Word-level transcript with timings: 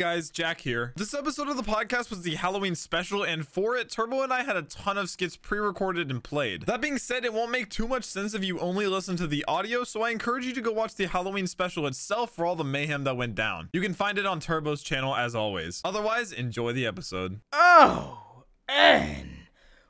guys, 0.00 0.30
Jack 0.30 0.62
here. 0.62 0.94
This 0.96 1.12
episode 1.12 1.50
of 1.50 1.58
the 1.58 1.62
podcast 1.62 2.08
was 2.08 2.22
the 2.22 2.36
Halloween 2.36 2.74
special, 2.74 3.22
and 3.22 3.46
for 3.46 3.76
it, 3.76 3.90
Turbo 3.90 4.22
and 4.22 4.32
I 4.32 4.44
had 4.44 4.56
a 4.56 4.62
ton 4.62 4.96
of 4.96 5.10
skits 5.10 5.36
pre-recorded 5.36 6.10
and 6.10 6.24
played. 6.24 6.62
That 6.62 6.80
being 6.80 6.96
said, 6.96 7.26
it 7.26 7.34
won't 7.34 7.50
make 7.50 7.68
too 7.68 7.86
much 7.86 8.04
sense 8.04 8.32
if 8.32 8.42
you 8.42 8.58
only 8.60 8.86
listen 8.86 9.18
to 9.18 9.26
the 9.26 9.44
audio, 9.46 9.84
so 9.84 10.00
I 10.00 10.08
encourage 10.08 10.46
you 10.46 10.54
to 10.54 10.62
go 10.62 10.72
watch 10.72 10.94
the 10.94 11.06
Halloween 11.06 11.46
special 11.46 11.86
itself 11.86 12.30
for 12.34 12.46
all 12.46 12.56
the 12.56 12.64
mayhem 12.64 13.04
that 13.04 13.18
went 13.18 13.34
down. 13.34 13.68
You 13.74 13.82
can 13.82 13.92
find 13.92 14.16
it 14.16 14.24
on 14.24 14.40
Turbo's 14.40 14.82
channel 14.82 15.14
as 15.14 15.34
always. 15.34 15.82
Otherwise, 15.84 16.32
enjoy 16.32 16.72
the 16.72 16.86
episode. 16.86 17.42
Oh, 17.52 18.44
and 18.70 19.28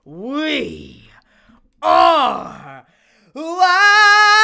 we 0.05 1.09
are 1.83 2.85
live. 3.33 4.41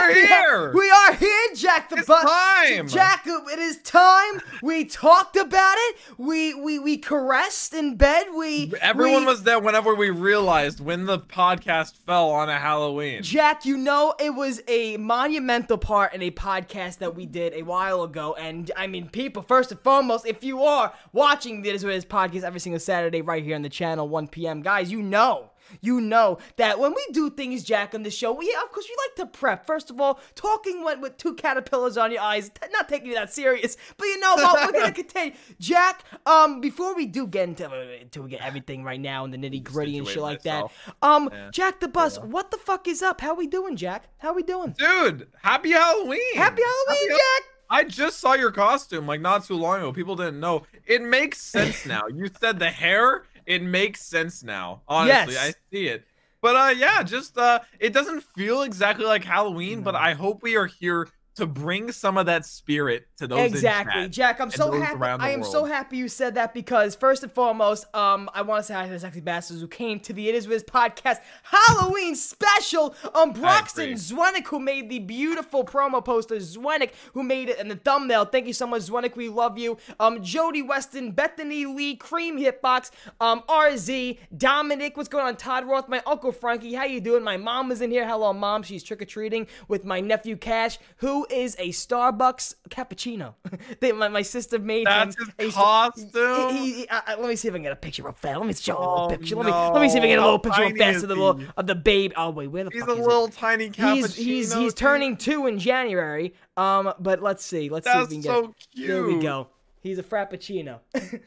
We're 0.00 0.14
here! 0.14 0.72
We 0.74 0.90
are 0.90 1.12
here, 1.14 1.48
Jack 1.54 1.90
the 1.90 1.96
It's 1.96 2.06
Bus. 2.06 2.24
time! 2.24 2.88
Jack, 2.88 3.24
it 3.26 3.58
is 3.58 3.78
time. 3.82 4.40
We 4.62 4.84
talked 4.86 5.36
about 5.36 5.74
it. 5.76 5.96
We 6.18 6.54
we 6.54 6.78
we 6.78 6.96
caressed 6.96 7.74
in 7.74 7.96
bed. 7.96 8.26
We 8.34 8.72
Everyone 8.80 9.20
we- 9.22 9.26
was 9.26 9.42
there 9.42 9.58
whenever 9.60 9.94
we 9.94 10.10
realized 10.10 10.80
when 10.80 11.04
the 11.06 11.18
podcast 11.18 11.96
fell 11.98 12.30
on 12.30 12.48
a 12.48 12.58
Halloween. 12.58 13.22
Jack, 13.22 13.64
you 13.66 13.76
know 13.76 14.14
it 14.18 14.30
was 14.34 14.62
a 14.68 14.96
monumental 14.96 15.78
part 15.78 16.14
in 16.14 16.22
a 16.22 16.30
podcast 16.30 16.98
that 16.98 17.14
we 17.14 17.26
did 17.26 17.52
a 17.54 17.62
while 17.62 18.02
ago, 18.02 18.34
and 18.34 18.70
I 18.76 18.86
mean, 18.86 19.08
people. 19.08 19.42
First 19.42 19.70
and 19.72 19.80
foremost, 19.80 20.26
if 20.26 20.42
you 20.42 20.62
are 20.62 20.92
watching 21.12 21.62
this 21.62 21.82
this 21.82 22.04
podcast 22.04 22.42
every 22.44 22.60
single 22.60 22.80
Saturday 22.80 23.20
right 23.22 23.42
here 23.44 23.56
on 23.56 23.62
the 23.62 23.68
channel, 23.68 24.08
1 24.08 24.28
p.m., 24.28 24.62
guys, 24.62 24.90
you 24.90 25.02
know. 25.02 25.50
You 25.80 26.00
know 26.00 26.38
that 26.56 26.78
when 26.78 26.92
we 26.94 27.04
do 27.12 27.30
things, 27.30 27.64
Jack, 27.64 27.94
on 27.94 28.02
the 28.02 28.10
show, 28.10 28.32
we 28.32 28.52
of 28.62 28.70
course 28.72 28.86
we 28.88 28.96
like 29.08 29.30
to 29.32 29.38
prep. 29.38 29.66
First 29.66 29.90
of 29.90 30.00
all, 30.00 30.20
talking 30.34 30.84
with, 30.84 31.00
with 31.00 31.16
two 31.16 31.34
caterpillars 31.34 31.96
on 31.96 32.12
your 32.12 32.20
eyes, 32.22 32.48
t- 32.50 32.66
not 32.72 32.88
taking 32.88 33.08
you 33.08 33.14
that 33.14 33.32
serious, 33.32 33.76
but 33.96 34.04
you 34.04 34.20
know 34.20 34.34
what? 34.34 34.66
We're 34.72 34.80
gonna 34.80 34.92
continue. 35.02 35.34
Jack, 35.58 36.04
um, 36.26 36.60
before 36.60 36.94
we 36.94 37.06
do 37.06 37.26
get 37.26 37.48
into 37.48 37.70
until 38.00 38.24
we 38.24 38.30
get 38.30 38.40
everything 38.42 38.84
right 38.84 39.00
now 39.00 39.24
and 39.24 39.32
the 39.32 39.38
nitty 39.38 39.62
gritty 39.62 39.98
and 39.98 40.06
shit 40.06 40.22
like 40.22 40.42
that, 40.42 40.64
um, 41.02 41.30
Jack 41.52 41.80
the 41.80 41.88
Bus, 41.88 42.18
what 42.18 42.50
the 42.50 42.58
fuck 42.58 42.86
is 42.88 43.02
up? 43.02 43.20
How 43.20 43.34
we 43.34 43.46
doing, 43.46 43.76
Jack? 43.76 44.08
How 44.18 44.32
we 44.32 44.42
doing? 44.42 44.74
Dude, 44.78 45.28
happy 45.42 45.70
Halloween! 45.72 46.20
Happy 46.34 46.62
Halloween, 46.62 47.10
Happy- 47.10 47.20
Jack! 47.38 47.48
I 47.70 47.84
just 47.84 48.20
saw 48.20 48.34
your 48.34 48.50
costume 48.50 49.06
like 49.06 49.22
not 49.22 49.46
too 49.46 49.54
long 49.56 49.78
ago. 49.78 49.94
People 49.94 50.14
didn't 50.14 50.38
know. 50.40 50.64
It 50.86 51.00
makes 51.00 51.40
sense 51.40 51.86
now. 51.86 52.02
You 52.06 52.28
said 52.38 52.58
the 52.58 52.68
hair, 52.68 53.24
it 53.46 53.62
makes 53.62 54.00
sense 54.02 54.42
now. 54.42 54.82
Honestly, 54.88 55.34
Yes. 55.34 55.54
I 55.54 55.54
see 55.74 55.86
it. 55.88 56.04
But 56.40 56.56
uh 56.56 56.74
yeah, 56.76 57.02
just 57.02 57.38
uh 57.38 57.60
it 57.78 57.92
doesn't 57.92 58.22
feel 58.36 58.62
exactly 58.62 59.04
like 59.04 59.24
Halloween, 59.24 59.82
but 59.82 59.94
I 59.94 60.14
hope 60.14 60.42
we 60.42 60.56
are 60.56 60.66
here 60.66 61.08
to 61.36 61.46
bring 61.46 61.92
some 61.92 62.18
of 62.18 62.26
that 62.26 62.44
spirit 62.44 63.06
to 63.22 63.28
those 63.28 63.50
Exactly, 63.50 64.08
Jack. 64.08 64.40
I'm 64.40 64.50
so 64.50 64.72
happy. 64.72 65.00
I 65.02 65.30
am 65.30 65.42
so 65.42 65.64
happy 65.64 65.96
you 65.96 66.08
said 66.08 66.34
that 66.34 66.52
because 66.52 66.94
first 66.94 67.22
and 67.22 67.32
foremost, 67.32 67.86
um, 67.94 68.28
I 68.34 68.42
want 68.42 68.60
to 68.60 68.64
say 68.64 68.74
hi 68.74 68.86
to 68.86 68.92
the 68.92 68.98
sexy 68.98 69.20
bastards 69.20 69.60
who 69.60 69.68
came 69.68 70.00
to 70.00 70.12
the 70.12 70.28
It 70.28 70.34
Is 70.34 70.48
Wiz 70.48 70.64
podcast 70.64 71.18
Halloween 71.44 72.14
special. 72.14 72.94
Um, 73.14 73.32
Broxton. 73.32 73.92
Zwenik 73.92 74.46
who 74.46 74.58
made 74.58 74.90
the 74.90 74.98
beautiful 74.98 75.64
promo 75.64 76.04
poster. 76.04 76.36
Zwenik 76.36 76.90
who 77.14 77.22
made 77.22 77.48
it 77.48 77.58
in 77.58 77.68
the 77.68 77.76
thumbnail. 77.76 78.24
Thank 78.24 78.46
you 78.46 78.52
so 78.52 78.66
much, 78.66 78.82
Zwenik. 78.82 79.16
We 79.16 79.28
love 79.28 79.58
you. 79.58 79.78
Um, 80.00 80.22
Jody 80.22 80.62
Weston, 80.62 81.12
Bethany 81.12 81.66
Lee, 81.66 81.96
Cream 81.96 82.38
Hitbox, 82.38 82.90
um, 83.20 83.42
RZ, 83.48 84.18
Dominic. 84.36 84.96
What's 84.96 85.08
going 85.08 85.26
on? 85.26 85.36
Todd 85.36 85.64
Roth, 85.66 85.88
my 85.88 86.02
uncle 86.06 86.32
Frankie. 86.32 86.74
How 86.74 86.84
you 86.84 87.00
doing? 87.00 87.22
My 87.22 87.36
mom 87.36 87.70
is 87.70 87.80
in 87.80 87.90
here. 87.90 88.06
Hello, 88.06 88.32
mom. 88.32 88.62
She's 88.62 88.82
trick 88.82 89.00
or 89.00 89.04
treating 89.04 89.46
with 89.68 89.84
my 89.84 90.00
nephew 90.00 90.36
Cash, 90.36 90.78
who 90.96 91.26
is 91.30 91.56
a 91.58 91.68
Starbucks 91.68 92.56
cappuccino. 92.68 93.11
they, 93.80 93.92
my, 93.92 94.08
my 94.08 94.22
sister 94.22 94.58
made 94.58 94.86
That's 94.86 95.16
him 95.18 95.32
his 95.38 95.54
a- 95.54 95.56
costume? 95.56 96.50
He, 96.56 96.72
he- 96.72 96.88
uh, 96.88 97.00
uh, 97.06 97.16
let 97.18 97.28
me 97.28 97.36
see 97.36 97.48
if 97.48 97.54
I 97.54 97.56
can 97.56 97.62
get 97.64 97.72
a 97.72 97.76
picture 97.76 98.02
real 98.02 98.12
fast. 98.12 98.38
Let 98.38 98.46
me 98.46 98.54
show 98.54 98.76
a 98.76 98.78
little 98.78 98.94
Oh, 99.04 99.08
picture. 99.08 99.36
Let 99.36 99.46
me 99.46 99.52
let 99.52 99.80
me 99.82 99.88
see 99.88 99.98
if 99.98 100.02
I 100.04 100.06
can 100.06 100.10
get 100.10 100.18
a 100.18 100.22
little 100.22 100.38
picture 100.38 100.60
real 100.62 100.70
How 100.70 100.76
fast 100.76 101.02
of 101.02 101.08
the 101.08 101.14
little 101.16 101.40
of 101.56 101.66
the 101.66 101.74
babe. 101.74 102.12
Oh 102.16 102.30
wait, 102.30 102.48
where 102.48 102.64
the 102.64 102.70
He's 102.70 102.80
fuck 102.80 102.88
a 102.90 102.92
is 102.92 102.98
it? 102.98 103.02
little 103.02 103.28
tiny 103.28 103.70
cappuccino. 103.70 103.94
He's 103.96 104.16
he's 104.16 104.54
he's 104.54 104.74
turning 104.74 105.16
two 105.16 105.46
in 105.46 105.58
January. 105.58 106.34
Um, 106.56 106.92
but 107.00 107.22
let's 107.22 107.44
see. 107.44 107.68
Let's 107.68 107.86
see 107.90 107.98
if 107.98 108.08
we 108.08 108.14
can 108.16 108.22
get. 108.22 108.28
so 108.30 108.54
it. 108.76 108.86
There 108.86 109.02
we 109.04 109.18
go. 109.20 109.48
He's 109.80 109.98
a 109.98 110.02
frappuccino. 110.02 110.78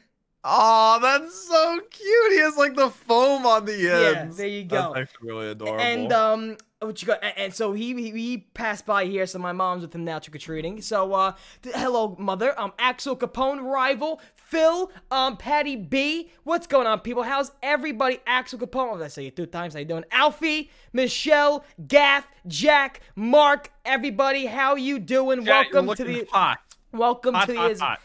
Oh, 0.47 0.99
that's 1.01 1.47
so 1.47 1.79
cute. 1.89 2.31
He 2.33 2.39
has 2.39 2.55
like 2.55 2.75
the 2.75 2.89
foam 2.89 3.45
on 3.47 3.65
the 3.65 3.75
Yeah, 3.77 4.19
ends. 4.21 4.37
there 4.37 4.47
you 4.47 4.63
go. 4.63 4.93
That's 4.93 5.09
actually 5.11 5.27
really 5.29 5.47
adorable. 5.49 5.79
and 5.79 6.13
um, 6.13 6.57
what 6.79 7.01
you 7.01 7.07
got? 7.07 7.23
And, 7.23 7.33
and 7.37 7.53
so 7.53 7.73
he, 7.73 7.95
he 7.95 8.11
he 8.11 8.37
passed 8.53 8.85
by 8.85 9.05
here. 9.05 9.25
So 9.25 9.39
my 9.39 9.53
mom's 9.53 9.81
with 9.81 9.95
him 9.95 10.03
now 10.05 10.19
trick 10.19 10.35
or 10.35 10.39
treating. 10.39 10.81
So 10.83 11.13
uh, 11.13 11.33
th- 11.63 11.75
hello 11.75 12.15
mother. 12.19 12.57
Um, 12.59 12.73
Axel 12.77 13.15
Capone 13.17 13.63
rival. 13.63 14.21
Phil, 14.35 14.91
um, 15.09 15.37
Patty 15.37 15.75
B, 15.75 16.29
what's 16.43 16.67
going 16.67 16.85
on, 16.85 16.99
people? 16.99 17.23
How's 17.23 17.51
everybody? 17.63 18.19
Axel 18.27 18.59
Capone, 18.59 18.91
oh, 18.93 18.97
did 18.97 19.03
I 19.05 19.07
say 19.07 19.25
it 19.25 19.35
two 19.35 19.47
times? 19.47 19.73
How 19.73 19.79
you 19.79 19.87
doing? 19.87 20.05
Alfie, 20.11 20.69
Michelle, 20.93 21.65
Gaff, 21.87 22.27
Jack, 22.47 23.01
Mark, 23.15 23.71
everybody, 23.85 24.45
how 24.45 24.75
you 24.75 24.99
doing? 24.99 25.43
Chat, 25.43 25.65
you're 25.71 25.81
Welcome 25.81 25.95
to 25.95 26.03
the 26.03 26.27
hot. 26.31 26.59
Welcome 26.91 27.33
Hot, 27.33 27.47
to 27.47 27.53
the 27.53 27.57
hot, 27.57 27.71
is- 27.71 27.79
hot. 27.79 27.99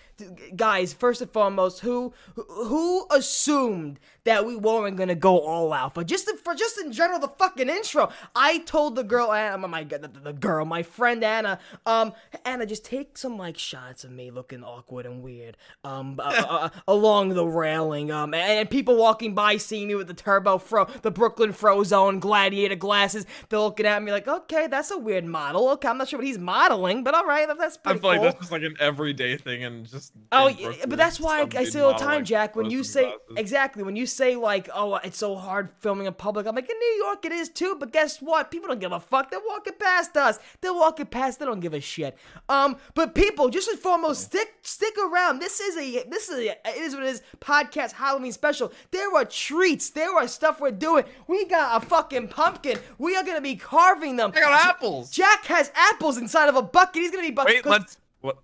Guys. 0.56 0.92
First 0.92 1.20
and 1.20 1.30
foremost, 1.30 1.80
who 1.80 2.12
who 2.34 3.06
assumed 3.10 4.00
that 4.30 4.46
we 4.46 4.54
weren't 4.54 4.96
gonna 4.96 5.16
go 5.16 5.40
all 5.40 5.72
out 5.72 5.92
for 5.94 6.04
just 6.04 6.30
for 6.44 6.54
just 6.54 6.78
in 6.78 6.92
general 6.92 7.18
the 7.18 7.26
fucking 7.26 7.68
intro? 7.68 8.10
I 8.36 8.58
told 8.58 8.94
the 8.94 9.02
girl 9.02 9.32
Anna, 9.32 9.66
my 9.66 9.82
the, 9.82 10.08
the 10.22 10.32
girl, 10.32 10.64
my 10.64 10.84
friend 10.84 11.24
Anna, 11.24 11.58
um, 11.84 12.12
Anna, 12.44 12.64
just 12.64 12.84
take 12.84 13.18
some 13.18 13.36
like 13.36 13.58
shots 13.58 14.04
of 14.04 14.12
me 14.12 14.30
looking 14.30 14.62
awkward 14.62 15.04
and 15.04 15.20
weird, 15.20 15.56
um, 15.82 16.20
uh, 16.20 16.44
uh, 16.48 16.68
along 16.88 17.30
the 17.30 17.44
railing, 17.44 18.12
um, 18.12 18.32
and, 18.32 18.60
and 18.60 18.70
people 18.70 18.96
walking 18.96 19.34
by 19.34 19.56
seeing 19.56 19.88
me 19.88 19.96
with 19.96 20.06
the 20.06 20.14
turbo 20.14 20.58
fro, 20.58 20.84
the 21.02 21.10
Brooklyn 21.10 21.52
Frozone 21.52 22.20
gladiator 22.20 22.76
glasses. 22.76 23.26
They're 23.48 23.58
looking 23.58 23.86
at 23.86 24.00
me 24.00 24.12
like, 24.12 24.28
okay, 24.28 24.68
that's 24.68 24.92
a 24.92 24.98
weird 24.98 25.24
model. 25.24 25.70
Okay, 25.70 25.88
I'm 25.88 25.98
not 25.98 26.08
sure 26.08 26.20
what 26.20 26.26
he's 26.26 26.38
modeling, 26.38 27.02
but 27.02 27.14
all 27.14 27.26
right, 27.26 27.48
that's 27.58 27.78
I 27.84 27.90
pretty 27.90 28.00
feel 28.00 28.10
like 28.10 28.20
cool. 28.20 28.30
this 28.30 28.46
is 28.46 28.52
like 28.52 28.62
an 28.62 28.76
everyday 28.78 29.36
thing 29.36 29.64
and 29.64 29.90
just. 29.90 30.12
Oh, 30.30 30.46
yeah, 30.46 30.72
but 30.86 30.98
that's 30.98 31.18
why 31.18 31.40
I, 31.40 31.48
I 31.58 31.64
say 31.64 31.80
all 31.80 31.94
the 31.94 31.98
time, 31.98 32.24
Jack. 32.24 32.54
When 32.54 32.70
you 32.70 32.84
say 32.84 33.02
glasses. 33.02 33.36
exactly 33.36 33.82
when 33.82 33.96
you 33.96 34.06
say 34.06 34.19
like, 34.20 34.68
"Oh, 34.74 34.94
it's 34.96 35.18
so 35.18 35.34
hard 35.36 35.70
filming 35.80 36.06
in 36.06 36.14
public," 36.14 36.46
I'm 36.46 36.54
like, 36.54 36.70
in 36.70 36.78
New 36.78 37.04
York 37.04 37.24
it 37.24 37.32
is 37.32 37.48
too. 37.48 37.76
But 37.78 37.92
guess 37.92 38.20
what? 38.20 38.50
People 38.50 38.68
don't 38.68 38.80
give 38.80 38.92
a 38.92 39.00
fuck. 39.00 39.30
They're 39.30 39.40
walking 39.46 39.74
past 39.78 40.16
us. 40.16 40.38
They're 40.60 40.74
walking 40.74 41.06
past. 41.06 41.38
They 41.38 41.46
don't 41.46 41.60
give 41.60 41.74
a 41.74 41.80
shit. 41.80 42.16
Um, 42.48 42.76
but 42.94 43.14
people, 43.14 43.48
just 43.48 43.68
and 43.68 43.78
foremost, 43.78 44.22
stick 44.24 44.54
stick 44.62 44.94
around. 44.98 45.38
This 45.38 45.60
is 45.60 45.76
a 45.76 46.08
this 46.08 46.28
is 46.28 46.38
a 46.38 46.50
it 46.50 46.76
is 46.76 46.94
what 46.94 47.04
it 47.04 47.08
is 47.08 47.22
podcast 47.40 47.92
Halloween 47.92 48.32
special. 48.32 48.72
There 48.90 49.14
are 49.16 49.24
treats. 49.24 49.90
There 49.90 50.14
are 50.16 50.28
stuff 50.28 50.60
we're 50.60 50.70
doing. 50.70 51.04
We 51.26 51.46
got 51.46 51.82
a 51.82 51.86
fucking 51.86 52.28
pumpkin. 52.28 52.78
We 52.98 53.16
are 53.16 53.24
gonna 53.24 53.40
be 53.40 53.56
carving 53.56 54.16
them. 54.16 54.32
I 54.34 54.40
got 54.40 54.66
apples. 54.68 55.10
Jack 55.10 55.44
has 55.46 55.70
apples 55.74 56.18
inside 56.18 56.48
of 56.48 56.56
a 56.56 56.62
bucket. 56.62 57.02
He's 57.02 57.10
gonna 57.10 57.22
be 57.22 57.30
bu- 57.30 57.44
Wait, 57.44 57.66
let's 57.66 57.96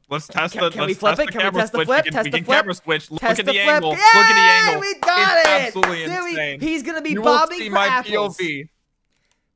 let's 0.09 0.27
test 0.29 0.55
Can- 0.55 0.63
the. 0.65 0.71
can 0.71 0.81
we 0.83 0.87
let's 0.89 0.99
flip 1.01 1.17
test 1.17 1.21
it? 1.21 1.27
The 1.27 1.33
Can 1.33 1.39
we 1.39 1.43
camera 1.45 1.61
test 1.63 1.73
the 1.73 1.77
switch. 1.79 1.87
flip? 1.87 2.05
We 2.05 2.11
can, 2.11 2.13
Test 2.13 2.25
we 2.25 2.31
the 2.31 2.45
flip? 2.45 2.59
camera 2.59 2.75
switch. 2.75 3.11
Look 3.11 3.21
Test 3.21 3.41
at 3.41 3.47
the 3.47 3.53
the, 3.53 3.59
flip. 3.59 3.75
angle. 3.75 3.91
Look 3.91 3.99
at 4.01 4.35
the 4.35 4.69
angle. 4.69 4.81
we 4.81 4.95
got 5.01 5.39
it's 5.39 5.49
it. 5.49 5.67
absolutely 5.77 6.07
There 6.07 6.23
we- 6.25 6.31
insane. 6.31 6.61
he's 6.61 6.83
gonna 6.83 7.03
be 7.03 7.11
you 7.11 7.23
bobbing 7.23 7.57
will 7.59 7.65
see 7.65 7.69
for 7.69 7.75
my 7.75 7.87
apples. 7.87 8.37
POV. 8.39 8.69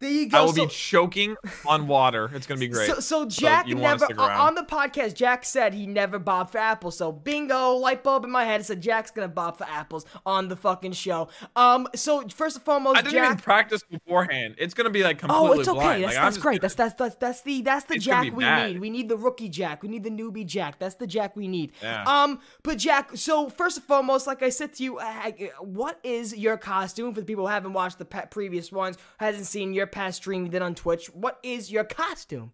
There 0.00 0.10
you 0.10 0.28
go. 0.28 0.38
I 0.38 0.40
will 0.42 0.52
so, 0.54 0.64
be 0.64 0.70
choking 0.70 1.36
on 1.66 1.86
water. 1.86 2.30
It's 2.34 2.46
gonna 2.46 2.58
be 2.60 2.68
great. 2.76 2.88
So, 2.88 3.00
so 3.00 3.26
Jack 3.26 3.66
wanna 3.66 3.80
never 3.80 4.20
on 4.20 4.54
the 4.54 4.62
podcast. 4.62 5.14
Jack 5.14 5.44
said 5.44 5.74
he 5.74 5.86
never 5.86 6.18
bobbed 6.18 6.52
for 6.52 6.58
apples. 6.58 6.96
So 6.96 7.12
bingo, 7.12 7.72
light 7.74 8.02
bulb 8.02 8.24
in 8.24 8.30
my 8.30 8.44
head. 8.44 8.60
It 8.60 8.64
said 8.64 8.80
Jack's 8.80 9.10
gonna 9.10 9.28
bob 9.28 9.58
for 9.58 9.64
apples 9.64 10.06
on 10.24 10.48
the 10.48 10.56
fucking 10.56 10.92
show. 10.92 11.28
Um, 11.54 11.86
so 11.94 12.26
first 12.28 12.56
and 12.56 12.64
foremost, 12.64 12.98
I 12.98 13.02
didn't 13.02 13.12
Jack. 13.14 13.24
even 13.26 13.36
practice 13.38 13.82
beforehand. 13.82 14.54
It's 14.58 14.72
gonna 14.74 14.88
be 14.90 15.02
like 15.02 15.18
completely 15.18 15.48
Oh, 15.48 15.60
it's 15.60 15.68
okay. 15.68 15.78
blind. 15.78 16.04
That's, 16.04 16.14
like, 16.16 16.24
that's 16.24 16.38
great. 16.38 16.52
gonna- 16.52 16.60
That's 16.62 16.74
that's 16.74 16.94
that's 16.94 17.14
that's 17.16 17.40
the 17.42 17.60
that's 17.62 17.84
the 17.84 17.98
Jack 17.98 18.32
we 18.34 18.42
bad. 18.44 18.72
need. 18.72 18.80
We 18.80 18.88
need 18.90 19.08
the 19.10 19.16
rookie 19.18 19.48
Jack. 19.50 19.82
We 19.82 19.88
need 19.90 20.04
the 20.04 20.10
newbie 20.10 20.46
Jack. 20.46 20.78
That's 20.78 20.94
the 20.94 21.06
Jack 21.06 21.36
we 21.36 21.46
need. 21.46 21.72
Yeah. 21.82 22.04
Um, 22.04 22.40
but 22.62 22.78
Jack. 22.78 23.10
So 23.16 23.50
first 23.50 23.76
and 23.76 23.86
foremost, 23.86 24.26
like 24.26 24.42
I 24.42 24.48
said 24.48 24.72
to 24.74 24.82
you, 24.82 24.98
uh, 24.98 25.30
what 25.60 25.98
is 26.02 26.34
your 26.36 26.56
costume 26.56 27.12
for 27.12 27.20
the 27.20 27.26
people 27.26 27.44
who 27.44 27.50
haven't 27.52 27.74
watched 27.74 27.98
the 27.98 28.06
previous 28.06 28.72
ones, 28.72 28.96
hasn't 29.18 29.46
seen 29.46 29.74
your 29.74 29.89
past 29.92 30.18
stream 30.18 30.44
you 30.44 30.50
did 30.50 30.62
on 30.62 30.74
Twitch? 30.74 31.06
What 31.08 31.38
is 31.42 31.70
your 31.70 31.84
costume? 31.84 32.52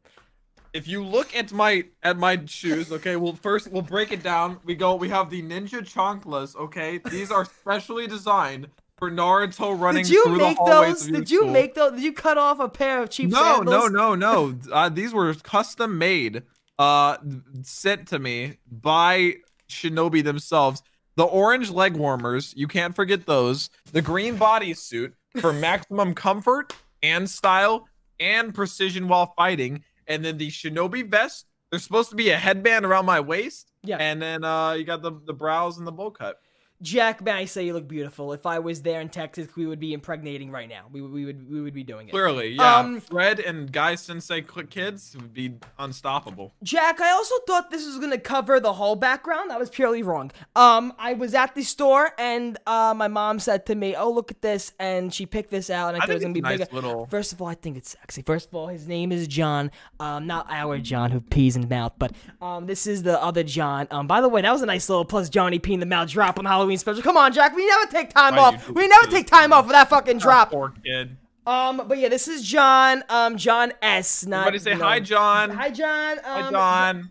if 0.75 0.87
you 0.87 1.03
look 1.03 1.35
at 1.35 1.53
my 1.53 1.85
at 2.03 2.19
my 2.19 2.39
shoes, 2.45 2.93
okay, 2.93 3.17
well 3.17 3.33
first 3.35 3.71
we'll 3.73 3.81
break 3.81 4.13
it 4.13 4.23
down. 4.23 4.59
We 4.65 4.75
go 4.75 4.95
we 4.95 5.09
have 5.09 5.31
the 5.31 5.43
ninja 5.43 5.81
chanclas, 5.81 6.55
okay? 6.55 6.99
These 6.99 7.31
are 7.31 7.47
specially 7.47 8.07
designed 8.07 8.69
for 8.99 9.11
Naruto 9.11 9.79
running 9.79 10.03
Did 10.05 10.13
you 10.13 10.25
through 10.25 10.37
make 10.37 10.57
the 10.59 10.63
hallways 10.65 11.07
those? 11.07 11.13
Did 11.13 11.31
you 11.31 11.41
school. 11.41 11.51
make 11.53 11.75
those? 11.75 11.93
Did 11.93 12.03
you 12.03 12.13
cut 12.13 12.37
off 12.37 12.61
a 12.61 12.69
pair 12.69 13.03
of 13.03 13.09
cheap 13.09 13.31
No, 13.31 13.43
sandals? 13.65 13.91
no, 13.93 14.15
no, 14.15 14.15
no. 14.15 14.59
Uh, 14.71 14.91
these 14.91 15.15
were 15.15 15.33
custom 15.35 15.97
made, 15.97 16.43
uh, 16.79 17.17
sent 17.63 18.09
to 18.09 18.19
me 18.19 18.59
by 18.71 19.37
Shinobi 19.71 20.23
themselves. 20.23 20.83
the 21.17 21.25
orange 21.25 21.71
leg 21.71 21.97
warmers, 21.97 22.53
you 22.55 22.69
can't 22.69 22.95
forget 22.95 23.25
those, 23.25 23.71
the 23.93 24.03
green 24.03 24.37
bodysuit 24.37 25.13
for 25.41 25.55
maximum 25.55 26.13
comfort 26.15 26.75
and 27.03 27.29
style 27.29 27.89
and 28.21 28.55
precision 28.55 29.09
while 29.09 29.33
fighting, 29.37 29.85
and 30.07 30.25
then 30.25 30.39
the 30.39 30.49
shinobi 30.49 31.09
vest. 31.09 31.47
There's 31.71 31.83
supposed 31.83 32.11
to 32.11 32.17
be 32.17 32.31
a 32.31 32.37
headband 32.37 32.85
around 32.85 33.07
my 33.07 33.21
waist. 33.21 33.71
Yeah. 33.83 33.97
And 33.99 34.21
then 34.21 34.45
uh 34.45 34.73
you 34.73 34.85
got 34.85 35.03
the 35.03 35.13
the 35.27 35.35
brows 35.35 35.79
and 35.79 35.87
the 35.87 35.93
bowl 35.93 36.11
cut. 36.11 36.41
Jack, 36.83 37.23
may 37.23 37.33
I 37.33 37.45
say 37.47 37.65
you 37.65 37.73
look 37.73 37.89
beautiful. 37.89 38.33
If 38.35 38.45
I 38.45 38.59
was 38.59 38.83
there 38.83 39.01
in 39.01 39.09
Texas, 39.09 39.49
we 39.57 39.67
would 39.67 39.81
be 39.81 39.93
impregnating 39.95 40.51
right 40.51 40.69
now. 40.69 40.85
We, 40.93 41.01
would- 41.01 41.13
we 41.13 41.25
would 41.25 41.51
we 41.51 41.61
would 41.63 41.73
be 41.75 41.85
doing 41.85 42.09
it. 42.09 42.11
Clearly, 42.11 42.51
yeah. 42.51 42.77
Um, 42.77 43.01
Fred 43.01 43.41
and 43.41 43.73
Guy 43.73 43.95
Sensei 43.95 44.43
kids 44.69 45.17
would 45.19 45.33
be 45.33 45.55
unstoppable. 45.79 46.53
Jack, 46.63 47.01
I 47.01 47.11
also 47.13 47.35
thought 47.47 47.71
this 47.71 47.87
was 47.87 47.99
gonna 47.99 48.19
cover 48.19 48.61
the 48.61 48.73
whole 48.75 48.97
background. 48.97 49.53
I 49.53 49.57
was 49.57 49.71
purely 49.71 50.03
wrong. 50.03 50.31
Um, 50.55 50.93
I 50.99 51.15
was 51.15 51.35
at 51.35 51.55
the 51.55 51.63
store 51.63 52.11
and 52.19 52.59
uh, 52.67 52.93
my 52.97 53.09
mom 53.09 53.39
said 53.39 53.65
to 53.67 53.75
me, 53.75 53.95
"Oh, 53.97 54.11
look 54.11 54.31
at 54.31 54.43
this," 54.43 54.73
and 54.79 55.13
she 55.15 55.25
picked 55.27 55.51
this 55.51 55.71
out, 55.71 55.95
and 55.95 55.97
I, 55.97 56.05
I 56.05 56.07
thought 56.07 56.11
it 56.11 56.15
was 56.15 56.23
gonna 56.25 56.35
be 56.35 56.41
nice 56.43 56.59
bigger. 56.59 56.75
little- 56.75 57.07
First 57.07 57.33
of 57.33 57.41
all, 57.41 57.49
I 57.49 57.55
think 57.55 57.77
it's 57.77 57.91
sexy. 57.91 58.23
First 58.23 58.49
of 58.49 58.55
all, 58.55 58.67
his 58.69 58.87
name 58.87 59.13
is 59.13 59.27
John. 59.29 59.71
Um, 60.01 60.27
not 60.27 60.47
our 60.51 60.79
John 60.79 61.11
who 61.11 61.21
pees 61.21 61.57
in 61.57 61.63
the 61.63 61.69
mouth, 61.69 61.93
but 61.99 62.13
um, 62.43 62.67
this 62.67 62.87
is 62.87 63.03
the 63.03 63.23
other 63.23 63.43
John. 63.43 63.89
Um, 63.91 64.07
by 64.07 64.21
the 64.21 64.29
way, 64.29 64.43
that 64.43 64.53
was 64.53 64.63
a 64.63 64.67
nice 64.67 64.89
little 64.89 65.05
plus 65.05 65.29
Johnny 65.31 65.59
pee 65.59 65.73
in 65.75 65.81
the 65.81 65.87
mouth 65.87 66.11
drop 66.11 66.39
on 66.39 66.45
the 66.45 66.51
Halloween 66.67 66.79
special. 66.79 67.03
Come 67.03 67.17
on, 67.17 67.33
Jack, 67.33 67.55
we 67.55 67.65
never 67.65 67.87
take 67.87 68.11
time 68.11 68.37
off. 68.39 68.69
We 68.69 68.89
never 68.89 69.07
take 69.07 69.29
time 69.29 69.53
off 69.53 69.67
for 69.67 69.73
that 69.73 69.89
fucking 69.89 70.19
drop. 70.19 70.51
Poor 70.51 70.75
kid. 70.85 71.17
Um, 71.47 71.83
but 71.87 71.97
yeah, 71.99 72.09
this 72.09 72.27
is 72.27 72.43
John. 72.43 73.05
Um, 73.09 73.37
John 73.37 73.73
S. 73.81 74.27
Not. 74.27 74.49
Everybody 74.49 74.59
say 74.59 74.75
know- 74.75 74.85
hi, 74.85 74.99
John. 75.01 75.51
Hi, 75.51 75.71
John. 75.71 76.19
Um, 76.19 76.25
Hi, 76.25 76.51
John. 76.51 77.11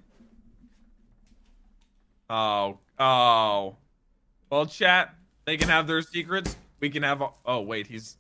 Oh, 2.30 2.78
oh. 3.00 3.75
Well, 4.50 4.66
chat. 4.66 5.16
They 5.46 5.56
can 5.56 5.69
have 5.69 5.88
their 5.88 6.02
secrets. 6.02 6.57
We 6.81 6.90
can 6.90 7.04
have. 7.04 7.24
Oh, 7.46 7.62
wait, 7.62 7.88
he's 7.88 8.18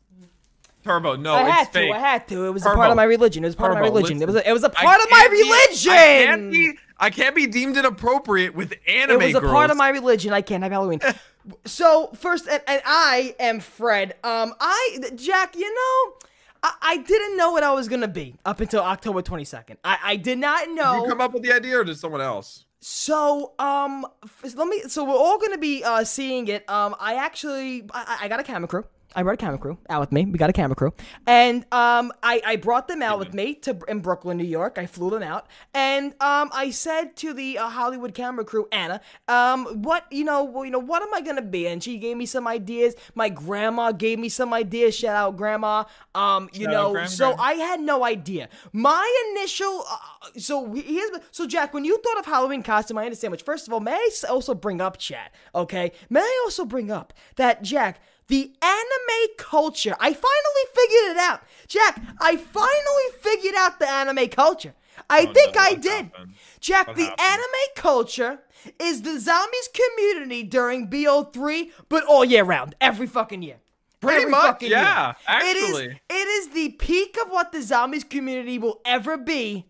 Turbo. 0.85 1.17
No, 1.17 1.33
I 1.33 1.41
it's 1.41 1.51
had 1.51 1.67
fake. 1.73 1.91
to. 1.91 1.97
I 1.97 1.99
had 1.99 2.27
to. 2.29 2.45
It 2.45 2.51
was 2.51 2.65
a 2.65 2.73
part 2.73 2.91
of 2.91 2.95
my 2.95 3.03
religion. 3.03 3.43
It 3.43 3.47
was 3.47 3.55
part 3.55 3.71
of 3.71 3.77
my 3.79 3.81
Turbo, 3.83 3.95
religion. 3.97 4.21
It 4.21 4.27
was. 4.27 4.35
A, 4.35 4.49
it 4.49 4.53
was 4.53 4.63
a 4.63 4.71
I 4.77 4.85
part 4.85 5.01
of 5.01 5.07
my 5.11 5.27
religion. 5.29 5.91
I 5.91 5.95
can't 5.95 6.51
be. 6.51 6.77
I 6.97 7.09
can't 7.09 7.35
be 7.35 7.47
deemed 7.47 7.77
inappropriate 7.77 8.55
with 8.55 8.73
anime 8.87 9.21
it 9.21 9.25
was 9.25 9.35
a 9.35 9.39
girls. 9.41 9.51
part 9.51 9.69
of 9.69 9.77
my 9.77 9.89
religion. 9.89 10.33
I 10.33 10.41
can't 10.41 10.63
have 10.63 10.71
Halloween. 10.71 10.99
so 11.65 12.11
first, 12.15 12.47
and, 12.47 12.61
and 12.67 12.81
I 12.85 13.35
am 13.39 13.59
Fred. 13.59 14.15
Um, 14.23 14.53
I 14.59 14.99
Jack. 15.15 15.55
You 15.55 15.73
know, 15.73 16.27
I, 16.63 16.73
I 16.81 16.97
didn't 16.97 17.37
know 17.37 17.51
what 17.51 17.63
I 17.63 17.73
was 17.73 17.87
gonna 17.87 18.07
be 18.07 18.35
up 18.45 18.59
until 18.61 18.81
October 18.81 19.21
twenty 19.21 19.43
second. 19.45 19.77
I, 19.83 19.97
I 20.03 20.15
did 20.15 20.37
not 20.37 20.69
know. 20.69 20.93
Did 20.95 21.03
you 21.03 21.09
come 21.09 21.21
up 21.21 21.33
with 21.33 21.43
the 21.43 21.51
idea, 21.51 21.79
or 21.79 21.83
did 21.83 21.97
someone 21.97 22.21
else? 22.21 22.65
So, 22.79 23.53
um, 23.57 24.05
f- 24.23 24.55
let 24.55 24.67
me. 24.67 24.81
So 24.87 25.03
we're 25.03 25.17
all 25.17 25.39
gonna 25.39 25.57
be 25.57 25.83
uh 25.83 26.03
seeing 26.03 26.47
it. 26.47 26.69
Um, 26.69 26.95
I 26.99 27.15
actually, 27.15 27.89
I, 27.91 28.19
I 28.21 28.27
got 28.27 28.39
a 28.39 28.43
camera 28.43 28.67
crew. 28.67 28.85
I 29.15 29.23
brought 29.23 29.35
a 29.35 29.37
camera 29.37 29.57
crew 29.57 29.77
out 29.89 30.01
with 30.01 30.11
me. 30.11 30.25
We 30.25 30.37
got 30.37 30.49
a 30.49 30.53
camera 30.53 30.75
crew, 30.75 30.93
and 31.25 31.63
um, 31.71 32.11
I 32.21 32.41
I 32.45 32.55
brought 32.57 32.87
them 32.87 33.01
out 33.01 33.17
with 33.17 33.33
me 33.33 33.55
to 33.55 33.77
in 33.87 33.99
Brooklyn, 33.99 34.37
New 34.37 34.43
York. 34.43 34.77
I 34.77 34.85
flew 34.85 35.09
them 35.09 35.23
out, 35.23 35.47
and 35.73 36.11
um, 36.21 36.49
I 36.53 36.71
said 36.71 37.15
to 37.17 37.33
the 37.33 37.57
uh, 37.57 37.69
Hollywood 37.69 38.13
camera 38.13 38.43
crew, 38.43 38.67
Anna, 38.71 39.01
um, 39.27 39.65
what 39.81 40.05
you 40.11 40.23
know, 40.23 40.43
well, 40.43 40.65
you 40.65 40.71
know, 40.71 40.79
what 40.79 41.01
am 41.01 41.13
I 41.13 41.21
gonna 41.21 41.41
be? 41.41 41.67
And 41.67 41.81
she 41.81 41.97
gave 41.97 42.17
me 42.17 42.25
some 42.25 42.47
ideas. 42.47 42.95
My 43.15 43.29
grandma 43.29 43.91
gave 43.91 44.19
me 44.19 44.29
some 44.29 44.53
ideas. 44.53 44.95
Shout 44.95 45.15
out, 45.15 45.37
grandma. 45.37 45.85
Um, 46.13 46.49
you 46.53 46.65
Shout 46.65 46.73
know, 46.73 47.05
so. 47.05 47.35
I 47.37 47.53
had 47.53 47.79
no 47.79 48.03
idea. 48.03 48.49
My 48.73 49.31
initial, 49.31 49.83
uh, 49.89 50.29
so 50.37 50.73
here's 50.73 51.11
so 51.31 51.47
Jack. 51.47 51.73
When 51.73 51.85
you 51.85 51.97
thought 51.99 52.19
of 52.19 52.25
Halloween 52.25 52.63
costume, 52.63 52.97
I 52.97 53.05
understand. 53.05 53.31
Which 53.31 53.43
first 53.43 53.67
of 53.67 53.73
all, 53.73 53.79
may 53.79 53.93
I 53.93 54.09
also 54.29 54.53
bring 54.53 54.81
up, 54.81 54.97
chat? 54.97 55.33
Okay, 55.53 55.91
may 56.09 56.21
I 56.21 56.41
also 56.45 56.65
bring 56.65 56.91
up 56.91 57.13
that 57.35 57.61
Jack, 57.61 58.01
the 58.27 58.51
anime 58.61 59.35
culture. 59.37 59.95
I 59.99 60.13
finally 60.13 60.65
figured 60.73 61.11
it 61.11 61.17
out, 61.17 61.41
Jack. 61.67 62.01
I 62.19 62.35
finally 62.37 63.19
figured 63.21 63.55
out 63.55 63.79
the 63.79 63.89
anime 63.89 64.27
culture. 64.29 64.73
I 65.09 65.27
Oh, 65.29 65.33
think 65.33 65.55
no, 65.55 65.61
I 65.61 65.73
did. 65.75 66.05
happened? 66.05 66.33
Jack, 66.59 66.87
What 66.87 66.95
the 66.95 67.03
happened? 67.05 67.21
anime 67.21 67.75
culture 67.75 68.39
is 68.79 69.03
the 69.03 69.19
zombies 69.19 69.69
community 69.73 70.41
during 70.43 70.89
BO3, 70.89 71.71
but 71.89 72.03
all 72.05 72.25
year 72.25 72.43
round, 72.43 72.75
every 72.81 73.05
fucking 73.07 73.41
year. 73.43 73.57
Pretty 74.01 74.21
Every 74.21 74.31
much, 74.31 74.41
fucking 74.41 74.69
year. 74.69 74.77
yeah, 74.79 75.13
It 75.29 75.57
is, 75.57 75.63
actually. 75.69 76.01
it 76.09 76.13
is 76.27 76.49
the 76.49 76.69
peak 76.69 77.17
of 77.23 77.29
what 77.31 77.51
the 77.51 77.61
zombies 77.61 78.03
community 78.03 78.57
will 78.57 78.81
ever 78.85 79.17
be. 79.17 79.65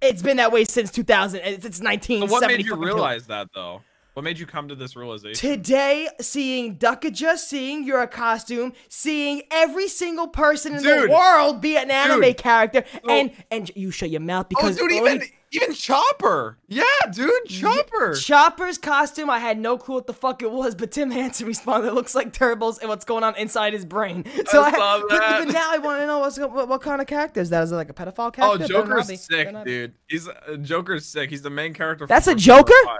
It's 0.00 0.22
been 0.22 0.38
that 0.38 0.50
way 0.52 0.64
since 0.64 0.90
2000, 0.90 1.40
and 1.40 1.62
since 1.62 1.78
So 1.78 1.84
1970. 1.84 2.30
what 2.32 2.46
made 2.46 2.64
you 2.64 2.74
realize 2.76 3.26
that, 3.26 3.48
though? 3.54 3.82
What 4.14 4.24
made 4.24 4.38
you 4.38 4.46
come 4.46 4.68
to 4.68 4.74
this 4.74 4.96
realization? 4.96 5.34
Today, 5.34 6.08
seeing 6.20 6.76
Duckaja, 6.76 7.36
seeing 7.38 7.84
your 7.84 8.06
costume, 8.08 8.72
seeing 8.88 9.42
every 9.50 9.86
single 9.88 10.26
person 10.28 10.74
in 10.74 10.82
Dude. 10.82 11.04
the 11.08 11.12
world 11.12 11.60
be 11.60 11.76
an 11.76 11.90
anime 11.90 12.20
Dude. 12.22 12.36
character, 12.36 12.84
and 13.08 13.30
and 13.50 13.70
you 13.76 13.90
shut 13.90 14.10
your 14.10 14.20
mouth 14.20 14.46
oh, 14.46 14.48
because 14.48 14.76
dude, 14.76 14.92
only- 14.92 15.12
even 15.14 15.22
even 15.52 15.74
Chopper. 15.74 16.58
Yeah, 16.68 16.84
dude, 17.12 17.46
Chopper. 17.46 18.14
Chopper's 18.14 18.78
costume, 18.78 19.28
I 19.30 19.38
had 19.40 19.58
no 19.58 19.76
clue 19.78 19.96
what 19.96 20.06
the 20.06 20.12
fuck 20.12 20.42
it 20.42 20.50
was, 20.50 20.74
but 20.76 20.90
Tim 20.92 21.10
Hansen 21.10 21.46
responded, 21.46 21.88
"It 21.88 21.94
looks 21.94 22.14
like 22.14 22.32
Turbo's 22.32 22.78
and 22.78 22.88
what's 22.88 23.04
going 23.04 23.22
on 23.24 23.36
inside 23.36 23.72
his 23.72 23.84
brain." 23.84 24.24
So 24.48 24.60
I 24.62 24.72
saw 24.72 25.00
but- 25.08 25.08
that. 25.08 25.44
But, 25.46 25.52
now 25.52 25.72
I 25.72 25.78
want 25.78 26.00
to 26.00 26.06
know 26.06 26.18
what's 26.18 26.38
what, 26.38 26.68
what 26.68 26.82
kind 26.82 27.00
of 27.00 27.06
character 27.06 27.40
is 27.40 27.50
that? 27.50 27.62
Is 27.62 27.70
it 27.72 27.76
like 27.76 27.90
a 27.90 27.94
pedophile 27.94 28.32
character? 28.32 28.64
Oh, 28.64 28.66
Joker's 28.66 29.06
sick, 29.06 29.28
Better 29.30 29.52
not 29.52 29.64
be. 29.64 29.70
dude. 29.70 29.94
He's 30.08 30.28
uh, 30.28 30.56
Joker's 30.60 31.06
sick. 31.06 31.30
He's 31.30 31.42
the 31.42 31.50
main 31.50 31.74
character. 31.74 32.06
That's 32.06 32.26
a 32.26 32.34
Joker? 32.34 32.72
5. 32.84 32.98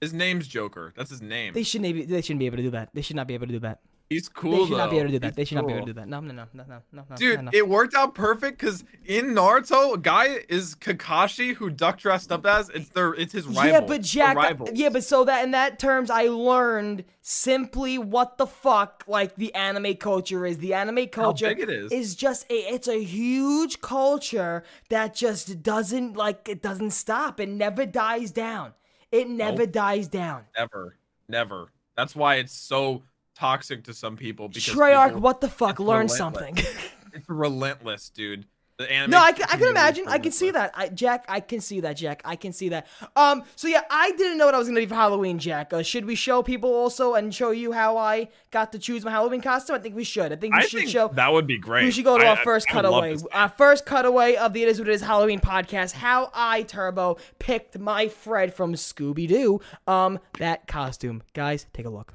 His 0.00 0.12
name's 0.12 0.46
Joker. 0.46 0.92
That's 0.96 1.10
his 1.10 1.22
name. 1.22 1.54
They 1.54 1.62
shouldn't 1.62 1.94
be. 1.94 2.04
They 2.04 2.20
shouldn't 2.20 2.40
be 2.40 2.46
able 2.46 2.58
to 2.58 2.62
do 2.62 2.70
that. 2.70 2.90
They 2.94 3.02
should 3.02 3.16
not 3.16 3.26
be 3.26 3.34
able 3.34 3.46
to 3.46 3.52
do 3.52 3.60
that. 3.60 3.80
He's 4.10 4.28
cool 4.28 4.50
They 4.52 4.58
should 4.64 4.72
though. 4.74 4.76
not 4.76 4.90
be 4.90 4.98
able 4.98 5.06
to 5.08 5.12
do 5.12 5.18
that. 5.20 5.26
He's 5.28 5.36
They 5.36 5.44
should 5.46 5.54
not 5.56 5.66
be 5.66 5.72
able 5.72 5.86
to 5.86 5.92
do 5.94 6.00
that. 6.00 6.08
No, 6.08 6.20
no, 6.20 6.32
no, 6.34 6.44
no, 6.52 6.64
no, 6.68 6.82
no, 6.92 7.04
no. 7.08 7.16
Dude, 7.16 7.36
no, 7.36 7.42
no. 7.44 7.50
it 7.54 7.66
worked 7.66 7.94
out 7.94 8.14
perfect 8.14 8.58
because 8.60 8.84
in 9.06 9.28
Naruto, 9.34 9.94
a 9.94 9.98
guy 9.98 10.40
is 10.48 10.74
Kakashi 10.74 11.54
who 11.54 11.70
Duck 11.70 11.98
dressed 11.98 12.30
up 12.30 12.44
as. 12.44 12.68
It's 12.68 12.90
their, 12.90 13.14
it's 13.14 13.32
his 13.32 13.46
rival. 13.46 13.66
Yeah, 13.66 13.80
but 13.80 14.02
Jack, 14.02 14.58
yeah, 14.74 14.90
but 14.90 15.04
so 15.04 15.24
that 15.24 15.42
in 15.42 15.52
that 15.52 15.78
terms, 15.78 16.10
I 16.10 16.24
learned 16.24 17.04
simply 17.22 17.96
what 17.96 18.36
the 18.36 18.46
fuck 18.46 19.04
like 19.06 19.36
the 19.36 19.54
anime 19.54 19.94
culture 19.94 20.44
is. 20.44 20.58
The 20.58 20.74
anime 20.74 21.08
culture 21.08 21.48
How 21.48 21.54
big 21.54 21.62
it 21.62 21.70
is. 21.70 21.90
is 21.90 22.14
just 22.14 22.44
a, 22.50 22.54
it's 22.54 22.88
a 22.88 23.02
huge 23.02 23.80
culture 23.80 24.64
that 24.90 25.14
just 25.14 25.62
doesn't 25.62 26.14
like 26.14 26.46
it 26.46 26.60
doesn't 26.60 26.90
stop. 26.90 27.40
It 27.40 27.48
never 27.48 27.86
dies 27.86 28.30
down. 28.30 28.74
It 29.14 29.28
never 29.28 29.58
Nope. 29.58 29.72
dies 29.72 30.08
down. 30.08 30.42
never, 30.58 30.96
never. 31.28 31.68
That's 31.96 32.16
why 32.16 32.36
it's 32.36 32.52
so 32.52 33.04
toxic 33.36 33.84
to 33.84 33.94
some 33.94 34.16
people. 34.16 34.48
Because 34.48 34.74
Treyarch, 34.74 35.06
people- 35.08 35.20
what 35.20 35.40
the 35.40 35.48
fuck? 35.48 35.78
Learn 35.78 36.06
relentless. 36.08 36.18
something. 36.18 36.56
It's 37.16 37.28
relentless, 37.28 38.08
dude. 38.08 38.44
The 38.76 38.90
anime. 38.90 39.12
No, 39.12 39.18
I 39.18 39.30
can, 39.30 39.46
I 39.48 39.56
can 39.56 39.68
imagine. 39.68 40.04
I 40.08 40.18
can 40.18 40.32
see 40.32 40.50
that. 40.50 40.72
I, 40.74 40.88
Jack, 40.88 41.24
I 41.28 41.38
can 41.38 41.60
see 41.60 41.78
that, 41.82 41.92
Jack. 41.92 42.22
I 42.24 42.34
can 42.34 42.52
see 42.52 42.70
that. 42.70 42.88
Um, 43.14 43.44
so 43.54 43.68
yeah, 43.68 43.82
I 43.88 44.10
didn't 44.12 44.36
know 44.36 44.46
what 44.46 44.54
I 44.56 44.58
was 44.58 44.66
gonna 44.66 44.80
be 44.80 44.86
for 44.86 44.96
Halloween, 44.96 45.38
Jack. 45.38 45.72
Uh, 45.72 45.84
should 45.84 46.04
we 46.06 46.16
show 46.16 46.42
people 46.42 46.74
also 46.74 47.14
and 47.14 47.32
show 47.32 47.52
you 47.52 47.70
how 47.70 47.96
I 47.96 48.30
got 48.50 48.72
to 48.72 48.80
choose 48.80 49.04
my 49.04 49.12
Halloween 49.12 49.40
costume? 49.42 49.76
I 49.76 49.78
think 49.78 49.94
we 49.94 50.02
should. 50.02 50.32
I 50.32 50.36
think 50.36 50.54
we 50.54 50.60
I 50.60 50.64
should 50.66 50.80
think 50.80 50.90
show. 50.90 51.06
that 51.14 51.32
would 51.32 51.46
be 51.46 51.56
great. 51.56 51.84
We 51.84 51.92
should 51.92 52.04
go 52.04 52.18
to 52.18 52.24
I- 52.24 52.30
our 52.30 52.36
first 52.38 52.66
cutaway. 52.68 53.16
Our 53.32 53.48
first 53.50 53.86
cutaway 53.86 54.34
of 54.34 54.52
the 54.52 54.62
It 54.64 54.68
Is 54.68 54.80
What 54.80 54.88
It 54.88 54.94
Is 54.94 55.02
Halloween 55.02 55.38
podcast. 55.38 55.92
How 55.92 56.32
I 56.34 56.62
Turbo 56.62 57.18
picked 57.38 57.78
my 57.78 58.08
Fred 58.08 58.54
from 58.54 58.74
Scooby 58.74 59.28
Doo. 59.28 59.60
Um, 59.86 60.18
that 60.40 60.66
costume, 60.66 61.22
guys, 61.32 61.66
take 61.72 61.86
a 61.86 61.90
look. 61.90 62.14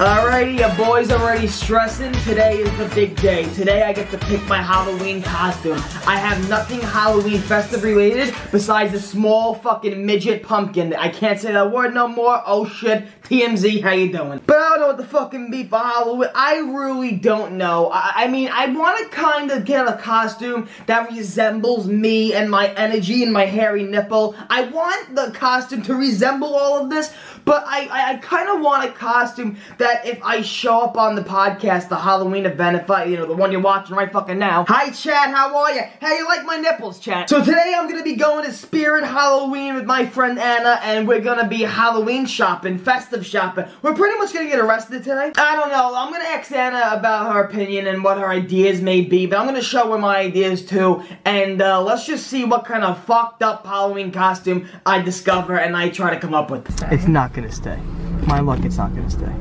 Alrighty, 0.00 0.58
your 0.58 0.74
boys 0.76 1.10
already 1.10 1.46
stressing. 1.46 2.12
Today 2.24 2.60
is 2.60 2.78
the 2.78 2.88
big 2.94 3.14
day. 3.16 3.44
Today 3.52 3.82
I 3.82 3.92
get 3.92 4.10
to 4.12 4.16
pick 4.16 4.42
my 4.46 4.56
Halloween 4.56 5.20
costume. 5.20 5.76
I 6.06 6.16
have 6.16 6.48
nothing 6.48 6.80
Halloween 6.80 7.38
festive 7.38 7.82
related 7.82 8.34
besides 8.50 8.94
a 8.94 8.98
small 8.98 9.56
fucking 9.56 10.06
midget 10.06 10.42
pumpkin. 10.42 10.94
I 10.94 11.10
can't 11.10 11.38
say 11.38 11.52
that 11.52 11.70
word 11.70 11.92
no 11.92 12.08
more. 12.08 12.42
Oh 12.46 12.66
shit. 12.66 13.08
TMZ, 13.30 13.80
how 13.82 13.92
you 13.92 14.10
doing? 14.10 14.40
But 14.44 14.56
I 14.56 14.70
don't 14.70 14.80
know 14.80 14.86
what 14.88 14.96
the 14.96 15.06
fucking 15.06 15.52
be 15.52 15.62
for 15.62 15.78
Halloween. 15.78 16.30
I 16.34 16.56
really 16.56 17.12
don't 17.12 17.58
know. 17.58 17.90
I, 17.92 18.24
I 18.24 18.28
mean, 18.28 18.48
I 18.52 18.66
want 18.66 18.98
to 18.98 19.16
kind 19.16 19.52
of 19.52 19.64
get 19.64 19.86
a 19.86 19.98
costume 19.98 20.68
that 20.86 21.08
resembles 21.12 21.86
me 21.86 22.34
and 22.34 22.50
my 22.50 22.74
energy 22.74 23.22
and 23.22 23.32
my 23.32 23.44
hairy 23.44 23.84
nipple. 23.84 24.34
I 24.48 24.62
want 24.62 25.14
the 25.14 25.30
costume 25.30 25.82
to 25.82 25.94
resemble 25.94 26.56
all 26.56 26.82
of 26.82 26.90
this, 26.90 27.14
but 27.44 27.64
I, 27.66 27.86
I, 27.86 28.12
I 28.12 28.16
kind 28.16 28.48
of 28.48 28.60
want 28.60 28.88
a 28.88 28.92
costume 28.92 29.56
that 29.78 30.06
if 30.06 30.22
I 30.22 30.42
show 30.42 30.80
up 30.80 30.96
on 30.96 31.14
the 31.14 31.22
podcast, 31.22 31.88
the 31.88 31.96
Halloween 31.96 32.46
event, 32.46 32.76
if 32.76 32.90
I, 32.90 33.04
you 33.04 33.16
know, 33.16 33.26
the 33.26 33.34
one 33.34 33.52
you're 33.52 33.60
watching 33.60 33.96
right 33.96 34.10
fucking 34.12 34.38
now. 34.38 34.64
Hi, 34.68 34.90
Chad. 34.90 35.30
How 35.30 35.56
are 35.56 35.72
you? 35.72 35.82
How 36.00 36.14
you 36.14 36.26
like 36.26 36.44
my 36.44 36.56
nipples, 36.56 36.98
Chad? 36.98 37.28
So 37.28 37.44
today 37.44 37.74
I'm 37.76 37.88
gonna 37.88 38.02
be 38.02 38.16
going 38.16 38.44
to 38.44 38.52
Spirit 38.52 39.04
Halloween 39.04 39.74
with 39.74 39.84
my 39.84 40.06
friend 40.06 40.38
Anna, 40.38 40.78
and 40.82 41.06
we're 41.06 41.20
gonna 41.20 41.48
be 41.48 41.62
Halloween 41.62 42.26
shopping, 42.26 42.78
festive 42.78 43.24
shopping. 43.24 43.66
We're 43.82 43.94
pretty 43.94 44.18
much 44.18 44.32
gonna 44.32 44.48
get 44.48 44.58
arrested 44.58 45.02
today. 45.04 45.32
I 45.36 45.56
don't 45.56 45.70
know. 45.70 45.94
I'm 45.94 46.12
gonna 46.12 46.24
ask 46.24 46.50
Anna 46.52 46.90
about 46.92 47.32
her 47.32 47.44
opinion 47.44 47.86
and 47.86 48.02
what 48.02 48.18
her 48.18 48.28
ideas 48.28 48.80
may 48.80 49.00
be, 49.00 49.26
but 49.26 49.38
I'm 49.38 49.46
gonna 49.46 49.62
show 49.62 49.90
her 49.92 49.98
my 49.98 50.18
ideas 50.18 50.64
too, 50.64 51.02
and 51.24 51.60
uh, 51.60 51.82
let's 51.82 52.06
just 52.06 52.26
see 52.26 52.44
what 52.44 52.64
kind 52.64 52.84
of 52.84 53.02
fucked 53.04 53.42
up 53.42 53.66
Halloween 53.66 54.12
costume 54.12 54.68
I 54.86 55.00
discover 55.00 55.58
and 55.58 55.76
I 55.76 55.88
try 55.88 56.12
to 56.14 56.20
come 56.20 56.34
up 56.34 56.50
with. 56.50 56.68
It's 56.92 57.06
not 57.06 57.29
gonna 57.32 57.52
stay. 57.52 57.78
My 58.26 58.40
luck, 58.40 58.64
it's 58.64 58.76
not 58.76 58.94
gonna 58.94 59.10
stay. 59.10 59.32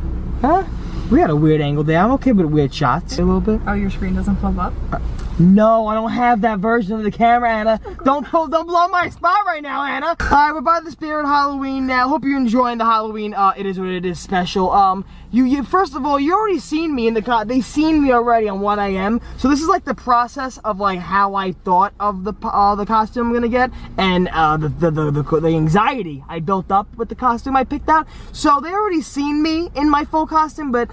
Huh? 0.41 0.63
We 1.12 1.19
had 1.19 1.29
a 1.29 1.36
weird 1.36 1.62
angle 1.62 1.84
there. 1.84 2.00
I'm 2.00 2.12
okay 2.13 2.31
with 2.31 2.46
weird 2.46 2.74
shots. 2.74 3.17
A 3.17 3.24
little 3.24 3.41
bit. 3.41 3.62
Oh, 3.67 3.74
your 3.74 3.89
screen 3.89 4.15
doesn't 4.15 4.36
flip 4.38 4.58
up? 4.58 4.74
Uh, 4.91 5.00
No, 5.39 5.88
I 5.88 5.93
don't 5.93 6.12
have 6.12 6.41
that 6.41 6.60
version 6.60 6.98
of 6.98 7.03
the 7.03 7.12
camera, 7.12 7.50
Anna. 7.50 7.79
Don't 8.03 8.27
pull, 8.27 8.48
don't 8.48 8.67
blow 8.67 8.89
my 8.89 9.10
spot 9.10 9.46
right 9.46 9.63
now, 9.63 9.86
Anna. 9.86 10.08
All 10.08 10.15
right, 10.19 10.51
we're 10.51 10.60
by 10.60 10.81
the 10.81 10.91
Spirit 10.91 11.25
Halloween 11.25 11.88
now. 11.88 12.10
Hope 12.10 12.25
you're 12.25 12.38
enjoying 12.38 12.77
the 12.77 12.84
Halloween. 12.84 13.34
Uh, 13.34 13.53
it 13.55 13.65
is 13.65 13.79
what 13.79 13.88
it 13.88 14.05
is 14.05 14.19
special. 14.19 14.69
Um, 14.69 15.05
you, 15.31 15.46
you 15.46 15.63
first 15.63 15.96
of 15.96 16.05
all, 16.05 16.19
you 16.19 16.34
already 16.34 16.60
seen 16.60 16.93
me 16.93 17.08
in 17.08 17.13
the. 17.13 17.46
They 17.48 17.62
seen 17.62 18.03
me 18.03 18.12
already 18.12 18.50
on 18.50 18.60
what 18.60 18.79
I 18.79 18.89
am. 18.89 19.22
So 19.38 19.48
this 19.48 19.62
is 19.62 19.69
like 19.69 19.86
the 19.86 19.96
process 19.96 20.58
of 20.58 20.79
like 20.79 21.00
how 21.00 21.36
I 21.36 21.53
thought 21.53 21.93
of 22.01 22.25
the 22.25 22.34
uh, 22.43 22.75
the 22.75 22.86
costume 22.86 23.27
I'm 23.27 23.34
gonna 23.34 23.48
get 23.48 23.72
and 23.98 24.27
uh, 24.29 24.58
the, 24.58 24.67
the, 24.67 24.91
the 24.91 25.12
the 25.12 25.39
the 25.39 25.48
anxiety 25.48 26.22
I 26.27 26.39
built 26.39 26.69
up 26.69 26.93
with 26.98 27.08
the 27.08 27.15
costume 27.15 27.55
I 27.55 27.63
picked 27.63 27.88
out. 27.88 28.08
So 28.34 28.60
they 28.60 28.72
already 28.72 29.01
seen 29.01 29.41
me 29.41 29.69
in 29.74 29.89
my 29.89 30.03
full 30.03 30.27
costume, 30.27 30.74
but 30.74 30.89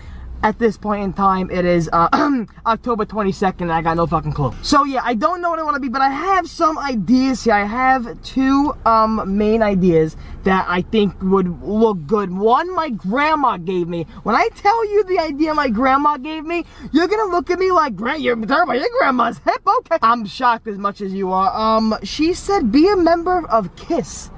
at 0.46 0.60
this 0.60 0.76
point 0.78 1.02
in 1.02 1.12
time 1.12 1.50
it 1.50 1.64
is 1.64 1.90
uh, 1.92 2.08
October 2.66 3.04
22nd 3.04 3.62
and 3.62 3.72
I 3.72 3.82
got 3.82 3.96
no 3.96 4.06
fucking 4.06 4.32
clue. 4.32 4.54
So 4.62 4.84
yeah, 4.84 5.00
I 5.02 5.14
don't 5.14 5.40
know 5.40 5.50
what 5.50 5.58
I 5.58 5.64
want 5.64 5.74
to 5.74 5.80
be, 5.80 5.88
but 5.88 6.02
I 6.02 6.08
have 6.08 6.48
some 6.48 6.78
ideas 6.78 7.42
here. 7.42 7.54
I 7.54 7.64
have 7.64 8.22
two 8.22 8.72
um, 8.86 9.36
main 9.36 9.60
ideas 9.60 10.16
that 10.44 10.64
I 10.68 10.82
think 10.82 11.20
would 11.20 11.60
look 11.64 12.06
good. 12.06 12.30
One 12.30 12.72
my 12.76 12.90
grandma 12.90 13.56
gave 13.56 13.88
me. 13.88 14.06
When 14.22 14.36
I 14.36 14.48
tell 14.54 14.86
you 14.86 15.02
the 15.02 15.18
idea 15.18 15.52
my 15.52 15.68
grandma 15.68 16.16
gave 16.16 16.44
me, 16.44 16.64
you're 16.92 17.08
gonna 17.08 17.32
look 17.32 17.50
at 17.50 17.58
me 17.58 17.72
like, 17.72 17.96
Grant, 17.96 18.20
you're 18.20 18.36
terrible. 18.46 18.74
Your 18.74 18.86
grandma's 19.00 19.38
hip, 19.38 19.62
okay. 19.66 19.98
I'm 20.00 20.26
shocked 20.26 20.68
as 20.68 20.78
much 20.78 21.00
as 21.00 21.12
you 21.12 21.32
are. 21.32 21.50
Um, 21.56 21.96
she 22.04 22.34
said 22.34 22.70
be 22.70 22.88
a 22.88 22.96
member 22.96 23.48
of 23.48 23.74
KISS 23.74 24.30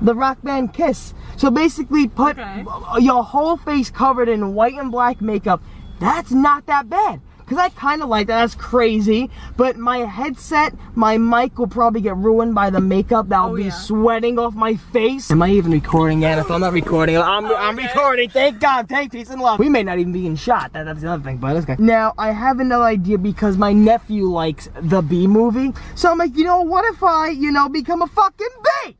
the 0.00 0.14
rock 0.14 0.38
band 0.42 0.72
Kiss. 0.72 1.14
So 1.36 1.50
basically 1.50 2.08
put 2.08 2.38
Okay. 2.38 2.64
your 3.00 3.22
whole 3.24 3.56
face 3.56 3.90
covered 3.90 4.28
in 4.28 4.54
white 4.54 4.74
and 4.74 4.90
black 4.90 5.20
makeup. 5.20 5.62
That's 6.00 6.30
not 6.30 6.66
that 6.66 6.88
bad. 6.88 7.20
Cause 7.46 7.58
I 7.58 7.68
kind 7.68 8.02
of 8.02 8.08
like 8.08 8.26
that. 8.26 8.40
That's 8.40 8.56
crazy. 8.56 9.30
But 9.56 9.76
my 9.76 9.98
headset, 9.98 10.74
my 10.96 11.16
mic 11.16 11.56
will 11.60 11.68
probably 11.68 12.00
get 12.00 12.16
ruined 12.16 12.56
by 12.56 12.70
the 12.70 12.80
makeup. 12.80 13.28
That'll 13.28 13.52
Oh, 13.52 13.56
be 13.56 13.64
yeah. 13.66 13.70
sweating 13.70 14.36
off 14.36 14.54
my 14.54 14.74
face. 14.74 15.30
Am 15.30 15.40
I 15.40 15.50
even 15.50 15.70
recording 15.70 16.22
yet? 16.22 16.40
If 16.40 16.50
I'm 16.50 16.60
not 16.60 16.72
recording, 16.72 17.16
I'm, 17.16 17.44
oh, 17.44 17.54
I'm 17.54 17.76
recording. 17.76 18.30
Thank 18.30 18.58
God. 18.58 18.88
Thank 18.88 19.12
peace 19.12 19.30
and 19.30 19.40
love. 19.40 19.60
We 19.60 19.68
may 19.68 19.84
not 19.84 20.00
even 20.00 20.12
be 20.12 20.26
in 20.26 20.34
shot. 20.34 20.72
That, 20.72 20.86
that's 20.86 21.02
the 21.02 21.08
other 21.08 21.22
thing. 21.22 21.36
But 21.36 21.54
okay. 21.58 21.76
Now 21.78 22.14
I 22.18 22.32
have 22.32 22.58
another 22.58 22.82
idea 22.84 23.16
because 23.16 23.56
my 23.56 23.72
nephew 23.72 24.24
likes 24.24 24.68
the 24.80 25.00
B 25.00 25.28
movie. 25.28 25.72
So 25.94 26.10
I'm 26.10 26.18
like, 26.18 26.36
you 26.36 26.42
know, 26.42 26.62
what 26.62 26.84
if 26.92 27.00
I, 27.04 27.28
you 27.28 27.52
know, 27.52 27.68
become 27.68 28.02
a 28.02 28.08
fucking 28.08 28.48
bee? 28.84 28.96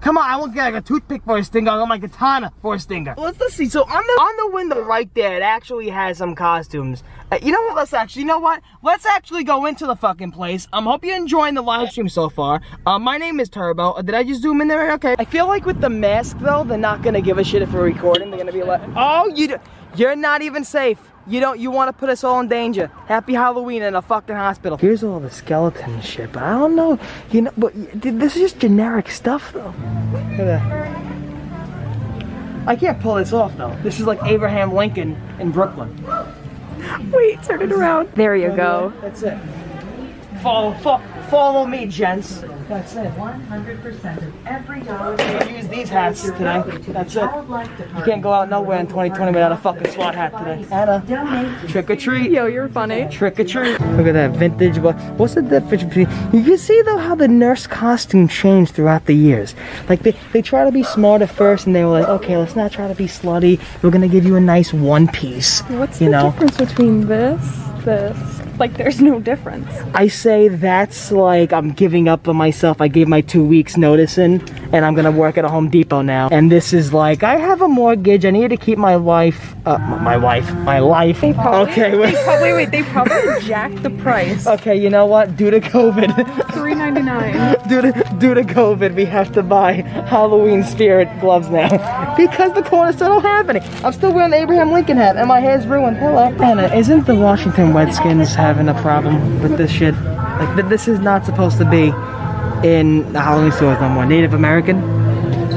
Come 0.00 0.16
on, 0.16 0.28
I 0.28 0.36
won't 0.36 0.54
get 0.54 0.72
like 0.72 0.82
a 0.82 0.86
toothpick 0.86 1.22
for 1.24 1.38
a 1.38 1.44
stinger. 1.44 1.70
I 1.70 1.76
want 1.78 1.88
my 1.88 1.98
katana 1.98 2.52
for 2.62 2.74
a 2.74 2.78
stinger. 2.78 3.14
Let's, 3.16 3.40
let's 3.40 3.54
see. 3.54 3.68
So 3.68 3.82
on 3.82 3.88
the 3.88 4.12
on 4.20 4.36
the 4.36 4.54
window 4.54 4.80
right 4.82 5.12
there, 5.14 5.36
it 5.36 5.42
actually 5.42 5.88
has 5.88 6.18
some 6.18 6.34
costumes. 6.34 7.02
Uh, 7.30 7.38
you 7.42 7.52
know 7.52 7.60
what? 7.62 7.76
Let's 7.76 7.92
actually, 7.92 8.22
you 8.22 8.28
know 8.28 8.38
what? 8.38 8.62
Let's 8.82 9.04
actually 9.04 9.44
go 9.44 9.66
into 9.66 9.86
the 9.86 9.96
fucking 9.96 10.32
place. 10.32 10.66
Um, 10.72 10.84
hope 10.84 11.04
you're 11.04 11.16
enjoying 11.16 11.54
the 11.54 11.62
live 11.62 11.90
stream 11.90 12.08
so 12.08 12.28
far. 12.28 12.60
Uh, 12.86 12.98
my 12.98 13.18
name 13.18 13.40
is 13.40 13.48
Turbo. 13.48 13.92
Uh, 13.92 14.02
did 14.02 14.14
I 14.14 14.22
just 14.22 14.40
zoom 14.40 14.60
in 14.60 14.68
there? 14.68 14.92
Okay. 14.92 15.16
I 15.18 15.24
feel 15.24 15.46
like 15.46 15.66
with 15.66 15.80
the 15.80 15.90
mask 15.90 16.38
though, 16.38 16.64
they're 16.64 16.78
not 16.78 17.02
gonna 17.02 17.20
give 17.20 17.38
a 17.38 17.44
shit 17.44 17.62
if 17.62 17.72
we're 17.72 17.84
recording. 17.84 18.30
They're 18.30 18.38
gonna 18.38 18.52
be 18.52 18.62
like, 18.62 18.80
oh, 18.96 19.32
you, 19.34 19.58
you're 19.96 20.16
not 20.16 20.42
even 20.42 20.64
safe. 20.64 20.98
You 21.28 21.40
don't. 21.40 21.58
You 21.60 21.70
want 21.70 21.88
to 21.88 21.92
put 21.92 22.08
us 22.08 22.24
all 22.24 22.40
in 22.40 22.48
danger. 22.48 22.90
Happy 23.06 23.34
Halloween 23.34 23.82
in 23.82 23.94
a 23.94 24.02
fucking 24.02 24.34
hospital. 24.34 24.78
Here's 24.78 25.04
all 25.04 25.20
the 25.20 25.30
skeleton 25.30 26.00
shit, 26.00 26.32
but 26.32 26.42
I 26.42 26.52
don't 26.58 26.74
know. 26.74 26.98
You 27.30 27.42
know, 27.42 27.52
but 27.56 27.74
y- 27.74 27.88
this 27.94 28.34
is 28.36 28.42
just 28.42 28.58
generic 28.60 29.10
stuff, 29.10 29.52
though. 29.52 29.74
Look 30.12 30.22
at 30.40 30.44
that. 30.46 30.88
I 32.66 32.76
can't 32.76 33.00
pull 33.00 33.14
this 33.14 33.32
off 33.32 33.56
though. 33.56 33.74
This 33.82 33.98
is 33.98 34.06
like 34.06 34.22
Abraham 34.24 34.74
Lincoln 34.74 35.16
in 35.40 35.50
Brooklyn. 35.52 35.94
Wait, 37.10 37.42
turn 37.42 37.62
it 37.62 37.72
around. 37.72 38.10
There 38.14 38.36
you 38.36 38.50
go. 38.54 38.92
That's 39.00 39.22
it. 39.22 39.38
Follow, 40.42 40.72
fo- 40.74 41.00
follow 41.30 41.66
me, 41.66 41.86
gents. 41.86 42.44
That's 42.68 42.94
it. 42.96 43.10
100% 43.12 44.16
of 44.18 44.46
every 44.46 44.80
dollar 44.82 45.16
I 45.18 45.48
use 45.48 45.68
these 45.68 45.88
hats 45.88 46.22
today. 46.22 46.62
That's 46.88 47.16
it. 47.16 47.22
You 47.22 48.02
can't 48.04 48.20
go 48.20 48.30
out 48.30 48.50
nowhere 48.50 48.78
in 48.78 48.86
2020 48.86 49.32
without 49.32 49.52
a 49.52 49.56
fucking 49.56 49.90
SWAT 49.90 50.14
hat 50.14 50.36
today. 50.36 50.66
Anna, 50.70 51.66
trick 51.66 51.88
or 51.88 51.96
treat. 51.96 52.30
Yo, 52.30 52.44
you're 52.44 52.68
funny. 52.68 53.08
Trick 53.10 53.40
or 53.40 53.44
treat. 53.44 53.80
Look 53.80 54.06
at 54.06 54.12
that 54.12 54.32
vintage. 54.32 54.76
What's 54.78 55.34
the 55.34 55.42
difference 55.42 55.84
between? 55.84 56.08
You 56.32 56.44
can 56.44 56.58
see 56.58 56.82
though 56.82 56.98
how 56.98 57.14
the 57.14 57.28
nurse 57.28 57.66
costume 57.66 58.28
changed 58.28 58.74
throughout 58.74 59.06
the 59.06 59.14
years. 59.14 59.54
Like 59.88 60.02
they, 60.02 60.14
they 60.34 60.42
try 60.42 60.64
to 60.64 60.72
be 60.72 60.82
smart 60.82 61.22
at 61.22 61.30
first, 61.30 61.66
and 61.66 61.74
they 61.74 61.84
were 61.84 61.90
like, 61.90 62.08
okay, 62.08 62.36
let's 62.36 62.54
not 62.54 62.70
try 62.70 62.86
to 62.86 62.94
be 62.94 63.06
slutty. 63.06 63.60
We're 63.82 63.90
gonna 63.90 64.08
give 64.08 64.26
you 64.26 64.36
a 64.36 64.40
nice 64.40 64.74
one 64.74 65.08
piece. 65.08 65.62
What's 65.62 66.02
you 66.02 66.06
the 66.06 66.12
know? 66.12 66.30
difference 66.32 66.58
between 66.58 67.06
this, 67.06 67.40
this? 67.84 68.38
Like, 68.58 68.76
there's 68.76 69.00
no 69.00 69.20
difference. 69.20 69.70
I 69.94 70.08
say 70.08 70.48
that's 70.48 71.12
like 71.12 71.52
I'm 71.52 71.70
giving 71.70 72.08
up 72.08 72.26
on 72.26 72.34
myself. 72.58 72.80
I 72.80 72.88
gave 72.88 73.06
my 73.06 73.20
two 73.20 73.44
weeks 73.44 73.76
notice 73.76 74.18
in, 74.18 74.40
and 74.72 74.84
I'm 74.84 74.94
gonna 74.96 75.12
work 75.12 75.38
at 75.38 75.44
a 75.44 75.48
Home 75.48 75.70
Depot 75.70 76.02
now. 76.02 76.28
And 76.32 76.50
this 76.50 76.72
is 76.72 76.92
like 76.92 77.22
I 77.22 77.36
have 77.36 77.62
a 77.62 77.68
mortgage. 77.68 78.24
I 78.26 78.30
need 78.30 78.48
to 78.48 78.56
keep 78.56 78.78
my 78.78 78.96
wife, 78.96 79.54
uh, 79.64 79.78
my 79.78 80.16
wife, 80.16 80.52
my 80.70 80.80
life. 80.80 81.20
They 81.20 81.32
probably, 81.34 81.70
Okay, 81.72 81.90
they 81.92 81.96
wait. 81.98 82.16
probably, 82.24 82.52
wait, 82.54 82.70
they 82.72 82.82
probably 82.94 83.40
jacked 83.46 83.84
the 83.84 83.90
price. 83.90 84.44
Okay, 84.48 84.74
you 84.74 84.90
know 84.90 85.06
what? 85.06 85.36
Due 85.36 85.52
to 85.52 85.60
COVID, 85.60 86.52
Three 86.52 86.74
ninety 86.74 87.02
nine. 87.02 87.32
due 87.68 87.80
to 87.80 87.92
due 88.18 88.34
to 88.34 88.42
COVID, 88.42 88.96
we 88.96 89.04
have 89.04 89.30
to 89.34 89.42
buy 89.44 89.74
Halloween 90.14 90.64
spirit 90.64 91.08
gloves 91.20 91.48
now 91.50 92.16
because 92.16 92.52
the 92.54 92.62
corner 92.64 92.92
store 92.92 93.08
don't 93.08 93.22
have 93.22 93.48
any. 93.50 93.60
I'm 93.84 93.92
still 93.92 94.12
wearing 94.12 94.32
the 94.32 94.38
Abraham 94.38 94.72
Lincoln 94.72 94.96
hat, 94.96 95.16
and 95.16 95.28
my 95.28 95.38
hair's 95.38 95.64
ruined. 95.64 95.98
Hello, 95.98 96.24
Anna. 96.42 96.74
Isn't 96.74 97.06
the 97.06 97.14
Washington 97.14 97.72
Redskins 97.72 98.34
having 98.34 98.68
a 98.68 98.74
problem 98.82 99.40
with 99.42 99.56
this 99.56 99.70
shit? 99.70 99.94
Like, 99.94 100.68
this 100.68 100.86
is 100.88 100.98
not 101.00 101.24
supposed 101.24 101.58
to 101.58 101.64
be 101.64 101.90
in 102.64 103.12
the 103.12 103.20
Halloween 103.20 103.52
stores 103.52 103.80
no 103.80 103.88
more. 103.88 104.06
Native 104.06 104.34
American. 104.34 104.80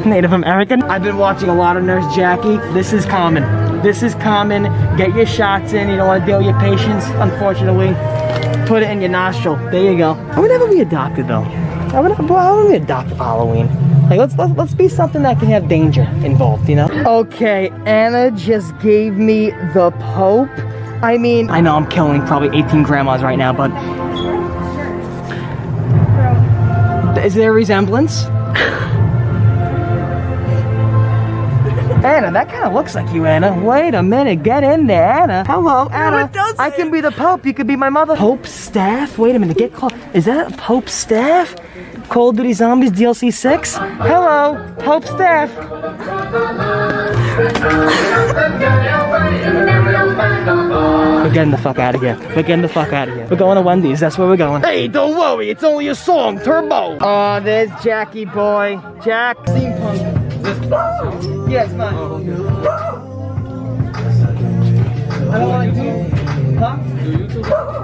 Native 0.08 0.34
American. 0.34 0.82
I've 0.84 1.04
been 1.04 1.18
watching 1.18 1.50
a 1.50 1.56
lot 1.56 1.78
of 1.78 1.84
Nurse 1.84 2.16
Jackie. 2.16 2.58
This 2.74 2.94
is 2.94 3.06
common. 3.06 3.44
This 3.82 4.04
is 4.04 4.16
common. 4.16 4.64
Get 4.98 5.16
your 5.16 5.26
shots 5.26 5.74
in. 5.74 5.90
You 5.90 5.98
don't 5.98 6.08
want 6.08 6.22
to 6.24 6.26
deal 6.26 6.38
with 6.38 6.48
your 6.48 6.60
patients, 6.60 7.06
unfortunately. 7.16 7.94
Put 8.68 8.84
it 8.84 8.90
in 8.90 9.02
your 9.02 9.10
nostril. 9.10 9.56
There 9.70 9.92
you 9.92 9.98
go. 9.98 10.14
I 10.14 10.40
would 10.40 10.50
never 10.50 10.68
be 10.68 10.82
a 10.82 10.86
doctor 10.86 11.24
though. 11.24 11.44
I 11.94 12.00
would 12.00 12.18
never, 12.18 12.34
I 12.34 12.52
would 12.52 12.70
be 12.70 12.78
a 12.78 12.80
doctor 12.80 13.16
for 13.16 13.24
Halloween. 13.24 13.68
Like 14.10 14.20
let's, 14.20 14.36
let's 14.36 14.54
let's 14.58 14.74
be 14.74 14.88
something 14.88 15.22
that 15.24 15.40
can 15.40 15.50
have 15.50 15.68
danger 15.68 16.04
involved, 16.24 16.68
you 16.68 16.76
know? 16.76 16.88
Okay, 17.06 17.70
Anna 17.86 18.32
just 18.32 18.78
gave 18.80 19.14
me 19.14 19.52
the 19.74 19.94
Pope. 20.00 20.50
I 21.04 21.18
mean, 21.18 21.50
I 21.50 21.62
know 21.62 21.76
I'm 21.76 21.90
killing 21.90 22.22
probably 22.26 22.58
18 22.58 22.84
grandmas 22.84 23.24
right 23.24 23.38
now, 23.38 23.54
but 23.54 23.72
is 27.24 27.36
there 27.36 27.52
a 27.52 27.54
resemblance? 27.54 28.26
Anna, 32.04 32.32
that 32.32 32.50
kind 32.50 32.64
of 32.64 32.74
looks 32.74 32.96
like 32.96 33.14
you, 33.14 33.28
Anna. 33.28 33.54
Wait 33.64 33.94
a 33.94 34.02
minute, 34.02 34.42
get 34.42 34.64
in 34.64 34.88
there, 34.88 35.06
Anna. 35.06 35.44
Hello, 35.46 35.88
Anna. 35.90 36.32
I 36.58 36.72
can 36.72 36.90
be 36.90 37.00
the 37.00 37.12
Pope. 37.12 37.46
You 37.46 37.54
could 37.54 37.68
be 37.68 37.76
my 37.76 37.90
mother. 37.90 38.16
Pope 38.16 38.48
staff? 38.48 39.20
Wait 39.20 39.36
a 39.36 39.40
minute, 39.40 39.58
get 39.58 39.74
called. 39.74 39.94
Is 40.14 40.26
that 40.26 40.58
Pope 40.58 40.90
staff? 40.90 41.56
Call 42.10 42.30
of 42.30 42.38
Duty 42.38 42.54
Zombies 42.54 42.92
DLC 42.92 43.32
6? 43.32 43.76
Hello, 43.76 44.76
Pope 44.80 45.06
staff. 45.06 45.50
We're 50.22 51.32
getting 51.34 51.52
the 51.52 51.58
fuck 51.58 51.80
out 51.80 51.96
of 51.96 52.02
here. 52.02 52.16
We're 52.36 52.44
getting 52.44 52.62
the 52.62 52.70
fuck 52.70 52.94
out 52.94 53.10
of 53.10 53.16
here. 53.16 53.26
We're 53.28 53.38
going 53.38 53.56
to 53.56 53.62
Wendy's. 53.62 54.00
That's 54.02 54.18
where 54.18 54.28
we're 54.28 54.38
going. 54.38 54.62
Hey, 54.62 54.88
don't 54.88 55.18
worry. 55.18 55.50
It's 55.50 55.64
only 55.64 55.88
a 55.88 55.96
song, 55.96 56.38
Turbo. 56.40 56.98
Oh, 57.02 57.40
there's 57.42 57.70
Jackie 57.84 58.26
boy. 58.26 58.80
Jack. 59.04 59.38
Steampunk. 59.38 61.50
Yes, 61.50 61.72
man. 61.74 61.94
I 65.32 65.40
don't 65.40 65.50
want 65.50 65.74
to 65.74 65.82
do. 65.82 65.92
Huh? 66.58 66.78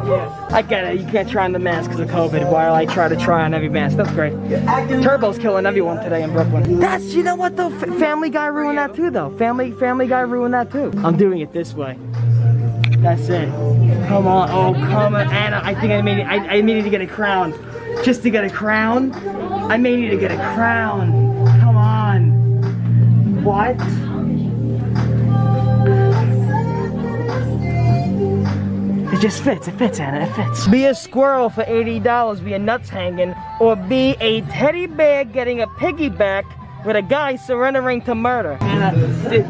Yes. 0.08 0.54
I 0.54 0.62
get 0.62 0.84
it. 0.86 1.00
You 1.00 1.08
can't 1.08 1.28
try 1.30 1.46
on 1.46 1.54
the 1.54 1.60
mask 1.60 1.90
because 1.90 2.02
of 2.02 2.10
COVID. 2.10 2.52
While 2.52 2.76
I 2.76 2.86
try 2.86 3.08
to 3.08 3.16
try 3.16 3.44
on 3.44 3.54
every 3.54 3.70
mask. 3.70 3.98
That's 3.98 4.12
great. 4.12 4.34
Turbo's 5.04 5.38
killing 5.40 5.66
everyone 5.66 6.04
today 6.04 6.22
in 6.24 6.32
Brooklyn. 6.32 6.80
That's 6.80 7.14
you 7.16 7.24
know 7.24 7.36
what 7.36 7.56
though. 7.58 7.72
F- 7.74 7.98
Family 7.98 8.30
Guy 8.30 8.46
ruined 8.48 8.78
that 8.78 8.94
too 8.94 9.10
though. 9.10 9.36
Family 9.38 9.72
Family 9.74 10.08
Guy 10.08 10.22
ruined 10.22 10.54
that 10.54 10.72
too. 10.72 10.92
I'm 10.98 11.18
doing 11.18 11.40
it 11.40 11.52
this 11.54 11.74
way. 11.74 11.98
That's 13.02 13.30
it. 13.30 13.50
Come 14.08 14.28
on. 14.28 14.50
Oh, 14.50 14.74
come 14.74 15.16
on, 15.16 15.32
Anna. 15.32 15.62
I 15.64 15.74
think 15.76 15.92
I 15.94 16.02
need, 16.02 16.22
I, 16.22 16.58
I 16.58 16.62
need 16.62 16.84
to 16.84 16.90
get 16.90 17.02
a 17.02 17.08
crown. 17.08 17.54
Just 18.04 18.24
to 18.24 18.30
get 18.30 18.44
a 18.44 18.50
crown? 18.50 19.14
I 19.72 19.78
may 19.78 19.96
need 19.96 20.10
to 20.10 20.18
get 20.18 20.32
a 20.32 20.38
crown. 20.56 21.12
Come 21.60 21.78
on. 21.78 23.44
What? 23.44 23.76
It 29.14 29.22
just 29.22 29.44
fits. 29.44 29.68
It 29.68 29.76
fits, 29.78 30.00
Anna. 30.00 30.26
It 30.26 30.34
fits. 30.36 30.68
Be 30.68 30.86
a 30.86 30.94
squirrel 30.94 31.50
for 31.50 31.64
$80, 31.64 32.44
be 32.44 32.54
a 32.54 32.60
nuts 32.60 32.90
hanging, 32.90 33.34
or 33.60 33.76
be 33.76 34.16
a 34.20 34.42
teddy 34.42 34.86
bear 34.86 35.24
getting 35.24 35.62
a 35.62 35.68
piggyback 35.68 36.44
with 36.88 36.96
a 36.96 37.02
guy 37.02 37.36
surrendering 37.36 38.02
to 38.04 38.16
murder. 38.16 38.58
Anna, 38.62 38.98
uh, 38.98 39.30
thi- 39.30 39.44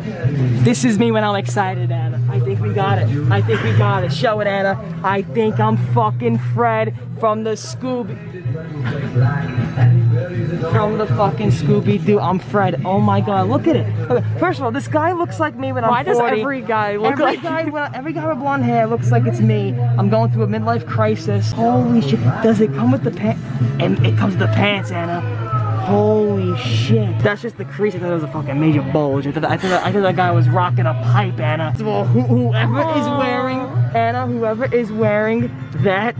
this 0.64 0.84
is 0.84 0.98
me 0.98 1.12
when 1.12 1.24
I'm 1.24 1.36
excited, 1.36 1.92
Anna. 1.92 2.20
I 2.30 2.40
think 2.40 2.60
we 2.60 2.74
got 2.74 2.98
it. 2.98 3.08
I 3.32 3.42
think 3.42 3.62
we 3.64 3.72
got 3.78 4.04
it. 4.04 4.12
Show 4.12 4.40
it, 4.40 4.48
Anna. 4.48 4.76
I 5.04 5.22
think 5.22 5.60
I'm 5.60 5.78
fucking 5.94 6.40
Fred 6.56 6.96
from 7.20 7.44
the 7.44 7.52
Scooby. 7.52 8.18
From 10.72 10.98
the 10.98 11.06
fucking 11.08 11.52
Scooby 11.52 12.04
Doo. 12.04 12.20
I'm 12.20 12.40
Fred. 12.40 12.82
Oh 12.86 13.00
my 13.00 13.22
god, 13.22 13.48
look 13.50 13.68
at 13.68 13.76
it. 13.76 14.24
First 14.40 14.60
of 14.60 14.66
all, 14.66 14.72
this 14.72 14.88
guy 14.88 15.12
looks 15.14 15.40
like 15.40 15.56
me 15.56 15.72
when 15.72 15.84
I'm 15.84 15.92
Why 15.92 16.04
does 16.04 16.20
every 16.20 16.62
guy 16.62 16.96
look 16.98 17.14
every 17.14 17.26
like 17.26 17.42
guy, 17.44 17.66
when- 17.66 17.94
every 17.96 18.14
guy 18.14 18.28
with 18.28 18.40
blonde 18.40 18.64
hair 18.64 18.88
looks 18.88 19.12
like 19.12 19.26
it's 19.28 19.40
me. 19.40 19.76
I'm 19.98 20.10
going 20.10 20.32
through 20.32 20.44
a 20.44 20.48
midlife 20.48 20.88
crisis. 20.88 21.52
Holy 21.52 22.02
shit. 22.02 22.20
Does 22.42 22.62
it 22.62 22.74
come 22.74 22.92
with 22.92 23.04
the 23.04 23.12
pants? 23.12 23.42
And 23.80 24.04
it 24.06 24.18
comes 24.18 24.36
with 24.36 24.40
the 24.50 24.54
pants, 24.56 24.90
Anna. 24.92 25.22
Holy 25.88 26.58
shit. 26.58 27.18
That's 27.20 27.42
just 27.42 27.58
the 27.58 27.64
crease. 27.64 27.96
I 27.96 28.00
thought 28.00 28.12
it 28.12 28.16
was 28.16 28.24
a 28.24 28.28
fucking 28.28 28.60
major 28.60 28.82
bulge. 28.82 29.26
I 29.26 29.32
thought, 29.32 29.46
I 29.46 29.56
thought, 29.56 29.84
I 29.86 29.92
thought 29.92 30.02
that 30.02 30.16
guy 30.18 30.32
was 30.32 30.50
rocking 30.50 30.86
a 30.86 30.94
pipe, 30.94 31.40
Anna. 31.40 31.74
Well, 31.80 32.04
who, 32.04 32.22
whoever 32.22 32.82
is 32.82 33.08
wearing, 33.08 33.60
Anna, 33.96 34.28
whoever 34.28 34.66
is 34.66 34.92
wearing 34.92 35.50
that 35.84 36.14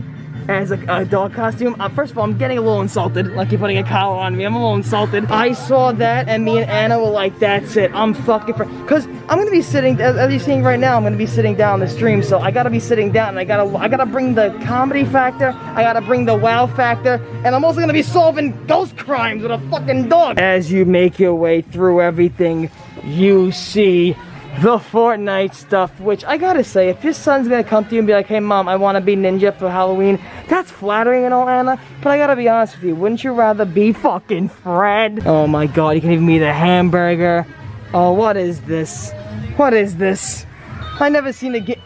as 0.48 0.70
a, 0.70 0.82
a 0.88 1.04
dog 1.04 1.34
costume, 1.34 1.76
uh, 1.78 1.88
first 1.90 2.12
of 2.12 2.18
all, 2.18 2.24
I'm 2.24 2.36
getting 2.38 2.58
a 2.58 2.60
little 2.60 2.80
insulted. 2.80 3.28
Like 3.28 3.50
you're 3.52 3.60
putting 3.60 3.78
a 3.78 3.84
collar 3.84 4.18
on 4.18 4.36
me. 4.36 4.44
I'm 4.44 4.54
a 4.54 4.58
little 4.58 4.74
insulted. 4.74 5.26
I 5.26 5.52
saw 5.52 5.92
that 5.92 6.28
and 6.28 6.44
me 6.44 6.58
and 6.58 6.70
Anna 6.70 6.98
were 6.98 7.10
like, 7.10 7.38
that's 7.38 7.76
it. 7.76 7.94
I'm 7.94 8.14
fucking 8.14 8.54
for 8.54 8.64
Because 8.64 9.06
I'm 9.28 9.44
to 9.44 9.50
be 9.50 9.62
sitting, 9.62 10.00
as, 10.00 10.30
you're 10.30 10.40
seeing 10.40 10.62
right 10.62 10.80
now, 10.80 10.96
I'm 10.96 11.04
to 11.04 11.18
be 11.18 11.26
sitting 11.26 11.54
down 11.54 11.80
the 11.80 11.88
stream. 11.88 12.22
So 12.22 12.38
I 12.38 12.50
got 12.50 12.62
to 12.62 12.70
be 12.70 12.80
sitting 12.80 13.12
down 13.12 13.30
and 13.30 13.38
I 13.38 13.44
got 13.44 13.62
to 13.62 13.76
I 13.76 13.88
gotta 13.88 14.06
bring 14.06 14.34
the 14.34 14.58
comedy 14.64 15.04
factor. 15.04 15.50
I 15.50 15.82
got 15.82 15.94
to 15.94 16.00
bring 16.00 16.24
the 16.24 16.36
wow 16.36 16.66
factor. 16.66 17.14
And 17.44 17.54
I'm 17.54 17.64
also 17.64 17.80
to 17.86 17.92
be 17.92 18.02
solving 18.02 18.66
ghost 18.66 18.96
crimes 18.96 19.42
with 19.42 19.52
a 19.52 19.58
fucking 19.70 20.08
dog. 20.08 20.38
As 20.38 20.72
you 20.72 20.84
make 20.84 21.18
your 21.18 21.34
way 21.34 21.60
through 21.60 22.00
everything, 22.00 22.70
you 23.04 23.52
see 23.52 24.16
the 24.60 24.78
Fortnite 24.78 25.54
stuff, 25.54 26.00
which 26.00 26.24
I 26.24 26.36
gotta 26.36 26.64
say, 26.64 26.88
if 26.88 27.04
your 27.04 27.12
son's 27.12 27.46
gonna 27.46 27.62
come 27.62 27.84
to 27.86 27.94
you 27.94 28.00
and 28.00 28.06
be 28.06 28.12
like, 28.12 28.26
hey 28.26 28.40
mom, 28.40 28.68
I 28.68 28.76
wanna 28.76 29.00
be 29.00 29.14
ninja 29.14 29.56
for 29.56 29.70
Halloween, 29.70 30.18
that's 30.48 30.70
flattering 30.70 31.24
and 31.24 31.32
all, 31.32 31.48
Anna, 31.48 31.80
but 32.02 32.10
I 32.10 32.18
gotta 32.18 32.34
be 32.34 32.48
honest 32.48 32.74
with 32.76 32.84
you, 32.84 32.96
wouldn't 32.96 33.22
you 33.22 33.32
rather 33.32 33.64
be 33.64 33.92
fucking 33.92 34.48
Fred? 34.48 35.26
Oh 35.26 35.46
my 35.46 35.66
god, 35.66 35.90
you 35.90 36.00
can 36.00 36.10
even 36.10 36.26
be 36.26 36.38
the 36.38 36.52
hamburger. 36.52 37.46
Oh, 37.94 38.12
what 38.12 38.36
is 38.36 38.60
this? 38.62 39.12
What 39.56 39.74
is 39.74 39.96
this? 39.96 40.44
I 41.00 41.08
never 41.08 41.32
seen 41.32 41.54
a 41.54 41.60
get. 41.60 41.78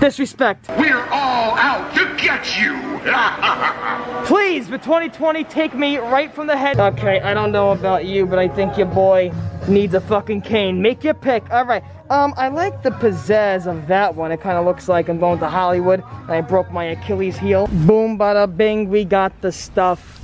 Disrespect. 0.00 0.68
We're 0.78 1.04
all 1.10 1.56
out 1.56 1.92
to 1.94 2.14
get 2.16 2.58
you. 2.58 2.76
Please, 4.26 4.68
for 4.68 4.78
2020, 4.78 5.44
take 5.44 5.74
me 5.74 5.98
right 5.98 6.32
from 6.32 6.46
the 6.46 6.56
head. 6.56 6.78
Okay, 6.78 7.20
I 7.20 7.34
don't 7.34 7.50
know 7.50 7.72
about 7.72 8.04
you, 8.04 8.24
but 8.26 8.38
I 8.38 8.48
think 8.48 8.76
your 8.78 8.86
boy 8.86 9.32
needs 9.66 9.94
a 9.94 10.00
fucking 10.00 10.42
cane. 10.42 10.80
Make 10.80 11.02
your 11.02 11.14
pick. 11.14 11.50
All 11.50 11.64
right. 11.64 11.82
Um, 12.10 12.32
I 12.36 12.48
like 12.48 12.82
the 12.82 12.90
pizzazz 12.90 13.66
of 13.66 13.86
that 13.88 14.14
one. 14.14 14.32
It 14.32 14.40
kind 14.40 14.56
of 14.56 14.64
looks 14.64 14.88
like 14.88 15.08
I'm 15.08 15.18
going 15.18 15.40
to 15.40 15.48
Hollywood 15.48 16.02
and 16.22 16.30
I 16.30 16.40
broke 16.42 16.70
my 16.70 16.84
Achilles 16.84 17.36
heel. 17.36 17.66
Boom, 17.66 18.18
bada 18.18 18.46
bing, 18.54 18.88
we 18.88 19.04
got 19.04 19.38
the 19.40 19.52
stuff. 19.52 20.14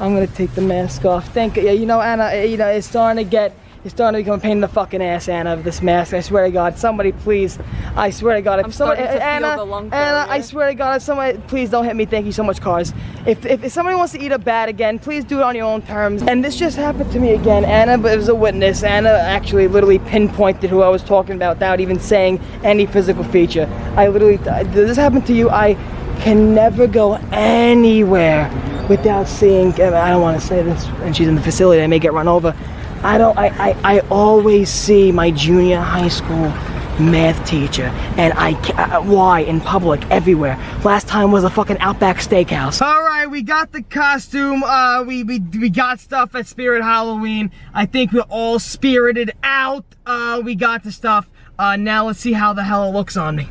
I'm 0.00 0.14
gonna 0.14 0.26
take 0.26 0.54
the 0.54 0.62
mask 0.62 1.04
off. 1.04 1.32
Thank 1.32 1.56
you. 1.56 1.62
Yeah, 1.62 1.72
you 1.72 1.86
know, 1.86 2.00
Anna, 2.00 2.24
eh, 2.24 2.44
you 2.44 2.56
know, 2.56 2.68
it's 2.68 2.86
starting 2.86 3.24
to 3.24 3.30
get, 3.30 3.54
it's 3.82 3.94
starting 3.94 4.18
to 4.18 4.22
become 4.22 4.38
a 4.38 4.42
pain 4.42 4.52
in 4.52 4.60
the 4.60 4.68
fucking 4.68 5.02
ass, 5.02 5.26
Anna, 5.28 5.54
of 5.54 5.64
this 5.64 5.80
mask. 5.80 6.12
I 6.12 6.20
swear 6.20 6.44
to 6.44 6.50
God, 6.50 6.76
somebody 6.76 7.12
please, 7.12 7.58
I 7.96 8.10
swear 8.10 8.36
to 8.36 8.42
God, 8.42 8.58
if 8.58 8.66
I'm 8.66 8.72
somebody, 8.72 9.00
eh, 9.00 9.12
feel 9.12 9.22
Anna, 9.22 9.56
the 9.56 9.64
lung 9.64 9.90
Anna, 9.90 10.26
I 10.28 10.42
swear 10.42 10.68
to 10.68 10.74
God, 10.74 10.96
if 10.96 11.02
somebody, 11.02 11.38
please 11.48 11.70
don't 11.70 11.86
hit 11.86 11.96
me. 11.96 12.04
Thank 12.04 12.26
you 12.26 12.32
so 12.32 12.42
much, 12.42 12.60
cars. 12.60 12.92
If, 13.24 13.46
if, 13.46 13.64
if 13.64 13.72
somebody 13.72 13.96
wants 13.96 14.12
to 14.12 14.20
eat 14.20 14.32
a 14.32 14.38
bat 14.38 14.68
again, 14.68 14.98
please 14.98 15.24
do 15.24 15.38
it 15.38 15.42
on 15.42 15.56
your 15.56 15.64
own 15.64 15.80
terms. 15.80 16.22
And 16.22 16.44
this 16.44 16.56
just 16.56 16.76
happened 16.76 17.10
to 17.12 17.18
me 17.18 17.32
again, 17.32 17.64
Anna, 17.64 17.96
but 17.96 18.12
it 18.12 18.16
was 18.16 18.28
a 18.28 18.34
witness. 18.34 18.82
Anna 18.82 19.10
actually 19.10 19.66
literally 19.66 19.98
pinpointed 19.98 20.68
who 20.68 20.82
I 20.82 20.88
was 20.88 21.02
talking 21.02 21.36
about 21.36 21.56
without 21.56 21.80
even 21.80 21.98
saying 21.98 22.38
any 22.62 22.84
physical 22.84 23.24
feature. 23.24 23.66
I 23.96 24.08
literally, 24.08 24.36
did 24.36 24.72
this 24.72 24.98
happen 24.98 25.22
to 25.22 25.32
you? 25.32 25.48
I 25.48 25.74
can 26.20 26.54
never 26.54 26.86
go 26.86 27.14
anywhere 27.32 28.50
without 28.90 29.26
seeing. 29.26 29.72
I 29.72 30.10
don't 30.10 30.20
want 30.20 30.38
to 30.38 30.46
say 30.46 30.62
this, 30.62 30.84
and 31.00 31.16
she's 31.16 31.28
in 31.28 31.34
the 31.34 31.40
facility. 31.40 31.82
I 31.82 31.86
may 31.86 31.98
get 31.98 32.12
run 32.12 32.28
over. 32.28 32.54
I 33.02 33.18
don't. 33.18 33.36
I, 33.38 33.46
I, 33.70 33.96
I 33.96 34.00
always 34.10 34.68
see 34.68 35.10
my 35.12 35.30
junior 35.30 35.80
high 35.80 36.08
school 36.08 36.52
math 37.00 37.48
teacher, 37.48 37.86
and 38.18 38.34
I 38.34 38.52
ca- 38.62 38.98
uh, 38.98 39.02
why 39.02 39.40
in 39.40 39.60
public 39.60 40.02
everywhere. 40.10 40.56
Last 40.84 41.08
time 41.08 41.32
was 41.32 41.44
a 41.44 41.50
fucking 41.50 41.78
Outback 41.78 42.18
Steakhouse. 42.18 42.82
All 42.82 43.02
right, 43.02 43.26
we 43.26 43.42
got 43.42 43.72
the 43.72 43.82
costume. 43.82 44.62
Uh, 44.62 45.02
we 45.04 45.24
we 45.24 45.38
we 45.38 45.70
got 45.70 45.98
stuff 45.98 46.34
at 46.34 46.46
Spirit 46.46 46.82
Halloween. 46.82 47.50
I 47.72 47.86
think 47.86 48.12
we're 48.12 48.20
all 48.28 48.58
spirited 48.58 49.32
out. 49.42 49.84
Uh, 50.04 50.42
we 50.44 50.54
got 50.54 50.82
the 50.82 50.92
stuff. 50.92 51.28
Uh, 51.58 51.76
now 51.76 52.06
let's 52.06 52.20
see 52.20 52.32
how 52.32 52.52
the 52.52 52.64
hell 52.64 52.84
it 52.84 52.92
looks 52.92 53.16
on 53.16 53.36
me. 53.36 53.48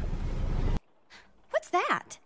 What's 1.49 1.69
that? 1.69 2.17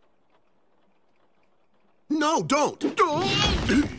No, 2.09 2.43
don't. 2.43 2.79
Don't. 2.95 3.89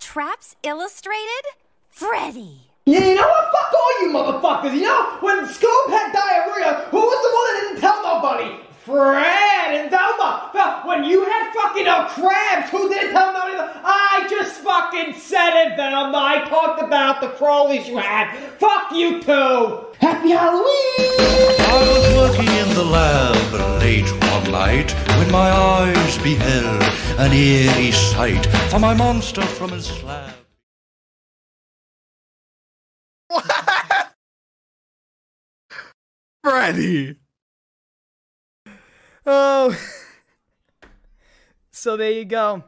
Traps 0.00 0.56
Illustrated? 0.62 1.44
Freddy. 1.94 2.58
Yeah, 2.86 3.06
you 3.06 3.14
know 3.14 3.28
what? 3.28 3.52
Fuck 3.52 3.72
all 3.72 4.02
you 4.02 4.08
motherfuckers. 4.12 4.74
You 4.74 4.82
know, 4.82 5.16
when 5.20 5.46
Scoop 5.46 5.90
had 5.90 6.10
diarrhea, 6.12 6.88
who 6.90 6.98
was 6.98 7.20
the 7.22 7.30
one 7.32 7.46
that 7.46 7.60
didn't 7.68 7.80
tell 7.80 8.02
nobody? 8.02 8.60
Fred 8.84 9.74
and 9.74 9.90
Velma. 9.92 10.50
Well, 10.52 10.88
when 10.88 11.04
you 11.04 11.24
had 11.24 11.52
fucking 11.54 11.86
uh, 11.86 12.08
crabs, 12.08 12.68
who 12.70 12.88
didn't 12.88 13.12
tell 13.12 13.32
nobody? 13.32 13.58
I 13.84 14.26
just 14.28 14.60
fucking 14.62 15.14
said 15.14 15.68
it, 15.68 15.76
Velma. 15.76 16.18
I 16.18 16.44
talked 16.48 16.82
about 16.82 17.20
the 17.20 17.28
crawlies 17.28 17.86
you 17.86 17.98
had. 17.98 18.36
Fuck 18.58 18.90
you 18.90 19.22
too. 19.22 19.86
Happy 20.00 20.30
Halloween. 20.30 20.66
I 20.98 21.78
was 21.94 22.16
working 22.16 22.52
in 22.52 22.74
the 22.74 22.84
lab 22.84 23.80
late 23.80 24.10
one 24.32 24.50
night 24.50 24.90
when 25.16 25.30
my 25.30 25.48
eyes 25.48 26.18
beheld 26.18 26.82
an 27.20 27.32
eerie 27.32 27.92
sight. 27.92 28.46
For 28.70 28.80
my 28.80 28.94
monster 28.94 29.42
from 29.42 29.70
his 29.70 29.86
slab. 29.86 30.33
Freddy. 36.44 37.16
Oh. 39.24 39.76
So 41.70 41.96
there 41.96 42.10
you 42.10 42.26
go. 42.26 42.62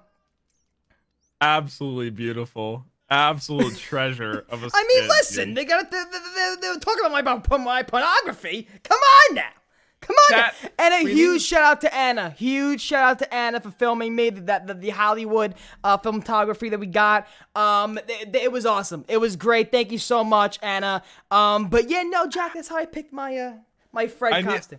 Absolutely 1.40 2.08
beautiful. 2.10 2.86
Absolute 3.10 3.76
treasure 3.78 4.46
of 4.48 4.64
a 4.64 4.70
I 4.72 4.84
mean, 4.88 5.08
listen, 5.08 5.48
dude. 5.48 5.56
they 5.58 5.64
got 5.66 5.90
they, 5.90 5.98
they, 5.98 6.18
they, 6.18 6.54
they 6.62 6.68
were 6.70 6.80
talking 6.80 7.04
about 7.04 7.12
my, 7.12 7.20
about 7.20 7.60
my 7.60 7.82
pornography. 7.82 8.66
Come 8.82 8.98
on 8.98 9.34
now. 9.34 9.50
Come 10.06 10.16
on. 10.34 10.50
And 10.78 10.94
a 10.94 11.04
we 11.04 11.12
huge 11.14 11.42
shout 11.42 11.62
out 11.62 11.80
to 11.82 11.94
Anna. 11.94 12.30
Huge 12.30 12.80
shout 12.80 13.02
out 13.02 13.18
to 13.20 13.34
Anna 13.34 13.60
for 13.60 13.70
filming 13.70 14.14
me 14.14 14.30
that 14.30 14.66
the, 14.66 14.74
the 14.74 14.90
Hollywood 14.90 15.54
uh, 15.82 15.98
filmography 15.98 16.70
that 16.70 16.78
we 16.78 16.86
got. 16.86 17.26
Um, 17.54 17.98
th- 18.06 18.32
th- 18.32 18.44
it 18.44 18.52
was 18.52 18.66
awesome. 18.66 19.04
It 19.08 19.16
was 19.18 19.36
great. 19.36 19.72
Thank 19.72 19.90
you 19.90 19.98
so 19.98 20.22
much, 20.22 20.58
Anna. 20.62 21.02
Um, 21.30 21.68
but 21.68 21.90
yeah, 21.90 22.02
no, 22.02 22.26
Jack, 22.28 22.54
that's 22.54 22.68
how 22.68 22.76
I 22.76 22.86
picked 22.86 23.12
my 23.12 23.36
uh 23.36 23.52
my 23.92 24.06
Fred 24.06 24.34
I 24.34 24.40
need- 24.42 24.46
costume. 24.46 24.78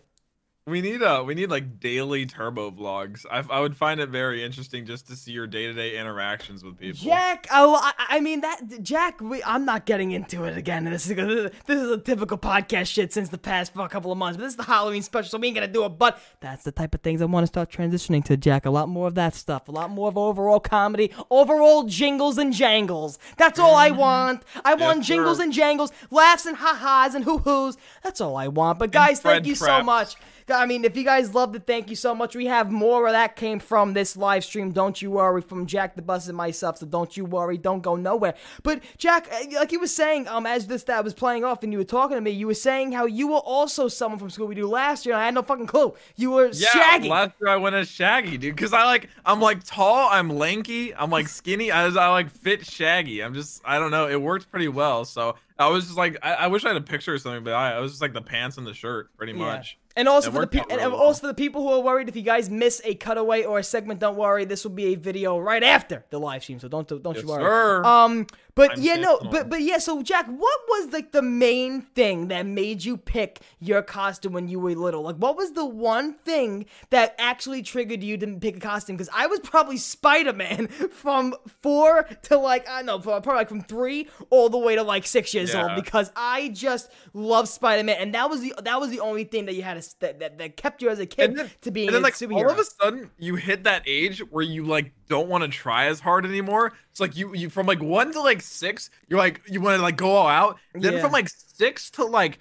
We 0.67 0.82
need 0.82 1.01
uh 1.01 1.23
we 1.25 1.34
need 1.34 1.49
like 1.49 1.80
daily 1.80 2.25
turbo 2.25 2.71
vlogs. 2.71 3.25
I, 3.32 3.41
I 3.49 3.62
would 3.62 3.77
find 3.77 4.01
it 4.01 4.10
very 4.10 4.43
interesting 4.43 4.86
just 4.86 5.08
to 5.08 5.15
see 5.15 5.32
your 5.32 5.47
day 5.47 5.67
to 5.67 5.73
day 5.73 5.97
interactions 5.97 6.62
with 6.62 6.77
people. 6.77 6.99
Jack, 6.99 7.47
oh, 7.53 7.80
I, 7.82 8.17
I 8.17 8.19
mean 8.19 8.41
that 8.41 8.84
Jack. 8.84 9.21
We, 9.21 9.41
I'm 9.43 9.63
not 9.63 9.86
getting 9.86 10.12
into 10.12 10.43
it 10.43 10.58
again. 10.58 10.84
This 10.84 11.10
is 11.10 11.15
this 11.15 11.82
is 11.82 11.89
a 11.89 11.97
typical 11.97 12.38
podcast 12.38 12.88
shit 12.88 13.13
since 13.13 13.30
the 13.30 13.38
past 13.38 13.73
for 13.73 13.86
a 13.86 13.88
couple 13.88 14.12
of 14.12 14.17
months. 14.17 14.36
But 14.36 14.43
this 14.43 14.51
is 14.51 14.58
the 14.58 14.63
Halloween 14.63 15.03
special, 15.03 15.30
so 15.30 15.38
we 15.38 15.47
ain't 15.47 15.56
gonna 15.56 15.69
do 15.69 15.86
it. 15.86 15.97
But 15.97 16.19
that's 16.41 16.65
the 16.65 16.73
type 16.73 16.93
of 16.93 16.99
things 16.99 17.21
I 17.21 17.25
want 17.25 17.43
to 17.43 17.47
start 17.47 17.71
transitioning 17.71 18.25
to, 18.25 18.36
Jack. 18.36 18.65
A 18.65 18.69
lot 18.69 18.89
more 18.89 19.08
of 19.08 19.15
that 19.15 19.36
stuff. 19.36 19.69
A 19.69 19.71
lot 19.71 19.89
more 19.89 20.10
of 20.10 20.17
overall 20.17 20.60
comedy, 20.60 21.13
overall 21.32 21.84
jingles 21.84 22.38
and 22.38 22.51
jangles. 22.51 23.19
That's 23.38 23.58
all 23.58 23.75
I 23.75 23.91
want. 23.91 24.43
I 24.65 24.75
want 24.75 25.06
sir. 25.06 25.13
jingles 25.13 25.39
and 25.39 25.53
jangles, 25.53 25.93
laughs 26.12 26.45
and 26.45 26.58
ha-has 26.58 27.15
and 27.15 27.23
hoo-hoos. 27.23 27.77
That's 28.03 28.19
all 28.19 28.36
I 28.36 28.49
want. 28.49 28.80
But 28.80 28.91
guys, 28.91 29.21
thank 29.21 29.45
you 29.45 29.56
so 29.56 29.82
much. 29.82 30.17
I 30.58 30.65
mean, 30.65 30.84
if 30.86 30.98
you 30.98 31.04
guys 31.04 31.34
loved 31.34 31.56
it, 31.56 31.63
thank 31.65 31.89
you 31.89 31.96
so 31.96 32.13
much. 32.15 32.36
We 32.36 32.46
have 32.48 32.72
more 32.72 33.02
where 33.04 33.12
that 33.12 33.36
came 33.36 33.60
from 33.60 33.93
this 33.93 34.17
live 34.17 34.43
stream. 34.43 34.72
Don't 34.72 35.02
you 35.02 35.12
worry, 35.12 35.41
from 35.41 35.65
Jack 35.65 35.96
the 35.96 36.02
Bus 36.02 36.28
and 36.28 36.36
myself. 36.36 36.78
So 36.78 36.86
don't 36.86 37.15
you 37.15 37.26
worry, 37.26 37.58
don't 37.58 37.82
go 37.82 37.96
nowhere. 37.96 38.34
But 38.63 38.84
Jack, 38.98 39.28
uh, 39.32 39.46
like 39.56 39.72
you 39.72 39.80
were 39.80 39.88
saying, 39.88 40.28
um, 40.28 40.46
as 40.46 40.67
this 40.67 40.84
that 40.84 41.04
was 41.04 41.13
playing 41.13 41.43
off 41.46 41.63
and 41.63 41.72
you 41.72 41.78
were 41.78 41.86
talking 41.86 42.15
to 42.15 42.22
me, 42.22 42.32
you 42.32 42.48
were 42.48 42.54
saying 42.54 42.91
how 42.91 43.06
you 43.06 43.28
were 43.28 43.38
also 43.38 43.88
someone 43.88 44.20
from 44.20 44.30
Scooby 44.30 44.56
Doo 44.56 44.67
last 44.67 45.06
year. 45.06 45.15
And 45.15 45.22
I 45.22 45.26
had 45.26 45.34
no 45.34 45.43
fucking 45.43 45.67
clue. 45.67 45.93
You 46.15 46.32
were 46.32 46.48
Yeah, 46.48 46.67
Shaggy. 46.72 47.10
last 47.10 47.32
year 47.39 47.50
I 47.50 47.58
went 47.58 47.76
as 47.76 47.88
Shaggy, 47.89 48.38
dude. 48.38 48.58
Cause 48.58 48.74
I 48.74 48.84
like, 48.86 49.10
I'm 49.26 49.39
like 49.39 49.63
tall, 49.63 50.10
I'm 50.12 50.30
lanky, 50.30 50.93
I'm 50.96 51.10
like 51.10 51.28
skinny. 51.28 51.72
I, 51.72 51.86
I 51.86 52.10
like 52.10 52.30
fit 52.30 52.65
Shaggy. 52.65 53.24
I'm 53.24 53.34
just, 53.34 53.62
I 53.63 53.80
don't 53.80 53.91
know. 53.91 54.08
It 54.08 54.22
worked 54.22 54.50
pretty 54.50 54.67
well. 54.67 55.06
So 55.06 55.36
I 55.60 55.70
was 55.70 55.86
just 55.86 55.98
like, 55.98 56.17
I, 56.22 56.34
I 56.34 56.48
wish 56.48 56.65
I 56.65 56.70
had 56.70 56.78
a 56.78 56.82
picture 56.82 57.13
or 57.13 57.17
something, 57.17 57.43
but 57.43 57.54
I, 57.54 57.74
I 57.74 57.80
was 57.80 57.91
just 57.91 58.02
like 58.02 58.13
the 58.13 58.22
pants 58.22 58.58
and 58.58 58.67
the 58.67 58.74
shirt, 58.74 59.15
pretty 59.17 59.34
much. 59.34 59.78
And 59.97 60.07
also 60.07 60.31
for 60.31 60.41
the 60.41 60.47
pe- 60.47 60.63
and 60.69 60.79
also 60.93 61.21
for 61.21 61.27
the 61.27 61.33
people 61.33 61.63
who 61.63 61.69
are 61.73 61.81
worried 61.81 62.07
if 62.07 62.15
you 62.15 62.21
guys 62.21 62.49
miss 62.49 62.79
a 62.86 62.93
cutaway 62.95 63.43
or 63.43 63.60
a 63.60 63.63
segment, 63.63 63.99
don't 63.99 64.15
worry. 64.15 64.45
This 64.45 64.63
will 64.63 64.71
be 64.71 64.93
a 64.93 64.95
video 64.95 65.39
right 65.39 65.63
after 65.63 66.05
the 66.12 66.19
live 66.19 66.43
stream, 66.43 66.60
so 66.60 66.67
don't 66.67 66.88
don't 66.88 67.15
Yes, 67.15 67.23
you 67.23 67.29
worry. 67.29 67.41
sir. 67.43 67.83
Um, 67.83 68.27
but 68.58 68.72
I'm 68.72 68.82
yeah, 68.82 68.96
no, 68.96 69.20
but 69.20 69.50
but 69.50 69.62
yeah. 69.62 69.78
So 69.78 70.02
Jack, 70.02 70.26
what 70.26 70.60
was 70.67 70.91
like 70.91 71.12
the 71.12 71.22
main 71.22 71.82
thing 71.82 72.30
that 72.30 72.48
made 72.48 72.84
you 72.84 72.98
pick 72.98 73.39
your 73.60 73.84
costume 73.84 74.34
when 74.34 74.48
you 74.48 74.60
were 74.60 74.74
little? 74.74 75.04
Like, 75.04 75.17
what 75.17 75.38
was 75.38 75.52
the 75.52 75.63
one 75.63 76.15
thing 76.15 76.65
that 76.89 77.13
actually 77.20 77.62
triggered 77.62 78.04
you 78.04 78.17
to 78.17 78.28
pick 78.38 78.58
a 78.58 78.60
costume? 78.60 78.98
Because 78.98 79.12
I 79.13 79.28
was 79.28 79.39
probably 79.41 79.78
Spider 79.78 80.34
Man 80.34 80.67
from 80.91 81.36
four 81.62 82.10
to 82.24 82.38
like 82.38 82.67
I 82.67 82.82
don't 82.82 82.88
know, 82.88 83.00
probably 83.00 83.36
like 83.36 83.50
from 83.50 83.62
three 83.62 84.08
all 84.32 84.50
the 84.50 84.58
way 84.58 84.76
to 84.76 84.82
like 84.82 85.06
six 85.06 85.36
years 85.36 85.54
old 85.54 85.76
because 85.76 86.12
I 86.15 86.50
just 86.50 86.89
love 87.13 87.48
Spider 87.48 87.84
Man, 87.84 87.98
and 88.00 88.15
that 88.15 88.28
was 88.28 88.41
the 88.41 88.56
that 88.63 88.80
was 88.80 88.89
the 88.89 89.02
only 89.02 89.24
thing 89.24 89.46
that 89.46 89.54
you 89.54 89.62
had 89.62 89.80
to, 89.80 90.00
that, 90.00 90.20
that 90.20 90.39
that 90.39 90.58
kept 90.58 90.82
you 90.82 90.89
as 90.89 90.98
a 90.98 91.06
kid 91.06 91.38
then, 91.38 91.52
to 91.62 91.70
being 91.70 91.89
and 91.89 91.96
then 91.96 92.02
like 92.02 92.15
superhero. 92.15 92.46
all 92.46 92.50
of 92.50 92.60
a 92.60 92.63
sudden 92.63 93.12
you 93.20 93.36
hit 93.36 93.65
that 93.65 93.84
age 93.86 94.20
where 94.32 94.43
you 94.43 94.65
like 94.65 94.93
don't 95.10 95.28
want 95.30 95.43
to 95.43 95.50
try 95.50 95.86
as 95.88 96.00
hard 96.00 96.26
anymore. 96.26 96.74
It's 96.91 97.00
like 97.00 97.15
you 97.15 97.34
you 97.36 97.50
from 97.50 97.65
like 97.65 97.82
one 97.82 98.12
to 98.13 98.22
like 98.22 98.41
six, 98.41 98.89
you're 99.08 99.20
like 99.20 99.41
you 99.48 99.62
want 99.62 99.78
to 99.78 99.82
like 99.82 99.98
go 99.98 100.12
all 100.12 100.28
out. 100.28 100.58
Then 100.74 100.93
Yeah. 100.93 101.02
from 101.02 101.12
like 101.12 101.30
six 101.30 101.89
to 101.91 102.06
like 102.06 102.39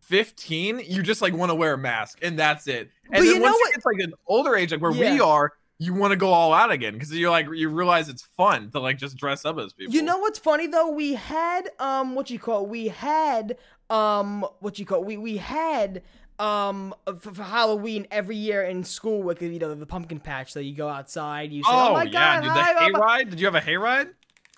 fifteen, 0.00 0.80
you 0.84 1.02
just 1.02 1.20
like 1.22 1.34
want 1.34 1.50
to 1.50 1.54
wear 1.54 1.74
a 1.74 1.78
mask 1.78 2.18
and 2.22 2.38
that's 2.38 2.66
it. 2.66 2.90
And 3.04 3.12
But 3.12 3.18
then 3.20 3.26
you 3.36 3.40
once 3.42 3.54
what- 3.54 3.68
you 3.68 3.72
get 3.74 3.82
to 3.82 3.88
like 3.88 4.00
an 4.08 4.12
older 4.26 4.54
age, 4.56 4.72
like 4.72 4.80
where 4.80 4.92
we 4.92 5.20
are, 5.20 5.52
you 5.78 5.94
want 5.94 6.10
to 6.12 6.16
go 6.16 6.28
all 6.32 6.52
out 6.52 6.70
again 6.72 6.94
because 6.94 7.12
you're 7.12 7.30
like 7.30 7.46
you 7.52 7.68
realize 7.68 8.08
it's 8.08 8.22
fun 8.36 8.70
to 8.72 8.80
like 8.80 8.98
just 8.98 9.16
dress 9.16 9.44
up 9.44 9.58
as 9.58 9.72
people. 9.72 9.94
You 9.94 10.02
know 10.02 10.18
what's 10.18 10.38
funny 10.38 10.66
though? 10.66 10.90
We 10.90 11.14
had 11.14 11.70
um 11.78 12.14
what 12.14 12.30
you 12.30 12.38
call 12.38 12.66
we 12.66 12.88
had 12.88 13.56
um 13.90 14.44
what 14.60 14.78
you 14.78 14.84
call 14.86 15.04
we 15.04 15.16
we 15.16 15.36
had 15.36 16.02
um 16.38 16.94
for, 17.20 17.34
for 17.34 17.42
Halloween 17.42 18.06
every 18.10 18.36
year 18.36 18.62
in 18.62 18.84
school 18.84 19.22
with 19.22 19.42
you 19.42 19.58
know 19.58 19.74
the 19.74 19.86
pumpkin 19.86 20.20
patch. 20.20 20.52
So 20.52 20.60
you 20.60 20.74
go 20.74 20.88
outside, 20.88 21.52
you 21.52 21.62
say, 21.64 21.70
"Oh, 21.72 21.88
Oh, 21.88 21.92
my 21.94 22.04
yeah, 22.04 22.40
god, 22.40 22.42
dude, 22.42 22.50
hi, 22.52 22.86
the 22.86 22.92
Baba." 22.92 23.04
hayride. 23.24 23.30
Did 23.30 23.40
you 23.40 23.46
have 23.46 23.54
a 23.54 23.60
hayride? 23.60 24.10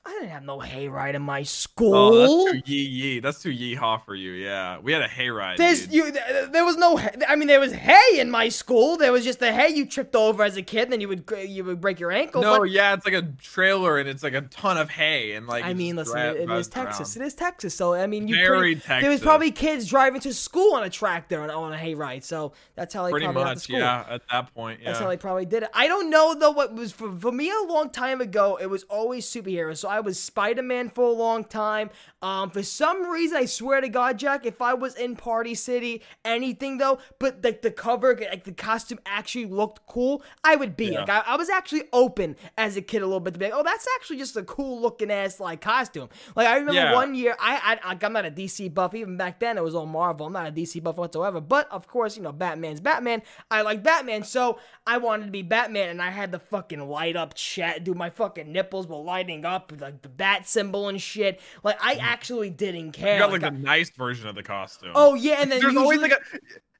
I 0.02 0.12
didn't 0.12 0.30
have 0.30 0.44
no 0.44 0.58
hayride 0.58 1.12
in 1.14 1.20
my 1.20 1.42
school. 1.42 1.94
Oh, 1.94 2.46
that's 2.52 2.66
too 2.66 2.72
yee 2.72 2.82
yee. 2.86 3.20
That's 3.20 3.42
too 3.42 3.50
yeehaw 3.52 4.02
for 4.02 4.14
you. 4.14 4.30
Yeah, 4.32 4.78
we 4.78 4.92
had 4.92 5.02
a 5.02 5.08
hayride. 5.08 5.58
There's 5.58 5.82
dude. 5.82 5.92
you. 5.92 6.10
th- 6.12 6.50
There 6.52 6.64
was 6.64 6.78
no. 6.78 6.96
hay- 6.96 7.14
I 7.28 7.36
mean, 7.36 7.48
there 7.48 7.60
was 7.60 7.72
hay 7.74 8.18
in 8.18 8.30
my 8.30 8.48
school. 8.48 8.96
There 8.96 9.12
was 9.12 9.24
just 9.24 9.40
the 9.40 9.52
hay 9.52 9.68
you 9.68 9.84
tripped 9.84 10.16
over 10.16 10.42
as 10.42 10.56
a 10.56 10.62
kid, 10.62 10.84
and 10.84 10.92
then 10.94 11.02
you 11.02 11.08
would 11.08 11.30
you 11.46 11.64
would 11.64 11.82
break 11.82 12.00
your 12.00 12.10
ankle. 12.12 12.40
No, 12.40 12.60
but- 12.60 12.70
yeah, 12.70 12.94
it's 12.94 13.04
like 13.04 13.12
a 13.14 13.28
trailer 13.42 13.98
and 13.98 14.08
it's 14.08 14.22
like 14.22 14.32
a 14.32 14.40
ton 14.40 14.78
of 14.78 14.88
hay 14.88 15.32
and 15.32 15.46
like. 15.46 15.64
I 15.64 15.74
mean, 15.74 15.96
listen, 15.96 16.18
it, 16.18 16.36
it 16.38 16.50
is 16.50 16.68
Texas. 16.68 17.14
around. 17.16 17.22
It 17.22 17.26
is 17.26 17.34
Texas. 17.34 17.74
So 17.74 17.92
I 17.92 18.06
mean, 18.06 18.26
you 18.26 18.36
Very 18.36 18.76
pretty, 18.76 19.02
There 19.02 19.10
was 19.10 19.20
probably 19.20 19.50
kids 19.50 19.86
driving 19.86 20.22
to 20.22 20.32
school 20.32 20.76
on 20.76 20.82
a 20.82 20.90
tractor 20.90 21.42
and 21.42 21.52
on 21.52 21.74
a 21.74 21.76
hayride. 21.76 22.24
So 22.24 22.54
that's 22.74 22.94
how 22.94 23.04
they 23.04 23.10
Pretty 23.10 23.26
probably 23.26 23.42
got 23.42 23.48
to 23.50 23.54
much, 23.56 23.62
school. 23.64 23.78
yeah. 23.78 24.06
At 24.08 24.22
that 24.32 24.54
point, 24.54 24.80
yeah. 24.80 24.86
That's 24.92 24.98
how 25.00 25.08
they 25.08 25.18
probably 25.18 25.44
did 25.44 25.62
it. 25.64 25.68
I 25.74 25.88
don't 25.88 26.08
know 26.08 26.34
though 26.34 26.52
what 26.52 26.72
was 26.74 26.90
for, 26.90 27.12
for 27.20 27.30
me 27.30 27.50
a 27.50 27.66
long 27.70 27.90
time 27.90 28.22
ago. 28.22 28.58
It 28.58 28.70
was 28.70 28.84
always 28.84 29.26
superheroes. 29.26 29.76
So 29.76 29.89
I 29.90 30.00
was 30.00 30.18
Spider 30.18 30.62
Man 30.62 30.88
for 30.88 31.04
a 31.04 31.10
long 31.12 31.44
time. 31.44 31.90
Um, 32.22 32.50
for 32.50 32.62
some 32.62 33.08
reason, 33.10 33.36
I 33.38 33.44
swear 33.46 33.80
to 33.80 33.88
God, 33.88 34.18
Jack, 34.18 34.46
if 34.46 34.62
I 34.62 34.74
was 34.74 34.94
in 34.96 35.16
Party 35.16 35.54
City, 35.54 36.02
anything 36.24 36.78
though, 36.78 36.98
but 37.18 37.42
like 37.42 37.62
the 37.62 37.70
cover, 37.70 38.14
like 38.30 38.44
the 38.44 38.52
costume 38.52 39.00
actually 39.06 39.46
looked 39.46 39.86
cool, 39.86 40.22
I 40.44 40.56
would 40.56 40.76
be 40.76 40.86
Yeah. 40.92 41.00
like, 41.00 41.08
I, 41.08 41.22
I 41.26 41.36
was 41.36 41.48
actually 41.50 41.84
open 41.92 42.36
as 42.56 42.76
a 42.76 42.82
kid 42.82 43.02
a 43.02 43.06
little 43.06 43.20
bit 43.20 43.34
to 43.34 43.40
be 43.40 43.46
like, 43.46 43.54
oh, 43.54 43.62
that's 43.62 43.86
actually 43.96 44.18
just 44.18 44.36
a 44.36 44.42
cool 44.42 44.80
looking 44.80 45.10
ass 45.10 45.40
like 45.40 45.60
costume. 45.60 46.08
Like 46.36 46.46
I 46.46 46.54
remember 46.56 46.80
Yeah. 46.80 46.94
one 46.94 47.14
year, 47.14 47.36
I, 47.40 47.78
I 47.84 47.98
I'm 48.00 48.12
not 48.12 48.26
a 48.26 48.30
DC 48.30 48.72
buff. 48.72 48.94
Even 48.94 49.16
back 49.16 49.40
then, 49.40 49.58
it 49.58 49.64
was 49.64 49.74
all 49.74 49.86
Marvel. 49.86 50.26
I'm 50.26 50.32
not 50.32 50.46
a 50.46 50.52
DC 50.52 50.82
buff 50.82 50.96
whatsoever. 50.96 51.40
But 51.40 51.70
of 51.72 51.86
course, 51.88 52.16
you 52.16 52.22
know, 52.22 52.32
Batman's 52.32 52.80
Batman. 52.80 53.22
I 53.50 53.62
like 53.62 53.82
Batman, 53.82 54.22
so 54.22 54.58
I 54.86 54.98
wanted 54.98 55.26
to 55.26 55.30
be 55.32 55.42
Batman, 55.42 55.88
and 55.90 56.00
I 56.02 56.10
had 56.10 56.32
the 56.32 56.38
fucking 56.38 56.80
light 56.88 57.16
up 57.16 57.34
chat, 57.34 57.82
dude. 57.84 57.96
My 57.96 58.10
fucking 58.10 58.50
nipples 58.52 58.86
were 58.86 58.96
lighting 58.96 59.44
up, 59.44 59.72
like 59.80 60.02
the 60.02 60.08
bat 60.08 60.48
symbol 60.48 60.88
and 60.88 61.00
shit. 61.00 61.40
Like 61.62 61.78
I 61.80 61.94
mm-hmm. 61.94 62.04
actually 62.04 62.50
didn't 62.50 62.92
care. 62.92 63.14
You 63.14 63.20
got 63.20 63.32
like 63.32 63.42
Like, 63.42 63.52
the 63.52 63.58
nice 63.58 63.90
version 63.90 64.28
of 64.28 64.34
the 64.34 64.42
costume. 64.42 64.92
oh 64.94 65.14
yeah, 65.14 65.40
and 65.40 65.50
then 65.50 65.60
there's 65.60 65.74
usually, 65.74 65.82
always 65.82 66.00
like 66.00 66.12
a. 66.12 66.18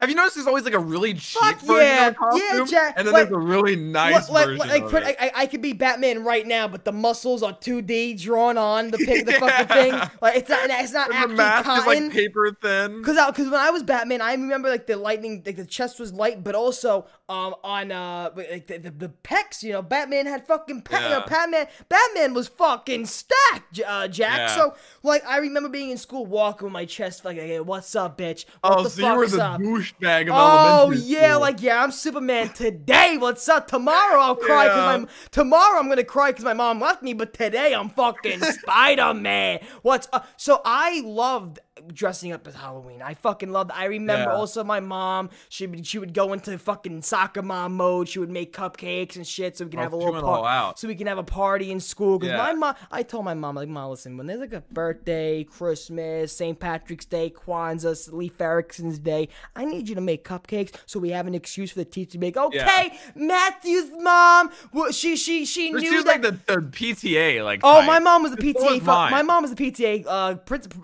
Have 0.01 0.09
you 0.09 0.15
noticed 0.17 0.37
there's 0.37 0.47
always 0.47 0.65
like 0.65 0.73
a 0.75 0.79
really 0.79 1.13
cheap 1.15 1.41
Fuck 1.43 1.61
version 1.61 1.77
yeah, 1.87 2.07
of 2.09 2.17
costume, 2.17 2.43
yeah, 2.59 2.65
Jack, 2.65 2.95
and 2.97 3.07
then 3.07 3.13
like- 3.13 3.29
there's 3.29 3.37
a 3.37 3.39
really 3.39 3.77
nice 3.77 4.31
like, 4.31 4.47
version 4.47 4.69
like, 4.69 4.83
of 4.85 4.91
put- 4.91 5.03
it. 5.03 5.17
I, 5.21 5.33
I, 5.35 5.47
could 5.47 5.61
be 5.61 5.73
Batman 5.75 6.25
right 6.25 6.47
now, 6.47 6.67
but 6.69 6.85
the 6.87 6.93
muscles 6.93 7.43
are 7.43 7.53
2D 7.53 8.19
drawn 8.21 8.57
on 8.57 8.91
the 8.91 8.99
pic, 8.99 9.27
the 9.27 9.33
fucking 9.35 9.67
thing. 9.77 9.93
Like 10.23 10.37
it's 10.37 10.49
not, 10.49 10.61
it's 10.71 10.93
not 10.93 11.09
And 11.11 11.17
actually 11.19 11.33
the 11.33 11.37
mask 11.37 11.65
cotton. 11.67 11.93
is 11.95 12.03
like 12.05 12.13
paper 12.13 12.57
thin. 12.63 13.03
Cause, 13.05 13.17
cause 13.35 13.45
when 13.47 13.55
I 13.61 13.71
was 13.71 13.83
Batman, 13.83 14.23
I 14.23 14.33
remember 14.33 14.71
like 14.71 14.87
the 14.87 14.97
lightning, 14.97 15.43
like 15.45 15.57
the 15.57 15.67
chest 15.67 16.01
was 16.01 16.13
light, 16.13 16.43
but 16.43 16.55
also 16.55 17.07
um 17.29 17.55
on 17.63 17.93
uh 17.93 18.31
like 18.35 18.67
the, 18.67 18.79
the, 18.79 18.91
the 18.91 19.09
pecs, 19.23 19.63
you 19.63 19.73
know, 19.73 19.83
Batman 19.83 20.27
had 20.27 20.47
fucking 20.47 20.83
pe- 20.83 21.03
you 21.03 21.11
know, 21.11 21.23
Batman, 21.27 21.67
Batman 21.89 22.33
was 22.35 22.49
fucking 22.49 23.05
stacked, 23.07 23.81
uh, 23.87 24.09
Jack. 24.09 24.39
Yeah. 24.39 24.55
So 24.55 24.75
like 25.03 25.25
I 25.27 25.39
remember 25.39 25.69
being 25.69 25.91
in 25.91 25.99
school, 25.99 26.25
walking 26.25 26.65
with 26.65 26.73
my 26.73 26.87
chest 26.87 27.25
like, 27.25 27.37
hey, 27.37 27.61
what's 27.61 27.95
up, 27.95 28.17
bitch? 28.19 28.47
What 28.63 28.79
Oh, 28.79 28.83
the 28.85 28.91
so 28.91 29.13
you 29.13 29.17
were 29.19 29.27
the 29.27 29.45
up? 29.45 29.61
Douchebag 29.99 30.29
of 30.29 30.35
Oh 30.37 30.91
elementary 30.91 30.99
yeah, 30.99 31.31
school. 31.33 31.41
like 31.41 31.63
yeah, 31.63 31.83
I'm 31.83 31.91
Superman 31.93 32.49
today. 32.51 33.17
What's 33.19 33.49
up? 33.49 33.67
Tomorrow 33.69 34.21
I'll 34.21 34.37
cry 34.37 34.67
because 34.69 34.85
Yeah. 34.85 34.99
my 34.99 35.07
tomorrow 35.31 35.79
I'm 35.79 35.89
gonna 35.89 36.05
cry 36.05 36.31
because 36.31 36.45
my 36.45 36.55
mom 36.55 36.81
left 36.81 37.03
me. 37.03 37.13
But 37.13 37.35
today 37.35 37.75
I'm 37.75 37.91
fucking 37.91 38.41
Spider 38.43 39.15
Man. 39.15 39.61
What's 39.83 40.09
up? 40.13 40.27
So 40.37 40.61
I 40.65 41.01
loved 41.05 41.59
dressing 41.89 42.33
up 42.33 42.47
as 42.47 42.55
Halloween. 42.55 43.03
I 43.03 43.15
fucking 43.15 43.51
loved. 43.51 43.71
I 43.75 43.85
remember 43.87 44.31
Yeah. 44.31 44.37
also 44.37 44.63
my 44.65 44.81
mom. 44.81 45.31
She 45.49 45.67
would 45.67 45.87
she 45.87 45.99
would 45.99 46.15
go 46.15 46.33
into 46.33 46.57
fucking 46.59 47.03
soccer 47.03 47.43
mom 47.43 47.77
mode. 47.77 48.09
She 48.09 48.19
would 48.19 48.31
make 48.31 48.53
cupcakes 48.55 49.17
and 49.17 49.27
shit 49.27 49.57
so 49.57 49.65
we 49.65 49.71
can 49.71 49.81
Oh, 49.81 49.83
have 49.83 49.93
a 49.93 49.97
little 49.97 50.21
party. 50.21 50.75
So 50.81 50.89
we 50.89 50.95
can 50.95 51.07
have 51.07 51.19
a 51.19 51.23
party 51.23 51.71
in 51.71 51.81
school. 51.81 52.19
Because 52.19 52.33
Yeah. 52.33 52.39
my 52.39 52.53
mom, 52.53 52.75
I 52.91 53.03
told 53.03 53.25
my 53.25 53.35
mom 53.35 53.55
like, 53.57 53.69
mom, 53.69 53.91
listen, 53.91 54.17
when 54.17 54.27
there's 54.27 54.41
like 54.41 54.53
a 54.53 54.63
birthday, 54.73 55.45
Christmas, 55.45 56.33
St. 56.37 56.59
Patrick's 56.59 57.05
Day, 57.05 57.31
Kwanzaa, 57.31 58.13
Leif 58.13 58.41
Erikson 58.41 58.91
Day, 59.03 59.29
I 59.57 59.65
need 59.65 59.89
you 59.89 59.95
to 59.95 60.01
make 60.01 60.25
cupcakes 60.25 60.73
so 60.87 60.99
we 60.99 61.11
have 61.11 61.27
an 61.27 61.35
excuse 61.35 61.71
for 61.73 61.79
the 61.79 61.85
teacher 61.85 62.19
to 62.19 62.25
like, 62.25 62.37
okay, 62.37 62.93
Matthew's 63.15 63.91
mom, 63.99 64.51
well, 64.73 64.91
she 64.93 65.17
she 65.17 65.45
she 65.45 65.71
knew 65.73 65.81
she 65.81 65.95
was 65.97 66.05
that. 66.05 66.23
like 66.23 66.47
the, 66.47 66.55
the 66.57 66.61
PTA, 66.63 67.45
like. 67.45 67.61
Oh, 67.63 67.79
type. 67.79 67.87
my 67.87 67.99
mom 67.99 68.23
was 68.23 68.33
the 68.33 68.37
So 68.53 68.61
PTA. 68.61 68.71
was 68.81 69.11
my 69.11 69.23
mom 69.23 69.43
was 69.43 69.55
the 69.55 69.71
PTA 69.71 70.07
uh, 70.07 70.37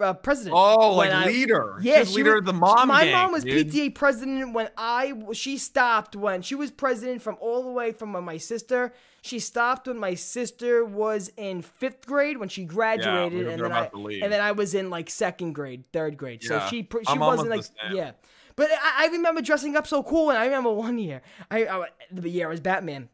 uh, 0.04 0.12
president. 0.14 0.54
Oh, 0.56 0.85
Oh, 0.92 0.96
when 0.98 1.10
like 1.10 1.26
I- 1.26 1.30
leader. 1.30 1.78
She 1.82 1.88
Yeah, 1.90 2.00
was 2.00 2.14
leader 2.14 2.32
was- 2.32 2.40
of 2.40 2.44
the 2.46 2.52
mom 2.52 2.88
My 2.88 3.04
gang, 3.04 3.12
mom 3.12 3.32
was 3.32 3.44
dude. 3.44 3.68
PTA 3.72 3.90
president 3.94 4.52
when 4.52 4.68
I 4.76 5.14
she 5.32 5.58
stopped 5.58 6.16
when 6.16 6.42
she 6.42 6.54
was 6.54 6.70
president 6.70 7.22
from 7.22 7.36
all 7.40 7.62
the 7.62 7.70
way 7.70 7.92
from 7.92 8.12
when 8.12 8.24
my 8.24 8.36
sister. 8.38 8.92
She 9.22 9.38
stopped 9.40 9.88
when 9.88 9.98
my 9.98 10.14
sister 10.14 10.84
was 10.84 11.32
in 11.36 11.62
fifth 11.62 12.06
grade 12.06 12.36
when 12.38 12.48
she 12.48 12.64
graduated, 12.64 13.44
were 13.46 13.50
and 13.50 13.60
then 13.62 13.72
I 13.72 13.90
and 14.22 14.32
then 14.32 14.40
I 14.40 14.52
was 14.52 14.74
in 14.74 14.88
like 14.90 15.10
second 15.10 15.52
grade, 15.54 15.82
third 15.92 16.16
grade. 16.16 16.44
So 16.44 16.54
Yeah. 16.54 16.68
she 16.68 16.82
pr- 16.84 16.98
My 17.06 17.12
she 17.12 17.18
wasn't 17.18 17.50
like 17.50 17.56
was 17.58 17.68
the 17.70 17.74
same. 17.88 17.96
yeah. 17.96 18.10
But 18.54 18.70
I, 18.72 19.04
I 19.04 19.06
remember 19.08 19.42
dressing 19.42 19.76
up 19.76 19.86
so 19.86 20.02
cool, 20.02 20.30
and 20.30 20.38
I 20.38 20.46
remember 20.46 20.72
one 20.72 20.98
year, 20.98 21.20
I, 21.50 21.66
I 21.66 21.86
the 22.10 22.28
year 22.30 22.46
I 22.46 22.50
was 22.50 22.60
Batman. 22.60 23.08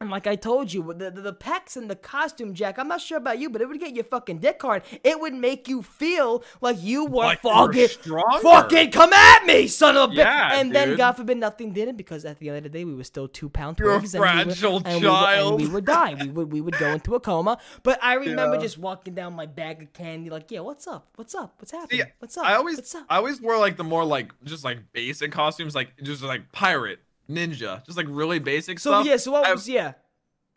And 0.00 0.10
like 0.10 0.28
I 0.28 0.36
told 0.36 0.72
you, 0.72 0.94
the, 0.96 1.10
the 1.10 1.20
the 1.22 1.32
pecs 1.32 1.76
and 1.76 1.90
the 1.90 1.96
costume, 1.96 2.54
Jack. 2.54 2.78
I'm 2.78 2.86
not 2.86 3.00
sure 3.00 3.18
about 3.18 3.40
you, 3.40 3.50
but 3.50 3.60
it 3.60 3.68
would 3.68 3.80
get 3.80 3.94
your 3.96 4.04
fucking 4.04 4.38
dick 4.38 4.62
hard. 4.62 4.82
It 5.02 5.18
would 5.20 5.34
make 5.34 5.66
you 5.66 5.82
feel 5.82 6.44
like 6.60 6.76
you 6.80 7.04
were 7.06 7.24
Like 7.24 7.42
fucking, 7.42 7.88
stronger. 7.88 8.38
fucking 8.40 8.92
come 8.92 9.12
at 9.12 9.44
me, 9.44 9.66
son 9.66 9.96
of 9.96 10.10
a 10.10 10.12
bitch. 10.12 10.18
Yeah, 10.18 10.60
and 10.60 10.72
then. 10.74 10.96
God 10.96 11.12
forbid 11.14 11.38
nothing 11.38 11.72
did 11.72 11.88
it 11.88 11.96
because 11.96 12.24
at 12.24 12.38
the 12.38 12.48
end 12.48 12.58
of 12.58 12.62
the 12.64 12.68
day 12.68 12.84
we 12.84 12.94
were 12.94 13.02
still 13.02 13.26
two 13.26 13.48
pound 13.48 13.78
You're 13.80 13.90
a 13.94 13.98
twigs. 13.98 14.14
and 14.14 14.22
we 14.22 14.28
would- 14.28 14.44
fragile 14.56 14.76
and 14.84 14.86
we 14.86 14.92
would- 14.94 15.02
child. 15.02 15.52
and 15.60 15.68
we 15.68 15.74
would 15.74 15.84
die. 15.84 16.14
We 16.20 16.28
would 16.28 16.52
we 16.52 16.60
would 16.60 16.78
go 16.78 16.90
into 16.92 17.14
a 17.16 17.20
coma. 17.20 17.58
But 17.82 17.98
I 18.02 18.14
remember 18.24 18.54
Yeah. 18.56 18.62
just 18.62 18.78
walking 18.78 19.14
down 19.14 19.32
my 19.34 19.46
bag 19.46 19.82
of 19.82 19.92
candy, 19.92 20.30
like, 20.30 20.48
yeah, 20.52 20.60
what's 20.60 20.86
up? 20.86 21.08
What's 21.16 21.34
up? 21.34 21.54
What's 21.58 21.72
happening? 21.72 22.02
See, 22.02 22.06
what's 22.20 22.36
up? 22.38 22.46
I 22.46 22.54
always, 22.54 22.76
what's 22.76 22.94
up? 22.94 23.04
I 23.10 23.16
always 23.16 23.40
wore 23.40 23.58
like 23.58 23.76
the 23.76 23.84
more 23.84 24.04
like 24.04 24.30
just 24.44 24.62
like 24.62 24.78
basic 24.92 25.32
costumes, 25.32 25.74
like 25.74 25.88
just 26.02 26.22
like 26.22 26.52
pirate, 26.52 27.00
ninja, 27.30 27.84
just 27.84 27.96
like 27.96 28.06
really 28.08 28.38
basic 28.38 28.78
so 28.78 28.90
stuff. 28.90 29.06
yeah, 29.06 29.16
so 29.16 29.32
what 29.32 29.50
was 29.50 29.68
yeah? 29.68 29.92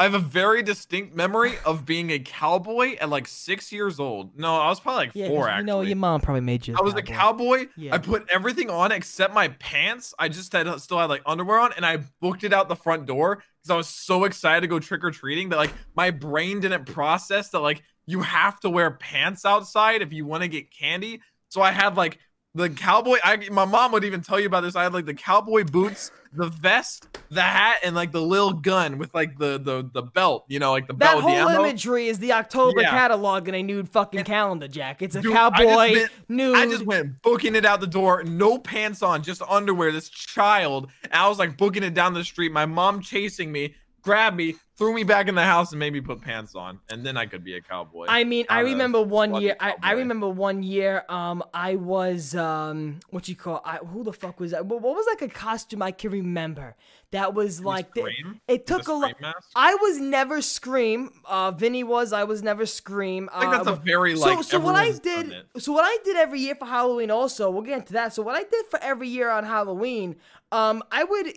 I 0.02 0.06
have 0.06 0.16
a 0.16 0.20
very 0.20 0.64
distinct 0.64 1.14
memory 1.16 1.54
of 1.64 1.86
being 1.86 2.10
a 2.10 2.18
cowboy 2.18 2.96
at 3.00 3.10
like 3.10 3.28
six 3.28 3.72
years 3.72 4.00
old. 4.00 4.36
No, 4.36 4.56
I 4.56 4.68
was 4.68 4.80
probably 4.80 5.06
like 5.06 5.12
Yeah, 5.14 5.28
four. 5.28 5.48
Actually, 5.48 5.62
you 5.62 5.66
know 5.68 5.82
your 5.82 5.96
mom 5.96 6.22
probably 6.22 6.42
made 6.42 6.68
you. 6.68 6.76
I 6.76 6.82
was 6.82 6.96
a 6.96 7.04
cowboy. 7.04 7.68
Yeah. 7.78 7.94
I 7.94 8.00
put 8.00 8.28
everything 8.32 8.72
on 8.72 8.92
except 8.92 9.32
my 9.32 9.50
pants. 9.50 10.16
I 10.18 10.28
just 10.28 10.54
had 10.54 10.68
uh, 10.68 10.80
still 10.80 10.98
had 10.98 11.12
like 11.12 11.22
underwear 11.28 11.60
on, 11.60 11.74
and 11.74 11.86
I 11.86 12.00
booked 12.20 12.44
it 12.44 12.52
out 12.52 12.68
the 12.68 12.76
front 12.76 13.06
door 13.06 13.36
because 13.36 13.70
I 13.70 13.76
was 13.76 13.88
so 13.88 14.24
excited 14.24 14.62
to 14.62 14.68
go 14.68 14.80
trick 14.80 15.04
or 15.04 15.12
treating 15.12 15.50
that 15.50 15.58
like 15.58 15.74
my 15.96 16.10
brain 16.10 16.62
didn't 16.62 16.86
process 16.86 17.50
that 17.50 17.60
like 17.60 17.84
you 18.08 18.22
have 18.22 18.60
to 18.62 18.72
wear 18.72 18.90
pants 18.90 19.46
outside 19.46 20.02
if 20.02 20.12
you 20.12 20.26
want 20.26 20.42
to 20.42 20.48
get 20.48 20.72
candy. 20.72 21.22
So 21.50 21.62
I 21.62 21.72
had 21.72 21.96
like 21.96 22.18
the 22.56 22.72
cowboy. 22.72 23.18
I 23.24 23.50
my 23.52 23.66
mom 23.66 23.92
would 23.92 24.04
even 24.04 24.22
tell 24.22 24.40
you 24.40 24.48
about 24.48 24.62
this. 24.62 24.76
I 24.76 24.82
had 24.82 24.94
like 24.94 25.06
the 25.06 25.14
cowboy 25.14 25.64
boots, 25.64 26.12
the 26.34 26.48
vest, 26.48 27.08
the 27.30 27.42
hat, 27.42 27.80
and 27.84 27.96
like 27.96 28.12
the 28.12 28.22
little 28.22 28.54
gun 28.54 28.98
with 28.98 29.14
like 29.14 29.38
the 29.38 29.60
the 29.60 29.90
the 29.94 30.02
belt. 30.02 30.46
You 30.48 30.60
know, 30.60 30.72
like 30.72 30.88
the 30.88 30.94
That 30.94 31.00
belt 31.00 31.24
the 31.24 31.30
whole 31.30 31.48
imagery 31.66 32.08
is 32.08 32.20
the 32.20 32.34
October 32.34 32.82
Yeah. 32.82 32.90
catalog 32.92 33.48
in 33.48 33.56
a 33.56 33.62
nude 33.64 33.90
fucking 33.90 34.24
calendar, 34.24 34.68
Jack. 34.68 35.02
It's 35.02 35.16
a 35.16 35.22
Dude, 35.22 35.34
I 35.34 35.36
cowboy 35.36 35.76
went- 35.76 36.12
nude. 36.30 36.56
I 36.56 36.66
just 36.68 36.86
went 36.86 37.22
booking 37.22 37.56
it 37.56 37.66
out 37.66 37.82
the 37.82 37.88
door, 37.88 38.24
no 38.24 38.58
pants 38.58 39.02
on, 39.04 39.24
just 39.24 39.42
underwear. 39.50 39.92
This 39.92 40.10
child, 40.10 40.90
and 41.04 41.14
I 41.14 41.28
was 41.28 41.38
like 41.40 41.58
booking 41.58 41.84
it 41.84 41.94
down 41.94 42.14
the 42.14 42.24
street. 42.24 42.52
My 42.52 42.66
mom 42.66 43.02
chasing 43.02 43.52
me, 43.52 43.76
grabbed 44.02 44.36
me, 44.36 44.56
threw 44.76 44.94
me 44.94 45.04
back 45.04 45.28
in 45.28 45.36
the 45.36 45.44
house, 45.44 45.72
and 45.72 45.80
made 45.80 45.94
me 45.94 46.02
put 46.02 46.22
pants 46.22 46.56
on, 46.56 46.80
and 46.90 47.06
then 47.06 47.18
I 47.18 47.26
could 47.26 47.44
be 47.44 47.56
a 47.56 47.62
cowboy. 47.62 48.06
I 48.10 48.24
mean, 48.24 48.46
I 48.50 48.62
remember 48.62 49.02
one 49.02 49.36
year. 49.42 49.56
I, 49.60 49.76
I 49.82 49.92
remember 49.94 50.28
one 50.28 50.64
year. 50.64 51.04
Um, 51.10 51.44
I 51.54 51.76
was 51.76 52.36
um, 52.36 53.00
what 53.10 53.28
you 53.28 53.36
call? 53.36 53.62
I, 53.64 53.78
who 53.78 54.04
the 54.04 54.14
fuck 54.14 54.40
was 54.40 54.52
that? 54.52 54.66
What, 54.66 54.82
was 54.82 55.06
like 55.08 55.22
a 55.22 55.34
costume 55.34 55.82
I 55.82 55.92
can 55.92 56.12
remember? 56.12 56.76
That 57.12 57.34
was 57.34 57.62
like 57.62 57.94
the- 57.94 58.10
it 58.48 58.66
took 58.66 58.88
a 58.88 58.94
lot. 58.94 59.16
I 59.56 59.76
was 59.76 60.00
never 60.00 60.42
scream. 60.42 61.12
Uh, 61.26 61.52
Vinny 61.52 61.84
was. 61.84 62.14
I 62.14 62.24
was 62.24 62.42
never 62.42 62.66
scream. 62.66 63.30
I 63.34 63.42
think 63.42 63.52
that's 63.52 63.68
a 63.68 63.72
uh, 63.72 63.76
very 63.76 64.16
so, 64.16 64.26
like. 64.34 64.44
so 64.44 64.60
what 64.60 64.76
I 64.76 64.92
did, 64.92 65.34
so 65.58 65.74
what 65.74 65.84
I 65.84 65.98
did 66.04 66.16
every 66.16 66.40
year 66.40 66.56
for 66.56 66.66
Halloween. 66.66 67.12
Also, 67.12 67.50
we'll 67.52 67.64
get 67.64 67.80
into 67.80 67.94
that. 67.94 68.14
So 68.14 68.22
what 68.22 68.36
I 68.36 68.44
did 68.44 68.66
for 68.68 68.80
every 68.82 69.10
year 69.10 69.30
on 69.30 69.44
Halloween, 69.44 70.16
um, 70.52 70.84
I 70.92 71.04
would 71.04 71.28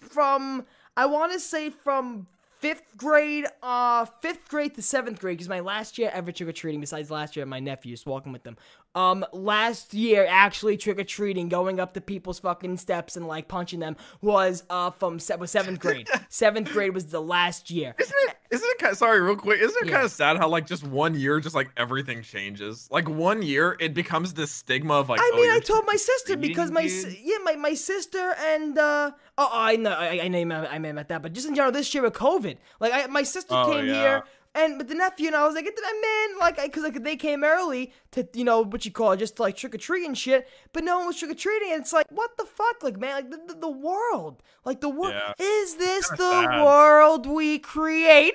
from 0.00 0.64
I 0.96 1.06
want 1.06 1.32
to 1.32 1.40
say 1.40 1.70
from 1.70 2.26
fifth 2.58 2.96
grade, 2.96 3.46
uh, 3.62 4.06
fifth 4.22 4.48
grade 4.48 4.74
to 4.76 4.82
seventh 4.82 5.20
grade, 5.20 5.36
because 5.36 5.48
my 5.48 5.60
last 5.60 5.98
year 5.98 6.10
ever 6.12 6.32
trick 6.32 6.48
or 6.48 6.52
treating, 6.52 6.80
besides 6.80 7.10
last 7.10 7.36
year, 7.36 7.44
my 7.44 7.60
nephews 7.60 8.06
walking 8.06 8.32
with 8.32 8.42
them. 8.44 8.56
Um, 8.96 9.26
last 9.32 9.92
year 9.92 10.26
actually 10.28 10.78
trick 10.78 10.98
or 10.98 11.04
treating, 11.04 11.50
going 11.50 11.78
up 11.78 11.92
to 11.94 12.00
people's 12.00 12.38
fucking 12.38 12.78
steps 12.78 13.14
and 13.14 13.28
like 13.28 13.46
punching 13.46 13.78
them 13.80 13.94
was 14.22 14.64
uh 14.70 14.90
from 14.90 15.18
se- 15.18 15.36
was 15.36 15.50
seventh 15.50 15.80
grade. 15.80 16.08
seventh 16.30 16.72
grade 16.72 16.94
was 16.94 17.06
the 17.06 17.20
last 17.20 17.70
year. 17.70 17.94
Isn't 17.98 18.16
it? 18.28 18.36
Isn't 18.50 18.68
it 18.70 18.78
kind 18.78 18.92
of 18.92 18.96
sorry, 18.98 19.20
real 19.20 19.36
quick? 19.36 19.60
Isn't 19.60 19.76
it 19.82 19.86
Yeah. 19.88 19.92
kind 19.92 20.04
of 20.06 20.10
sad 20.10 20.38
how 20.38 20.48
like 20.48 20.66
just 20.66 20.82
one 20.84 21.14
year, 21.14 21.40
just 21.40 21.54
like 21.54 21.68
everything 21.76 22.22
changes? 22.22 22.88
Like 22.90 23.06
one 23.08 23.42
year, 23.42 23.76
it 23.80 23.92
becomes 23.92 24.32
this 24.32 24.50
stigma 24.50 24.94
of 24.94 25.10
like. 25.10 25.20
I 25.20 25.30
oh, 25.30 25.36
mean, 25.36 25.44
you're 25.44 25.54
I 25.54 25.60
told 25.60 25.84
my 25.86 25.96
sister 25.96 26.36
because 26.38 26.70
my 26.70 26.86
dude. 26.86 27.18
yeah, 27.22 27.36
my, 27.44 27.54
my 27.56 27.74
sister 27.74 28.34
and 28.46 28.78
uh 28.78 29.10
oh 29.36 29.48
I 29.52 29.76
know 29.76 29.90
I, 29.90 30.20
I 30.22 30.28
know 30.28 30.38
I 30.70 30.78
meant 30.78 31.08
that, 31.08 31.20
but 31.20 31.34
just 31.34 31.46
in 31.46 31.54
general 31.54 31.70
this 31.70 31.92
year 31.92 32.02
with 32.02 32.14
COVID, 32.14 32.56
like 32.80 32.92
I, 32.94 33.06
my 33.08 33.24
sister 33.24 33.54
Oh, 33.54 33.70
came 33.70 33.86
yeah. 33.86 33.92
here. 33.94 34.22
And 34.56 34.78
but 34.78 34.88
the 34.88 34.94
nephew 34.94 35.26
and 35.28 35.36
I 35.36 35.44
was 35.46 35.54
like, 35.54 35.66
I 35.66 36.28
man, 36.30 36.38
like, 36.40 36.72
cause 36.72 36.82
like 36.82 37.02
they 37.02 37.16
came 37.16 37.44
early 37.44 37.92
to, 38.12 38.26
you 38.32 38.44
know, 38.44 38.62
what 38.62 38.84
you 38.86 38.90
call 38.90 39.12
it, 39.12 39.18
just 39.18 39.36
to, 39.36 39.42
like 39.42 39.56
trick 39.56 39.74
or 39.74 39.78
treat 39.78 40.06
and 40.06 40.16
shit. 40.16 40.48
But 40.72 40.82
no 40.84 40.98
one 40.98 41.08
was 41.08 41.18
trick 41.18 41.30
or 41.30 41.34
treating, 41.34 41.72
and 41.72 41.82
it's 41.82 41.92
like, 41.92 42.06
what 42.10 42.36
the 42.38 42.44
fuck, 42.44 42.82
like 42.82 42.96
man, 42.98 43.14
like 43.14 43.30
the, 43.30 43.54
the, 43.54 43.60
the 43.60 43.68
world, 43.70 44.42
like 44.64 44.80
the 44.80 44.88
world, 44.88 45.14
Yeah. 45.14 45.34
is 45.38 45.76
this 45.76 46.08
the 46.08 46.16
sad. 46.16 46.64
world 46.64 47.26
we 47.26 47.58
created? 47.58 48.34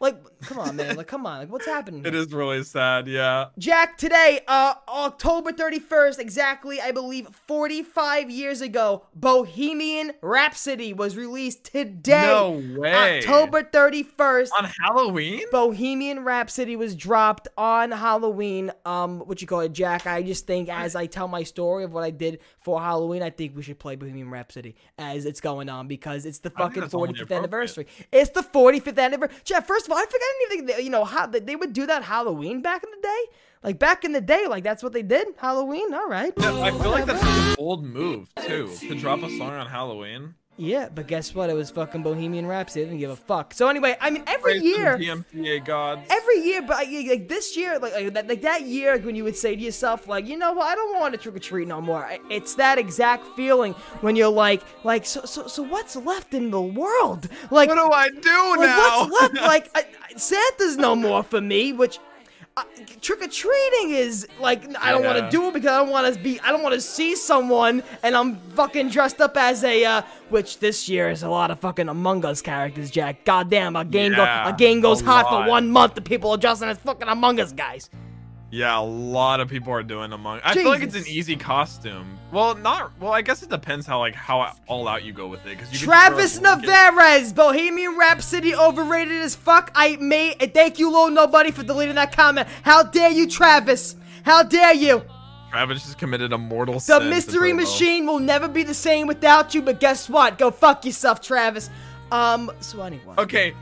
Like, 0.00 0.16
come 0.42 0.58
on, 0.58 0.76
man, 0.76 0.96
like 0.96 1.06
come 1.08 1.26
on, 1.26 1.40
like 1.40 1.50
what's 1.52 1.66
happening? 1.66 2.04
It 2.04 2.14
is 2.14 2.32
really 2.32 2.62
sad. 2.64 3.06
Yeah. 3.08 3.46
Jack, 3.58 3.96
today, 3.98 4.40
uh, 4.48 4.74
October 4.88 5.52
31st, 5.52 6.18
exactly, 6.18 6.80
I 6.80 6.90
believe, 6.92 7.28
45 7.46 8.30
years 8.30 8.60
ago, 8.60 9.06
Bohemian 9.14 10.12
Rhapsody 10.20 10.92
was 10.92 11.16
released 11.16 11.64
today. 11.64 12.26
No 12.26 12.62
way. 12.80 13.18
October 13.18 13.62
31st. 13.62 14.48
On 14.58 14.68
Halloween. 14.80 15.42
Bohemian 15.60 16.24
Rhapsody 16.24 16.74
was 16.74 16.96
dropped 16.96 17.46
on 17.58 17.90
Halloween. 17.90 18.72
Um, 18.86 19.20
what 19.20 19.42
you 19.42 19.46
call 19.46 19.60
it, 19.60 19.74
Jack? 19.74 20.06
I 20.06 20.22
just 20.22 20.46
think 20.46 20.70
as 20.70 20.96
I 20.96 21.04
tell 21.04 21.28
my 21.28 21.42
story 21.42 21.84
of 21.84 21.92
what 21.92 22.02
I 22.02 22.08
did 22.08 22.38
for 22.60 22.80
Halloween, 22.80 23.22
I 23.22 23.28
think 23.28 23.54
we 23.54 23.62
should 23.62 23.78
play 23.78 23.94
Bohemian 23.94 24.30
Rhapsody 24.30 24.74
as 24.96 25.26
it's 25.26 25.42
going 25.42 25.68
on 25.68 25.86
because 25.86 26.24
it's 26.24 26.38
the 26.38 26.48
fucking 26.48 26.84
45th 26.84 27.30
anniversary. 27.30 27.86
It's 28.10 28.30
the 28.30 28.40
45th 28.40 28.98
anniversary. 28.98 29.36
Jack, 29.44 29.66
first 29.66 29.84
of 29.84 29.92
all, 29.92 29.98
I 29.98 30.06
think 30.06 30.22
I 30.24 30.32
didn't 30.38 30.52
even 30.52 30.66
think 30.66 30.76
that, 30.78 30.84
you 30.84 30.88
know 30.88 31.04
how 31.04 31.26
they, 31.26 31.40
they 31.40 31.56
would 31.56 31.74
do 31.74 31.84
that 31.84 32.04
Halloween 32.04 32.62
back 32.62 32.82
in 32.82 32.90
the 32.90 33.02
day. 33.02 33.24
Like 33.62 33.78
back 33.78 34.06
in 34.06 34.12
the 34.12 34.22
day, 34.22 34.46
like 34.46 34.64
that's 34.64 34.82
what 34.82 34.94
they 34.94 35.02
did. 35.02 35.28
Halloween, 35.36 35.92
all 35.92 36.08
right. 36.08 36.32
Yeah, 36.38 36.58
I 36.58 36.70
feel 36.70 36.90
like 36.90 37.04
that's 37.04 37.22
an 37.22 37.56
old 37.58 37.84
move 37.84 38.34
too 38.46 38.74
to 38.80 38.94
drop 38.94 39.22
a 39.22 39.28
song 39.36 39.50
on 39.50 39.66
Halloween. 39.66 40.36
Yeah, 40.60 40.90
but 40.94 41.06
guess 41.06 41.34
what? 41.34 41.48
It 41.48 41.54
was 41.54 41.70
fucking 41.70 42.02
Bohemian 42.02 42.46
Rhapsody. 42.46 42.82
I 42.82 42.84
didn't 42.84 43.00
give 43.00 43.10
a 43.10 43.16
fuck. 43.16 43.54
So 43.54 43.68
anyway, 43.68 43.96
I 43.98 44.10
mean, 44.10 44.22
every 44.26 44.60
Praise 44.60 44.62
year, 44.62 44.98
the 45.32 45.60
gods. 45.64 46.02
every 46.10 46.40
year, 46.40 46.60
but 46.60 46.86
like, 46.86 47.28
this 47.28 47.56
year, 47.56 47.78
like, 47.78 47.94
like 47.94 48.12
that, 48.12 48.28
like 48.28 48.42
that 48.42 48.62
year, 48.62 48.96
like 48.96 49.04
when 49.06 49.16
you 49.16 49.24
would 49.24 49.36
say 49.36 49.56
to 49.56 49.60
yourself, 49.62 50.06
like, 50.06 50.26
you 50.28 50.36
know 50.36 50.52
what, 50.52 50.66
I 50.66 50.74
don't 50.74 51.00
want 51.00 51.14
to 51.14 51.18
trick 51.18 51.34
or 51.34 51.38
treat 51.38 51.66
no 51.66 51.80
more. 51.80 52.06
It's 52.28 52.56
that 52.56 52.76
exact 52.78 53.26
feeling 53.36 53.72
when 54.02 54.16
you're 54.16 54.28
like, 54.28 54.62
like, 54.84 55.06
so, 55.06 55.22
so, 55.24 55.46
so, 55.46 55.62
what's 55.62 55.96
left 55.96 56.34
in 56.34 56.50
the 56.50 56.60
world? 56.60 57.30
Like, 57.50 57.70
what 57.70 57.76
do 57.76 57.90
I 57.90 58.10
do 58.10 58.60
like 58.60 58.68
now? 58.68 59.08
what's 59.08 59.22
left? 59.22 59.34
Like, 59.50 59.70
I- 59.74 59.86
Santa's 60.16 60.76
no 60.76 60.94
more 60.94 61.22
for 61.22 61.40
me, 61.40 61.72
which. 61.72 61.98
Uh, 62.60 62.64
trick 63.00 63.22
or 63.22 63.28
treating 63.28 63.90
is 63.90 64.26
like 64.38 64.64
I 64.80 64.90
don't 64.92 65.04
want 65.04 65.18
to 65.18 65.30
do 65.30 65.48
it 65.48 65.54
because 65.54 65.70
I 65.70 65.78
don't 65.78 65.90
want 65.90 66.12
to 66.14 66.20
be 66.20 66.38
I 66.40 66.50
don't 66.52 66.62
want 66.62 66.74
to 66.74 66.80
see 66.80 67.16
someone 67.16 67.82
and 68.02 68.16
I'm 68.16 68.36
fucking 68.54 68.88
dressed 68.90 69.20
up 69.20 69.36
as 69.36 69.64
a 69.64 69.84
uh, 69.84 70.02
which 70.28 70.58
this 70.58 70.88
year 70.88 71.08
is 71.10 71.22
a 71.22 71.28
lot 71.28 71.50
of 71.50 71.60
fucking 71.60 71.88
Among 71.88 72.24
Us 72.24 72.42
characters, 72.42 72.90
Jack. 72.90 73.24
Goddamn, 73.24 73.76
a 73.76 73.84
game 73.84 74.12
Yeah, 74.12 74.44
go 74.44 74.50
a 74.50 74.56
game 74.56 74.80
goes 74.80 75.00
a 75.02 75.04
hot 75.04 75.24
lot. 75.26 75.44
for 75.44 75.48
one 75.50 75.70
month 75.70 75.96
and 75.96 76.04
people 76.04 76.30
are 76.30 76.36
dressing 76.36 76.68
as 76.68 76.78
fucking 76.78 77.08
Among 77.08 77.40
Us 77.40 77.52
guys. 77.52 77.88
Yeah, 78.50 78.78
a 78.78 78.82
lot 78.82 79.38
of 79.38 79.48
people 79.48 79.72
are 79.72 79.82
doing 79.84 80.12
Among. 80.12 80.40
I 80.42 80.54
feel 80.54 80.68
like 80.68 80.82
it's 80.82 80.96
an 80.96 81.06
easy 81.06 81.36
costume. 81.36 82.18
Well, 82.32 82.56
not. 82.56 82.90
Well, 82.98 83.12
I 83.12 83.22
guess 83.22 83.44
it 83.44 83.48
depends 83.48 83.86
how 83.86 84.00
like 84.00 84.14
how 84.14 84.54
all 84.66 84.88
out 84.88 85.04
you 85.04 85.12
go 85.12 85.28
with 85.28 85.46
it. 85.46 85.56
Because 85.56 85.70
Travis 85.80 86.40
Navarez, 86.40 87.32
Bohemian 87.32 87.96
Rhapsody, 87.96 88.54
overrated 88.54 89.20
as 89.22 89.36
fuck. 89.36 89.70
I 89.74 89.96
made. 89.96 90.52
Thank 90.52 90.80
you, 90.80 90.90
Lil 90.90 91.10
Nobody, 91.10 91.52
for 91.52 91.62
deleting 91.62 91.94
that 91.94 92.14
comment. 92.14 92.48
How 92.62 92.82
dare 92.82 93.10
you, 93.10 93.28
Travis? 93.28 93.94
How 94.24 94.42
dare 94.42 94.74
you? 94.74 95.04
Travis 95.50 95.84
just 95.84 95.98
committed 95.98 96.32
a 96.32 96.38
mortal 96.38 96.74
The 96.74 96.80
sin. 96.80 97.00
to 97.02 97.08
mystery 97.08 97.52
machine 97.52 98.06
will 98.06 98.20
never 98.20 98.46
be 98.48 98.62
the 98.62 98.74
same 98.74 99.06
without 99.06 99.54
you. 99.54 99.62
But 99.62 99.80
guess 99.80 100.08
what? 100.08 100.38
Go 100.38 100.50
fuck 100.50 100.84
yourself, 100.84 101.20
Travis. 101.20 101.70
Um. 102.10 102.50
So 102.58 102.82
anyway. 102.82 103.14
Okay, 103.18 103.54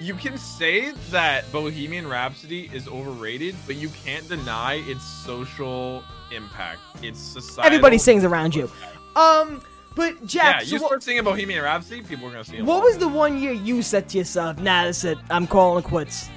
you 0.00 0.14
can 0.14 0.36
say 0.36 0.92
that 1.10 1.50
Bohemian 1.52 2.06
Rhapsody 2.06 2.70
is 2.72 2.86
overrated, 2.88 3.54
but 3.66 3.76
you 3.76 3.88
can't 3.90 4.28
deny 4.28 4.82
its 4.86 5.04
social 5.04 6.04
impact. 6.34 6.80
Its 7.02 7.18
society. 7.18 7.66
Everybody 7.66 7.98
sings 7.98 8.24
around 8.24 8.54
you. 8.54 8.70
Um. 9.14 9.62
But 9.94 10.26
Jack, 10.26 10.56
Yeah, 10.56 10.60
you 10.60 10.66
so 10.76 10.82
what, 10.82 10.88
start 10.88 11.02
singing 11.04 11.24
Bohemian 11.24 11.64
Rhapsody, 11.64 12.02
people 12.02 12.28
are 12.28 12.30
gonna 12.30 12.44
see. 12.44 12.60
what 12.60 12.82
was 12.82 12.98
the 12.98 13.08
one 13.08 13.38
year 13.38 13.52
you 13.52 13.80
said 13.80 14.10
to 14.10 14.18
yourself? 14.18 14.58
Nah, 14.58 14.84
that's 14.84 15.04
it. 15.04 15.16
I'm 15.30 15.46
calling 15.46 15.82
it 15.82 15.88
quits. 15.88 16.28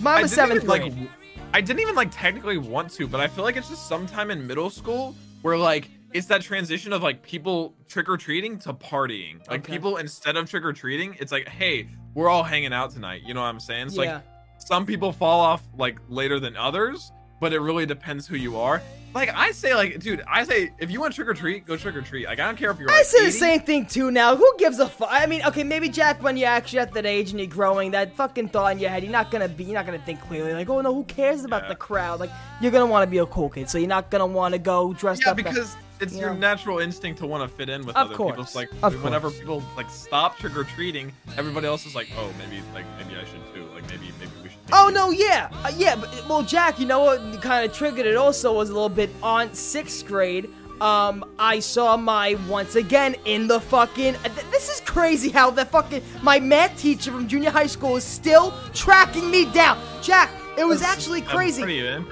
Mine 0.00 0.22
was 0.22 0.32
seventh 0.32 0.64
even, 0.64 0.66
grade. 0.66 0.98
Like, 0.98 1.10
I 1.52 1.60
didn't 1.60 1.80
even 1.80 1.94
like 1.94 2.08
technically 2.10 2.56
want 2.56 2.90
to, 2.92 3.06
but 3.06 3.20
I 3.20 3.28
feel 3.28 3.44
like 3.44 3.56
it's 3.56 3.68
just 3.68 3.88
sometime 3.88 4.30
in 4.30 4.46
middle 4.46 4.70
school 4.70 5.14
where 5.42 5.58
like 5.58 5.90
it's 6.12 6.26
that 6.28 6.40
transition 6.42 6.92
of 6.92 7.02
like 7.02 7.22
people 7.22 7.74
trick 7.88 8.08
or 8.08 8.16
treating 8.16 8.58
to 8.60 8.72
partying. 8.72 9.38
Like 9.48 9.60
Okay. 9.60 9.72
people 9.72 9.96
instead 9.96 10.36
of 10.36 10.48
trick 10.48 10.64
or 10.64 10.72
treating, 10.72 11.16
it's 11.20 11.32
like, 11.32 11.48
hey, 11.48 11.88
we're 12.14 12.28
all 12.28 12.42
hanging 12.44 12.72
out 12.72 12.90
tonight. 12.92 13.22
You 13.24 13.34
know 13.34 13.40
what 13.40 13.48
I'm 13.48 13.60
saying? 13.60 13.90
So 13.90 14.02
yeah. 14.02 14.14
like 14.14 14.22
some 14.58 14.86
people 14.86 15.12
fall 15.12 15.40
off 15.40 15.62
like 15.76 15.98
later 16.08 16.40
than 16.40 16.56
others, 16.56 17.12
but 17.40 17.52
it 17.52 17.60
really 17.60 17.84
depends 17.86 18.26
who 18.26 18.36
you 18.36 18.56
are. 18.58 18.80
Like 19.14 19.30
I 19.34 19.50
say, 19.52 19.74
like, 19.74 19.98
dude, 20.00 20.22
I 20.30 20.44
say 20.44 20.72
if 20.78 20.90
you 20.90 21.00
want 21.00 21.14
trick 21.14 21.26
or 21.28 21.32
treat, 21.32 21.64
go 21.66 21.76
trick 21.78 21.96
or 21.96 22.02
treat. 22.02 22.26
Like 22.26 22.38
I 22.38 22.44
don't 22.44 22.56
care 22.56 22.70
if 22.70 22.78
you're. 22.78 22.90
I 22.90 22.96
like, 22.98 23.04
say 23.06 23.24
the 23.24 23.32
same 23.32 23.60
thing 23.60 23.86
too 23.86 24.10
now. 24.10 24.36
Who 24.36 24.50
gives 24.58 24.78
a 24.78 24.86
fuck? 24.86 25.08
I 25.10 25.24
mean, 25.24 25.40
okay, 25.46 25.64
maybe 25.64 25.88
Jack, 25.88 26.22
when 26.22 26.36
you're 26.36 26.48
actually 26.50 26.80
at 26.80 26.92
that 26.92 27.06
age 27.06 27.30
and 27.30 27.40
you're 27.40 27.48
growing, 27.48 27.92
that 27.92 28.14
fucking 28.14 28.48
thought 28.50 28.72
in 28.72 28.78
your 28.78 28.90
head, 28.90 29.02
you're 29.02 29.12
not 29.12 29.30
gonna 29.30 29.48
be, 29.48 29.64
you're 29.64 29.74
not 29.74 29.86
gonna 29.86 29.98
think 30.00 30.20
clearly. 30.20 30.52
Like, 30.52 30.68
oh 30.68 30.82
no, 30.82 30.92
who 30.94 31.04
cares 31.04 31.44
about 31.44 31.62
Yeah. 31.62 31.68
the 31.70 31.76
crowd? 31.76 32.20
Like, 32.20 32.30
you're 32.60 32.72
gonna 32.72 32.84
want 32.86 33.04
to 33.04 33.10
be 33.10 33.16
a 33.18 33.26
cool 33.26 33.48
kid, 33.48 33.70
so 33.70 33.78
you're 33.78 33.88
not 33.88 34.10
gonna 34.10 34.26
want 34.26 34.52
to 34.52 34.58
go 34.58 34.92
dressed 34.92 35.22
Yeah, 35.24 35.30
up. 35.30 35.36
because 35.38 35.74
it's 36.00 36.14
you 36.14 36.20
your 36.20 36.30
know. 36.34 36.40
natural 36.40 36.78
instinct 36.78 37.18
to 37.20 37.26
want 37.26 37.48
to 37.48 37.56
fit 37.56 37.68
in 37.68 37.86
with 37.86 37.96
Of 37.96 38.06
other 38.08 38.16
course, 38.16 38.30
people. 38.32 38.42
It's 38.44 38.54
like 38.54 38.70
of 38.82 39.02
whenever 39.02 39.28
course. 39.28 39.38
people 39.40 39.62
like 39.76 39.90
stop 39.90 40.38
trick 40.38 40.56
or 40.56 40.64
treating, 40.64 41.12
everybody 41.36 41.66
else 41.66 41.86
is 41.86 41.94
like, 41.94 42.08
oh, 42.16 42.30
maybe 42.38 42.62
like 42.74 42.84
maybe 42.98 43.18
I 43.18 43.24
should 43.24 43.40
too. 43.54 43.66
Like 43.74 43.88
maybe 43.88 44.10
maybe 44.18 44.30
we 44.42 44.48
should. 44.48 44.58
Oh 44.72 44.90
no, 44.92 45.10
yeah, 45.10 45.48
uh, 45.64 45.72
yeah. 45.76 45.96
But 45.96 46.10
well, 46.28 46.42
Jack, 46.42 46.78
you 46.78 46.86
know 46.86 47.00
what 47.00 47.40
kind 47.42 47.64
of 47.68 47.76
triggered 47.76 48.06
it? 48.06 48.16
Also, 48.16 48.52
was 48.52 48.70
a 48.70 48.72
little 48.74 48.88
bit 48.88 49.10
on 49.22 49.52
sixth 49.54 50.06
grade. 50.06 50.48
um, 50.80 51.24
I 51.38 51.60
saw 51.60 51.96
my 51.96 52.36
once 52.48 52.74
again 52.74 53.16
in 53.24 53.46
the 53.46 53.60
fucking. 53.60 54.14
th- 54.14 54.46
This 54.50 54.68
is 54.68 54.80
crazy 54.80 55.30
how 55.30 55.50
the 55.50 55.64
fucking 55.64 56.02
my 56.22 56.38
math 56.38 56.78
teacher 56.78 57.10
from 57.12 57.26
junior 57.28 57.50
high 57.50 57.66
school 57.68 57.96
is 57.96 58.04
still 58.04 58.52
tracking 58.74 59.30
me 59.30 59.50
down. 59.52 59.78
Jack, 60.02 60.30
it 60.58 60.66
was 60.66 60.82
actually 60.82 61.22
crazy. 61.22 61.62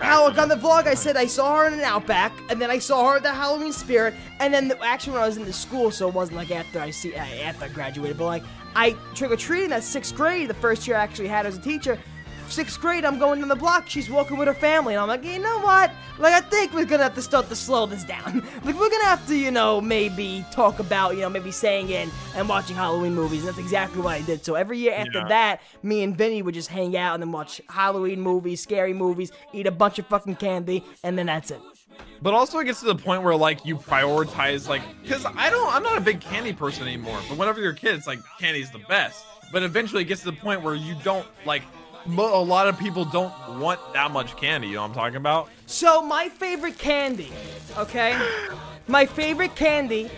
How 0.00 0.26
on 0.26 0.48
the 0.48 0.56
vlog 0.56 0.86
I 0.86 0.94
said 0.94 1.16
I 1.16 1.26
saw 1.26 1.58
her 1.58 1.66
in 1.66 1.74
an 1.74 1.80
Outback, 1.80 2.32
and 2.50 2.60
then 2.60 2.70
I 2.70 2.78
saw 2.78 3.10
her 3.10 3.16
at 3.16 3.22
the 3.22 3.32
Halloween 3.32 3.72
Spirit, 3.72 4.14
and 4.40 4.52
then 4.52 4.68
the, 4.68 4.80
actually 4.84 5.14
when 5.14 5.22
I 5.22 5.26
was 5.26 5.36
in 5.36 5.44
the 5.44 5.52
school, 5.52 5.90
so 5.90 6.08
it 6.08 6.14
wasn't 6.14 6.36
like 6.36 6.50
after 6.50 6.80
I 6.80 6.90
see 6.90 7.14
uh, 7.14 7.18
after 7.18 7.64
I 7.64 7.68
graduated, 7.68 8.18
but 8.18 8.26
like 8.26 8.42
I 8.76 8.92
trick 9.14 9.30
or 9.30 9.36
treating 9.36 9.70
that 9.70 9.82
sixth 9.82 10.14
grade, 10.14 10.48
the 10.48 10.54
first 10.54 10.86
year 10.86 10.96
I 10.96 11.02
actually 11.02 11.28
had 11.28 11.46
as 11.46 11.56
a 11.56 11.60
teacher. 11.60 11.98
Sixth 12.54 12.80
grade, 12.80 13.04
I'm 13.04 13.18
going 13.18 13.42
on 13.42 13.48
the 13.48 13.56
block. 13.56 13.88
She's 13.88 14.08
walking 14.08 14.36
with 14.36 14.46
her 14.46 14.54
family, 14.54 14.94
and 14.94 15.02
I'm 15.02 15.08
like, 15.08 15.24
you 15.24 15.40
know 15.40 15.58
what? 15.58 15.90
Like, 16.20 16.34
I 16.34 16.40
think 16.40 16.72
we're 16.72 16.84
gonna 16.84 17.02
have 17.02 17.16
to 17.16 17.22
start 17.22 17.48
to 17.48 17.56
slow 17.56 17.84
this 17.84 18.04
down. 18.04 18.46
like, 18.64 18.78
we're 18.78 18.90
gonna 18.90 19.06
have 19.06 19.26
to, 19.26 19.34
you 19.36 19.50
know, 19.50 19.80
maybe 19.80 20.44
talk 20.52 20.78
about, 20.78 21.16
you 21.16 21.22
know, 21.22 21.28
maybe 21.28 21.50
saying 21.50 21.88
in 21.88 22.12
and 22.36 22.48
watching 22.48 22.76
Halloween 22.76 23.12
movies. 23.12 23.40
And 23.40 23.48
that's 23.48 23.58
exactly 23.58 24.02
what 24.02 24.14
I 24.14 24.20
did. 24.20 24.44
So 24.44 24.54
every 24.54 24.78
year 24.78 24.94
after 24.94 25.18
Yeah. 25.18 25.28
that, 25.28 25.62
me 25.82 26.04
and 26.04 26.16
Vinny 26.16 26.42
would 26.42 26.54
just 26.54 26.68
hang 26.68 26.96
out 26.96 27.14
and 27.14 27.22
then 27.24 27.32
watch 27.32 27.60
Halloween 27.68 28.20
movies, 28.20 28.60
scary 28.62 28.92
movies, 28.92 29.32
eat 29.52 29.66
a 29.66 29.72
bunch 29.72 29.98
of 29.98 30.06
fucking 30.06 30.36
candy, 30.36 30.84
and 31.02 31.18
then 31.18 31.26
that's 31.26 31.50
it. 31.50 31.60
But 32.22 32.34
also 32.34 32.60
it 32.60 32.66
gets 32.66 32.78
to 32.80 32.86
the 32.86 32.94
point 32.94 33.24
where 33.24 33.34
like 33.34 33.66
you 33.66 33.76
prioritize 33.76 34.68
like 34.68 34.82
because 35.02 35.26
I 35.26 35.50
don't 35.50 35.74
I'm 35.74 35.82
not 35.82 35.98
a 35.98 36.00
big 36.00 36.20
candy 36.20 36.52
person 36.52 36.84
anymore. 36.84 37.18
But 37.28 37.36
whenever 37.36 37.60
you're 37.60 37.72
a 37.72 37.76
kid, 37.76 37.96
it's 37.96 38.06
like 38.06 38.20
candy's 38.38 38.70
the 38.70 38.78
best. 38.78 39.24
But 39.50 39.64
eventually 39.64 40.02
it 40.02 40.06
gets 40.06 40.20
to 40.20 40.26
the 40.30 40.36
point 40.36 40.62
where 40.62 40.76
you 40.76 40.94
don't 41.02 41.26
like 41.44 41.62
mo- 42.06 42.40
a 42.40 42.42
lot 42.42 42.68
of 42.68 42.78
people 42.78 43.04
don't 43.04 43.32
want 43.58 43.80
that 43.92 44.10
much 44.10 44.36
candy. 44.36 44.68
You 44.68 44.74
know 44.74 44.82
what 44.82 44.88
I'm 44.88 44.94
talking 44.94 45.16
about? 45.16 45.48
So 45.66 46.02
my 46.02 46.28
favorite 46.28 46.78
candy, 46.78 47.32
okay? 47.78 48.18
My 48.86 49.06
favorite 49.06 49.56
candy 49.56 50.10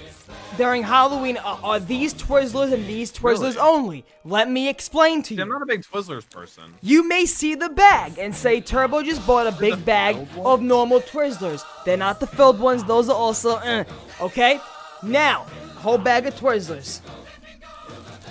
during 0.57 0.83
Halloween 0.83 1.37
are, 1.37 1.61
are 1.62 1.79
these 1.79 2.12
Twizzlers 2.12 2.72
and 2.72 2.85
these 2.88 3.12
Twizzlers 3.12 3.55
Really? 3.55 3.59
only. 3.59 4.05
Let 4.25 4.51
me 4.51 4.68
explain 4.68 5.22
to 5.22 5.37
See, 5.37 5.40
I'm 5.40 5.49
not 5.49 5.62
a 5.62 5.66
big 5.66 5.83
Twizzlers 5.85 6.29
person. 6.29 6.64
You 6.83 7.07
may 7.07 7.27
see 7.27 7.55
the 7.55 7.68
bag 7.68 8.18
and 8.18 8.35
say 8.35 8.61
Turbo 8.61 9.05
just 9.05 9.25
bought 9.25 9.46
a 9.46 9.53
big 9.53 9.85
bag 9.85 10.16
of 10.38 10.62
normal 10.62 11.01
Twizzlers. 11.01 11.62
They're 11.85 11.96
not 11.96 12.18
the 12.18 12.27
filled 12.27 12.59
ones, 12.59 12.83
those 12.83 13.09
are 13.09 13.14
also, 13.14 13.59
eh, 13.59 13.85
okay? 14.20 14.59
Now, 15.05 15.46
whole 15.77 15.99
bag 15.99 16.27
of 16.27 16.35
Twizzlers. 16.35 17.03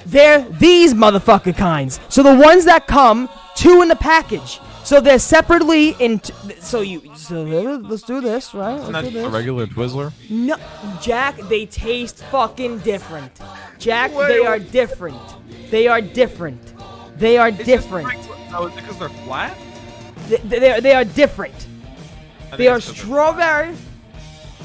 They're 0.06 0.41
these 0.50 0.94
motherfucker 0.94 1.56
kinds. 1.56 2.02
So 2.10 2.22
the 2.24 2.36
ones 2.36 2.65
that 2.65 2.88
come 2.88 3.30
two 3.56 3.82
in 3.82 3.88
the 3.88 3.96
package. 3.96 4.60
So 4.84 5.02
they're 5.02 5.18
separately 5.20 5.96
in. 6.00 6.20
T- 6.20 6.34
so 6.60 6.82
you. 6.82 7.02
So 7.15 7.44
let's 7.44 8.04
do 8.04 8.22
this, 8.22 8.54
right? 8.54 8.80
Isn't 8.80 8.94
Let's 8.94 9.08
that 9.08 9.13
do 9.13 9.26
a 9.26 9.30
regular 9.30 9.65
Twizzler? 9.65 10.12
No, 10.30 10.58
Jack, 11.02 11.38
they 11.50 11.65
taste 11.65 12.24
fucking 12.26 12.80
different. 12.80 13.32
Jack, 13.80 14.13
Wait, 14.13 14.28
they 14.28 14.39
wait. 14.41 14.48
are 14.48 14.60
different. 14.60 15.20
They 15.72 15.88
are 15.88 16.02
different. 16.02 16.74
They 17.18 17.38
are 17.38 17.50
different. 17.50 18.30
Oh, 18.54 18.68
is 18.68 18.74
it 18.74 18.82
because 18.82 19.00
they're 19.00 19.10
flat? 19.10 19.58
They, 20.28 20.38
they, 20.38 20.72
are, 20.72 20.82
they 20.82 20.94
are 20.94 21.04
different. 21.06 21.68
They 22.56 22.68
are 22.68 22.78
it's 22.78 22.86
'cause 22.88 22.96
they're 22.96 23.06
strawberry, 23.06 23.76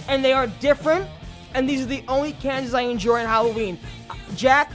and 0.09 0.25
they 0.25 0.33
are 0.33 0.47
different. 0.47 1.09
And 1.55 1.69
these 1.69 1.83
are 1.83 1.87
the 1.87 2.05
only 2.09 2.33
candies 2.35 2.75
I 2.75 2.83
enjoy 2.83 3.21
in 3.21 3.27
Halloween. 3.27 3.79
Jack, 4.37 4.71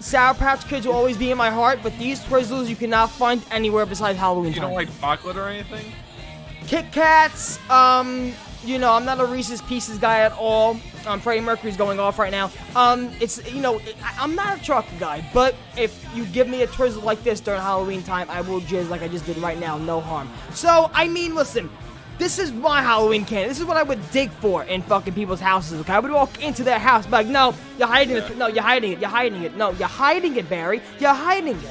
Sour 0.00 0.34
Patch 0.34 0.66
Kids 0.66 0.86
will 0.86 0.94
always 0.94 1.16
be 1.16 1.30
in 1.30 1.36
my 1.38 1.50
heart, 1.50 1.80
but 1.82 1.96
these 1.98 2.20
Twizzlers 2.20 2.68
you 2.68 2.76
cannot 2.76 3.10
find 3.10 3.42
anywhere 3.50 3.84
besides 3.86 4.18
Halloween 4.18 4.52
You 4.54 4.60
time. 4.60 4.68
don't 4.70 4.74
like 4.74 5.00
chocolate 5.00 5.36
or 5.36 5.48
anything? 5.48 5.92
Kit 6.66 6.90
Kats, 6.90 7.58
um, 7.70 8.32
you 8.64 8.78
know, 8.78 8.92
I'm 8.92 9.04
not 9.04 9.20
a 9.20 9.24
Reese's 9.26 9.60
Pieces 9.62 9.98
guy 9.98 10.20
at 10.20 10.32
all. 10.32 10.78
Um, 11.06 11.20
Freddie 11.20 11.40
Mercury's 11.40 11.76
going 11.76 11.98
off 11.98 12.18
right 12.18 12.30
now. 12.30 12.50
Um, 12.76 13.10
it's, 13.20 13.42
you 13.52 13.60
know, 13.60 13.78
I, 14.02 14.16
I'm 14.20 14.34
not 14.34 14.58
a 14.58 14.62
chocolate 14.62 14.98
guy, 15.00 15.24
but 15.34 15.54
if 15.76 16.04
you 16.14 16.24
give 16.26 16.48
me 16.48 16.62
a 16.62 16.66
Twizzler 16.66 17.02
like 17.02 17.22
this 17.22 17.40
during 17.40 17.60
Halloween 17.60 18.02
time, 18.02 18.28
I 18.30 18.40
will 18.42 18.60
jizz 18.62 18.88
like 18.88 19.02
I 19.02 19.08
just 19.08 19.26
did 19.26 19.36
right 19.38 19.58
now, 19.58 19.76
no 19.78 20.00
harm. 20.00 20.30
So, 20.54 20.90
I 20.94 21.08
mean, 21.08 21.34
listen, 21.34 21.68
this 22.20 22.38
is 22.38 22.52
my 22.52 22.82
Halloween 22.82 23.24
candy. 23.24 23.48
This 23.48 23.58
is 23.58 23.64
what 23.64 23.78
I 23.78 23.82
would 23.82 24.10
dig 24.12 24.30
for 24.30 24.62
in 24.64 24.82
fucking 24.82 25.14
people's 25.14 25.40
houses, 25.40 25.80
okay? 25.80 25.94
I 25.94 25.98
would 25.98 26.12
walk 26.12 26.42
into 26.42 26.62
their 26.62 26.78
house, 26.78 27.06
be 27.06 27.12
like, 27.12 27.26
no, 27.26 27.54
you're 27.78 27.88
hiding 27.88 28.18
it. 28.18 28.36
No, 28.36 28.46
you're 28.46 28.62
hiding 28.62 28.92
it. 28.92 29.00
You're 29.00 29.10
hiding 29.10 29.42
it. 29.42 29.56
No, 29.56 29.70
you're 29.70 29.88
hiding 29.88 30.36
it, 30.36 30.48
Barry. 30.48 30.82
You're 31.00 31.14
hiding 31.14 31.56
it. 31.56 31.70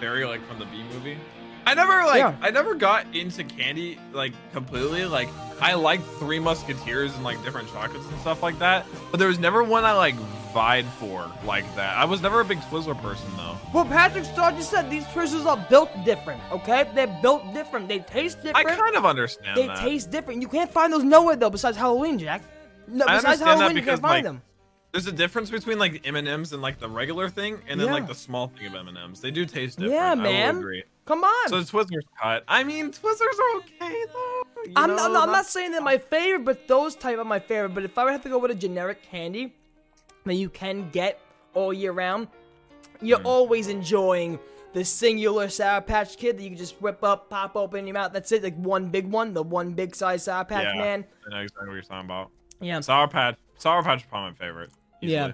Barry 0.00 0.26
like 0.26 0.44
from 0.46 0.58
the 0.58 0.66
B 0.66 0.82
movie. 0.92 1.16
I 1.64 1.74
never 1.74 2.04
like 2.04 2.18
Yeah. 2.18 2.34
I 2.42 2.50
never 2.50 2.74
got 2.74 3.06
into 3.14 3.44
candy 3.44 3.96
like 4.12 4.32
completely. 4.52 5.04
Like 5.04 5.28
I 5.60 5.74
liked 5.74 6.02
Three 6.18 6.40
Musketeers 6.40 7.14
and 7.14 7.22
like 7.22 7.42
different 7.44 7.68
chocolates 7.72 8.08
and 8.08 8.20
stuff 8.20 8.42
like 8.42 8.58
that. 8.58 8.84
But 9.12 9.18
there 9.18 9.28
was 9.28 9.38
never 9.38 9.62
one 9.62 9.84
I 9.84 9.92
like 9.92 10.16
for 10.52 11.30
like 11.44 11.64
that. 11.76 11.96
I 11.96 12.04
was 12.04 12.20
never 12.22 12.40
a 12.40 12.44
big 12.44 12.58
Twizzler 12.60 13.00
person 13.00 13.26
though. 13.36 13.56
Well, 13.72 13.84
Patrick 13.84 14.24
Star 14.24 14.52
just 14.52 14.70
said 14.70 14.90
these 14.90 15.04
Twizzlers 15.06 15.46
are 15.46 15.56
built 15.68 15.90
different, 16.04 16.40
okay? 16.52 16.88
They're 16.94 17.18
built 17.22 17.52
different. 17.54 17.88
They 17.88 18.00
taste 18.00 18.42
different. 18.42 18.66
I 18.68 18.76
kind 18.76 18.94
of 18.96 19.04
understand 19.06 19.56
They 19.56 19.66
that. 19.66 19.78
taste 19.78 20.10
different. 20.10 20.42
You 20.42 20.48
can't 20.48 20.70
find 20.70 20.92
those 20.92 21.04
nowhere 21.04 21.36
though, 21.36 21.50
besides 21.50 21.76
Halloween, 21.76 22.18
Jack. 22.18 22.42
No, 22.86 23.04
I 23.06 23.16
besides 23.16 23.40
Halloween, 23.40 23.70
you 23.76 23.82
because 23.82 24.00
can't 24.00 24.02
find 24.02 24.14
like 24.16 24.24
them. 24.24 24.42
there's 24.92 25.06
a 25.06 25.12
difference 25.12 25.50
between 25.50 25.78
like 25.78 26.06
M 26.06 26.16
and 26.16 26.28
M's 26.28 26.52
and 26.52 26.60
like 26.60 26.78
the 26.78 26.88
regular 26.88 27.28
thing, 27.28 27.58
and 27.68 27.80
then 27.80 27.86
Yeah. 27.88 27.94
like 27.94 28.06
the 28.06 28.14
small 28.14 28.48
thing 28.48 28.66
of 28.66 28.74
M 28.74 28.88
and 28.88 28.98
M's. 28.98 29.20
They 29.20 29.30
do 29.30 29.46
taste 29.46 29.78
different. 29.78 29.94
Yeah, 29.94 30.14
man. 30.14 30.82
Come 31.04 31.24
on. 31.24 31.48
So 31.48 31.60
the 31.60 31.64
Twizzlers 31.70 32.02
cut. 32.20 32.44
I 32.46 32.62
mean, 32.62 32.90
Twizzlers 32.92 33.38
are 33.38 33.56
okay 33.58 34.04
though. 34.12 34.42
you 34.66 34.72
I'm, 34.76 34.90
know, 34.90 34.96
not, 34.96 35.12
no, 35.12 35.22
I'm 35.22 35.32
not 35.32 35.46
saying 35.46 35.72
they're 35.72 35.80
my 35.80 35.98
favorite, 35.98 36.44
but 36.44 36.68
those 36.68 36.94
type 36.94 37.18
are 37.18 37.24
my 37.24 37.40
favorite. 37.40 37.70
But 37.74 37.82
if 37.84 37.98
I 37.98 38.04
would 38.04 38.12
have 38.12 38.22
to 38.22 38.28
go 38.28 38.38
with 38.38 38.52
a 38.52 38.54
generic 38.54 39.02
candy 39.02 39.54
that 40.24 40.34
you 40.34 40.48
can 40.48 40.90
get 40.90 41.20
all 41.54 41.72
year 41.72 41.92
round, 41.92 42.28
you're 43.00 43.18
Hmm. 43.20 43.26
always 43.26 43.68
enjoying 43.68 44.38
the 44.72 44.84
singular 44.84 45.48
Sour 45.48 45.82
Patch 45.82 46.16
Kid 46.16 46.38
that 46.38 46.42
you 46.42 46.48
can 46.50 46.58
just 46.58 46.80
whip 46.80 47.04
up, 47.04 47.28
pop 47.28 47.56
open 47.56 47.80
in 47.80 47.86
your 47.86 47.94
mouth. 47.94 48.12
That's 48.12 48.32
it, 48.32 48.42
like 48.42 48.56
one 48.56 48.88
big 48.88 49.06
one, 49.06 49.34
the 49.34 49.42
one 49.42 49.72
big 49.72 49.94
size 49.94 50.24
Sour 50.24 50.44
Patch 50.46 50.64
Yeah, 50.74 50.80
Man. 50.80 51.04
I 51.26 51.30
know 51.30 51.40
exactly 51.42 51.68
what 51.68 51.74
you're 51.74 51.82
talking 51.82 52.06
about. 52.06 52.30
Yeah. 52.60 52.80
Sour 52.80 53.08
Patch. 53.08 53.36
Sour 53.58 53.82
Patch 53.82 54.00
is 54.00 54.06
probably 54.06 54.30
my 54.30 54.36
favorite. 54.36 54.70
Yeah. 55.00 55.32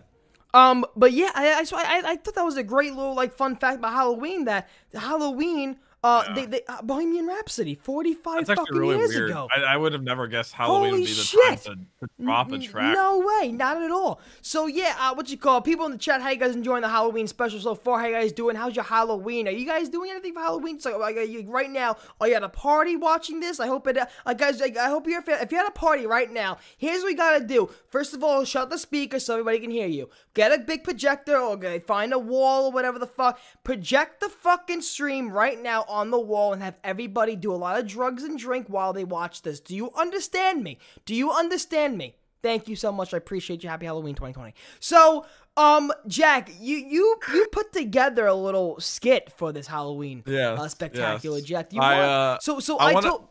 Um, 0.55 0.85
but 0.97 1.13
yeah, 1.13 1.31
I, 1.35 1.53
I, 1.55 1.65
so 1.65 1.77
I, 1.77 2.03
I 2.05 2.17
thought 2.17 2.35
that 2.35 2.45
was 2.45 2.57
a 2.57 2.63
great 2.63 2.95
little 2.95 3.15
like 3.15 3.35
fun 3.35 3.55
fact 3.57 3.79
about 3.79 3.93
Halloween. 3.93 4.47
That 4.47 4.67
Halloween, 4.95 5.77
uh, 6.05 6.25
Yeah. 6.29 6.35
they, 6.35 6.47
they 6.47 6.61
uh, 6.69 6.83
Bohemian 6.83 7.27
Rhapsody, 7.27 7.75
forty 7.75 8.15
five 8.15 8.47
fucking 8.47 8.77
really 8.77 8.97
years 8.97 9.11
weird. 9.11 9.31
ago. 9.31 9.49
I, 9.55 9.75
I 9.75 9.77
would 9.77 9.93
have 9.93 10.03
never 10.03 10.27
guessed 10.27 10.53
Halloween 10.53 10.91
Holy 10.91 11.01
would 11.03 11.07
be 11.07 11.13
the 11.13 11.21
shit. 11.23 11.63
time 11.65 11.87
to, 12.01 12.07
to 12.07 12.23
drop 12.23 12.53
a 12.53 12.59
track. 12.59 12.95
No 12.95 13.19
way, 13.41 13.51
not 13.53 13.83
at 13.83 13.91
all. 13.91 14.21
So 14.41 14.67
yeah, 14.67 14.95
uh, 15.01 15.15
what 15.15 15.29
you 15.31 15.37
call 15.39 15.61
people 15.61 15.87
in 15.87 15.93
the 15.93 15.99
chat? 15.99 16.23
How 16.23 16.31
you 16.31 16.37
guys 16.37 16.55
enjoying 16.55 16.83
the 16.83 16.89
Halloween 16.89 17.27
special 17.27 17.59
so 17.61 17.75
far? 17.75 17.99
How 18.01 18.07
you 18.07 18.15
guys 18.15 18.33
doing? 18.33 18.55
How's 18.57 18.77
your 18.77 18.85
Halloween? 18.85 19.49
Are 19.49 19.53
you 19.53 19.67
guys 19.67 19.89
doing 19.89 20.11
anything 20.11 20.35
for 20.35 20.41
Halloween? 20.41 20.79
So 20.79 20.97
like, 20.99 21.17
are 21.17 21.23
you, 21.23 21.43
right 21.51 21.71
now, 21.71 21.97
are 22.21 22.29
you 22.29 22.35
at 22.35 22.43
a 22.43 22.49
party 22.49 22.97
watching 22.97 23.41
this? 23.41 23.59
I 23.61 23.67
hope 23.67 23.87
it. 23.89 23.99
Uh, 23.99 24.07
uh, 24.25 24.35
guys, 24.35 24.63
I, 24.63 24.73
I 24.81 24.89
hope 24.89 25.07
you're 25.07 25.21
if 25.21 25.27
you're- 25.27 25.59
at 25.59 25.69
a 25.69 25.73
party 25.73 26.07
right 26.07 26.33
now. 26.33 26.59
Here's 26.77 27.03
what 27.03 27.11
you 27.11 27.17
gotta 27.17 27.45
do. 27.45 27.69
First 27.89 28.15
of 28.15 28.23
all, 28.23 28.45
shut 28.45 28.71
the 28.71 28.79
speaker 28.79 29.19
so 29.19 29.35
everybody 29.35 29.59
can 29.59 29.71
hear 29.71 29.89
you. 29.89 30.09
Get 30.35 30.53
a 30.53 30.59
big 30.59 30.85
projector 30.85 31.37
or 31.37 31.59
find 31.81 32.13
a 32.13 32.19
wall 32.19 32.67
or 32.67 32.71
whatever 32.73 32.99
the 33.01 33.07
fuck. 33.07 33.41
Project 33.65 34.21
the 34.21 34.29
fucking 34.29 34.83
stream 34.83 35.31
right 35.31 35.61
now 35.61 35.85
on 35.89 36.11
the 36.11 36.19
wall 36.21 36.53
and 36.53 36.63
have 36.63 36.77
everybody 36.85 37.35
do 37.37 37.53
a 37.53 37.57
lot 37.57 37.79
of 37.79 37.87
drugs 37.87 38.23
and 38.23 38.39
drink 38.39 38.67
while 38.69 38.93
they 38.93 39.05
watch 39.05 39.43
this. 39.43 39.61
Do 39.61 39.75
you 39.75 39.91
understand 39.97 40.63
me? 40.63 40.79
Do 41.05 41.15
you 41.15 41.31
understand 41.31 41.97
me? 41.99 42.15
Thank 42.43 42.69
you 42.69 42.77
so 42.77 42.93
much. 42.93 43.13
I 43.13 43.17
appreciate 43.17 43.63
you. 43.65 43.69
Happy 43.69 43.87
Halloween 43.87 44.15
2020. 44.15 44.55
So, 44.79 45.27
um, 45.57 45.91
Jack, 46.07 46.51
you 46.61 46.77
you 46.77 47.17
you 47.33 47.47
put 47.51 47.73
together 47.73 48.27
a 48.27 48.35
little 48.35 48.79
skit 48.79 49.33
for 49.37 49.51
this 49.53 49.67
Halloween 49.67 50.23
yeah, 50.27 50.51
uh, 50.53 50.69
spectacular. 50.69 51.39
yes. 51.39 51.47
Jack, 51.47 51.73
you 51.73 51.81
I, 51.81 51.95
want? 51.97 52.03
uh, 52.09 52.39
so 52.41 52.61
so 52.61 52.77
I 52.79 52.91
I, 52.91 52.95
wanna- 52.95 53.09
told. 53.09 53.29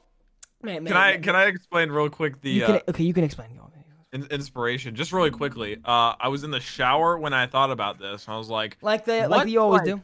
Man, 0.64 0.84
man, 0.84 0.92
Can 0.92 0.98
I 0.98 1.12
man, 1.12 1.22
can 1.22 1.36
I 1.36 1.44
explain 1.46 1.90
real 1.90 2.10
quick 2.10 2.42
the 2.42 2.50
You 2.50 2.66
uh, 2.66 2.80
okay, 2.90 3.04
you 3.04 3.14
can 3.14 3.24
explain. 3.24 3.50
Go, 3.56 3.72
in- 4.12 4.26
inspiration? 4.32 4.96
Just 4.96 5.14
really 5.14 5.30
quickly. 5.32 5.78
Uh, 5.86 6.16
I 6.20 6.28
was 6.30 6.44
in 6.44 6.52
the 6.52 6.60
shower 6.60 7.18
when 7.18 7.34
I 7.34 7.46
thought 7.48 7.72
about 7.72 8.00
this. 8.00 8.28
I 8.28 8.38
was 8.38 8.50
like, 8.50 8.78
Like 8.82 9.06
the 9.06 9.20
What? 9.22 9.30
like 9.30 9.48
you 9.50 9.62
always 9.62 9.82
Like- 9.82 9.86
do. 9.96 10.02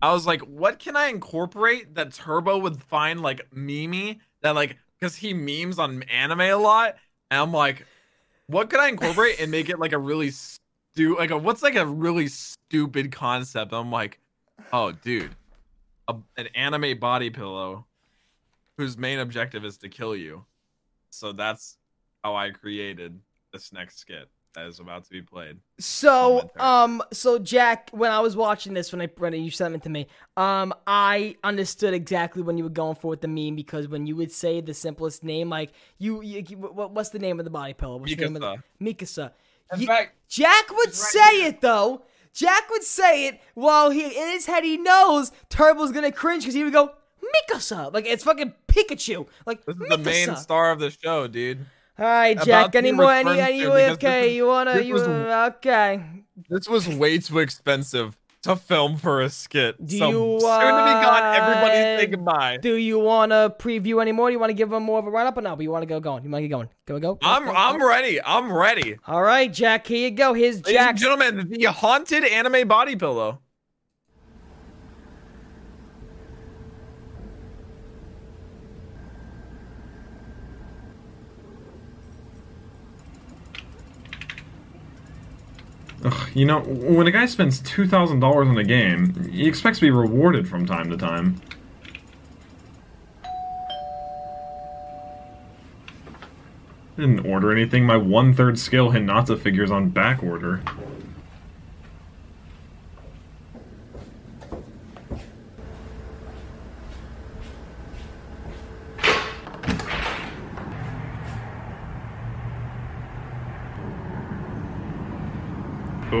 I 0.00 0.12
was 0.12 0.26
like, 0.26 0.40
what 0.42 0.78
can 0.78 0.96
I 0.96 1.08
incorporate 1.08 1.94
that 1.94 2.12
Turbo 2.12 2.58
would 2.58 2.80
find 2.80 3.20
like 3.20 3.50
memey 3.50 4.20
that 4.42 4.54
like 4.54 4.76
because 4.98 5.16
he 5.16 5.34
memes 5.34 5.78
on 5.78 6.02
anime 6.04 6.40
a 6.40 6.54
lot, 6.54 6.96
and 7.30 7.40
I'm 7.40 7.52
like, 7.52 7.84
what 8.46 8.70
could 8.70 8.80
I 8.80 8.88
incorporate 8.88 9.40
and 9.40 9.50
make 9.50 9.68
it 9.68 9.78
like 9.78 9.92
a 9.92 9.98
really 9.98 10.30
stu 10.30 11.16
like 11.16 11.30
a 11.30 11.38
what's 11.38 11.62
like 11.62 11.76
a 11.76 11.86
really 11.86 12.28
stupid 12.28 13.12
concept? 13.12 13.72
I'm 13.72 13.90
like, 13.90 14.20
oh 14.72 14.92
dude, 14.92 15.34
a, 16.06 16.14
an 16.36 16.48
anime 16.54 16.98
body 16.98 17.30
pillow 17.30 17.86
whose 18.76 18.96
main 18.96 19.18
objective 19.18 19.64
is 19.64 19.78
to 19.78 19.88
kill 19.88 20.14
you. 20.14 20.44
So 21.10 21.32
that's 21.32 21.78
how 22.22 22.36
I 22.36 22.50
created 22.50 23.18
this 23.52 23.72
next 23.72 23.98
skit. 23.98 24.28
That 24.54 24.66
is 24.66 24.80
about 24.80 25.04
to 25.04 25.10
be 25.10 25.22
played. 25.22 25.58
So, 25.78 26.50
um, 26.58 27.02
so 27.12 27.38
Jack, 27.38 27.90
when 27.92 28.10
I 28.10 28.20
was 28.20 28.36
watching 28.36 28.74
this, 28.74 28.92
when 28.92 29.00
I 29.00 29.08
when 29.16 29.32
you 29.34 29.50
sent 29.50 29.74
it 29.74 29.82
to 29.84 29.88
me, 29.90 30.06
um, 30.36 30.74
I 30.86 31.36
understood 31.44 31.94
exactly 31.94 32.42
when 32.42 32.58
you 32.58 32.64
were 32.64 32.70
going 32.70 32.96
for 32.96 33.08
with 33.08 33.20
the 33.20 33.28
meme 33.28 33.54
because 33.56 33.88
when 33.88 34.06
you 34.06 34.16
would 34.16 34.32
say 34.32 34.60
the 34.60 34.74
simplest 34.74 35.22
name, 35.22 35.48
like 35.50 35.72
you, 35.98 36.22
you 36.22 36.44
you- 36.48 36.56
what, 36.58 36.92
what's 36.92 37.10
the 37.10 37.18
name 37.18 37.38
of 37.38 37.44
the 37.44 37.50
body 37.50 37.74
pillow? 37.74 37.96
What's 37.98 38.14
the 38.14 38.24
name 38.24 38.36
of 38.36 38.42
the 38.42 38.56
Mikasa? 38.84 39.32
In 39.72 39.80
You- 39.80 39.86
fact, 39.86 40.14
Jack 40.28 40.70
would 40.76 40.94
say 40.94 41.46
it 41.46 41.60
though. 41.60 42.02
Jack 42.32 42.70
would 42.70 42.84
say 42.84 43.26
it 43.26 43.40
while 43.54 43.90
he 43.90 44.04
in 44.04 44.28
his 44.30 44.46
head 44.46 44.64
he 44.64 44.76
knows 44.76 45.32
Turbo's 45.50 45.92
gonna 45.92 46.12
cringe 46.12 46.42
because 46.44 46.54
he 46.54 46.64
would 46.64 46.72
go 46.72 46.90
Mikasa, 47.50 47.92
like 47.92 48.06
it's 48.06 48.24
fucking 48.24 48.54
Pikachu, 48.68 49.26
like 49.46 49.64
this 49.64 49.76
is 49.76 49.88
the 49.88 49.98
main 49.98 50.36
star 50.36 50.70
of 50.70 50.78
the 50.78 50.90
show, 50.90 51.26
dude. 51.26 51.66
All 51.98 52.04
right, 52.04 52.40
Jack. 52.42 52.74
Any 52.74 52.92
more? 52.92 53.12
Any? 53.12 53.40
Any? 53.40 53.66
Okay, 53.66 54.28
this 54.28 54.34
you 54.34 54.46
wanna? 54.46 54.80
You 54.80 54.94
was- 54.94 55.08
okay? 55.56 56.02
This 56.48 56.68
was 56.68 56.86
way 56.86 57.18
too 57.18 57.40
expensive 57.40 58.16
to 58.42 58.56
film 58.56 58.96
for 58.96 59.20
a 59.20 59.28
skit. 59.28 59.84
Do 59.84 59.98
so 59.98 60.08
you, 60.08 60.40
soon 60.40 60.50
to 60.50 60.84
be 60.84 60.92
gone, 61.04 61.34
everybody 61.34 61.78
uh, 61.78 61.98
say 61.98 62.06
goodbye. 62.06 62.58
Do 62.58 62.76
you 62.76 62.98
want 62.98 63.32
to 63.32 63.52
preview 63.58 64.00
anymore? 64.00 64.28
Do 64.28 64.34
you 64.34 64.38
want 64.38 64.50
to 64.50 64.54
give 64.54 64.70
them 64.70 64.84
more 64.84 65.00
of 65.00 65.06
a 65.06 65.10
run 65.10 65.26
up 65.26 65.36
or 65.36 65.42
no? 65.42 65.56
But 65.56 65.62
you 65.62 65.70
want 65.70 65.82
to 65.82 65.86
go 65.86 65.98
going? 65.98 66.22
You 66.22 66.30
want 66.30 66.42
to 66.42 66.48
get 66.48 66.54
going? 66.54 66.68
Go 66.86 66.98
go. 67.00 67.14
go, 67.14 67.18
I'm 67.22 67.44
go, 67.44 67.52
I'm 67.52 67.78
go. 67.78 67.88
ready. 67.88 68.20
I'm 68.22 68.52
ready. 68.52 68.96
All 69.06 69.22
right, 69.22 69.52
Jack. 69.52 69.86
Here 69.86 70.08
you 70.08 70.10
go. 70.12 70.34
Here's 70.34 70.60
Jack. 70.60 70.96
gentlemen, 70.96 71.48
the 71.50 71.64
haunted 71.66 72.24
anime 72.24 72.68
body 72.68 72.94
pillow. 72.94 73.40
Ugh, 86.04 86.28
you 86.32 86.44
know, 86.44 86.60
when 86.60 87.06
a 87.06 87.10
guy 87.10 87.26
spends 87.26 87.60
$2,000 87.60 88.22
on 88.22 88.56
a 88.56 88.64
game, 88.64 89.28
he 89.30 89.48
expects 89.48 89.78
to 89.78 89.86
be 89.86 89.90
rewarded 89.90 90.48
from 90.48 90.64
time 90.64 90.90
to 90.90 90.96
time. 90.96 91.40
I 96.96 97.00
didn't 97.00 97.26
order 97.26 97.52
anything. 97.52 97.84
My 97.84 97.96
one-third 97.96 98.58
scale 98.58 98.90
Hinata 98.90 99.38
figure's 99.38 99.70
on 99.70 99.88
back 99.90 100.22
order. 100.22 100.62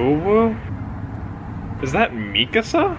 Owo? 0.08 0.56
Is 1.82 1.92
that 1.92 2.12
Mikasa? 2.12 2.96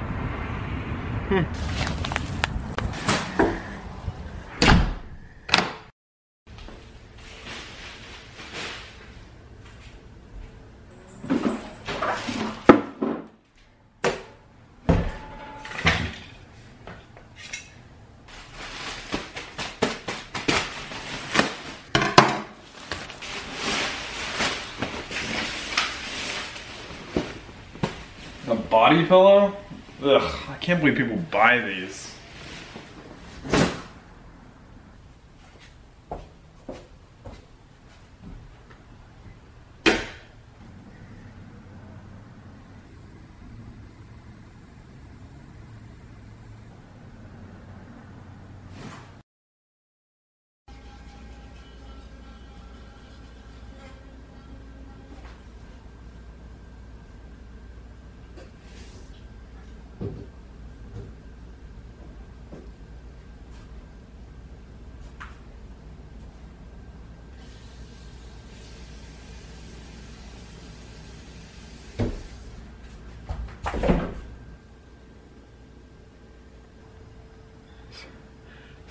A 28.48 28.56
body 28.56 28.99
pillow? 29.10 29.58
Ugh, 30.04 30.36
I 30.50 30.56
can't 30.58 30.80
believe 30.80 30.96
people 30.96 31.18
buy 31.32 31.58
these. 31.58 32.14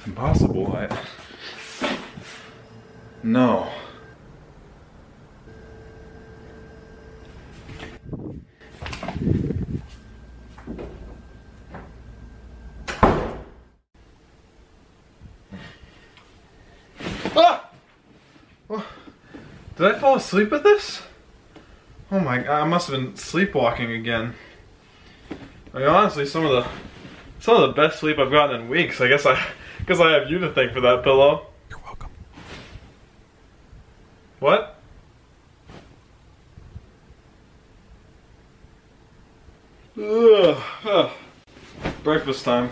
It's 0.06 0.47
I. 0.66 0.88
No. 3.22 3.70
Ah! 17.36 17.70
Oh, 18.70 18.86
Did 19.76 19.86
I 19.86 19.98
fall 19.98 20.16
asleep 20.16 20.50
with 20.50 20.62
this? 20.62 21.02
Oh 22.10 22.20
my 22.20 22.38
god, 22.38 22.62
I 22.62 22.64
must 22.64 22.88
have 22.88 22.98
been 22.98 23.16
sleepwalking 23.16 23.92
again. 23.92 24.34
I 25.74 25.78
mean, 25.78 25.88
honestly, 25.88 26.26
some 26.26 26.44
of 26.44 26.50
the 26.50 26.68
some 27.40 27.56
of 27.56 27.62
the 27.62 27.80
best 27.80 28.00
sleep 28.00 28.18
I've 28.18 28.30
gotten 28.30 28.62
in 28.62 28.68
weeks. 28.68 29.00
I 29.00 29.08
guess 29.08 29.26
I 29.26 29.38
guess 29.88 30.00
I 30.00 30.10
have 30.10 30.30
you 30.30 30.38
to 30.40 30.52
thank 30.52 30.72
for 30.72 30.82
that 30.82 31.02
pillow. 31.02 31.46
You're 31.70 31.80
welcome. 31.82 32.10
What? 34.38 34.78
Ugh, 39.96 40.62
ugh. 40.84 41.10
Breakfast 42.04 42.44
time. 42.44 42.68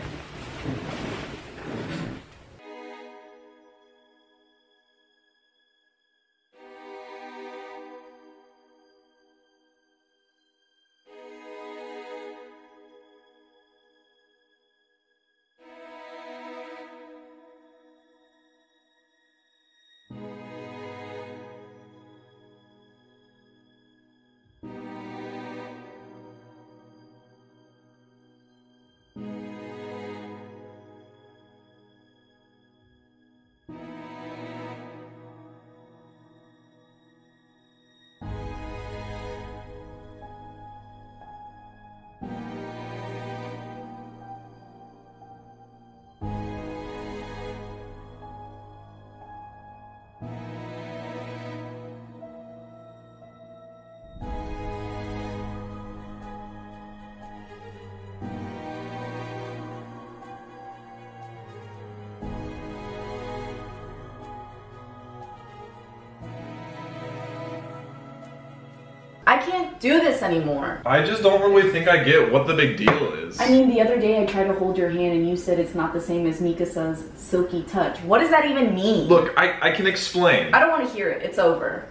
I 69.37 69.43
can't 69.43 69.79
do 69.81 70.01
this 70.01 70.23
anymore. 70.23 70.81
I 70.87 71.05
just 71.05 71.23
don't 71.23 71.43
really 71.43 71.71
think 71.71 71.89
I 71.89 72.03
get 72.03 72.33
what 72.33 72.47
the 72.47 72.55
big 72.55 72.79
deal 72.79 73.13
is. 73.13 73.39
I 73.39 73.51
mean, 73.51 73.69
the 73.69 73.83
other 73.83 74.01
day 74.01 74.23
I 74.23 74.25
tried 74.25 74.45
to 74.45 74.55
hold 74.55 74.79
your 74.79 74.89
hand 74.89 75.13
and 75.13 75.29
you 75.29 75.37
said 75.37 75.59
it's 75.61 75.75
not 75.75 75.93
the 75.93 76.01
same 76.01 76.27
as 76.27 76.41
Mikasa's 76.41 77.05
silky 77.21 77.63
touch. 77.65 77.99
What 78.01 78.21
does 78.21 78.31
that 78.31 78.47
even 78.47 78.75
mean? 78.75 79.09
Look, 79.09 79.35
I, 79.37 79.69
I 79.69 79.73
can 79.73 79.87
explain. 79.87 80.55
I 80.55 80.61
don't 80.61 80.71
want 80.71 80.89
to 80.89 80.95
hear 80.95 81.11
it. 81.11 81.23
It's 81.23 81.39
over. 81.39 81.87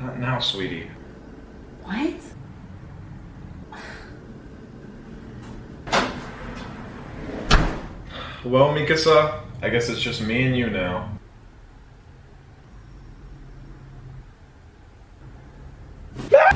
Not 0.00 0.20
now, 0.20 0.38
sweetie. 0.38 0.88
What? 1.82 2.14
Well, 8.44 8.72
Mikasa, 8.72 9.40
I 9.60 9.70
guess 9.70 9.88
it's 9.88 10.00
just 10.00 10.22
me 10.22 10.44
and 10.44 10.56
you 10.56 10.70
now. 10.70 11.18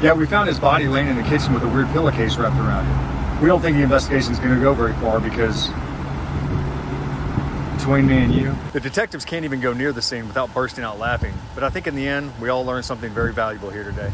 Yeah, 0.06 0.12
we 0.12 0.24
found 0.24 0.48
his 0.48 0.60
body 0.60 0.86
laying 0.86 1.08
in 1.08 1.16
the 1.16 1.24
kitchen 1.24 1.52
with 1.52 1.64
a 1.64 1.66
weird 1.68 1.88
pillowcase 1.88 2.36
wrapped 2.36 2.54
around 2.54 2.86
it. 2.86 3.42
We 3.42 3.48
don't 3.48 3.60
think 3.60 3.76
the 3.76 3.82
investigation 3.82 4.30
is 4.30 4.38
gonna 4.38 4.60
go 4.60 4.72
very 4.72 4.92
far 5.00 5.18
because 5.18 5.66
between 7.76 8.06
me 8.06 8.18
and 8.18 8.32
you, 8.32 8.54
the 8.72 8.78
detectives 8.78 9.24
can't 9.24 9.44
even 9.44 9.60
go 9.60 9.72
near 9.72 9.92
the 9.92 10.00
scene 10.00 10.28
without 10.28 10.54
bursting 10.54 10.84
out 10.84 11.00
laughing. 11.00 11.34
But 11.56 11.64
I 11.64 11.70
think 11.70 11.88
in 11.88 11.96
the 11.96 12.06
end, 12.06 12.30
we 12.40 12.50
all 12.50 12.64
learned 12.64 12.84
something 12.84 13.10
very 13.10 13.32
valuable 13.32 13.68
here 13.68 13.82
today. 13.82 14.12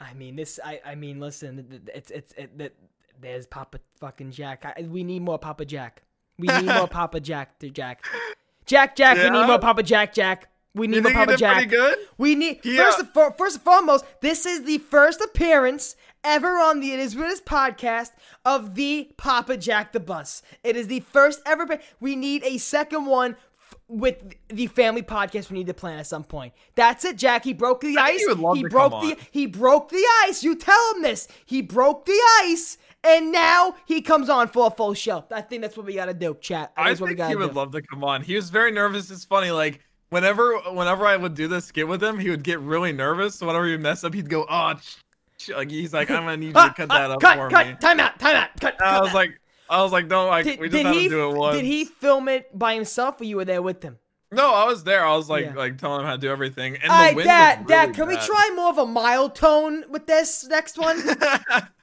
I 0.00 0.14
mean, 0.14 0.36
this. 0.36 0.58
I. 0.64 0.80
I 0.86 0.94
mean, 0.94 1.20
listen. 1.20 1.66
th- 1.68 1.84
th- 1.84 1.96
It's. 1.96 2.10
It's. 2.10 2.32
It, 2.32 2.58
th- 2.58 2.72
there's 3.20 3.46
Papa 3.46 3.78
fucking 3.98 4.30
Jack. 4.32 4.64
I, 4.64 4.82
we 4.82 5.04
need 5.04 5.22
more 5.22 5.38
Papa 5.38 5.64
Jack. 5.64 6.02
We 6.38 6.48
need 6.48 6.64
more 6.66 6.88
Papa 7.00 7.20
Jack. 7.20 7.58
To 7.60 7.70
Jack. 7.70 8.04
Jack. 8.66 8.96
Jack. 8.96 9.16
We 9.18 9.30
need 9.30 9.46
more 9.46 9.58
Papa 9.58 9.82
Jack. 9.82 10.12
Jack. 10.14 10.48
We 10.74 10.86
need 10.86 11.02
more 11.02 11.12
Papa 11.12 11.36
Jack. 11.36 11.68
good? 11.68 11.98
We 12.16 12.34
need 12.36 12.60
Yeah. 12.64 12.84
first. 12.84 13.00
Of, 13.00 13.12
for, 13.12 13.32
first 13.32 13.56
and 13.56 13.64
foremost, 13.64 14.04
this 14.20 14.46
is 14.46 14.62
the 14.64 14.78
first 14.78 15.20
appearance 15.20 15.96
ever 16.22 16.58
on 16.58 16.80
the 16.80 16.92
It 16.92 17.00
Is 17.00 17.16
With 17.16 17.26
Us 17.26 17.40
podcast 17.40 18.10
of 18.44 18.74
the 18.76 19.10
Papa 19.16 19.56
Jack 19.56 19.92
the 19.92 20.00
Bus. 20.00 20.42
It 20.62 20.76
is 20.76 20.86
the 20.86 21.00
first 21.00 21.40
ever. 21.44 21.78
We 21.98 22.14
need 22.14 22.44
a 22.44 22.58
second 22.58 23.06
one. 23.06 23.32
f- 23.32 23.74
With 23.88 24.34
the 24.48 24.68
family 24.68 25.02
podcast, 25.02 25.50
we 25.50 25.58
need 25.58 25.66
to 25.66 25.74
plan 25.74 25.98
at 25.98 26.06
some 26.06 26.22
point. 26.22 26.52
That's 26.76 27.04
it, 27.04 27.16
Jack. 27.16 27.42
He 27.42 27.52
broke 27.52 27.80
the 27.80 27.96
I 27.98 28.10
ice. 28.10 28.20
he 28.20 28.26
he 28.28 28.62
broke 28.68 28.92
the 29.02 29.12
on. 29.12 29.16
he 29.32 29.46
broke 29.46 29.88
the 29.88 30.04
ice. 30.28 30.44
You 30.44 30.54
tell 30.54 30.94
him 30.94 31.02
this. 31.02 31.26
He 31.44 31.62
broke 31.62 32.06
the 32.06 32.20
ice, 32.44 32.78
and 33.04 33.32
now 33.32 33.74
he 33.86 34.02
comes 34.02 34.28
on 34.28 34.48
for 34.48 34.66
a 34.66 34.70
full 34.70 34.94
show. 34.94 35.24
I 35.32 35.40
think 35.40 35.62
that's 35.62 35.76
what 35.76 35.86
we 35.86 35.94
gotta 35.94 36.14
do, 36.14 36.36
chat. 36.40 36.72
I 36.76 36.88
That's 36.88 37.00
what 37.00 37.10
we 37.10 37.16
think 37.16 37.28
he 37.28 37.36
would 37.36 37.50
do. 37.50 37.56
love 37.56 37.72
to 37.72 37.82
come 37.82 38.04
on. 38.04 38.22
He 38.22 38.34
was 38.36 38.50
very 38.50 38.70
nervous. 38.72 39.10
It's 39.10 39.24
funny, 39.24 39.50
like 39.50 39.80
whenever 40.10 40.56
whenever 40.72 41.06
I 41.06 41.16
would 41.16 41.34
do 41.34 41.48
this 41.48 41.66
skit 41.66 41.86
with 41.88 42.02
him, 42.02 42.18
he 42.18 42.30
would 42.30 42.42
get 42.42 42.60
really 42.60 42.92
nervous. 42.92 43.36
So 43.36 43.46
whenever 43.46 43.66
you 43.66 43.78
mess 43.78 44.04
up, 44.04 44.12
he'd 44.14 44.28
go, 44.28 44.46
"Oh," 44.48 44.74
ch- 44.74 44.98
ch-" 45.38 45.48
like 45.50 45.70
he's 45.70 45.92
like, 45.94 46.10
"I'm 46.10 46.24
gonna 46.24 46.36
need 46.36 46.46
you 46.48 46.52
to 46.54 46.58
Ah, 46.58 46.72
cut 46.76 46.88
ah, 46.90 46.98
that 46.98 47.10
up 47.12 47.20
cut, 47.20 47.36
for 47.36 47.48
cut, 47.50 47.66
me." 47.68 47.74
Time 47.80 48.00
out. 48.00 48.18
Time 48.18 48.36
out. 48.36 48.48
Cut. 48.60 48.80
I 48.82 49.00
was 49.00 49.10
that. 49.10 49.14
like, 49.14 49.40
I 49.68 49.82
was 49.82 49.92
like, 49.92 50.06
"No, 50.06 50.26
like 50.26 50.44
did, 50.44 50.60
we 50.60 50.68
just 50.68 50.84
have 50.84 50.94
he 50.94 51.04
to 51.04 51.08
do 51.08 51.30
it 51.30 51.36
once." 51.36 51.56
did 51.56 51.64
he 51.64 51.84
film 51.84 52.28
it 52.28 52.56
by 52.58 52.74
himself, 52.74 53.20
or 53.20 53.24
you 53.24 53.36
were 53.36 53.44
there 53.44 53.62
with 53.62 53.82
him? 53.82 53.98
No, 54.32 54.54
I 54.54 54.64
was 54.64 54.84
there. 54.84 55.04
I 55.04 55.16
was 55.16 55.28
like, 55.28 55.46
Yeah. 55.46 55.54
like 55.54 55.76
telling 55.78 56.02
him 56.02 56.06
how 56.06 56.12
to 56.12 56.18
do 56.18 56.30
everything. 56.30 56.76
And 56.76 56.88
All 56.90 56.98
the 56.98 57.02
right, 57.04 57.16
wind 57.16 57.26
Dad. 57.26 57.66
Dad, 57.66 57.80
really 57.82 57.94
can 57.94 58.06
we 58.06 58.16
try 58.26 58.50
more 58.54 58.68
of 58.70 58.78
a 58.78 58.86
mild 58.86 59.34
tone 59.34 59.84
with 59.88 60.06
this 60.06 60.46
next 60.46 60.78
one? 60.78 61.02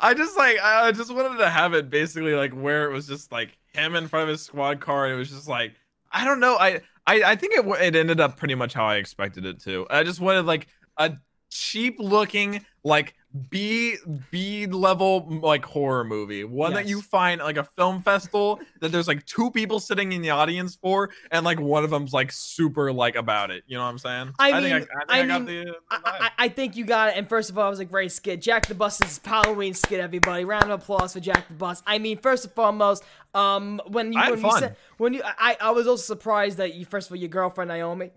I 0.00 0.14
just 0.14 0.36
like 0.36 0.58
I 0.62 0.92
just 0.92 1.14
wanted 1.14 1.38
to 1.38 1.50
have 1.50 1.74
it 1.74 1.90
basically 1.90 2.34
like 2.34 2.52
where 2.52 2.90
it 2.90 2.92
was 2.92 3.06
just 3.06 3.30
like 3.32 3.58
him 3.72 3.94
in 3.94 4.08
front 4.08 4.24
of 4.24 4.28
his 4.30 4.42
squad 4.42 4.80
car. 4.80 5.06
And 5.06 5.14
it 5.14 5.18
was 5.18 5.30
just 5.30 5.48
like 5.48 5.74
I 6.10 6.24
don't 6.24 6.40
know. 6.40 6.56
I 6.56 6.80
I, 7.06 7.22
I 7.22 7.36
think 7.36 7.54
it 7.54 7.66
it 7.82 7.96
ended 7.96 8.20
up 8.20 8.36
pretty 8.36 8.54
much 8.54 8.72
how 8.72 8.86
I 8.86 8.96
expected 8.96 9.44
it 9.44 9.60
to. 9.62 9.86
I 9.90 10.02
just 10.02 10.20
wanted 10.20 10.46
like 10.46 10.68
a 10.96 11.14
cheap 11.50 11.96
looking 11.98 12.64
like 12.84 13.14
B 13.48 13.96
B 14.32 14.66
level 14.66 15.24
like 15.40 15.64
horror 15.64 16.02
movie, 16.02 16.42
one 16.42 16.74
that 16.74 16.86
you 16.86 17.00
find 17.00 17.40
like 17.40 17.56
a 17.56 17.62
film 17.62 18.02
festival 18.02 18.58
that 18.80 18.90
there's 18.90 19.06
like 19.06 19.24
two 19.24 19.52
people 19.52 19.78
sitting 19.78 20.10
in 20.10 20.20
the 20.20 20.30
audience 20.30 20.74
for, 20.74 21.10
and 21.30 21.44
like 21.44 21.60
one 21.60 21.84
of 21.84 21.90
them's 21.90 22.12
like 22.12 22.32
super 22.32 22.92
like 22.92 23.14
about 23.14 23.52
it. 23.52 23.62
You 23.68 23.78
know 23.78 23.84
what 23.84 23.90
I'm 23.90 23.98
saying? 23.98 24.32
I 24.40 24.60
think 24.60 24.74
mean- 24.74 24.88
I, 25.08 25.14
I, 25.14 25.20
think 25.20 25.30
I 25.30 25.38
mean, 25.38 25.44
the. 25.46 25.74
I, 25.90 26.00
I, 26.04 26.30
I 26.38 26.48
think 26.48 26.74
you 26.76 26.84
got 26.84 27.10
it. 27.10 27.16
And 27.16 27.28
first 27.28 27.50
of 27.50 27.58
all, 27.58 27.66
I 27.66 27.70
was 27.70 27.78
a 27.78 27.84
great 27.84 28.10
skit. 28.10 28.42
Jack 28.42 28.66
the 28.66 28.74
Bus 28.74 29.00
is 29.00 29.20
Halloween 29.24 29.74
skit, 29.74 30.00
everybody. 30.00 30.44
Round 30.44 30.64
of 30.64 30.82
applause 30.82 31.12
for 31.12 31.20
Jack 31.20 31.46
the 31.46 31.54
Bus. 31.54 31.84
I 31.86 31.98
mean, 31.98 32.18
first 32.18 32.44
and 32.46 32.54
foremost, 32.54 33.04
um, 33.34 33.80
when 33.86 34.12
you 34.12 34.20
when 34.20 34.42
you 34.42 34.58
said 34.58 34.76
when 34.96 35.14
you 35.14 35.22
I, 35.24 35.56
I 35.60 35.70
was 35.70 35.86
also 35.86 36.02
surprised 36.02 36.58
that 36.58 36.74
you 36.74 36.84
first 36.84 37.08
of 37.08 37.12
all 37.12 37.18
your 37.18 37.28
girlfriend 37.28 37.68
Naomi. 37.68 38.10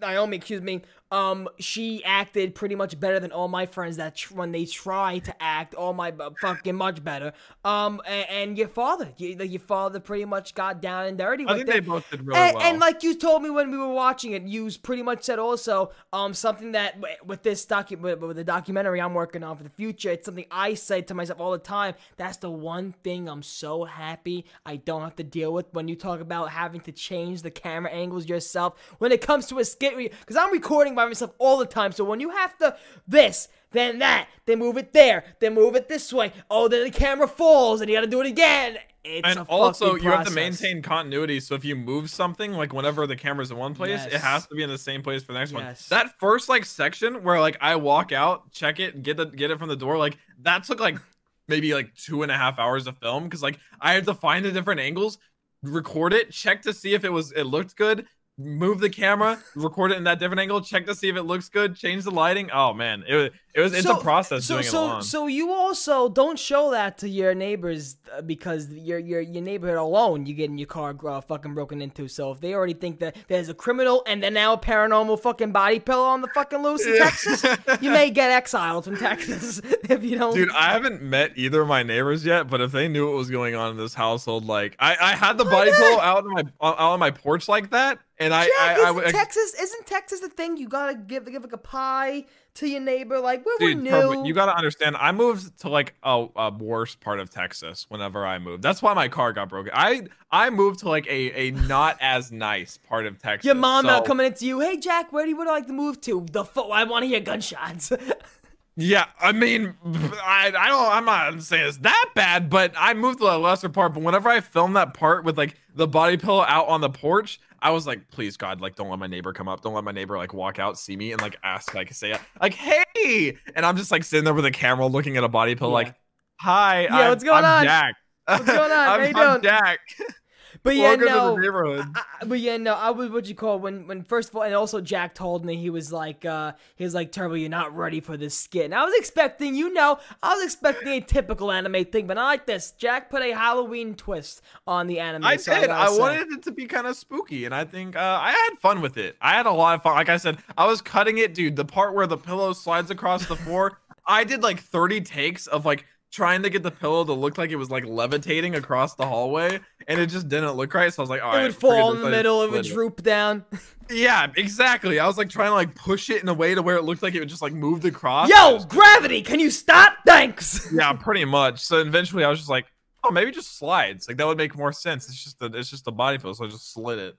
Naomi, 0.00 0.36
excuse 0.36 0.62
me. 0.62 0.82
Um, 1.10 1.48
she 1.58 2.04
acted 2.04 2.54
pretty 2.54 2.74
much 2.74 2.98
better 3.00 3.18
than 3.18 3.32
all 3.32 3.48
my 3.48 3.66
friends 3.66 3.96
that 3.96 4.16
tr- 4.16 4.34
when 4.34 4.52
they 4.52 4.66
try 4.66 5.18
to 5.20 5.42
act, 5.42 5.74
all 5.74 5.94
my 5.94 6.10
bu- 6.10 6.34
fucking 6.40 6.76
much 6.76 7.02
better. 7.02 7.32
Um, 7.64 8.02
and, 8.06 8.28
and 8.28 8.58
your 8.58 8.68
father, 8.68 9.12
you, 9.16 9.36
like, 9.36 9.50
your 9.50 9.60
father 9.60 10.00
pretty 10.00 10.26
much 10.26 10.54
got 10.54 10.82
down 10.82 11.06
and 11.06 11.16
dirty. 11.16 11.44
I 11.48 11.54
think 11.54 11.66
they 11.66 11.80
both 11.80 12.08
did 12.10 12.26
really 12.26 12.38
and, 12.38 12.56
well. 12.56 12.64
and 12.64 12.78
like 12.78 13.02
you 13.02 13.14
told 13.14 13.42
me 13.42 13.50
when 13.50 13.70
we 13.70 13.78
were 13.78 13.92
watching 13.92 14.32
it, 14.32 14.42
you 14.42 14.70
pretty 14.82 15.02
much 15.02 15.22
said 15.22 15.38
also 15.38 15.92
um 16.12 16.34
something 16.34 16.72
that 16.72 16.96
w- 16.96 17.14
with 17.24 17.42
this 17.42 17.64
docu 17.64 17.98
with, 17.98 18.20
with 18.20 18.36
the 18.36 18.44
documentary 18.44 19.00
I'm 19.00 19.14
working 19.14 19.42
on 19.42 19.56
for 19.56 19.62
the 19.62 19.70
future, 19.70 20.10
it's 20.10 20.26
something 20.26 20.46
I 20.50 20.74
say 20.74 21.00
to 21.02 21.14
myself 21.14 21.40
all 21.40 21.52
the 21.52 21.58
time. 21.58 21.94
That's 22.16 22.36
the 22.36 22.50
one 22.50 22.92
thing 23.02 23.28
I'm 23.28 23.42
so 23.42 23.84
happy 23.84 24.44
I 24.66 24.76
don't 24.76 25.02
have 25.02 25.16
to 25.16 25.24
deal 25.24 25.52
with 25.52 25.66
when 25.72 25.88
you 25.88 25.96
talk 25.96 26.20
about 26.20 26.50
having 26.50 26.80
to 26.82 26.92
change 26.92 27.42
the 27.42 27.50
camera 27.50 27.90
angles 27.90 28.26
yourself 28.26 28.74
when 28.98 29.12
it 29.12 29.20
comes 29.20 29.46
to 29.46 29.58
a 29.58 29.64
skit 29.64 29.96
because 29.96 30.36
I'm 30.36 30.52
recording 30.52 30.97
by 30.98 31.06
myself 31.06 31.32
all 31.38 31.56
the 31.58 31.66
time. 31.66 31.92
So 31.92 32.04
when 32.04 32.20
you 32.20 32.30
have 32.30 32.56
to 32.58 32.76
this 33.06 33.48
then 33.70 33.98
that, 33.98 34.28
then 34.46 34.58
move 34.58 34.78
it 34.78 34.94
there, 34.94 35.24
then 35.40 35.52
move 35.54 35.76
it 35.76 35.88
this 35.88 36.10
way. 36.10 36.32
Oh, 36.50 36.68
then 36.68 36.84
the 36.84 36.90
camera 36.90 37.28
falls 37.28 37.82
and 37.82 37.90
you 37.90 37.96
got 37.96 38.00
to 38.00 38.06
do 38.06 38.20
it 38.22 38.26
again. 38.26 38.78
It's 39.04 39.28
and 39.28 39.38
also 39.48 39.94
you 39.94 40.10
have 40.10 40.26
to 40.26 40.32
maintain 40.32 40.82
continuity 40.82 41.40
so 41.40 41.54
if 41.54 41.64
you 41.64 41.74
move 41.76 42.10
something 42.10 42.52
like 42.52 42.72
whenever 42.74 43.06
the 43.06 43.16
camera's 43.16 43.50
in 43.50 43.56
one 43.56 43.74
place 43.74 44.04
it 44.04 44.20
has 44.20 44.46
to 44.48 44.54
be 44.54 44.62
in 44.62 44.68
the 44.68 44.76
same 44.76 45.02
place 45.02 45.22
for 45.22 45.32
the 45.32 45.38
next 45.38 45.52
Yes. 45.52 45.88
one 45.90 45.98
that 45.98 46.18
first 46.18 46.50
like 46.50 46.66
section 46.66 47.22
where 47.22 47.40
like 47.40 47.56
i 47.62 47.76
walk 47.76 48.12
out 48.12 48.50
check 48.52 48.80
it 48.80 49.02
get 49.02 49.16
the 49.16 49.24
get 49.24 49.50
it 49.50 49.58
from 49.58 49.68
the 49.68 49.76
door 49.76 49.96
like 49.96 50.18
that 50.40 50.64
took 50.64 50.78
like 50.80 50.98
maybe 51.46 51.72
like 51.72 51.94
two 51.94 52.22
and 52.22 52.30
a 52.30 52.36
half 52.36 52.58
hours 52.58 52.86
of 52.86 52.98
film 52.98 53.24
because 53.24 53.42
like 53.42 53.58
i 53.80 53.94
had 53.94 54.04
to 54.04 54.12
find 54.12 54.44
the 54.44 54.52
different 54.52 54.80
angles 54.80 55.16
record 55.62 56.12
it 56.12 56.30
check 56.30 56.60
to 56.62 56.74
see 56.74 56.92
if 56.92 57.02
it 57.02 57.12
was 57.12 57.32
it 57.32 57.44
looked 57.44 57.76
good 57.76 58.04
move 58.38 58.80
the 58.80 58.88
camera 58.88 59.38
record 59.56 59.90
it 59.90 59.96
in 59.96 60.04
that 60.04 60.18
different 60.18 60.40
angle 60.40 60.60
check 60.60 60.86
to 60.86 60.94
see 60.94 61.08
if 61.08 61.16
it 61.16 61.24
looks 61.24 61.48
good 61.48 61.74
change 61.74 62.04
the 62.04 62.10
lighting 62.10 62.48
oh 62.52 62.72
man 62.72 63.02
it 63.08 63.14
was 63.14 63.30
it 63.58 63.62
was 63.62 63.74
it's 63.74 63.86
a 63.86 63.96
process 63.96 64.44
so, 64.44 64.54
doing 64.54 64.64
so, 64.64 65.00
So 65.00 65.26
you 65.26 65.50
also 65.50 66.08
don't 66.08 66.38
show 66.38 66.70
that 66.70 66.98
to 66.98 67.08
your 67.08 67.34
neighbors 67.34 67.96
uh, 68.16 68.22
because 68.22 68.70
your 68.70 69.00
your 69.00 69.20
your 69.20 69.42
neighborhood 69.42 69.78
alone, 69.78 70.26
you 70.26 70.34
getting 70.34 70.58
your 70.58 70.68
car 70.68 70.94
uh, 71.04 71.20
fucking 71.20 71.54
broken 71.54 71.82
into. 71.82 72.06
So 72.06 72.30
if 72.30 72.40
they 72.40 72.54
already 72.54 72.74
think 72.74 73.00
that 73.00 73.16
there's 73.26 73.48
a 73.48 73.54
criminal 73.54 74.04
and 74.06 74.22
then 74.22 74.34
now 74.34 74.52
a 74.52 74.58
paranormal 74.58 75.20
fucking 75.20 75.50
body 75.50 75.80
pillow 75.80 76.04
on 76.04 76.20
the 76.20 76.28
fucking 76.28 76.62
loose 76.62 76.86
in 76.86 76.98
Texas, 76.98 77.44
you 77.80 77.90
may 77.90 78.10
get 78.10 78.30
exiled 78.30 78.84
from 78.84 78.96
Texas 78.96 79.60
if 79.88 80.04
you 80.04 80.16
don't. 80.16 80.34
Dude, 80.34 80.52
I 80.52 80.70
haven't 80.70 81.02
met 81.02 81.32
either 81.34 81.62
of 81.62 81.66
my 81.66 81.82
neighbors 81.82 82.24
yet, 82.24 82.48
but 82.48 82.60
if 82.60 82.70
they 82.70 82.86
knew 82.86 83.08
what 83.08 83.16
was 83.16 83.28
going 83.28 83.56
on 83.56 83.72
in 83.72 83.76
this 83.76 83.94
household, 83.94 84.44
like 84.44 84.76
I, 84.78 84.96
I 85.00 85.16
had 85.16 85.36
the 85.36 85.44
body 85.44 85.72
pillow 85.72 86.00
out 86.00 86.24
on 86.24 86.32
my 86.32 86.42
out 86.62 86.78
on 86.78 87.00
my 87.00 87.10
porch 87.10 87.48
like 87.48 87.70
that, 87.70 87.98
and 88.18 88.34
I, 88.34 88.44
Jack, 88.46 88.52
I, 88.58 88.82
I, 88.82 88.90
isn't 88.90 89.04
I 89.06 89.10
Texas 89.12 89.54
isn't 89.60 89.86
Texas 89.86 90.20
the 90.20 90.28
thing 90.28 90.56
you 90.56 90.68
gotta 90.68 90.94
give 90.94 91.30
give 91.30 91.42
like 91.42 91.52
a 91.52 91.58
pie 91.58 92.26
to 92.54 92.66
your 92.68 92.80
neighbor? 92.80 93.20
Like 93.20 93.44
we're, 93.46 93.58
dude, 93.58 93.84
we're 93.84 94.14
new. 94.14 94.26
You 94.26 94.34
gotta 94.34 94.56
understand. 94.56 94.96
I 94.96 95.12
moved 95.12 95.60
to 95.60 95.68
like 95.68 95.94
a, 96.02 96.26
a 96.36 96.50
worse 96.50 96.94
part 96.94 97.20
of 97.20 97.30
Texas 97.30 97.86
whenever 97.88 98.26
I 98.26 98.38
moved. 98.38 98.62
That's 98.62 98.82
why 98.82 98.94
my 98.94 99.08
car 99.08 99.32
got 99.32 99.48
broken. 99.48 99.72
I 99.74 100.02
I 100.30 100.50
moved 100.50 100.80
to 100.80 100.88
like 100.88 101.06
a 101.06 101.48
a 101.48 101.50
not 101.52 101.96
as 102.00 102.32
nice 102.32 102.78
part 102.88 103.06
of 103.06 103.18
Texas. 103.18 103.46
your 103.46 103.54
mom 103.54 103.86
now 103.86 103.98
so- 103.98 104.04
coming 104.04 104.26
into 104.26 104.46
you. 104.46 104.60
Hey 104.60 104.76
Jack, 104.78 105.12
where 105.12 105.24
do 105.24 105.30
you 105.30 105.36
would 105.36 105.46
like 105.46 105.66
to 105.66 105.72
move 105.72 106.00
to? 106.02 106.26
The 106.30 106.44
fo- 106.44 106.70
I 106.70 106.84
want 106.84 107.04
to 107.04 107.06
hear 107.08 107.20
gunshots. 107.20 107.92
Yeah, 108.80 109.06
I 109.20 109.32
mean, 109.32 109.74
I, 109.84 110.52
I 110.56 110.68
don't, 110.68 110.88
I'm 110.88 111.04
not 111.04 111.42
saying 111.42 111.66
it's 111.66 111.78
that 111.78 112.10
bad, 112.14 112.48
but 112.48 112.72
I 112.78 112.94
moved 112.94 113.18
to 113.18 113.24
a 113.24 113.36
lesser 113.36 113.68
part. 113.68 113.92
But 113.92 114.04
whenever 114.04 114.28
I 114.28 114.40
filmed 114.40 114.76
that 114.76 114.94
part 114.94 115.24
with 115.24 115.36
like 115.36 115.56
the 115.74 115.88
body 115.88 116.16
pillow 116.16 116.44
out 116.46 116.68
on 116.68 116.80
the 116.80 116.88
porch, 116.88 117.40
I 117.60 117.72
was 117.72 117.88
like, 117.88 118.08
please 118.12 118.36
God, 118.36 118.60
like 118.60 118.76
don't 118.76 118.88
let 118.88 119.00
my 119.00 119.08
neighbor 119.08 119.32
come 119.32 119.48
up, 119.48 119.62
don't 119.62 119.74
let 119.74 119.82
my 119.82 119.90
neighbor 119.90 120.16
like 120.16 120.32
walk 120.32 120.60
out, 120.60 120.78
see 120.78 120.96
me, 120.96 121.10
and 121.10 121.20
like 121.20 121.36
ask, 121.42 121.74
like 121.74 121.92
say, 121.92 122.16
like 122.40 122.54
hey, 122.54 123.36
and 123.56 123.66
I'm 123.66 123.76
just 123.76 123.90
like 123.90 124.04
sitting 124.04 124.24
there 124.24 124.32
with 124.32 124.44
a 124.44 124.52
camera 124.52 124.86
looking 124.86 125.16
at 125.16 125.24
a 125.24 125.28
body 125.28 125.56
pillow, 125.56 125.72
like, 125.72 125.96
hi, 126.36 126.82
Yeah, 126.82 126.98
I'm, 126.98 127.08
what's 127.08 127.24
going 127.24 127.44
I'm 127.44 127.58
on? 127.58 127.64
Jack. 127.64 127.94
What's 128.26 128.44
going 128.44 128.58
on? 128.60 128.70
How 128.70 128.94
I'm, 128.94 129.00
you 129.00 129.12
I'm 129.12 129.40
doing? 129.40 129.42
Jack. 129.42 129.80
But 130.62 130.76
yeah, 130.76 130.82
Welcome 130.96 131.06
to 131.06 131.12
the 131.12 131.18
no. 131.18 131.36
neighborhood. 131.36 131.86
I, 131.94 132.02
I- 132.20 132.24
but 132.26 132.40
yeah, 132.40 132.56
no. 132.56 132.74
I 132.74 132.90
was 132.90 133.10
what 133.10 133.26
you 133.26 133.34
call 133.34 133.58
when 133.58 133.86
when 133.86 134.02
first 134.02 134.28
of 134.30 134.36
all, 134.36 134.42
and 134.42 134.54
also 134.54 134.80
Jack 134.80 135.14
told 135.14 135.44
me 135.44 135.56
he 135.56 135.70
was 135.70 135.92
like, 135.92 136.24
uh 136.24 136.52
he 136.76 136.84
was 136.84 136.94
like, 136.94 137.12
Turbo, 137.12 137.34
you're 137.34 137.48
not 137.48 137.76
ready 137.76 138.00
for 138.00 138.16
this 138.16 138.36
skit. 138.36 138.64
And 138.66 138.74
I 138.74 138.84
was 138.84 138.94
expecting, 138.96 139.54
you 139.54 139.72
know, 139.72 139.98
I 140.22 140.34
was 140.34 140.44
expecting 140.44 140.88
a 140.88 141.00
typical 141.00 141.52
anime 141.52 141.84
thing, 141.86 142.06
but 142.06 142.14
not 142.14 142.24
like 142.26 142.46
this. 142.46 142.72
Jack 142.72 143.10
put 143.10 143.22
a 143.22 143.32
Halloween 143.32 143.94
twist 143.94 144.42
on 144.66 144.86
the 144.86 145.00
anime. 145.00 145.24
I 145.24 145.36
so 145.36 145.54
did. 145.54 145.68
gotta 145.68 145.72
I 145.94 145.96
wanted 145.96 146.28
it 146.32 146.42
to 146.42 146.50
be 146.52 146.66
kind 146.66 146.86
of 146.86 146.96
spooky, 146.96 147.44
and 147.44 147.54
I 147.54 147.64
think 147.64 147.96
uh, 147.96 148.18
I 148.20 148.32
had 148.32 148.58
fun 148.58 148.80
with 148.80 148.96
it. 148.96 149.16
I 149.20 149.32
had 149.34 149.46
a 149.46 149.52
lot 149.52 149.74
of 149.76 149.82
fun. 149.82 149.94
Like 149.94 150.08
I 150.08 150.16
said, 150.16 150.38
I 150.56 150.66
was 150.66 150.82
cutting 150.82 151.18
it, 151.18 151.34
dude. 151.34 151.56
The 151.56 151.64
part 151.64 151.94
where 151.94 152.06
the 152.06 152.16
pillow 152.18 152.52
slides 152.52 152.90
across 152.90 153.26
the 153.26 153.36
floor, 153.36 153.78
I 154.06 154.24
did 154.24 154.42
like 154.42 154.60
30 154.60 155.02
takes 155.02 155.46
of 155.46 155.64
like 155.66 155.84
trying 156.10 156.42
to 156.42 156.50
get 156.50 156.62
the 156.62 156.70
pillow 156.70 157.04
to 157.04 157.12
look 157.12 157.38
like 157.38 157.50
it 157.50 157.56
was 157.56 157.70
like 157.70 157.84
levitating 157.84 158.54
across 158.54 158.94
the 158.94 159.06
hallway, 159.06 159.60
and 159.86 160.00
it 160.00 160.06
just 160.06 160.28
didn't 160.28 160.52
look 160.52 160.72
right. 160.74 160.92
So 160.92 161.00
I 161.00 161.04
was 161.04 161.10
like, 161.10 161.22
all 161.22 161.36
it 161.36 161.42
would 161.42 161.56
fall 161.56 161.92
in 161.94 162.02
the 162.02 162.10
middle. 162.10 162.42
It 162.42 162.50
would 162.50 162.64
droop 162.64 163.02
down. 163.02 163.44
Yeah, 163.90 164.26
exactly. 164.36 164.98
I 164.98 165.06
was 165.06 165.16
like 165.16 165.30
trying 165.30 165.48
to 165.48 165.54
like 165.54 165.74
push 165.74 166.10
it 166.10 166.22
in 166.22 166.28
a 166.28 166.34
way 166.34 166.54
to 166.54 166.60
where 166.60 166.76
it 166.76 166.84
looked 166.84 167.02
like 167.02 167.14
it 167.14 167.20
would 167.20 167.28
just 167.30 167.40
like 167.40 167.54
moved 167.54 167.86
across. 167.86 168.28
Yo, 168.28 168.58
gravity! 168.64 169.22
Can 169.22 169.40
you 169.40 169.50
stop? 169.50 169.94
Thanks. 170.04 170.70
yeah, 170.74 170.92
pretty 170.92 171.24
much. 171.24 171.60
So 171.60 171.78
eventually, 171.78 172.22
I 172.22 172.28
was 172.28 172.38
just 172.38 172.50
like, 172.50 172.66
oh, 173.02 173.10
maybe 173.10 173.30
just 173.30 173.56
slides. 173.56 174.06
Like 174.06 174.18
that 174.18 174.26
would 174.26 174.36
make 174.36 174.54
more 174.54 174.74
sense. 174.74 175.08
It's 175.08 175.24
just 175.24 175.40
a, 175.40 175.46
it's 175.46 175.70
just 175.70 175.86
a 175.88 175.90
body 175.90 176.18
pillow, 176.18 176.34
so 176.34 176.44
I 176.44 176.48
just 176.48 176.70
slid 176.74 176.98
it. 176.98 177.16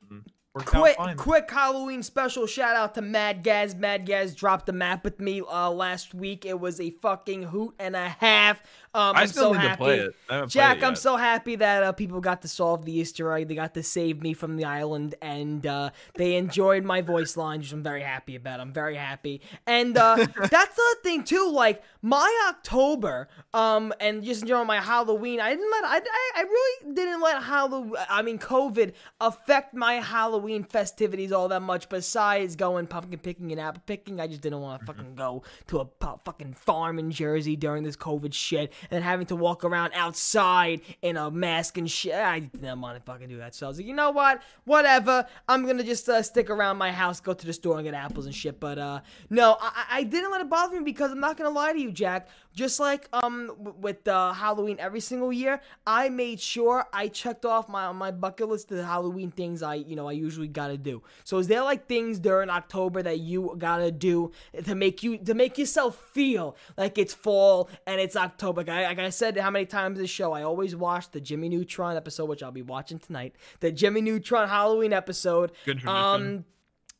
Quick, 0.56 0.98
quick 1.16 1.50
Halloween 1.52 2.02
special 2.02 2.48
shout 2.48 2.76
out 2.76 2.96
to 2.96 3.02
Mad 3.02 3.44
Gaz. 3.44 3.76
Mad 3.76 4.08
Gaz 4.08 4.34
dropped 4.34 4.66
the 4.66 4.74
map 4.74 5.04
with 5.04 5.20
me 5.20 5.42
uh, 5.42 5.70
last 5.70 6.16
week. 6.16 6.44
It 6.44 6.60
was 6.60 6.80
a 6.80 6.90
fucking 6.90 7.44
hoot 7.44 7.76
and 7.78 7.96
a 7.96 8.10
half. 8.10 8.60
Um, 9.00 9.16
I 9.16 9.22
I'm 9.22 9.28
still 9.28 9.44
so 9.44 9.54
need 9.54 9.62
to 9.62 9.70
happy. 9.70 9.78
play 9.78 10.00
it. 10.00 10.50
Jack, 10.50 10.78
it 10.80 10.84
I'm 10.84 10.96
so 10.96 11.16
happy 11.16 11.56
that 11.56 11.84
uh, 11.84 11.92
people 11.94 12.20
got 12.20 12.42
to 12.42 12.50
solve 12.50 12.84
the 12.84 12.92
Easter 12.92 13.32
egg. 13.32 13.48
They 13.48 13.56
got 13.56 13.74
to 13.76 13.84
save 13.84 14.22
me 14.22 14.34
from 14.34 14.58
the 14.58 14.66
island, 14.66 15.16
and 15.22 15.66
uh, 15.66 15.92
they 16.16 16.36
enjoyed 16.36 16.84
my 16.84 17.02
voice 17.02 17.38
lines, 17.38 17.62
which 17.62 17.72
I'm 17.72 17.82
very 17.82 18.02
happy 18.02 18.36
about. 18.36 18.60
I'm 18.60 18.74
very 18.74 18.98
happy, 18.98 19.42
and 19.66 19.98
uh, 19.98 20.16
that's 20.52 20.76
the 20.76 20.98
thing 21.02 21.24
too. 21.24 21.50
Like 21.50 21.82
my 22.02 22.30
October, 22.50 23.30
um, 23.54 23.94
and 24.02 24.22
just 24.22 24.42
in 24.42 24.50
general 24.50 24.66
my 24.66 24.82
Halloween, 24.82 25.40
I 25.40 25.52
didn't 25.52 25.72
let 25.72 25.86
I, 25.86 25.98
I, 25.98 26.32
I 26.36 26.42
really 26.42 26.94
didn't 26.94 27.22
let 27.22 27.42
Halloween. 27.42 27.96
I 28.10 28.22
mean 28.22 28.38
COVID 28.38 28.94
affect 29.22 29.74
my 29.74 29.94
Halloween 29.94 30.66
festivities 30.66 31.32
all 31.32 31.48
that 31.48 31.62
much. 31.62 31.88
Besides 31.88 32.58
going 32.58 32.86
pumpkin 32.88 33.20
picking 33.20 33.54
and 33.54 33.62
apple 33.62 33.82
picking, 33.86 34.20
I 34.20 34.28
just 34.28 34.42
didn't 34.42 34.60
want 34.60 34.82
to 34.82 34.86
fucking 34.86 35.16
go 35.16 35.44
to 35.68 35.80
a 35.80 35.88
fucking 36.26 36.54
farm 36.54 37.00
in 37.00 37.12
Jersey 37.12 37.56
during 37.56 37.84
this 37.84 37.96
COVID 37.96 38.34
shit 38.34 38.74
and 38.92 39.04
having 39.04 39.26
to 39.28 39.36
walk 39.36 39.64
around 39.64 39.92
outside 39.94 40.82
in 41.02 41.18
a 41.18 41.30
mask 41.32 41.78
and 41.78 41.90
shit. 41.90 42.14
I 42.14 42.40
didn't 42.40 42.82
want 42.82 42.98
to 42.98 43.04
fucking 43.04 43.30
do 43.30 43.38
that. 43.38 43.56
So 43.56 43.66
I 43.66 43.70
was 43.70 43.78
like, 43.78 43.88
you 43.88 43.94
know 43.94 44.12
what? 44.12 44.42
Whatever. 44.66 45.26
I'm 45.48 45.66
gonna 45.66 45.84
just 45.84 46.08
uh, 46.10 46.22
stick 46.22 46.50
around 46.50 46.78
my 46.78 46.92
house, 46.92 47.20
go 47.20 47.34
to 47.34 47.46
the 47.46 47.54
store 47.54 47.76
and 47.76 47.86
get 47.86 47.94
apples 47.94 48.26
and 48.26 48.36
shit. 48.36 48.60
But 48.60 48.78
uh, 48.78 49.02
no, 49.30 49.58
I, 49.60 49.86
I 49.92 50.04
didn't 50.04 50.32
let 50.32 50.42
it 50.42 50.50
bother 50.50 50.78
me 50.78 50.84
because 50.84 51.12
I'm 51.12 51.20
not 51.20 51.38
gonna 51.38 51.50
lie 51.50 51.74
to 51.74 51.80
you, 51.80 51.92
Jack. 51.92 52.30
Just 52.54 52.80
like 52.80 53.08
um 53.14 53.52
with 53.80 54.08
uh, 54.08 54.34
Halloween 54.34 54.78
every 54.80 55.00
single 55.00 55.32
year, 55.32 55.62
I 55.86 56.10
made 56.10 56.40
sure 56.42 56.86
I 56.92 57.08
checked 57.08 57.46
off 57.46 57.70
my 57.70 57.92
my 57.92 58.12
bucket 58.12 58.50
list 58.50 58.72
of 58.72 58.78
the 58.78 58.86
Halloween 58.86 59.32
things 59.32 59.62
I 59.64 59.76
you 59.76 59.96
know 59.96 60.08
I 60.08 60.14
usually 60.14 60.48
gotta 60.48 60.78
do. 60.78 61.02
So 61.24 61.38
is 61.38 61.48
there 61.48 61.62
like 61.62 61.88
things 61.88 62.20
during 62.20 62.50
October 62.50 63.02
that 63.04 63.20
you 63.20 63.56
gotta 63.58 63.92
do 63.92 64.32
to 64.64 64.76
make 64.76 65.04
you 65.04 65.18
to 65.20 65.34
make 65.34 65.58
yourself 65.58 65.96
feel 66.14 66.56
like 66.78 66.98
it's 66.98 67.14
fall 67.14 67.70
and 67.86 68.02
it's 68.02 68.16
October? 68.16 68.64
Like 68.70 68.86
I, 68.86 68.88
like 68.88 69.00
I 69.00 69.10
said, 69.10 69.38
how 69.38 69.50
many 69.50 69.66
times 69.66 69.98
this 70.00 70.10
show 70.10 70.32
I 70.34 70.44
always 70.44 70.76
watch 70.76 71.12
the 71.12 71.20
Jimmy 71.20 71.50
Neutron 71.50 71.98
episode, 71.98 72.26
which 72.30 72.44
I'll 72.44 72.52
be 72.52 72.62
watching 72.62 73.00
tonight. 73.00 73.36
The 73.60 73.72
Jimmy 73.72 74.02
Neutron 74.02 74.48
Halloween 74.48 74.94
episode. 74.94 75.52
Good 75.66 75.80
tradition. 75.80 75.90
Um, 75.90 76.46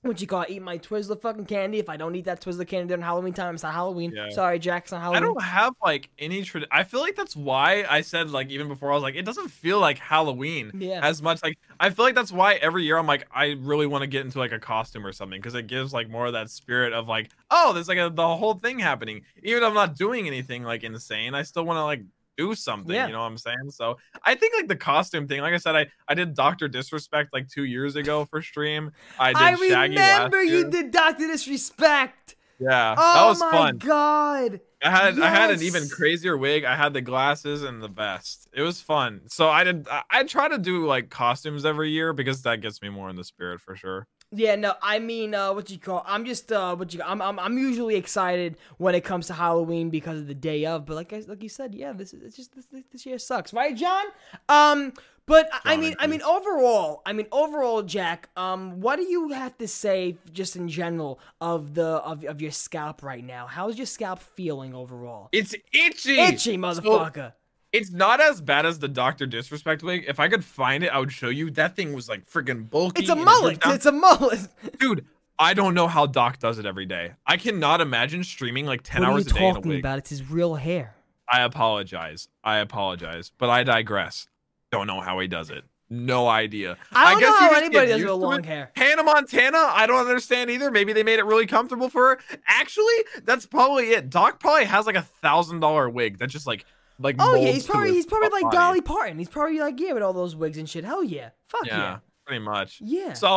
what 0.02 0.22
you 0.22 0.28
call 0.28 0.44
it? 0.44 0.50
Eat 0.50 0.62
my 0.62 0.78
Twizzler 0.78 1.20
fucking 1.20 1.46
candy. 1.46 1.80
If 1.80 1.90
I 1.90 1.98
don't 1.98 2.16
eat 2.16 2.24
that 2.26 2.42
Twizzler 2.42 2.66
candy 2.66 2.88
during 2.88 3.04
Halloween 3.04 3.34
time, 3.34 3.54
it's 3.54 3.64
not 3.64 3.74
Halloween. 3.74 4.14
Yeah. 4.16 4.30
Sorry, 4.30 4.58
Jack, 4.58 4.84
it's 4.84 4.92
not 4.94 5.14
I 5.14 5.20
don't 5.20 5.42
have 5.42 5.74
like 5.84 6.10
any 6.18 6.42
trad 6.44 6.66
I 6.72 6.84
feel 6.84 7.02
like 7.02 7.16
that's 7.16 7.36
why 7.36 7.86
I 7.90 8.02
said 8.02 8.30
like 8.30 8.50
even 8.50 8.70
before 8.70 8.92
I 8.92 8.94
was 8.94 9.04
like 9.04 9.16
it 9.16 9.26
doesn't 9.26 9.50
feel 9.50 9.80
like 9.80 9.98
Halloween 9.98 10.72
Yeah. 10.74 11.02
as 11.04 11.22
much 11.22 11.44
like 11.44 11.58
I 11.80 11.90
feel 11.90 12.06
like 12.06 12.16
that's 12.16 12.32
why 12.32 12.56
every 12.56 12.84
year 12.86 12.98
I'm 12.98 13.08
like 13.08 13.28
I 13.34 13.58
really 13.60 13.88
want 13.88 14.04
to 14.04 14.08
get 14.08 14.24
into 14.26 14.40
like 14.40 14.54
a 14.54 14.60
costume 14.60 15.06
or 15.06 15.12
something 15.12 15.40
because 15.40 15.56
it 15.56 15.68
gives 15.68 15.92
like 15.92 16.10
more 16.10 16.28
of 16.28 16.34
that 16.34 16.50
spirit 16.50 16.94
of 16.94 17.08
like 17.08 17.30
oh 17.52 17.74
there's 17.74 17.90
like 17.90 17.98
a, 17.98 18.10
the 18.10 18.36
whole 18.36 18.54
thing 18.54 18.80
happening 18.80 19.22
even 19.44 19.62
if 19.64 19.68
I'm 19.68 19.74
not 19.76 19.96
doing 19.96 20.28
anything 20.28 20.64
like 20.64 20.84
insane 20.84 21.34
I 21.36 21.44
still 21.44 21.66
want 21.66 21.78
to 21.78 21.84
like 21.84 22.04
do 22.40 22.56
something 22.56 22.96
Yeah. 22.96 23.08
you 23.08 23.14
know 23.14 23.20
what 23.20 23.28
I'm 23.28 23.38
saying 23.38 23.70
so 23.72 23.98
I 24.24 24.36
think 24.36 24.56
like 24.56 24.68
the 24.68 24.76
costume 24.76 25.28
thing 25.28 25.42
like 25.42 25.54
I 25.54 25.58
said 25.58 25.76
I 25.76 25.88
I 26.08 26.14
did 26.14 26.34
Doctor 26.34 26.68
Disrespect 26.68 27.34
like 27.34 27.48
two 27.50 27.66
years 27.66 27.96
ago 27.96 28.26
for 28.26 28.42
stream 28.42 28.92
I 29.20 29.34
did 29.34 29.42
I 29.42 29.56
Shaggy 29.56 29.96
remember 29.96 30.42
you 30.44 30.70
did 30.70 30.92
Doctor 30.92 31.28
Disrespect. 31.28 32.36
yeah 32.60 32.96
Oh 32.98 33.14
that 33.16 33.28
was 33.30 33.40
my 33.40 33.52
fun 33.52 33.78
god. 33.78 34.62
I 34.82 34.90
had 34.90 35.20
I 35.20 35.30
had 35.30 35.52
an 35.52 35.62
even 35.62 35.90
crazier 35.90 36.38
wig. 36.38 36.64
I 36.64 36.76
had 36.76 36.94
the 36.94 37.02
glasses 37.02 37.64
and 37.64 37.82
the 37.84 37.90
vest. 37.90 38.48
It 38.54 38.62
was 38.62 38.80
fun. 38.82 39.22
So 39.28 39.50
I 39.50 39.66
did. 39.66 39.86
I, 39.90 40.04
I 40.10 40.24
try 40.24 40.48
to 40.48 40.58
do 40.58 40.86
like 40.88 41.10
costumes 41.10 41.66
every 41.66 41.90
year 41.92 42.14
because 42.14 42.44
that 42.44 42.62
gets 42.62 42.82
me 42.82 42.88
more 42.88 43.10
in 43.10 43.18
the 43.18 43.26
spirit 43.26 43.60
for 43.60 43.76
sure. 43.76 44.08
Yeah, 44.32 44.56
no, 44.56 44.76
I 44.84 45.00
mean, 45.00 45.34
uh, 45.34 45.54
what 45.54 45.72
you 45.72 45.80
call? 45.80 46.04
I'm 46.06 46.24
just, 46.24 46.52
uh, 46.52 46.76
what 46.76 46.94
you? 46.94 47.02
I'm, 47.04 47.20
I'm, 47.20 47.40
I'm 47.40 47.58
usually 47.58 47.96
excited 47.96 48.58
when 48.78 48.94
it 48.94 49.02
comes 49.04 49.26
to 49.28 49.34
Halloween 49.34 49.90
because 49.90 50.20
of 50.20 50.28
the 50.28 50.36
day 50.36 50.66
of. 50.68 50.86
But 50.86 50.96
like, 50.98 51.14
I, 51.14 51.24
like 51.28 51.42
you 51.42 51.50
said, 51.50 51.74
yeah, 51.74 51.94
this 51.94 52.14
is 52.14 52.22
it's 52.22 52.36
just 52.36 52.54
this, 52.56 52.68
this 52.92 53.06
year 53.08 53.18
sucks, 53.18 53.54
right, 53.54 53.76
John? 53.76 54.06
Um, 54.48 54.94
but 55.26 55.50
I- 55.52 55.60
I 55.66 55.72
John 55.74 55.82
mean, 55.82 55.96
I 56.00 56.08
mean, 56.08 56.22
overall, 56.22 57.02
I 57.08 57.14
mean, 57.14 57.26
overall, 57.32 57.82
Jack, 57.82 58.30
um, 58.38 58.80
what 58.82 58.98
do 58.98 59.04
you 59.04 59.30
have 59.30 59.58
to 59.60 59.68
say 59.68 60.18
just 60.32 60.56
in 60.56 60.68
general 60.70 61.20
of 61.42 61.74
the 61.74 61.86
of, 61.88 62.24
of 62.26 62.40
your 62.40 62.52
scalp 62.52 63.02
right 63.02 63.24
now? 63.24 63.48
How's 63.48 63.78
your 63.78 63.88
scalp 63.88 64.20
feeling 64.20 64.76
overall? 64.76 65.30
It's 65.32 65.56
itchy. 65.74 66.20
Itchy, 66.20 66.54
So, 66.54 66.58
motherfucker. 66.60 67.34
It's 67.72 67.92
not 67.92 68.20
as 68.20 68.42
bad 68.42 68.66
as 68.66 68.80
the 68.80 68.88
Doctor 68.88 69.26
Disrespect 69.26 69.84
wig. 69.84 70.06
If 70.08 70.20
I 70.20 70.28
could 70.28 70.44
find 70.44 70.84
it, 70.84 70.88
I 70.88 71.00
would 71.00 71.12
show 71.12 71.30
you. 71.30 71.52
That 71.52 71.76
thing 71.76 71.94
was 71.94 72.10
like 72.10 72.28
freaking 72.28 72.70
bulky. 72.70 73.02
it's 73.02 73.10
a 73.10 73.14
and 73.14 73.22
it 73.22 73.26
mullet. 73.26 73.60
It's 73.66 73.86
a 73.86 73.92
mullet. 73.92 74.48
dude. 74.80 75.06
I 75.42 75.54
don't 75.54 75.74
know 75.74 75.88
how 75.88 76.06
Doc 76.06 76.40
does 76.40 76.60
it 76.60 76.66
every 76.66 76.86
day. 76.86 77.14
I 77.26 77.38
cannot 77.38 77.80
imagine 77.80 78.26
streaming 78.26 78.66
like 78.66 78.82
ten 78.84 79.04
what 79.04 79.12
hours 79.12 79.28
a 79.28 79.34
day 79.34 79.40
in 79.40 79.52
a 79.52 79.54
talking 79.54 79.80
about? 79.80 80.00
It's 80.00 80.10
his 80.10 80.30
real 80.30 80.56
hair. 80.56 80.96
I 81.30 81.44
apologize. 81.44 82.28
I 82.44 82.58
apologize, 82.58 83.32
but 83.38 83.50
I 83.50 83.64
digress. 83.64 84.28
Don't 84.72 84.88
know 84.88 85.00
how 85.00 85.18
he 85.20 85.28
does 85.28 85.50
it. 85.50 85.64
No 85.90 86.28
idea. 86.28 86.78
I 86.92 87.12
don't 87.12 87.20
guess 87.20 87.30
know 87.30 87.48
you 87.48 87.54
how 87.54 87.58
anybody 87.58 87.88
does 87.88 88.04
with 88.04 88.12
long 88.12 88.40
it. 88.40 88.46
hair. 88.46 88.72
Hannah 88.76 89.04
Montana, 89.04 89.58
I 89.58 89.88
don't 89.88 90.06
understand 90.06 90.52
either. 90.52 90.70
Maybe 90.70 90.94
they 90.94 91.02
made 91.02 91.18
it 91.18 91.26
really 91.26 91.48
comfortable 91.48 91.90
for 91.90 92.10
her. 92.10 92.20
Actually, 92.46 92.94
that's 93.24 93.48
probably 93.48 93.92
it. 93.92 94.10
Doc 94.10 94.40
probably 94.40 94.66
has 94.66 94.86
like 94.86 94.96
a 94.96 95.02
thousand 95.02 95.62
dollar 95.62 95.90
wig 95.90 96.20
that 96.20 96.28
just 96.28 96.46
like 96.46 96.66
like. 97.00 97.16
Oh 97.20 97.36
yeah, 97.36 97.52
he's 97.52 97.66
probably 97.66 97.92
he's 97.92 98.06
probably 98.06 98.30
like 98.30 98.44
body. 98.44 98.58
Dolly 98.58 98.82
Parton. 98.82 99.18
He's 99.18 99.30
probably 99.30 99.60
like 99.60 99.80
yeah 99.80 99.94
with 99.94 100.04
all 100.04 100.14
those 100.14 100.36
wigs 100.36 100.58
and 100.58 100.70
shit. 100.70 100.84
Hell 100.84 101.04
yeah, 101.04 101.30
fuck 101.48 101.66
yeah. 101.66 101.78
Yeah, 101.78 102.00
pretty 102.26 102.44
much. 102.44 102.80
Yeah. 102.82 103.14
So 103.14 103.28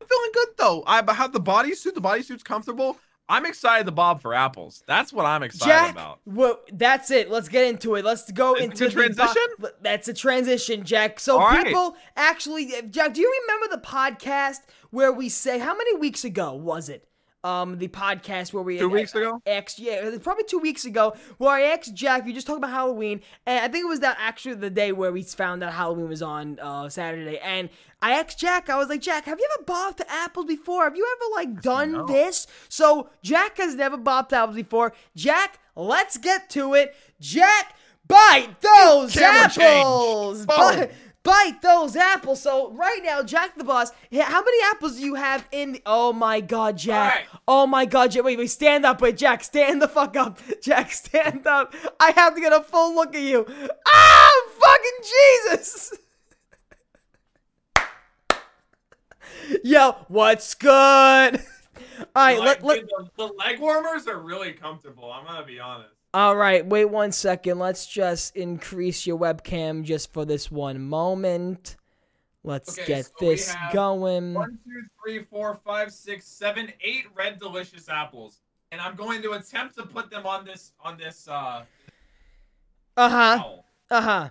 I'm 0.00 0.06
feeling 0.06 0.30
good 0.34 0.48
though. 0.58 0.82
I 0.86 0.96
have 1.12 1.32
the 1.32 1.40
bodysuit. 1.40 1.94
The 1.94 2.00
bodysuit's 2.00 2.42
comfortable. 2.42 2.98
I'm 3.28 3.44
excited 3.44 3.86
to 3.86 3.92
bob 3.92 4.20
for 4.20 4.34
apples. 4.34 4.84
That's 4.86 5.12
what 5.12 5.26
I'm 5.26 5.42
excited 5.42 5.66
Jack, 5.66 5.90
about. 5.92 6.20
well, 6.24 6.60
that's 6.72 7.10
it. 7.10 7.28
Let's 7.28 7.48
get 7.48 7.66
into 7.66 7.96
it. 7.96 8.04
Let's 8.04 8.30
go 8.30 8.54
into 8.54 8.88
the 8.88 8.94
bo- 8.94 9.08
transition? 9.08 9.42
that's 9.82 10.06
a 10.06 10.14
transition, 10.14 10.84
Jack. 10.84 11.18
So 11.18 11.40
All 11.40 11.48
right. 11.48 11.66
people 11.66 11.96
actually, 12.16 12.70
Jack, 12.90 13.14
do 13.14 13.20
you 13.20 13.42
remember 13.42 13.76
the 13.76 13.82
podcast 13.82 14.58
where 14.90 15.12
we 15.12 15.28
say 15.28 15.58
how 15.58 15.76
many 15.76 15.96
weeks 15.96 16.24
ago 16.24 16.54
was 16.54 16.88
it? 16.88 17.08
Um, 17.46 17.78
the 17.78 17.86
podcast 17.86 18.52
where 18.52 18.64
we 18.64 18.76
Two 18.78 18.88
weeks 18.88 19.14
ago? 19.14 19.40
Asked, 19.46 19.78
yeah, 19.78 20.10
probably 20.20 20.42
two 20.48 20.58
weeks 20.58 20.84
ago, 20.84 21.14
where 21.38 21.52
I 21.52 21.62
asked 21.62 21.94
Jack. 21.94 22.24
We 22.26 22.32
just 22.32 22.44
talked 22.44 22.58
about 22.58 22.72
Halloween, 22.72 23.20
and 23.46 23.64
I 23.64 23.68
think 23.68 23.84
it 23.84 23.88
was 23.88 24.00
that 24.00 24.16
actually 24.18 24.56
the 24.56 24.68
day 24.68 24.90
where 24.90 25.12
we 25.12 25.22
found 25.22 25.62
out 25.62 25.72
Halloween 25.72 26.08
was 26.08 26.22
on 26.22 26.58
uh, 26.58 26.88
Saturday. 26.88 27.38
And 27.38 27.68
I 28.02 28.18
asked 28.18 28.40
Jack, 28.40 28.68
I 28.68 28.76
was 28.76 28.88
like, 28.88 29.00
Jack, 29.00 29.26
have 29.26 29.38
you 29.38 29.48
ever 29.54 29.64
bobbed 29.64 29.98
to 29.98 30.10
apples 30.10 30.46
before? 30.46 30.84
Have 30.84 30.96
you 30.96 31.06
ever 31.16 31.34
like 31.36 31.62
done 31.62 32.06
this? 32.06 32.48
So 32.68 33.10
Jack 33.22 33.58
has 33.58 33.76
never 33.76 33.96
bobbed 33.96 34.30
to 34.30 34.36
apples 34.38 34.56
before. 34.56 34.92
Jack, 35.14 35.60
let's 35.76 36.16
get 36.18 36.50
to 36.50 36.74
it. 36.74 36.96
Jack, 37.20 37.76
bite 38.08 38.60
those 38.60 39.14
Camera 39.14 39.52
apples. 39.52 40.46
Bite, 40.46 40.90
bite 41.26 41.60
those 41.60 41.96
apples. 41.96 42.40
So 42.40 42.70
right 42.72 43.00
now, 43.02 43.22
Jack 43.22 43.56
the 43.56 43.64
boss, 43.64 43.90
how 44.12 44.42
many 44.42 44.58
apples 44.70 44.96
do 44.96 45.04
you 45.04 45.16
have 45.16 45.46
in? 45.50 45.72
The- 45.72 45.82
oh 45.84 46.12
my 46.12 46.40
God, 46.40 46.78
Jack. 46.78 47.14
Right. 47.14 47.26
Oh 47.48 47.66
my 47.66 47.84
God, 47.84 48.12
Jack. 48.12 48.24
Wait, 48.24 48.38
wait, 48.38 48.46
stand 48.46 48.86
up. 48.86 49.00
Wait, 49.00 49.16
Jack, 49.16 49.44
stand 49.44 49.82
the 49.82 49.88
fuck 49.88 50.16
up. 50.16 50.38
Jack, 50.62 50.92
stand 50.92 51.46
up. 51.46 51.74
I 52.00 52.12
have 52.12 52.34
to 52.34 52.40
get 52.40 52.52
a 52.52 52.62
full 52.62 52.94
look 52.94 53.14
at 53.14 53.22
you. 53.22 53.44
Ah, 53.86 54.32
fucking 54.60 54.98
Jesus. 55.02 55.92
Yo, 59.64 59.92
what's 60.08 60.54
good? 60.54 60.70
All 62.14 62.24
right, 62.24 62.38
let, 62.38 62.62
let, 62.62 62.86
the, 62.86 63.08
the 63.16 63.26
leg 63.26 63.58
warmers 63.58 64.06
are 64.06 64.20
really 64.20 64.52
comfortable. 64.52 65.10
I'm 65.12 65.24
gonna 65.24 65.46
be 65.46 65.58
honest. 65.58 65.94
All 66.16 66.34
right, 66.34 66.64
wait 66.64 66.86
one 66.86 67.12
second. 67.12 67.58
Let's 67.58 67.86
just 67.86 68.36
increase 68.36 69.06
your 69.06 69.18
webcam 69.18 69.82
just 69.82 70.14
for 70.14 70.24
this 70.24 70.50
one 70.50 70.80
moment. 70.80 71.76
Let's 72.42 72.78
Okay, 72.78 72.86
get 72.86 73.04
so 73.04 73.12
this 73.20 73.54
going. 73.70 74.32
One, 74.32 74.58
two, 74.64 74.82
three, 75.04 75.18
four, 75.24 75.60
five, 75.62 75.92
six, 75.92 76.26
seven, 76.26 76.72
eight 76.80 77.04
red 77.14 77.38
delicious 77.38 77.90
apples, 77.90 78.40
and 78.72 78.80
I'm 78.80 78.96
going 78.96 79.20
to 79.24 79.32
attempt 79.32 79.76
to 79.76 79.82
put 79.82 80.08
them 80.08 80.24
on 80.24 80.46
this 80.46 80.72
on 80.82 80.96
this 80.96 81.28
uh 81.28 81.64
Uh 82.96 83.08
huh. 83.10 83.44
Uh 83.90 84.00
huh. 84.00 84.28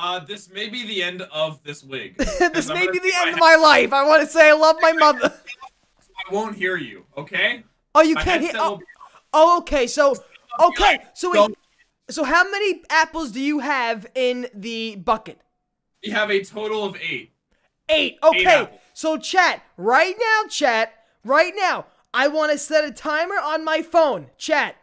Uh, 0.00 0.18
this 0.18 0.50
may 0.50 0.68
be 0.68 0.88
the 0.88 1.04
end 1.04 1.22
of 1.32 1.62
this 1.62 1.84
wig. 1.84 2.16
this 2.18 2.68
may 2.68 2.90
be 2.90 2.98
the 2.98 3.12
end 3.18 3.32
of 3.32 3.38
my 3.38 3.54
life. 3.54 3.92
I 3.92 4.04
want 4.04 4.24
to 4.24 4.28
say 4.28 4.48
I 4.48 4.54
love 4.54 4.74
my 4.80 4.90
mother. 4.90 5.32
I 6.28 6.34
won't 6.34 6.56
hear 6.56 6.76
you. 6.76 7.06
Okay. 7.16 7.62
Oh, 7.94 8.02
you 8.02 8.16
My 8.16 8.24
can't 8.24 8.42
hear. 8.42 8.54
Oh, 8.56 8.80
oh, 9.32 9.58
okay. 9.58 9.86
So, 9.86 10.16
Okay, 10.60 10.98
so 11.14 11.30
wait, 11.32 11.56
so 12.08 12.24
how 12.24 12.48
many 12.48 12.82
apples 12.90 13.30
do 13.32 13.40
you 13.40 13.58
have 13.60 14.06
in 14.14 14.46
the 14.54 14.96
bucket? 14.96 15.40
We 16.04 16.10
have 16.12 16.30
a 16.30 16.42
total 16.44 16.84
of 16.84 16.96
eight. 16.96 17.32
Eight. 17.88 18.18
Okay. 18.22 18.44
apples. 18.44 18.80
so 18.94 19.16
chat 19.18 19.62
right 19.76 20.14
now, 20.18 20.48
chat 20.48 20.94
right 21.24 21.52
now. 21.56 21.86
I 22.14 22.28
want 22.28 22.52
to 22.52 22.58
set 22.58 22.84
a 22.84 22.90
timer 22.90 23.34
on 23.34 23.64
my 23.64 23.82
phone. 23.82 24.30
Chat. 24.38 24.76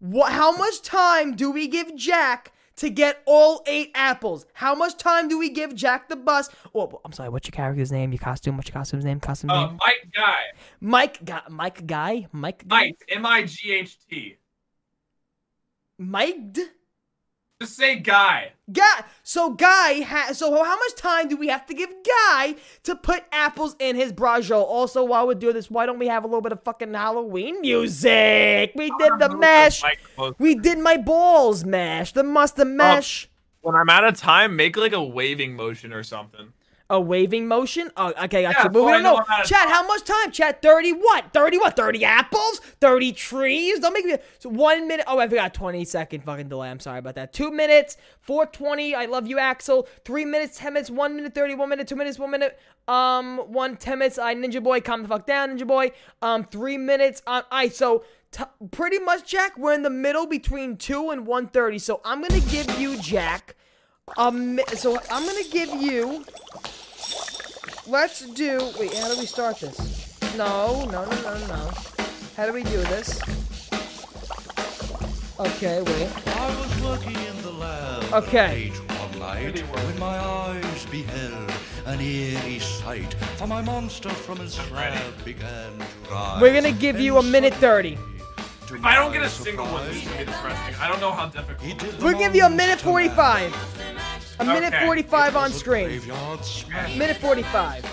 What? 0.00 0.32
How 0.32 0.56
much 0.56 0.82
time 0.82 1.36
do 1.36 1.50
we 1.50 1.68
give 1.68 1.94
Jack 1.94 2.52
to 2.76 2.90
get 2.90 3.22
all 3.26 3.62
eight 3.66 3.92
apples? 3.94 4.46
How 4.54 4.74
much 4.74 4.96
time 4.98 5.28
do 5.28 5.38
we 5.38 5.50
give 5.50 5.74
Jack 5.74 6.08
the 6.08 6.16
bus? 6.16 6.50
Oh, 6.74 7.00
I'm 7.04 7.12
sorry. 7.12 7.28
What's 7.28 7.46
your 7.46 7.52
character's 7.52 7.92
name? 7.92 8.12
Your 8.12 8.18
costume? 8.18 8.56
What's 8.56 8.68
your 8.68 8.74
costume's 8.74 9.04
name? 9.04 9.20
Costume 9.20 9.50
Uh, 9.50 9.66
name? 9.68 9.78
Might 9.80 10.12
Guy. 10.12 10.42
Mike. 10.80 11.24
Guy. 11.24 11.42
Mike. 11.48 11.86
Guy. 11.86 12.26
Mike. 12.32 12.66
Guy? 12.66 12.76
Mike. 12.76 13.04
M 13.08 13.24
I 13.24 13.44
G 13.44 13.72
H 13.72 13.96
T. 14.10 14.36
Mike. 15.98 16.58
Just 17.60 17.76
say 17.76 17.96
Guy. 17.96 18.52
Guy. 18.72 19.04
So 19.22 19.50
Guy 19.50 20.00
has. 20.00 20.38
So 20.38 20.50
how 20.64 20.76
much 20.76 20.94
time 20.96 21.28
do 21.28 21.36
we 21.36 21.48
have 21.48 21.64
to 21.66 21.74
give 21.74 21.90
Guy 22.04 22.56
to 22.82 22.96
put 22.96 23.24
apples 23.30 23.76
in 23.78 23.94
his 23.96 24.12
brajo? 24.12 24.62
Also, 24.62 25.04
while 25.04 25.26
we're 25.26 25.34
doing 25.34 25.54
this, 25.54 25.70
why 25.70 25.86
don't 25.86 25.98
we 25.98 26.08
have 26.08 26.24
a 26.24 26.26
little 26.26 26.40
bit 26.40 26.52
of 26.52 26.62
fucking 26.62 26.92
Halloween 26.92 27.60
music? 27.60 28.72
We 28.74 28.92
did 28.98 29.12
the 29.18 29.36
mash. 29.38 29.82
We 30.38 30.56
did 30.56 30.78
my 30.78 30.96
balls 30.96 31.64
mash. 31.64 32.12
The 32.12 32.24
mustard 32.24 32.66
um, 32.66 32.76
mash. 32.76 33.30
When 33.60 33.76
I'm 33.76 33.88
out 33.88 34.04
of 34.04 34.16
time, 34.16 34.56
make 34.56 34.76
like 34.76 34.92
a 34.92 35.02
waving 35.02 35.54
motion 35.54 35.92
or 35.92 36.02
something. 36.02 36.52
A 36.90 37.00
waving 37.00 37.48
motion? 37.48 37.90
Oh, 37.96 38.08
okay, 38.24 38.42
got 38.42 38.54
Yeah, 38.56 38.64
you. 38.64 38.68
But 38.68 38.74
we 38.74 38.80
so 38.80 38.88
I 38.88 38.92
don't 38.92 39.02
know 39.04 39.12
know. 39.14 39.16
I'm 39.26 39.32
out 39.32 39.40
of 39.40 39.46
Chat, 39.46 39.68
how 39.70 39.86
much 39.86 40.04
time? 40.04 40.30
Chat, 40.30 40.60
30 40.60 40.92
what? 40.92 41.32
30 41.32 41.56
what? 41.56 41.76
30 41.76 42.04
apples? 42.04 42.60
30 42.82 43.12
trees? 43.12 43.78
Don't 43.80 43.94
make 43.94 44.04
me. 44.04 44.16
So 44.38 44.50
one 44.50 44.86
minute. 44.86 45.06
Oh, 45.08 45.18
I 45.18 45.26
forgot 45.26 45.54
20 45.54 45.82
second 45.86 46.24
fucking 46.24 46.48
delay. 46.48 46.68
I'm 46.68 46.80
sorry 46.80 46.98
about 46.98 47.14
that. 47.14 47.32
Two 47.32 47.50
minutes, 47.50 47.96
420. 48.20 48.94
I 48.94 49.06
love 49.06 49.26
you, 49.26 49.38
Axel. 49.38 49.88
Three 50.04 50.26
minutes, 50.26 50.58
10 50.58 50.74
minutes, 50.74 50.90
one 50.90 51.16
minute, 51.16 51.34
30, 51.34 51.54
one 51.54 51.70
minute, 51.70 51.88
two 51.88 51.96
minutes, 51.96 52.18
one 52.18 52.30
minute, 52.30 52.58
um, 52.86 53.38
one, 53.38 53.76
10 53.78 53.98
minutes. 53.98 54.18
I, 54.18 54.34
Ninja 54.34 54.62
Boy, 54.62 54.82
calm 54.82 55.00
the 55.02 55.08
fuck 55.08 55.26
down, 55.26 55.56
Ninja 55.56 55.66
Boy. 55.66 55.90
Um, 56.20 56.44
three 56.44 56.76
minutes. 56.76 57.22
Um, 57.26 57.44
I, 57.50 57.68
so. 57.68 58.04
T- 58.30 58.42
pretty 58.72 58.98
much, 58.98 59.30
Jack. 59.30 59.56
We're 59.56 59.74
in 59.74 59.82
the 59.82 59.90
middle 59.90 60.26
between 60.26 60.76
two 60.76 61.10
and 61.10 61.24
one 61.24 61.46
thirty. 61.46 61.78
So 61.78 62.00
I'm 62.04 62.20
gonna 62.20 62.40
give 62.40 62.80
you, 62.80 62.98
Jack. 63.00 63.54
Um, 64.18 64.58
so 64.74 64.98
I'm 65.08 65.24
gonna 65.24 65.48
give 65.48 65.72
you. 65.80 66.24
Let's 67.86 68.20
do. 68.32 68.58
Wait, 68.78 68.94
how 68.94 69.12
do 69.12 69.18
we 69.18 69.26
start 69.26 69.60
this? 69.60 70.18
No, 70.36 70.84
no, 70.86 71.04
no, 71.04 71.22
no, 71.22 71.46
no. 71.46 71.70
How 72.36 72.46
do 72.46 72.52
we 72.52 72.62
do 72.64 72.78
this? 72.88 73.20
Okay, 75.38 75.82
wait. 75.82 76.08
I 76.36 76.60
was 76.60 76.82
working 76.82 77.14
in 77.14 77.42
the 77.42 77.50
lab 77.50 78.04
Okay. 78.12 78.70
late 78.70 78.90
one 78.98 79.18
night 79.18 79.68
when 79.70 79.98
my 79.98 80.16
eyes 80.18 80.86
beheld 80.86 81.52
an 81.86 82.00
eerie 82.00 82.58
sight. 82.58 83.12
For 83.36 83.46
my 83.46 83.60
monster 83.60 84.08
from 84.08 84.38
his 84.38 84.54
slab 84.54 85.24
began 85.24 85.78
to 85.78 86.10
rise. 86.10 86.40
We're 86.40 86.54
gonna 86.54 86.72
give 86.72 86.98
you 86.98 87.18
a 87.18 87.22
minute 87.22 87.54
thirty. 87.54 87.98
If 88.70 88.84
I 88.84 88.94
don't 88.94 89.12
get 89.12 89.22
a 89.22 89.28
single 89.28 89.66
one, 89.66 89.86
this 89.86 89.96
is 89.98 90.04
gonna 90.04 90.18
be 90.20 90.24
depressing. 90.24 90.74
I 90.80 90.88
don't 90.88 91.00
know 91.00 91.12
how 91.12 91.26
difficult. 91.26 92.02
We'll 92.02 92.18
give 92.18 92.34
you 92.34 92.46
a 92.46 92.50
minute 92.50 92.80
forty-five. 92.80 93.52
A 94.40 94.44
minute 94.44 94.74
Okay. 94.74 94.84
forty-five 94.86 95.36
on 95.36 95.52
screen. 95.52 95.84
Graveyard. 95.86 96.40
Minute 96.96 97.16
forty-five. 97.18 97.84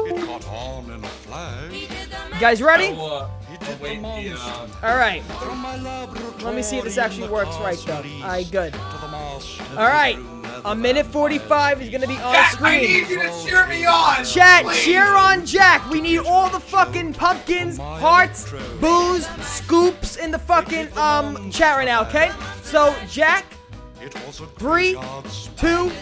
It 0.00 0.26
caught 0.26 0.48
on 0.48 0.90
in 0.90 1.04
a 1.04 1.06
flash. 1.08 1.72
You 1.72 2.40
guys 2.40 2.62
ready? 2.62 2.88
I'll, 2.88 3.00
uh, 3.04 3.28
He 3.48 3.54
I'll 3.54 3.58
did 3.66 3.78
the 3.78 3.82
wait 3.84 4.02
the, 4.02 4.34
uh, 4.40 4.66
All 4.82 4.96
right. 4.96 5.22
from 5.22 5.58
my 5.58 5.76
laboratory. 5.76 6.42
Let 6.44 6.54
me 6.54 6.62
see 6.62 6.78
if 6.78 6.84
this 6.84 6.98
actually 6.98 7.28
works 7.28 7.56
right, 7.58 7.78
though. 7.86 8.02
All 8.22 8.28
right, 8.28 8.50
good. 8.50 8.72
to 8.72 8.78
the 9.00 9.08
master 9.08 9.62
All 9.76 9.86
right. 9.86 10.18
A 10.64 10.74
minute 10.74 11.06
forty-five 11.06 11.82
is 11.82 11.88
gonna 11.90 12.06
be 12.06 12.14
on 12.16 12.32
Jack, 12.32 12.62
I 12.62 12.78
need 12.80 13.08
you 13.08 13.20
to 13.22 13.44
cheer 13.44 13.66
me 13.66 13.84
on. 13.84 14.24
Chat, 14.24 14.64
please. 14.64 14.80
cheer 14.82 15.04
on 15.04 15.44
Jack. 15.44 15.88
We 15.90 16.00
need 16.00 16.18
all 16.20 16.48
the 16.50 16.60
fucking 16.60 17.14
pumpkins, 17.14 17.78
hearts, 17.78 18.52
booze, 18.80 19.26
scoops 19.40 20.16
in 20.16 20.30
the 20.30 20.38
fucking 20.38 20.96
um 20.96 21.50
chat 21.50 21.76
right 21.76 21.84
now, 21.84 22.02
okay? 22.02 22.30
So 22.62 22.94
Jack, 23.08 23.44
It 23.44 23.50
was 23.50 23.58
a 23.58 23.61
Three, 24.10 24.94
graveyard 24.94 25.26
smash. 25.28 25.60
two, 25.60 25.92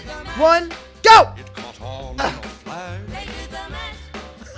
go! 1.02 1.34
It 1.36 1.54
caught 1.54 1.80
on 1.82 2.18
a 2.18 2.30
flash. 2.30 3.00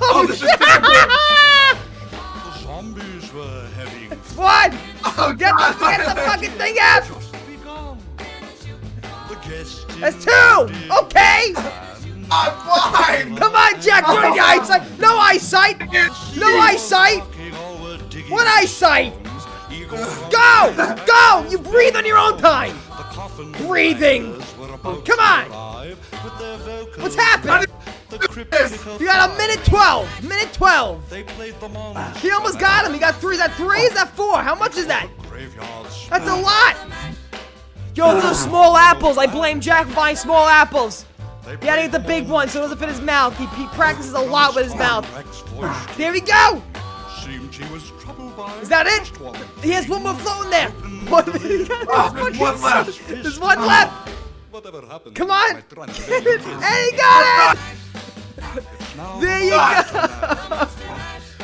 Oh, 0.01 0.13
oh, 0.15 0.27
this 0.29 0.43
is 0.43 0.49
shit! 0.49 0.61
The 2.13 2.59
zombies 2.63 3.33
were 3.33 3.69
having 3.77 4.11
What? 4.37 4.73
Oh, 5.05 5.35
Get 5.37 5.51
the, 5.51 5.77
God. 5.81 5.81
get 5.81 6.15
the 6.15 6.21
fucking 6.21 6.51
thing 6.51 6.77
out! 6.81 7.05
just 7.05 7.33
begun. 7.49 7.99
The 9.29 9.35
guests 9.49 9.85
That's 9.99 10.25
two! 10.25 10.31
Okay! 11.03 11.53
I'm 12.31 12.53
fine. 12.93 13.37
Come 13.37 13.55
on, 13.57 13.81
Jack, 13.81 14.07
do 14.07 14.19
it 14.19 14.25
in 14.29 14.35
your 14.35 14.45
eyesight! 14.45 14.83
No 15.01 15.19
eyesight! 15.19 15.81
No 16.37 16.59
eyesight! 16.61 17.23
What 18.29 18.47
eyesight? 18.47 19.15
Go! 20.31 20.97
Go! 21.07 21.47
You 21.51 21.59
breathe 21.59 21.97
on 21.97 22.07
your 22.07 22.19
own 22.19 22.39
time! 22.39 22.77
Breathing! 23.59 24.43
Oh, 24.85 25.03
come 25.05 25.21
on! 25.21 25.51
What's 26.99 27.15
happening? 27.15 27.67
You 28.11 29.07
got 29.07 29.31
a 29.31 29.37
minute 29.37 29.65
12! 29.65 30.25
Minute 30.29 30.53
12! 30.53 31.11
They 31.11 31.23
played 31.23 31.55
the 31.61 31.69
monster. 31.69 32.01
Ah. 32.01 32.19
He 32.21 32.31
almost 32.31 32.59
got 32.59 32.87
him! 32.87 32.95
He 32.95 32.99
got 32.99 33.17
three! 33.17 33.35
Is 33.35 33.41
that 33.41 33.55
three? 33.55 33.81
Is 33.81 33.95
that 33.95 34.17
four? 34.17 34.41
How 34.41 34.55
much 34.55 34.77
is 34.77 34.87
that? 34.87 35.09
That's 36.09 36.27
a 36.27 36.37
lot! 36.37 36.77
Yo, 37.95 38.19
those 38.21 38.41
small 38.41 38.77
apples! 38.77 39.19
I 39.19 39.27
blame 39.27 39.61
Jack 39.61 39.89
for 39.89 39.95
buying 39.95 40.17
small 40.17 40.47
apples! 40.47 41.05
He 41.45 41.67
had 41.67 41.77
to 41.77 41.83
get 41.83 41.93
the 41.93 41.99
big 41.99 42.29
one 42.29 42.49
so 42.49 42.61
it 42.61 42.63
doesn't 42.63 42.79
fit 42.79 42.89
his 42.89 43.01
mouth. 43.01 43.37
He, 43.37 43.47
he 43.61 43.67
practices 43.69 44.15
a 44.15 44.21
lot 44.21 44.55
with 44.55 44.65
his 44.65 44.77
mouth. 44.77 45.07
There 45.97 46.13
we 46.13 46.21
go! 46.21 46.63
Seemed 47.23 47.53
she 47.53 47.65
was 47.65 47.91
troubled 48.01 48.33
Is 48.63 48.69
that 48.69 48.87
it? 48.87 49.11
He 49.63 49.71
has 49.71 49.89
one 49.89 50.03
more 50.03 50.15
floating 50.15 50.51
there! 50.51 50.73
One, 51.09 51.41
he 51.41 51.65
got- 51.65 51.89
ah, 51.89 52.13
there's 52.15 52.39
one 52.39 52.61
left! 52.63 53.09
There's 53.09 53.41
one 53.41 53.61
left! 53.67 54.09
Whatever 54.51 54.83
happened 54.87 55.17
Come 55.17 55.31
on! 55.31 55.63
to 55.63 55.77
my 55.77 55.87
Hey, 55.91 56.91
he 56.91 56.97
got 56.97 57.57
it! 57.57 58.65
There 59.21 59.41
you 59.43 59.51
go! 59.51 60.69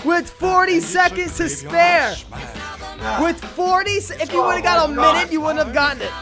With 0.04 0.28
40 0.30 0.80
seconds 0.80 1.36
to 1.38 1.48
spare! 1.48 2.14
With 3.20 3.42
40, 3.42 3.90
if 3.90 4.32
you 4.32 4.42
would 4.42 4.56
have 4.56 4.64
got 4.64 4.88
a 4.88 4.92
minute, 4.92 5.32
you 5.32 5.40
wouldn't 5.40 5.64
have 5.64 5.74
gotten 5.74 6.02
it. 6.02 6.12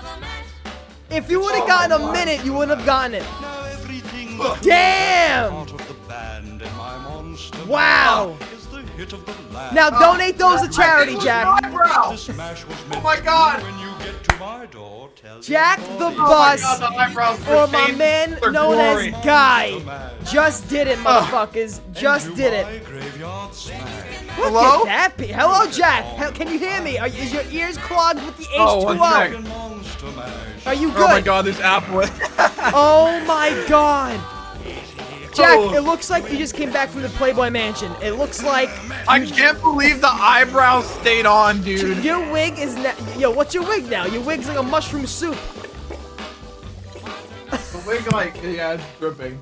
If 1.11 1.31
you 1.31 1.41
would 1.41 1.55
have 1.55 1.67
gotten 1.67 1.93
a 1.93 2.13
minute, 2.13 2.45
you 2.45 2.53
wouldn't 2.53 2.77
have 2.79 2.87
gotten 2.87 3.15
it. 3.15 3.25
everything 3.73 4.39
Damn! 4.61 5.51
part 5.53 5.71
of 5.73 5.89
the 5.89 5.95
band 6.09 6.63
and 6.63 6.77
my 6.77 6.99
monster 6.99 7.65
Wow! 7.67 8.37
Ah, 8.41 8.56
is 8.99 9.09
the 9.11 9.17
hit 9.17 9.29
of 9.29 9.49
the 9.49 9.55
lab. 9.55 9.73
Now 9.75 9.91
donate 9.91 10.39
those 10.39 10.63
to 10.63 10.69
charity, 10.69 11.17
Jack. 11.19 11.63
The 11.63 12.17
smash 12.17 12.65
was 12.67 12.77
Oh 12.93 13.01
my 13.01 13.21
God. 13.21 13.63
when 13.63 13.79
you 13.79 13.89
get 14.05 14.23
to 14.29 14.37
my 14.39 14.67
door, 14.67 15.11
tell 15.17 15.41
Jack 15.41 15.79
the 15.81 16.11
Bus, 16.17 16.63
oh 16.65 16.79
God, 16.79 16.81
the 16.81 16.97
eyebrows 16.97 17.41
or 17.49 17.67
my 17.73 17.93
man 17.93 18.39
known 18.53 18.75
glory. 18.75 19.13
as 19.15 19.25
Guy, 19.25 20.11
just 20.25 20.69
did 20.69 20.87
it, 20.89 20.99
oh. 21.01 21.03
motherfuckers. 21.31 21.81
Just 21.93 22.35
did 22.35 22.53
it. 22.53 22.83
Look 24.37 24.49
Hello? 24.53 24.83
at 24.83 24.85
that. 24.87 25.15
pe- 25.17 25.29
Hello, 25.29 25.67
Jack. 25.71 26.05
Hel- 26.05 26.33
Can 26.33 26.49
you 26.49 26.59
hear 26.59 26.81
me? 26.83 26.99
Are, 26.99 27.07
is 27.07 27.33
your 27.33 27.45
ears 27.51 27.79
clogged 27.79 28.23
with 28.25 28.37
the 28.37 28.45
H2O? 28.45 28.59
Oh, 28.59 28.85
one 28.85 28.99
sec. 28.99 29.41
Monster 29.49 30.07
mash. 30.13 30.67
Are 30.67 30.75
you 30.75 30.91
oh 30.91 30.93
good? 30.93 31.01
Oh 31.07 31.09
my 31.09 31.21
god, 31.23 31.45
this 31.47 31.59
apple. 31.61 32.03
Oh 32.75 33.23
my 33.27 33.65
god. 33.69 34.21
Jack, 35.37 35.59
it 35.75 35.83
looks 35.83 36.11
like 36.11 36.31
you 36.31 36.39
just 36.39 36.55
came 36.55 36.73
back 36.73 36.89
from 36.89 37.03
the 37.03 37.09
Playboy 37.11 37.51
Mansion. 37.51 37.93
It 38.03 38.13
looks 38.13 38.43
like 38.43 38.69
I 39.09 39.25
can't 39.25 39.61
believe 39.61 40.01
the 40.01 40.09
eyebrows 40.09 40.89
stayed 41.01 41.27
on, 41.27 41.63
dude. 41.63 42.03
your 42.05 42.21
wig 42.33 42.59
is 42.59 42.75
now. 42.77 42.95
Yo, 43.19 43.31
what's 43.31 43.55
your 43.55 43.67
wig 43.67 43.89
now? 43.91 44.07
Your 44.07 44.23
wig's 44.23 44.49
like 44.49 44.59
a 44.59 44.63
mushroom 44.63 45.07
soup. 45.07 45.37
The 47.51 47.85
wig, 47.87 48.13
like, 48.13 48.35
yeah, 48.43 48.75
it's 48.75 48.85
dripping. 48.99 49.41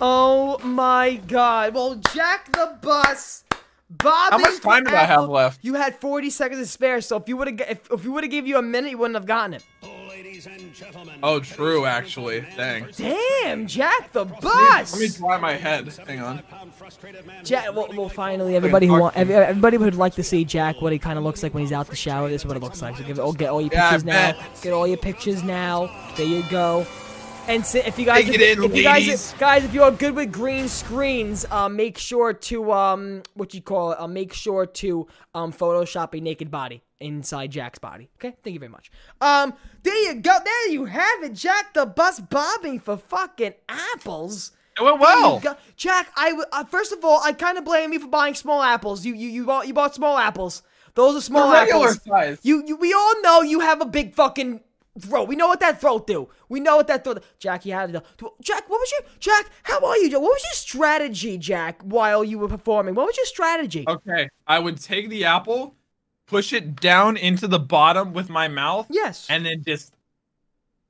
Oh 0.00 0.58
my 0.58 1.20
god. 1.28 1.74
Well, 1.74 1.96
Jack 2.12 2.52
the 2.52 2.76
Bus. 2.80 3.44
Bob. 3.90 4.32
How 4.32 4.38
much 4.38 4.60
time 4.60 4.84
did 4.84 4.94
I 4.94 5.04
have 5.04 5.28
left? 5.28 5.60
You 5.62 5.74
had 5.74 6.00
40 6.00 6.30
seconds 6.30 6.60
to 6.60 6.66
spare, 6.66 7.00
so 7.00 7.16
if 7.16 7.28
you 7.28 7.36
would 7.36 7.48
have 7.48 7.70
if, 7.70 7.90
if 7.92 8.04
you 8.04 8.12
would 8.12 8.24
have 8.24 8.30
gave 8.30 8.46
you 8.46 8.58
a 8.58 8.62
minute, 8.62 8.90
you 8.90 8.98
wouldn't 8.98 9.14
have 9.14 9.26
gotten 9.26 9.54
it. 9.54 9.64
Oh, 11.22 11.40
true, 11.40 11.86
actually. 11.86 12.46
Dang. 12.56 12.86
Damn, 12.96 13.66
Jack 13.66 14.12
the 14.12 14.24
Bus! 14.24 14.92
Let 14.92 15.00
me 15.00 15.06
Bus. 15.08 15.16
dry 15.18 15.38
my 15.38 15.54
head. 15.54 15.88
Hang 16.06 16.20
on. 16.20 16.42
Jack, 17.44 17.74
well, 17.74 17.88
well, 17.96 18.08
finally, 18.08 18.56
everybody 18.56 18.86
who 18.86 19.00
want, 19.00 19.16
everybody 19.16 19.76
would 19.78 19.94
like 19.94 20.14
to 20.14 20.22
see 20.22 20.44
Jack 20.44 20.80
what 20.80 20.92
he 20.92 20.98
kind 20.98 21.18
of 21.18 21.24
looks 21.24 21.42
like 21.42 21.54
when 21.54 21.62
he's 21.62 21.72
out 21.72 21.88
the 21.88 21.96
shower. 21.96 22.28
This 22.28 22.42
is 22.42 22.46
what 22.46 22.56
it 22.56 22.62
looks 22.62 22.82
like. 22.82 22.96
So 22.96 23.04
give, 23.04 23.18
oh, 23.18 23.32
get 23.32 23.50
all 23.50 23.60
your 23.60 23.70
Yeah, 23.72 23.90
pictures 23.90 24.04
now. 24.04 24.32
Get 24.62 24.72
all 24.72 24.86
your 24.86 24.96
pictures 24.96 25.42
now. 25.42 25.90
There 26.16 26.26
you 26.26 26.42
go. 26.50 26.86
And 27.46 27.64
si- 27.64 27.80
if 27.80 27.98
you 27.98 28.06
guys, 28.06 28.24
Take 28.24 28.36
if, 28.40 28.58
in, 28.58 28.64
if 28.64 28.74
you 28.74 28.82
guys, 28.82 29.06
ladies. 29.06 29.34
guys, 29.38 29.64
if 29.64 29.74
you're 29.74 29.90
good 29.90 30.14
with 30.14 30.32
green 30.32 30.66
screens, 30.66 31.44
uh, 31.50 31.68
make 31.68 31.98
sure 31.98 32.32
to 32.32 32.72
um, 32.72 33.22
what 33.34 33.52
you 33.52 33.60
call 33.60 33.92
it, 33.92 34.00
uh, 34.00 34.06
make 34.06 34.32
sure 34.32 34.64
to 34.64 35.06
um, 35.34 35.52
Photoshop 35.52 36.16
a 36.18 36.22
naked 36.22 36.50
body 36.50 36.80
inside 37.04 37.50
Jack's 37.52 37.78
body. 37.78 38.08
Okay, 38.16 38.34
thank 38.42 38.54
you 38.54 38.60
very 38.60 38.70
much. 38.70 38.90
Um, 39.20 39.54
there 39.82 39.96
you 40.04 40.14
go. 40.14 40.36
There 40.44 40.68
you 40.70 40.86
have 40.86 41.22
it, 41.22 41.34
Jack 41.34 41.74
the 41.74 41.86
bus 41.86 42.20
bobbing 42.20 42.80
for 42.80 42.96
fucking 42.96 43.54
apples. 43.68 44.52
It 44.78 44.82
went 44.82 44.98
well. 45.00 45.40
Jack. 45.76 46.08
I 46.16 46.42
uh, 46.52 46.64
first 46.64 46.92
of 46.92 47.04
all, 47.04 47.20
I 47.22 47.32
kind 47.32 47.58
of 47.58 47.64
blame 47.64 47.92
you 47.92 48.00
for 48.00 48.08
buying 48.08 48.34
small 48.34 48.62
apples. 48.62 49.04
You 49.04 49.14
you 49.14 49.28
you 49.28 49.44
bought 49.44 49.68
you 49.68 49.74
bought 49.74 49.94
small 49.94 50.18
apples. 50.18 50.62
Those 50.94 51.16
are 51.16 51.20
small 51.20 51.50
They're 51.50 51.62
regular 51.62 51.88
apples. 51.88 52.02
size. 52.04 52.38
You 52.42 52.64
you 52.66 52.76
we 52.76 52.92
all 52.92 53.22
know 53.22 53.42
you 53.42 53.60
have 53.60 53.80
a 53.80 53.86
big 53.86 54.14
fucking 54.14 54.60
throat. 54.98 55.28
We 55.28 55.36
know 55.36 55.48
what 55.48 55.60
that 55.60 55.80
throat 55.80 56.06
do. 56.06 56.28
We 56.48 56.60
know 56.60 56.76
what 56.76 56.86
that 56.88 57.04
throat. 57.04 57.22
Jack, 57.38 57.64
you 57.66 57.72
had 57.72 57.94
it. 57.94 58.02
Jack, 58.42 58.68
what 58.68 58.78
was 58.78 58.92
your 58.92 59.10
Jack? 59.20 59.46
How 59.62 59.84
are 59.84 59.96
you? 59.98 60.10
Jack? 60.10 60.20
What 60.20 60.30
was 60.30 60.42
your 60.42 60.54
strategy, 60.54 61.38
Jack, 61.38 61.82
while 61.82 62.24
you 62.24 62.38
were 62.38 62.48
performing? 62.48 62.94
What 62.94 63.06
was 63.06 63.16
your 63.16 63.26
strategy? 63.26 63.84
Okay, 63.86 64.28
I 64.46 64.58
would 64.58 64.80
take 64.80 65.08
the 65.08 65.24
apple, 65.24 65.76
push 66.26 66.52
it 66.52 66.80
down 66.80 67.16
into 67.16 67.46
the 67.46 67.58
bottom 67.58 68.12
with 68.12 68.28
my 68.28 68.48
mouth. 68.48 68.86
Yes. 68.90 69.26
And 69.28 69.44
then 69.44 69.62
just, 69.66 69.94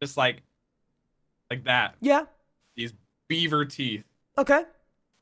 just 0.01 0.17
like, 0.17 0.43
like 1.51 1.65
that. 1.65 1.95
Yeah. 2.01 2.25
These 2.77 2.93
beaver 3.29 3.65
teeth, 3.65 4.05
Okay. 4.37 4.63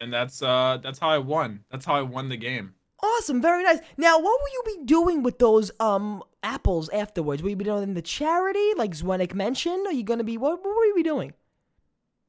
and 0.01 0.13
that's 0.13 0.43
uh, 0.43 0.79
that's 0.83 0.99
how 0.99 1.11
I 1.11 1.19
won. 1.19 1.65
That's 1.71 1.85
how 1.85 1.95
I 1.95 2.03
won 2.03 2.29
the 2.31 2.37
game. 2.37 2.75
Awesome, 3.03 3.43
very 3.43 3.63
nice. 3.63 3.81
Now, 3.97 4.17
what 4.19 4.41
will 4.41 4.53
you 4.53 4.63
be 4.79 4.85
doing 4.85 5.23
with 5.23 5.39
those 5.39 5.71
um 5.81 6.23
apples 6.43 6.89
afterwards? 6.91 7.43
Will 7.43 7.51
you 7.51 7.57
be 7.57 7.65
doing 7.65 7.93
the 7.95 8.01
charity, 8.03 8.73
like 8.77 8.93
Zwenik 8.93 9.35
mentioned? 9.35 9.87
Are 9.87 9.93
you 9.93 10.03
gonna 10.03 10.25
be 10.25 10.39
what? 10.39 10.65
What 10.65 10.75
will 10.75 10.87
you 10.87 10.95
be 10.95 11.03
doing? 11.03 11.35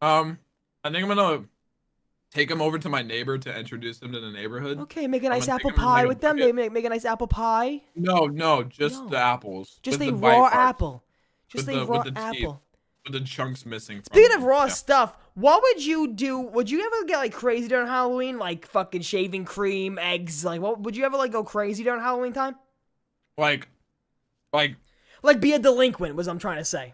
Um, 0.01 0.39
I 0.84 0.89
think 0.91 1.03
I'm 1.03 1.15
gonna 1.15 1.45
take 2.34 2.49
them 2.49 2.61
over 2.61 2.79
to 2.79 2.89
my 2.89 3.01
neighbor 3.01 3.38
to 3.38 3.57
introduce 3.57 3.99
them 3.99 4.11
to 4.11 4.19
the 4.19 4.31
neighborhood. 4.31 4.79
Okay, 4.79 5.07
make 5.07 5.23
a 5.23 5.29
nice 5.29 5.47
apple 5.47 5.69
take 5.69 5.79
'em 5.79 5.86
in, 5.86 5.89
pie 5.91 6.05
with 6.05 6.21
them. 6.21 6.38
They 6.38 6.51
make, 6.51 6.71
make 6.71 6.86
a 6.86 6.89
nice 6.89 7.05
apple 7.05 7.27
pie. 7.27 7.81
No, 7.95 8.25
no, 8.25 8.63
just 8.63 9.03
No. 9.03 9.09
the 9.09 9.17
apples. 9.17 9.79
Just 9.84 9.99
with 9.99 10.07
a 10.07 10.11
the 10.11 10.17
bite 10.17 10.29
raw 10.38 10.49
parts, 10.49 10.55
apple. 10.55 11.03
Just 11.47 11.67
with 11.67 11.75
a 11.75 11.79
the, 11.79 11.86
raw 11.86 11.97
with 11.97 12.05
the 12.05 12.11
teeth, 12.11 12.43
apple. 12.45 12.61
with 13.05 13.13
the 13.13 13.21
chunks 13.21 13.65
missing. 13.65 13.97
from 13.97 14.05
Speaking 14.15 14.36
of 14.36 14.43
raw 14.43 14.63
Yeah. 14.63 14.69
stuff, 14.69 15.15
what 15.36 15.61
would 15.61 15.86
you 15.86 16.07
do? 16.07 16.39
Would 16.39 16.69
you 16.71 16.84
ever 16.86 17.05
get 17.05 17.17
like 17.17 17.34
crazy 17.34 17.67
during 17.67 17.88
Halloween, 17.88 18.38
like 18.39 18.65
fucking 18.67 19.01
shaving 19.01 19.45
cream, 19.45 19.99
eggs? 19.99 20.43
Like, 20.43 20.61
what 20.61 20.79
would 20.81 20.95
you 20.97 21.05
ever 21.05 21.17
like 21.17 21.31
go 21.31 21.43
crazy 21.43 21.84
during 21.84 22.01
Halloween 22.01 22.34
time? 22.34 22.55
like, 23.38 23.67
like, 24.51 24.75
Like, 25.23 25.39
be 25.39 25.53
a 25.53 25.59
delinquent 25.59 26.15
was 26.15 26.27
I'm 26.27 26.38
trying 26.38 26.57
to 26.57 26.65
say. 26.65 26.93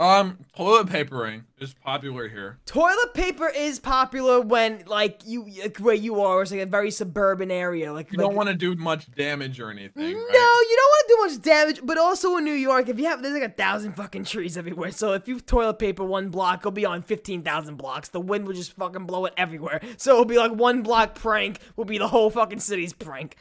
Um, 0.00 0.38
toilet 0.56 0.88
papering 0.88 1.44
is 1.60 1.72
popular 1.72 2.28
here. 2.28 2.58
Toilet 2.66 3.14
paper 3.14 3.48
is 3.48 3.78
popular 3.78 4.40
when 4.40 4.82
like 4.86 5.20
you 5.24 5.46
like, 5.62 5.78
where 5.78 5.94
you 5.94 6.20
are, 6.20 6.42
it's 6.42 6.50
like 6.50 6.60
a 6.60 6.66
very 6.66 6.90
suburban 6.90 7.50
area. 7.50 7.92
Like 7.92 8.10
You 8.10 8.18
like, 8.18 8.26
don't 8.26 8.34
want 8.34 8.48
to 8.48 8.56
do 8.56 8.74
much 8.74 9.08
damage 9.14 9.60
or 9.60 9.70
anything. 9.70 10.12
No, 10.12 10.18
right? 10.18 10.66
you 10.68 10.76
don't 10.76 10.90
want 10.90 11.08
to 11.08 11.14
do 11.14 11.34
much 11.36 11.42
damage, 11.44 11.80
but 11.84 11.96
also 11.96 12.36
in 12.38 12.44
New 12.44 12.52
York, 12.54 12.88
if 12.88 12.98
you 12.98 13.04
have 13.06 13.22
there's 13.22 13.34
like 13.40 13.48
a 13.50 13.54
thousand 13.54 13.94
fucking 13.94 14.24
trees 14.24 14.56
everywhere. 14.58 14.90
So 14.90 15.12
if 15.12 15.28
you 15.28 15.38
toilet 15.38 15.78
paper 15.78 16.02
one 16.04 16.28
block, 16.30 16.60
it'll 16.60 16.72
be 16.72 16.84
on 16.84 17.02
fifteen 17.02 17.42
thousand 17.42 17.76
blocks. 17.76 18.08
The 18.08 18.20
wind 18.20 18.46
will 18.48 18.54
just 18.54 18.72
fucking 18.72 19.06
blow 19.06 19.26
it 19.26 19.34
everywhere. 19.36 19.80
So 19.96 20.12
it'll 20.12 20.24
be 20.24 20.38
like 20.38 20.52
one 20.52 20.82
block 20.82 21.14
prank 21.14 21.60
will 21.76 21.84
be 21.84 21.98
the 21.98 22.08
whole 22.08 22.30
fucking 22.30 22.58
city's 22.60 22.92
prank. 22.92 23.36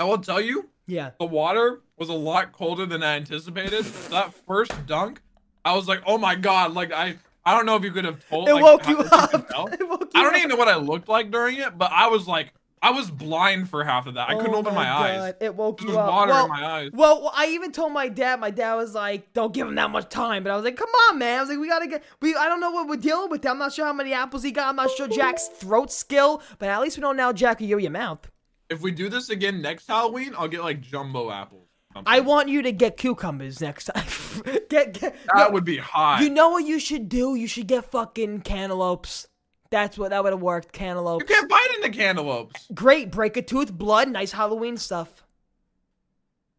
I 0.00 0.04
will 0.04 0.18
tell 0.18 0.40
you, 0.40 0.68
Yeah. 0.86 1.10
the 1.18 1.26
water 1.26 1.80
was 1.96 2.08
a 2.08 2.12
lot 2.14 2.52
colder 2.52 2.86
than 2.86 3.02
I 3.02 3.16
anticipated. 3.16 3.84
that 3.84 4.32
first 4.46 4.72
dunk, 4.86 5.20
I 5.68 5.74
was 5.76 5.86
like, 5.86 6.02
oh 6.06 6.18
my 6.18 6.34
god, 6.34 6.72
like 6.74 6.92
I. 6.92 7.16
I 7.44 7.56
don't 7.56 7.64
know 7.64 7.76
if 7.76 7.82
you 7.82 7.92
could 7.92 8.04
have 8.04 8.28
told. 8.28 8.46
It 8.46 8.52
like, 8.52 8.62
woke 8.62 8.86
you 8.88 8.98
up. 8.98 9.32
woke 9.32 10.10
I 10.14 10.22
don't 10.22 10.32
up. 10.34 10.36
even 10.36 10.50
know 10.50 10.56
what 10.56 10.68
I 10.68 10.76
looked 10.76 11.08
like 11.08 11.30
during 11.30 11.56
it, 11.56 11.78
but 11.78 11.90
I 11.90 12.08
was 12.08 12.28
like, 12.28 12.52
I 12.82 12.90
was 12.90 13.10
blind 13.10 13.70
for 13.70 13.82
half 13.84 14.06
of 14.06 14.14
that. 14.14 14.28
I 14.28 14.34
couldn't 14.34 14.54
Oh 14.54 14.58
open 14.58 14.74
my, 14.74 14.86
eyes. 14.90 15.18
God, 15.18 15.36
It 15.40 15.54
woke 15.54 15.80
you 15.80 15.88
up. 15.88 15.94
There 15.94 15.94
you 15.94 15.98
was 15.98 16.08
up. 16.08 16.12
water 16.12 16.32
well, 16.32 16.44
in 16.44 16.50
my 16.50 16.64
eyes. 16.66 16.90
Well, 16.92 17.32
I 17.34 17.46
even 17.48 17.72
told 17.72 17.92
my 17.94 18.08
dad. 18.08 18.38
My 18.38 18.50
dad 18.50 18.74
was 18.74 18.94
like, 18.94 19.32
"Don't 19.32 19.54
give 19.54 19.66
him 19.66 19.76
that 19.76 19.90
much 19.90 20.10
time." 20.10 20.42
But 20.42 20.52
I 20.52 20.56
was 20.56 20.64
like, 20.64 20.76
"Come 20.76 20.90
on, 21.08 21.18
man!" 21.18 21.38
I 21.38 21.40
was 21.40 21.48
like, 21.48 21.58
"We 21.58 21.68
gotta 21.68 21.86
get. 21.86 22.04
We. 22.20 22.34
I 22.34 22.48
don't 22.48 22.60
know 22.60 22.70
what 22.70 22.86
we're 22.86 22.96
dealing 22.96 23.30
with. 23.30 23.46
I'm 23.46 23.58
not 23.58 23.72
sure 23.72 23.86
how 23.86 23.94
many 23.94 24.12
apples 24.12 24.42
he 24.42 24.50
got. 24.52 24.68
I'm 24.68 24.76
not 24.76 24.90
sure 24.90 25.08
Jack's 25.08 25.48
throat 25.48 25.90
skill. 25.90 26.42
But 26.58 26.68
at 26.68 26.80
least 26.82 26.98
we 26.98 27.00
know 27.02 27.12
now 27.12 27.32
Jack 27.32 27.60
hear 27.60 27.78
your 27.78 27.90
mouth. 27.90 28.30
If 28.68 28.82
we 28.82 28.90
do 28.90 29.08
this 29.08 29.30
again 29.30 29.62
next 29.62 29.86
Halloween, 29.88 30.34
I'll 30.36 30.48
get 30.48 30.62
like 30.62 30.82
jumbo 30.82 31.30
apples. 31.30 31.67
I 32.06 32.20
want 32.20 32.48
you 32.48 32.62
to 32.62 32.72
get 32.72 32.96
cucumbers 32.96 33.60
next 33.60 33.86
time. 33.86 34.06
get, 34.68 34.92
get 34.92 35.00
That 35.00 35.16
no, 35.34 35.50
would 35.50 35.64
be 35.64 35.78
hot. 35.78 36.22
You 36.22 36.30
know 36.30 36.50
what 36.50 36.64
you 36.64 36.78
should 36.78 37.08
do? 37.08 37.34
You 37.34 37.46
should 37.46 37.66
get 37.66 37.90
fucking 37.90 38.42
cantaloupes. 38.42 39.26
That's 39.70 39.98
what 39.98 40.10
that 40.10 40.22
would 40.24 40.32
have 40.32 40.40
worked. 40.42 40.72
Cantaloupes. 40.72 41.24
You 41.28 41.34
can't 41.34 41.48
bite 41.48 41.68
into 41.76 41.96
cantaloupes. 41.96 42.66
Great. 42.74 43.10
Break 43.10 43.36
a 43.36 43.42
tooth, 43.42 43.72
blood. 43.72 44.08
Nice 44.08 44.32
Halloween 44.32 44.76
stuff. 44.76 45.24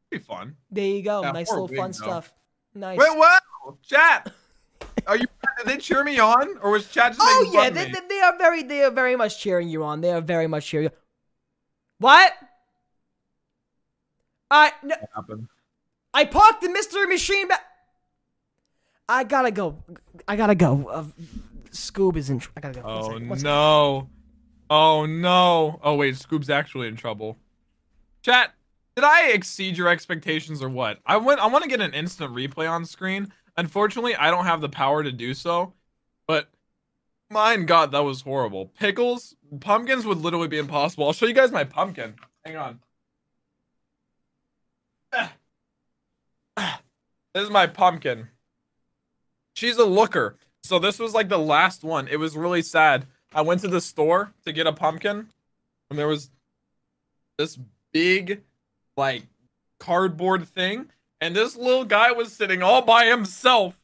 Be 0.09 0.19
fun. 0.19 0.55
There 0.71 0.85
you 0.85 1.01
go. 1.03 1.21
Yeah, 1.21 1.31
nice 1.31 1.49
little 1.51 1.67
fun 1.67 1.91
though. 1.91 2.03
stuff. 2.03 2.33
Nice. 2.73 2.97
Wait, 2.97 3.17
what? 3.17 3.41
Chat. 3.83 4.31
Are 5.07 5.17
you? 5.17 5.25
Did 5.57 5.67
they 5.67 5.77
cheer 5.77 6.03
me 6.03 6.19
on, 6.19 6.57
or 6.61 6.71
was 6.71 6.87
chat 6.89 7.11
just 7.13 7.21
Oh 7.21 7.41
making 7.41 7.53
yeah, 7.53 7.65
fun 7.65 7.73
they, 7.73 7.81
of 7.81 7.87
me? 7.87 7.93
they, 7.93 8.15
they 8.15 8.21
are 8.21 8.37
very 8.37 8.63
they 8.63 8.83
are 8.83 8.91
very 8.91 9.15
much 9.15 9.39
cheering 9.39 9.69
you 9.69 9.83
on. 9.83 10.01
They 10.01 10.11
are 10.11 10.21
very 10.21 10.47
much 10.47 10.67
cheering. 10.67 10.85
you. 10.85 10.91
What? 11.99 12.33
I 14.51 14.71
no, 14.83 14.95
happened? 15.15 15.47
I 16.13 16.25
parked 16.25 16.61
the 16.61 16.69
mystery 16.69 17.05
machine 17.07 17.47
back. 17.47 17.63
I 19.07 19.23
gotta 19.23 19.51
go. 19.51 19.77
I 20.27 20.35
gotta 20.35 20.55
go. 20.55 20.87
Uh, 20.87 21.03
Scoob 21.71 22.15
is 22.17 22.29
in. 22.29 22.39
Tr- 22.39 22.49
I 22.57 22.59
gotta 22.61 22.81
go. 22.81 22.87
One 22.87 22.97
Oh 22.97 23.03
second, 23.09 23.29
one 23.29 23.37
second. 23.39 23.51
no. 23.51 24.09
Oh 24.69 25.05
no. 25.05 25.79
Oh 25.83 25.95
wait, 25.95 26.15
Scoob's 26.15 26.49
actually 26.49 26.87
in 26.87 26.95
trouble. 26.95 27.37
Chat, 28.21 28.53
did 28.95 29.05
I 29.05 29.29
exceed 29.29 29.77
your 29.77 29.87
expectations 29.87 30.61
or 30.61 30.69
what? 30.69 30.99
I 31.05 31.17
went 31.17 31.39
I 31.39 31.47
want 31.47 31.63
to 31.63 31.69
get 31.69 31.81
an 31.81 31.93
instant 31.93 32.33
replay 32.33 32.69
on 32.69 32.85
screen. 32.85 33.31
Unfortunately, 33.57 34.15
I 34.15 34.29
don't 34.31 34.45
have 34.45 34.61
the 34.61 34.69
power 34.69 35.03
to 35.03 35.11
do 35.11 35.33
so. 35.33 35.73
But 36.27 36.49
mine 37.29 37.65
god, 37.65 37.91
that 37.91 38.03
was 38.03 38.21
horrible. 38.21 38.67
Pickles, 38.79 39.35
pumpkins 39.59 40.05
would 40.05 40.19
literally 40.19 40.47
be 40.47 40.57
impossible. 40.59 41.05
I'll 41.07 41.13
show 41.13 41.25
you 41.25 41.33
guys 41.33 41.51
my 41.51 41.63
pumpkin. 41.63 42.15
Hang 42.45 42.57
on. 42.57 42.79
This 47.33 47.43
is 47.43 47.49
my 47.49 47.67
pumpkin. 47.67 48.29
She's 49.53 49.77
a 49.77 49.85
looker. 49.85 50.35
So 50.63 50.79
this 50.79 50.99
was 50.99 51.13
like 51.13 51.29
the 51.29 51.37
last 51.37 51.83
one. 51.83 52.07
It 52.07 52.17
was 52.17 52.35
really 52.35 52.61
sad. 52.61 53.05
I 53.33 53.41
went 53.41 53.61
to 53.61 53.67
the 53.67 53.81
store 53.81 54.33
to 54.45 54.51
get 54.51 54.67
a 54.67 54.73
pumpkin, 54.73 55.29
and 55.89 55.99
there 55.99 56.07
was 56.07 56.31
this 57.37 57.57
big, 57.93 58.41
like, 58.97 59.23
cardboard 59.79 60.47
thing, 60.47 60.87
and 61.21 61.35
this 61.35 61.55
little 61.55 61.85
guy 61.85 62.11
was 62.11 62.33
sitting 62.33 62.63
all 62.63 62.81
by 62.81 63.05
himself, 63.05 63.79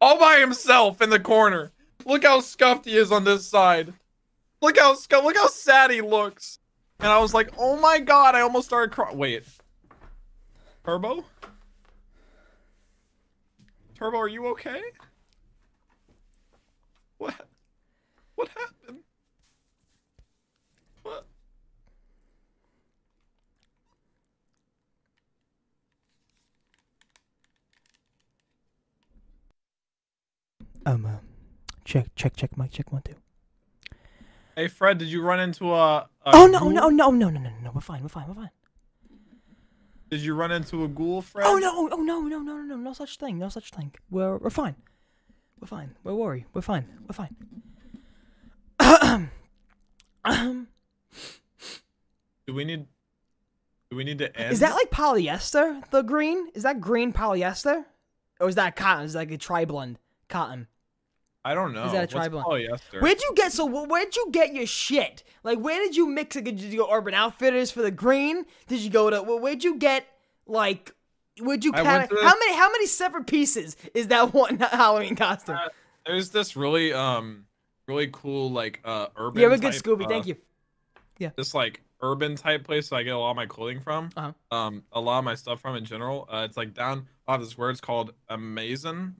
all 0.00 0.18
by 0.18 0.40
himself 0.40 1.00
in 1.00 1.10
the 1.10 1.20
corner. 1.20 1.70
Look 2.04 2.24
how 2.24 2.40
scuffed 2.40 2.86
he 2.86 2.96
is 2.96 3.12
on 3.12 3.24
this 3.24 3.46
side. 3.46 3.94
Look 4.60 4.78
how 4.78 4.94
scuffed. 4.94 5.24
Look 5.24 5.36
how 5.36 5.46
sad 5.46 5.90
he 5.90 6.00
looks. 6.00 6.58
And 6.98 7.08
I 7.08 7.18
was 7.18 7.32
like, 7.32 7.50
oh 7.58 7.76
my 7.78 8.00
god! 8.00 8.34
I 8.34 8.40
almost 8.40 8.66
started 8.66 8.92
crying. 8.92 9.16
Wait, 9.16 9.44
Turbo. 10.84 11.24
Turbo, 13.94 14.18
are 14.18 14.28
you 14.28 14.46
okay? 14.48 14.80
What? 17.18 17.34
What 18.34 18.48
happened? 18.48 19.04
What? 21.04 21.26
Um, 30.84 31.06
uh, 31.06 31.10
check, 31.84 32.06
check, 32.16 32.34
check, 32.34 32.56
mic, 32.58 32.72
check 32.72 32.90
one, 32.90 33.02
two. 33.02 33.14
Hey 34.56 34.66
Fred, 34.68 34.98
did 34.98 35.08
you 35.08 35.22
run 35.22 35.38
into 35.38 35.72
a? 35.72 36.08
a 36.26 36.32
Oh 36.34 36.46
no, 36.46 36.58
ghoul? 36.58 36.70
no, 36.70 36.88
no, 36.88 37.10
no, 37.10 37.28
no, 37.30 37.38
no, 37.40 37.50
no, 37.62 37.70
we're 37.72 37.80
fine, 37.80 38.02
we're 38.02 38.08
fine, 38.08 38.26
we're 38.28 38.34
fine. 38.34 38.50
Did 40.12 40.20
you 40.20 40.34
run 40.34 40.52
into 40.52 40.84
a 40.84 40.88
ghoul, 40.88 41.22
Fred? 41.22 41.46
Oh 41.46 41.56
no, 41.56 41.88
oh 41.90 42.02
no, 42.02 42.20
no, 42.20 42.20
no, 42.20 42.38
no, 42.38 42.58
no, 42.58 42.76
no 42.76 42.92
such 42.92 43.16
thing, 43.16 43.38
no 43.38 43.48
such 43.48 43.70
thing. 43.70 43.94
We're 44.10 44.36
we're 44.36 44.50
fine. 44.50 44.76
We're 45.58 45.68
fine. 45.68 45.96
We're 46.04 46.12
worry. 46.12 46.44
We're 46.52 46.60
fine. 46.60 46.84
We're 47.08 47.14
fine. 47.14 47.34
um, 50.26 50.68
Do 52.46 52.52
we 52.52 52.66
need? 52.66 52.84
Do 53.88 53.96
we 53.96 54.04
need 54.04 54.18
to 54.18 54.36
end? 54.38 54.52
is 54.52 54.60
that 54.60 54.74
like 54.74 54.90
polyester? 54.90 55.82
The 55.90 56.02
green 56.02 56.48
is 56.52 56.64
that 56.64 56.78
green 56.78 57.14
polyester, 57.14 57.86
or 58.38 58.50
is 58.50 58.56
that 58.56 58.76
cotton? 58.76 59.06
Is 59.06 59.14
that 59.14 59.20
like 59.20 59.30
a 59.30 59.38
tri 59.38 59.64
blend 59.64 59.98
cotton? 60.28 60.66
I 61.44 61.54
don't 61.54 61.72
know. 61.74 61.86
Is 61.86 61.92
that 61.92 61.98
a 61.98 62.00
What's 62.02 62.12
tri-blend? 62.12 62.46
polyester? 62.46 63.00
Where'd 63.00 63.20
you 63.20 63.32
get 63.34 63.52
so? 63.52 63.64
Where'd 63.66 64.14
you 64.14 64.28
get 64.30 64.54
your 64.54 64.66
shit? 64.66 65.24
Like, 65.42 65.58
where 65.58 65.80
did 65.80 65.96
you 65.96 66.06
mix 66.08 66.36
it? 66.36 66.44
Did 66.44 66.60
you 66.60 66.78
go 66.78 66.88
Urban 66.92 67.14
Outfitters 67.14 67.70
for 67.72 67.82
the 67.82 67.90
green? 67.90 68.44
Did 68.68 68.80
you 68.80 68.90
go 68.90 69.10
to? 69.10 69.22
Where'd 69.22 69.64
you 69.64 69.76
get 69.76 70.06
like? 70.46 70.94
Where'd 71.40 71.64
you 71.64 71.72
I 71.74 71.82
kind 71.82 71.98
went 71.98 72.10
to 72.10 72.16
How 72.16 72.34
many? 72.38 72.54
How 72.54 72.70
many 72.70 72.86
separate 72.86 73.26
pieces 73.26 73.76
is 73.94 74.08
that 74.08 74.32
one 74.34 74.58
Halloween 74.58 75.16
costume? 75.16 75.58
There's 76.06 76.30
this 76.30 76.56
really 76.56 76.92
um 76.92 77.46
really 77.88 78.08
cool 78.12 78.50
like 78.50 78.80
uh 78.84 79.06
urban. 79.16 79.40
you 79.40 79.48
have 79.50 79.58
a 79.58 79.60
good 79.62 79.72
Scooby. 79.74 80.04
uh, 80.04 80.08
Thank 80.08 80.26
you. 80.26 80.36
Yeah. 81.18 81.30
This 81.36 81.54
like 81.54 81.80
urban 82.00 82.36
type 82.36 82.64
place 82.64 82.88
that 82.90 82.96
I 82.96 83.02
get 83.02 83.14
a 83.14 83.18
lot 83.18 83.30
of 83.30 83.36
my 83.36 83.46
clothing 83.46 83.80
from. 83.80 84.10
Uh-huh. 84.16 84.32
Um, 84.56 84.84
a 84.92 85.00
lot 85.00 85.18
of 85.20 85.24
my 85.24 85.34
stuff 85.34 85.60
from 85.60 85.74
in 85.76 85.84
general. 85.84 86.28
Uh, 86.30 86.46
it's 86.48 86.56
like 86.56 86.74
down 86.74 87.06
off 87.26 87.40
this 87.40 87.56
word. 87.58 87.70
It's 87.70 87.80
called 87.80 88.12
Amazon. 88.28 89.16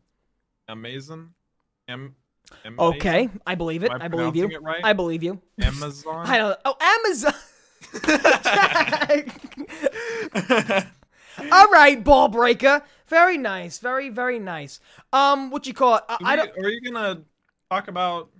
Amazon. 0.69 1.31
Am. 1.89 2.15
Amazon? 2.65 2.87
Okay, 2.95 3.29
I 3.47 3.55
believe 3.55 3.83
it. 3.83 3.91
I 3.91 4.05
I 4.05 4.09
believe 4.09 4.37
you. 4.37 4.47
it 4.49 4.63
right? 4.63 4.81
I 4.85 4.93
believe 4.93 5.23
you. 5.23 5.41
Amazon. 5.61 6.27
I 6.31 6.39
don't. 6.39 6.59
Oh, 6.65 6.77
Amazon. 6.81 7.35
All 11.51 11.67
right, 11.69 12.03
ball 12.03 12.29
breaker. 12.29 12.83
Very 13.07 13.39
nice. 13.39 13.79
Very 13.79 14.11
very 14.11 14.39
nice. 14.39 14.81
Um, 15.13 15.51
what 15.51 15.67
you 15.67 15.75
call 15.75 15.97
it? 15.97 16.05
I, 16.09 16.19
I 16.21 16.37
don't. 16.37 16.51
Are 16.59 16.69
you 16.69 16.81
gonna 16.81 17.23
talk 17.71 17.89
about? 17.89 18.31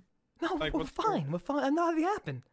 No, 0.41 0.55
like, 0.55 0.73
we're 0.73 0.85
fine. 0.85 1.31
We're 1.31 1.39
fine. 1.39 1.63
I 1.63 1.69
know 1.69 1.85
how 1.85 1.95
they 1.95 2.01
happen. 2.01 2.43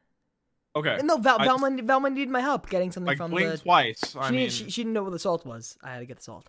Okay. 0.77 1.01
No, 1.03 1.17
Val, 1.17 1.39
just- 1.39 1.49
Velma, 1.49 1.83
Velma 1.83 2.11
needed 2.11 2.31
my 2.31 2.41
help 2.41 2.71
getting 2.71 2.93
something 2.93 3.09
like 3.09 3.17
from 3.17 3.35
the. 3.35 3.59
twice. 3.59 3.99
She, 4.13 4.19
I 4.19 4.31
needed- 4.31 4.37
mean, 4.37 4.51
she, 4.51 4.71
she 4.71 4.83
didn't 4.83 4.93
know 4.93 5.03
what 5.03 5.11
the 5.13 5.19
salt 5.19 5.45
was. 5.45 5.77
I 5.83 5.95
had 5.95 5.99
to 5.99 6.07
get 6.07 6.19
the 6.19 6.23
salt. 6.23 6.49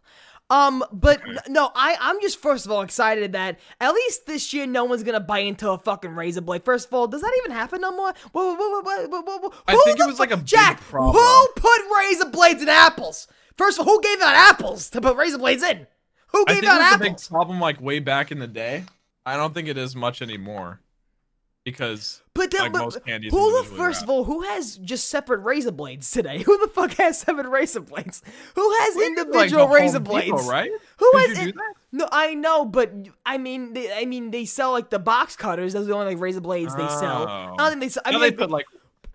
Um, 0.51 0.83
but 0.91 1.21
no, 1.47 1.71
I 1.73 1.95
I'm 1.99 2.19
just 2.21 2.37
first 2.37 2.65
of 2.65 2.71
all 2.71 2.81
excited 2.81 3.31
that 3.31 3.57
at 3.79 3.93
least 3.93 4.25
this 4.27 4.53
year 4.53 4.67
no 4.67 4.83
one's 4.83 5.01
gonna 5.01 5.21
bite 5.21 5.45
into 5.45 5.71
a 5.71 5.77
fucking 5.77 6.13
razor 6.13 6.41
blade. 6.41 6.63
First 6.63 6.89
of 6.89 6.93
all, 6.93 7.07
does 7.07 7.21
that 7.21 7.33
even 7.39 7.51
happen 7.51 7.79
no 7.81 7.91
more? 7.95 8.13
Whoa, 8.33 8.53
whoa, 8.55 8.69
whoa, 8.69 8.81
whoa, 8.81 9.07
whoa, 9.07 9.21
whoa, 9.21 9.37
whoa. 9.39 9.53
I 9.67 9.71
Who 9.71 9.81
think 9.85 9.99
it 9.99 10.05
was 10.05 10.19
like 10.19 10.31
a 10.31 10.37
Jack. 10.37 10.81
problem. 10.81 11.15
Who 11.15 11.47
put 11.55 11.81
razor 11.97 12.25
blades 12.29 12.61
in 12.61 12.67
apples? 12.69 13.27
First 13.57 13.79
of 13.79 13.87
all, 13.87 13.93
who 13.95 14.01
gave 14.01 14.19
out 14.21 14.35
apples 14.35 14.89
to 14.91 14.99
put 15.01 15.15
razor 15.15 15.37
blades 15.37 15.63
in? 15.63 15.87
Who 16.33 16.45
I 16.47 16.53
gave 16.53 16.63
think 16.63 16.63
it 16.65 16.69
out 16.69 16.79
was 16.79 16.91
a 16.91 16.97
big 16.97 17.11
apples? 17.13 17.27
problem 17.29 17.59
like 17.61 17.79
way 17.81 17.99
back 17.99 18.31
in 18.31 18.39
the 18.39 18.47
day. 18.47 18.83
I 19.25 19.37
don't 19.37 19.53
think 19.53 19.69
it 19.69 19.77
is 19.77 19.95
much 19.95 20.21
anymore 20.21 20.81
because 21.63 22.21
But, 22.33 22.49
then, 22.51 22.61
like 22.63 22.73
but 22.73 22.79
most 22.83 23.05
candies. 23.05 23.31
who 23.31 23.61
the 23.61 23.67
first 23.75 24.01
of 24.03 24.09
all, 24.09 24.23
who 24.23 24.41
has 24.41 24.77
just 24.77 25.09
separate 25.09 25.39
razor 25.41 25.71
blades 25.71 26.09
today? 26.09 26.39
Who 26.43 26.57
the 26.57 26.67
fuck 26.67 26.93
has 26.93 27.19
separate 27.19 27.47
razor 27.49 27.81
blades? 27.81 28.21
Who 28.55 28.71
has 28.79 28.93
could, 28.95 28.99
like, 29.01 29.07
individual 29.19 29.67
razor 29.67 29.99
Home 29.99 30.03
Depot, 30.21 30.31
blades? 30.37 30.47
right? 30.49 30.71
Who 30.97 31.11
Did 31.13 31.29
has 31.29 31.37
you 31.37 31.43
do 31.43 31.49
it- 31.49 31.55
that? 31.55 31.73
No, 31.93 32.07
I 32.11 32.33
know, 32.35 32.63
but 32.65 32.91
I 33.25 33.37
mean, 33.37 33.73
they, 33.73 33.91
I 33.93 34.05
mean, 34.05 34.31
they 34.31 34.45
sell 34.45 34.71
like 34.71 34.89
the 34.89 34.97
box 34.99 35.35
cutters. 35.35 35.73
Those 35.73 35.83
are 35.83 35.87
the 35.89 35.93
only 35.93 36.13
like 36.15 36.21
razor 36.21 36.39
blades 36.41 36.73
they 36.75 36.87
sell. 36.87 37.23
Oh. 37.27 37.53
I 37.53 37.55
don't 37.57 37.69
think 37.71 37.81
they 37.81 37.89
sell. 37.89 38.03
I 38.05 38.11
Now 38.11 38.17
mean, 38.17 38.21
they 38.21 38.29
they, 38.31 38.35
put 38.37 38.49
like 38.49 38.65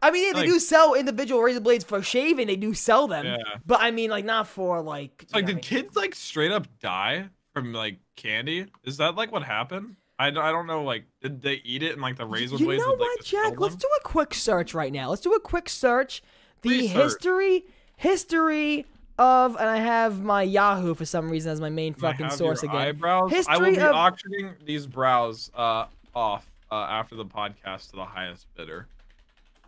I 0.03 0.11
mean, 0.11 0.27
yeah, 0.27 0.33
they 0.35 0.41
like- 0.41 0.49
do 0.51 0.61
sell 0.61 0.93
individual 0.95 1.41
razor 1.43 1.61
blades 1.61 1.85
for 1.85 2.03
shaving. 2.03 2.47
They 2.49 2.57
do 2.57 2.75
sell 2.75 3.09
them, 3.09 3.25
Yeah. 3.25 3.37
but 3.65 3.81
I 3.81 3.91
mean, 3.93 4.11
like 4.11 4.25
not 4.27 4.47
for 4.47 4.83
like. 4.83 5.25
like 5.33 5.47
did 5.47 5.53
I 5.53 5.55
mean? 5.55 5.63
kids 5.63 5.97
like 5.97 6.15
straight 6.15 6.53
up 6.53 6.67
die 6.81 7.29
from 7.55 7.73
like 7.73 7.97
candy? 8.15 8.67
Is 8.85 8.99
that 8.99 9.15
like 9.17 9.33
what 9.33 9.43
happened? 9.43 9.97
I, 10.19 10.31
don't- 10.31 10.45
I 10.45 10.51
don't 10.53 10.67
know. 10.67 10.83
Like 10.85 11.05
did 11.21 11.43
they 11.43 11.61
eat 11.65 11.83
it 11.83 11.93
and 11.93 12.01
like 12.03 12.17
the 12.17 12.27
razor 12.27 12.57
You 12.57 12.67
know 12.67 12.73
would, 12.75 12.79
like, 12.79 12.99
what, 12.99 13.25
Jack? 13.25 13.61
Let's 13.61 13.77
do 13.77 13.89
a 14.01 14.03
quick 14.03 14.33
search 14.35 14.75
right 14.75 14.93
now. 14.93 15.11
Let's 15.11 15.23
do 15.23 15.33
a 15.35 15.41
quick 15.41 15.69
search. 15.69 16.23
The 16.63 16.69
Please 16.71 16.93
search. 16.93 17.03
history, 17.03 17.65
history 17.97 18.87
of, 19.19 19.57
and 19.57 19.69
I 19.69 19.77
have 19.77 20.23
my 20.23 20.43
Yahoo 20.43 20.95
for 20.95 21.05
some 21.05 21.29
reason 21.31 21.53
as 21.53 21.61
my 21.61 21.71
main 21.71 21.95
fucking 21.95 22.31
source 22.31 22.63
again. 22.63 22.77
Eyebrows. 22.77 23.33
I 23.49 23.59
will 23.59 23.71
be 23.71 23.77
of- 23.79 23.95
auctioning 23.95 24.55
these 24.65 24.87
brows 24.87 25.51
uh 25.55 25.87
off 26.15 26.47
uh, 26.71 26.75
after 26.77 27.15
the 27.15 27.25
podcast 27.27 27.91
to 27.91 27.97
the 27.97 28.05
highest 28.05 28.47
bidder. 28.57 28.87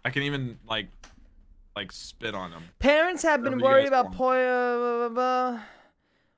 I 0.04 0.10
can 0.10 0.22
even 0.22 0.58
like 0.68 0.88
like 1.76 1.92
spit 1.92 2.34
on 2.34 2.50
them. 2.50 2.62
Parents 2.78 3.22
have 3.22 3.42
been 3.42 3.58
worried 3.60 3.86
about 3.86 4.06
want. 4.06 4.16
poi- 4.16 4.44
blah, 4.44 4.96
blah, 4.96 5.08
blah. 5.10 5.60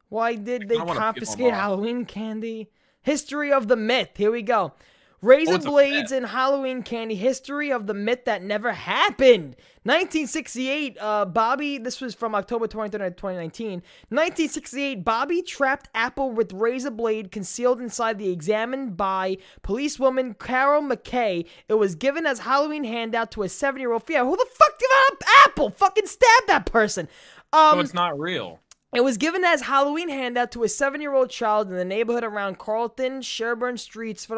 Why 0.08 0.34
did 0.34 0.62
they 0.68 0.74
kinda 0.76 0.84
wanna 0.84 0.98
peel 1.00 1.06
'em 1.08 1.14
confiscate. 1.14 1.54
Halloween 1.54 2.04
candy? 2.04 2.68
History 3.10 3.52
of 3.52 3.66
the 3.66 3.74
myth. 3.74 4.10
Here 4.14 4.30
we 4.30 4.42
go. 4.42 4.72
Razor 5.20 5.54
Oh, 5.54 5.58
blades 5.58 6.12
and 6.12 6.24
Halloween 6.24 6.84
candy. 6.84 7.16
History 7.16 7.72
of 7.72 7.88
the 7.88 7.92
myth 7.92 8.24
that 8.26 8.40
never 8.40 8.72
happened. 8.72 9.56
1968. 9.82 10.96
Uh, 11.00 11.24
Bobby. 11.24 11.78
This 11.78 12.00
was 12.00 12.14
from 12.14 12.36
October 12.36 12.68
23rd, 12.68 13.16
2019. 13.16 13.82
1968. 14.10 15.04
Bobby 15.04 15.42
trapped 15.42 15.88
Apple 15.92 16.30
with 16.30 16.52
razor 16.52 16.92
blade 16.92 17.32
concealed 17.32 17.80
inside 17.80 18.16
the 18.16 18.30
examined 18.30 18.96
by 18.96 19.38
policewoman 19.62 20.34
Carol 20.34 20.80
McKay. 20.80 21.44
It 21.68 21.74
was 21.74 21.96
given 21.96 22.26
as 22.26 22.38
Halloween 22.38 22.84
handout 22.84 23.32
to 23.32 23.42
a 23.42 23.48
seven-year-old 23.48 24.04
female. 24.04 24.26
Who 24.26 24.36
the 24.36 24.46
fuck 24.52 24.78
gave 24.78 24.88
out 25.10 25.22
Apple? 25.46 25.70
Fucking 25.70 26.06
stab 26.06 26.46
that 26.46 26.64
person. 26.64 27.08
Um, 27.52 27.74
so 27.74 27.80
it's 27.80 27.92
not 27.92 28.16
real. 28.20 28.60
It 28.92 29.04
was 29.04 29.18
given 29.18 29.44
as 29.44 29.62
Halloween 29.62 30.08
handout 30.08 30.50
to 30.52 30.64
a 30.64 30.68
seven-year-old 30.68 31.30
child 31.30 31.70
in 31.70 31.76
the 31.76 31.84
neighborhood 31.84 32.24
around 32.24 32.58
Carlton, 32.58 33.22
Sherbourne 33.22 33.78
Streets. 33.78 34.28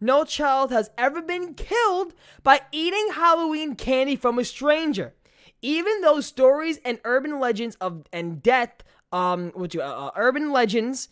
No 0.00 0.24
child 0.24 0.72
has 0.72 0.90
ever 0.98 1.22
been 1.22 1.54
killed 1.54 2.14
by 2.42 2.62
eating 2.72 3.10
Halloween 3.12 3.76
candy 3.76 4.16
from 4.16 4.40
a 4.40 4.44
stranger. 4.44 5.14
Even 5.62 6.00
though 6.00 6.20
stories 6.20 6.80
and 6.84 6.98
urban 7.04 7.38
legends 7.38 7.76
of 7.76 8.06
and 8.12 8.42
death, 8.42 8.82
um, 9.12 9.52
what 9.54 9.72
you, 9.72 9.82
uh, 9.82 10.06
uh, 10.06 10.10
urban 10.16 10.50
legends. 10.50 11.08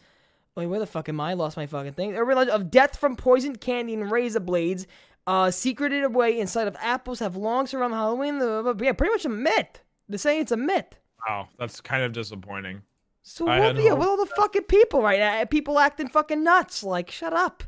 Wait, 0.57 0.67
where 0.67 0.81
the 0.81 0.87
fuck 0.87 1.09
am 1.09 1.21
I? 1.21 1.31
I 1.31 1.35
lost 1.35 1.57
my 1.57 1.67
fucking 1.67 1.93
thing. 1.93 2.17
Urban 2.17 2.37
legend 2.37 2.57
of 2.57 2.71
death 2.73 2.97
from 2.97 3.15
poisoned 3.15 3.61
candy 3.61 3.95
and 3.95 4.11
razor 4.11 4.41
blades, 4.41 4.89
uh, 5.29 5.53
secreted 5.53 6.03
away 6.03 6.41
inside 6.41 6.67
of 6.67 6.77
apples, 6.81 7.21
have 7.21 7.37
long 7.37 7.69
surrounded 7.69 7.97
Halloween. 7.97 8.39
blah, 8.39 8.63
blah, 8.63 8.73
blah. 8.73 8.87
Yeah, 8.87 8.95
pretty 8.95 9.13
much 9.13 9.27
a 9.27 9.29
myth. 9.29 9.83
They're 10.09 10.19
saying 10.19 10.41
it's 10.41 10.53
a 10.53 10.57
myth. 10.57 10.99
Wow, 11.27 11.49
that's 11.59 11.81
kind 11.81 12.03
of 12.03 12.13
disappointing. 12.13 12.83
So 13.23 13.49
I 13.49 13.59
what 13.59 13.77
had 13.77 13.99
what 13.99 14.09
all 14.09 14.17
the 14.17 14.27
fucking 14.27 14.63
people 14.65 15.03
right 15.03 15.19
now? 15.19 15.45
People 15.45 15.79
acting 15.79 16.09
fucking 16.09 16.43
nuts. 16.43 16.83
Like, 16.83 17.11
shut 17.11 17.33
up. 17.33 17.63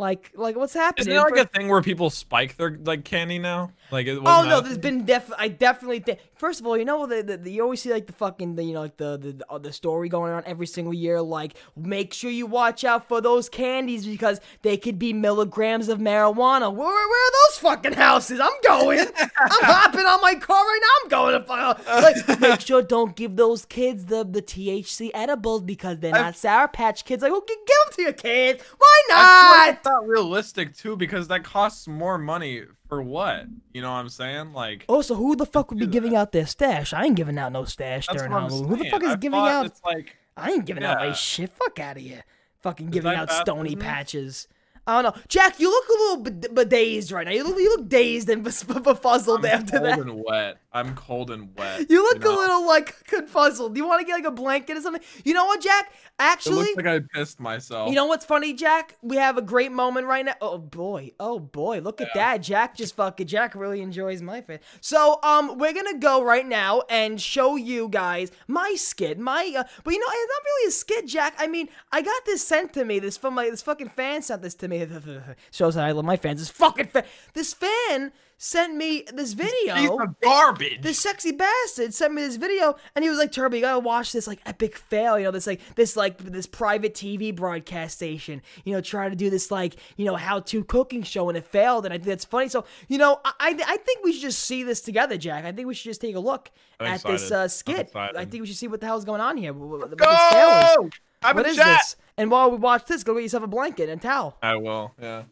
Like, 0.00 0.30
like 0.34 0.56
what's 0.56 0.72
happening? 0.72 1.08
Isn't 1.08 1.12
there 1.12 1.22
like 1.22 1.34
For- 1.34 1.40
a 1.40 1.44
thing 1.44 1.68
where 1.68 1.82
people 1.82 2.08
spike 2.08 2.56
their 2.56 2.74
like 2.82 3.04
candy 3.04 3.38
now? 3.38 3.72
Like 3.90 4.06
it 4.06 4.18
Oh 4.24 4.46
no, 4.48 4.60
there's 4.60 4.78
been 4.78 5.04
def. 5.04 5.30
I 5.36 5.48
definitely 5.48 6.00
think. 6.00 6.20
First 6.36 6.60
of 6.60 6.66
all, 6.66 6.76
you 6.78 6.86
know 6.86 7.06
the, 7.06 7.22
the, 7.22 7.36
the 7.36 7.50
you 7.52 7.62
always 7.62 7.82
see 7.82 7.92
like 7.92 8.06
the 8.06 8.14
fucking 8.14 8.54
the, 8.54 8.64
you 8.64 8.72
know 8.72 8.80
like 8.80 8.96
the 8.96 9.18
the 9.18 9.44
uh, 9.50 9.58
the 9.58 9.72
story 9.74 10.08
going 10.08 10.32
on 10.32 10.42
every 10.46 10.66
single 10.66 10.94
year. 10.94 11.20
Like 11.20 11.54
make 11.76 12.14
sure 12.14 12.30
you 12.30 12.46
watch 12.46 12.82
out 12.82 13.08
for 13.08 13.20
those 13.20 13.50
candies 13.50 14.06
because 14.06 14.40
they 14.62 14.78
could 14.78 14.98
be 14.98 15.12
milligrams 15.12 15.88
of 15.88 15.98
marijuana. 15.98 16.72
Where, 16.72 16.88
where 16.88 17.28
are 17.28 17.32
those 17.50 17.58
fucking 17.58 17.92
houses? 17.92 18.40
I'm 18.40 18.48
going. 18.64 19.00
I'm 19.20 19.64
hopping 19.64 20.06
on 20.06 20.20
my 20.22 20.34
car 20.36 20.64
right 20.64 20.80
now. 20.82 20.88
I'm 21.02 21.08
going 21.10 21.40
to 21.40 21.46
fuck. 21.46 21.86
Like 21.86 22.40
make 22.40 22.60
sure 22.60 22.80
don't 22.82 23.14
give 23.14 23.36
those 23.36 23.66
kids 23.66 24.06
the 24.06 24.24
the 24.24 24.40
THC 24.40 25.10
edibles 25.12 25.62
because 25.62 25.98
they're 25.98 26.12
not 26.12 26.36
Sour 26.36 26.68
Patch 26.68 27.04
Kids. 27.04 27.22
Like, 27.22 27.32
okay, 27.32 27.54
give 27.66 27.76
them 27.84 27.94
to 27.96 28.02
your 28.02 28.12
kids. 28.12 28.64
Why 28.78 29.02
not? 29.10 29.82
Not 29.90 30.06
realistic 30.06 30.76
too 30.76 30.96
because 30.96 31.28
that 31.28 31.44
costs 31.44 31.86
more 31.86 32.18
money 32.18 32.62
for 32.88 33.02
what? 33.02 33.46
You 33.72 33.82
know 33.82 33.90
what 33.90 33.98
I'm 33.98 34.08
saying? 34.08 34.52
Like 34.52 34.84
oh, 34.88 34.96
Also, 34.96 35.14
who 35.14 35.36
the 35.36 35.46
fuck 35.46 35.70
would 35.70 35.78
be 35.78 35.86
giving 35.86 36.16
out 36.16 36.32
their 36.32 36.46
stash? 36.46 36.92
I 36.92 37.04
ain't 37.04 37.16
giving 37.16 37.38
out 37.38 37.52
no 37.52 37.64
stash 37.64 38.06
that's 38.06 38.18
during 38.18 38.32
Halloween. 38.32 38.68
Who 38.68 38.76
the 38.76 38.90
fuck 38.90 39.02
is 39.02 39.10
I 39.10 39.16
giving 39.16 39.38
out? 39.38 39.66
It's 39.66 39.82
like 39.84 40.16
I 40.36 40.50
ain't 40.52 40.64
giving 40.64 40.84
out 40.84 40.98
my 40.98 41.12
shit. 41.12 41.50
Fuck 41.50 41.78
out 41.78 41.96
of 41.96 42.02
here. 42.02 42.24
Fucking 42.60 42.90
giving 42.90 43.12
out 43.12 43.30
stony 43.30 43.76
patches. 43.76 44.48
I 44.90 45.02
don't 45.02 45.14
know. 45.14 45.22
Jack, 45.28 45.60
you 45.60 45.70
look 45.70 45.88
a 45.88 45.92
little 45.92 46.16
bit 46.24 46.54
bedazed 46.54 47.12
right 47.12 47.26
now. 47.26 47.32
You 47.32 47.44
look, 47.44 47.58
you 47.58 47.68
look 47.76 47.88
dazed 47.88 48.28
and 48.28 48.44
bef- 48.44 48.64
befuzzled 48.82 49.38
I'm 49.38 49.46
after 49.46 49.78
cold 49.78 49.84
that. 49.90 49.98
and 50.00 50.24
wet. 50.24 50.56
I'm 50.72 50.94
cold 50.94 51.30
and 51.30 51.56
wet. 51.56 51.90
You 51.90 52.02
look 52.02 52.20
know? 52.20 52.30
a 52.30 52.36
little 52.36 52.66
like 52.66 53.04
confuzzled. 53.08 53.74
Do 53.74 53.80
you 53.80 53.86
want 53.86 54.00
to 54.00 54.06
get 54.06 54.14
like 54.14 54.24
a 54.24 54.30
blanket 54.30 54.76
or 54.76 54.80
something? 54.80 55.02
You 55.24 55.34
know 55.34 55.44
what, 55.46 55.60
Jack? 55.60 55.90
It 55.92 56.00
Actually, 56.18 56.56
looks 56.56 56.76
like 56.76 56.86
I 56.86 57.00
pissed 57.00 57.40
myself. 57.40 57.88
you 57.88 57.94
know 57.94 58.06
what's 58.06 58.24
funny, 58.24 58.52
Jack? 58.52 58.96
We 59.02 59.16
have 59.16 59.36
a 59.38 59.42
great 59.42 59.72
moment 59.72 60.06
right 60.06 60.24
now. 60.24 60.34
Oh 60.40 60.58
boy, 60.58 61.12
oh 61.18 61.38
boy, 61.38 61.80
look 61.80 62.00
at 62.00 62.08
that. 62.14 62.38
Jack 62.42 62.76
just 62.76 62.94
fucking 62.94 63.26
Jack 63.26 63.54
really 63.54 63.80
enjoys 63.80 64.20
my 64.22 64.42
face. 64.42 64.60
So 64.80 65.18
um, 65.22 65.58
we're 65.58 65.72
gonna 65.72 65.98
go 65.98 66.22
right 66.22 66.46
now 66.46 66.82
and 66.90 67.20
show 67.20 67.56
you 67.56 67.88
guys 67.88 68.30
my 68.48 68.74
skit. 68.76 69.18
My 69.18 69.52
uh, 69.56 69.64
but 69.82 69.94
you 69.94 69.98
know 69.98 70.06
it's 70.08 70.32
not 70.32 70.44
really 70.44 70.68
a 70.68 70.70
skit, 70.72 71.06
Jack. 71.06 71.34
I 71.38 71.46
mean, 71.46 71.68
I 71.90 72.02
got 72.02 72.24
this 72.26 72.46
sent 72.46 72.72
to 72.74 72.84
me. 72.84 72.98
This 72.98 73.16
from 73.16 73.34
my 73.34 73.48
this 73.50 73.62
fucking 73.62 73.88
fan 73.90 74.22
sent 74.22 74.42
this 74.42 74.54
to 74.56 74.68
me. 74.68 74.79
Shows 75.50 75.74
that 75.74 75.84
I 75.84 75.92
love 75.92 76.04
my 76.04 76.16
fans. 76.16 76.40
This 76.40 76.50
fucking 76.50 76.86
fan. 76.86 77.04
This 77.34 77.52
fan 77.54 78.12
sent 78.42 78.74
me 78.74 79.04
this 79.12 79.34
video. 79.34 79.74
Piece 79.74 79.90
of 79.90 80.20
garbage. 80.20 80.80
This 80.80 80.98
sexy 80.98 81.32
bastard 81.32 81.92
sent 81.92 82.14
me 82.14 82.22
this 82.22 82.36
video, 82.36 82.74
and 82.94 83.02
he 83.04 83.10
was 83.10 83.18
like, 83.18 83.32
"Turbo, 83.32 83.56
you 83.56 83.62
gotta 83.62 83.80
watch 83.80 84.12
this 84.12 84.26
like 84.26 84.40
epic 84.46 84.76
fail. 84.76 85.18
You 85.18 85.26
know, 85.26 85.30
this 85.30 85.46
like 85.46 85.60
this 85.74 85.94
like 85.96 86.18
this 86.18 86.46
private 86.46 86.94
TV 86.94 87.34
broadcast 87.34 87.96
station. 87.96 88.40
You 88.64 88.72
know, 88.72 88.80
trying 88.80 89.10
to 89.10 89.16
do 89.16 89.28
this 89.28 89.50
like 89.50 89.76
you 89.96 90.06
know 90.06 90.16
how 90.16 90.40
to 90.40 90.64
cooking 90.64 91.02
show, 91.02 91.28
and 91.28 91.36
it 91.36 91.44
failed. 91.44 91.84
And 91.84 91.92
I 91.92 91.98
think 91.98 92.08
that's 92.08 92.24
funny. 92.24 92.48
So 92.48 92.64
you 92.88 92.98
know, 92.98 93.20
I 93.24 93.32
I, 93.38 93.48
I 93.66 93.76
think 93.76 94.04
we 94.04 94.12
should 94.12 94.22
just 94.22 94.42
see 94.42 94.62
this 94.62 94.80
together, 94.80 95.18
Jack. 95.18 95.44
I 95.44 95.52
think 95.52 95.68
we 95.68 95.74
should 95.74 95.90
just 95.90 96.00
take 96.00 96.16
a 96.16 96.20
look 96.20 96.50
I'm 96.80 96.94
at 96.94 97.02
this 97.02 97.30
uh, 97.30 97.46
skit. 97.48 97.90
I 97.94 98.24
think 98.24 98.40
we 98.40 98.46
should 98.46 98.56
see 98.56 98.68
what 98.68 98.80
the 98.80 98.86
hell's 98.86 99.04
going 99.04 99.20
on 99.20 99.36
here. 99.36 99.52
What, 99.52 99.80
what 99.80 99.90
this 99.90 100.30
fail 100.30 100.48
is. 100.48 100.76
Go! 100.76 100.90
I'm 101.22 101.36
what 101.36 101.46
is 101.46 101.56
chat. 101.56 101.66
this? 101.66 101.96
And 102.16 102.30
while 102.30 102.50
we 102.50 102.56
watch 102.56 102.86
this, 102.86 103.04
go 103.04 103.14
get 103.14 103.22
yourself 103.22 103.44
a 103.44 103.46
blanket 103.46 103.88
and 103.88 104.00
towel. 104.00 104.36
I 104.42 104.56
will. 104.56 104.94
Yeah. 105.00 105.24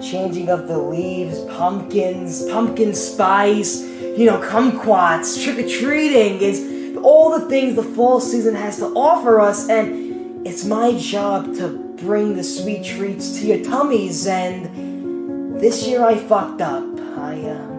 changing 0.00 0.50
of 0.50 0.68
the 0.68 0.78
leaves, 0.78 1.40
pumpkins, 1.56 2.44
pumpkin 2.50 2.94
spice, 2.94 3.93
you 4.16 4.26
know, 4.26 4.38
kumquats, 4.38 5.42
trick 5.42 5.58
or 5.58 5.68
treating 5.68 6.40
is 6.40 6.96
all 7.02 7.36
the 7.36 7.48
things 7.48 7.74
the 7.74 7.82
fall 7.82 8.20
season 8.20 8.54
has 8.54 8.78
to 8.78 8.86
offer 8.94 9.40
us, 9.40 9.68
and 9.68 10.46
it's 10.46 10.64
my 10.64 10.96
job 10.96 11.52
to 11.56 11.78
bring 11.96 12.36
the 12.36 12.44
sweet 12.44 12.84
treats 12.84 13.40
to 13.40 13.46
your 13.46 13.64
tummies. 13.64 14.26
And 14.26 15.60
this 15.60 15.86
year 15.86 16.04
I 16.04 16.16
fucked 16.16 16.60
up. 16.60 16.84
I 17.18 17.40
uh, 17.40 17.70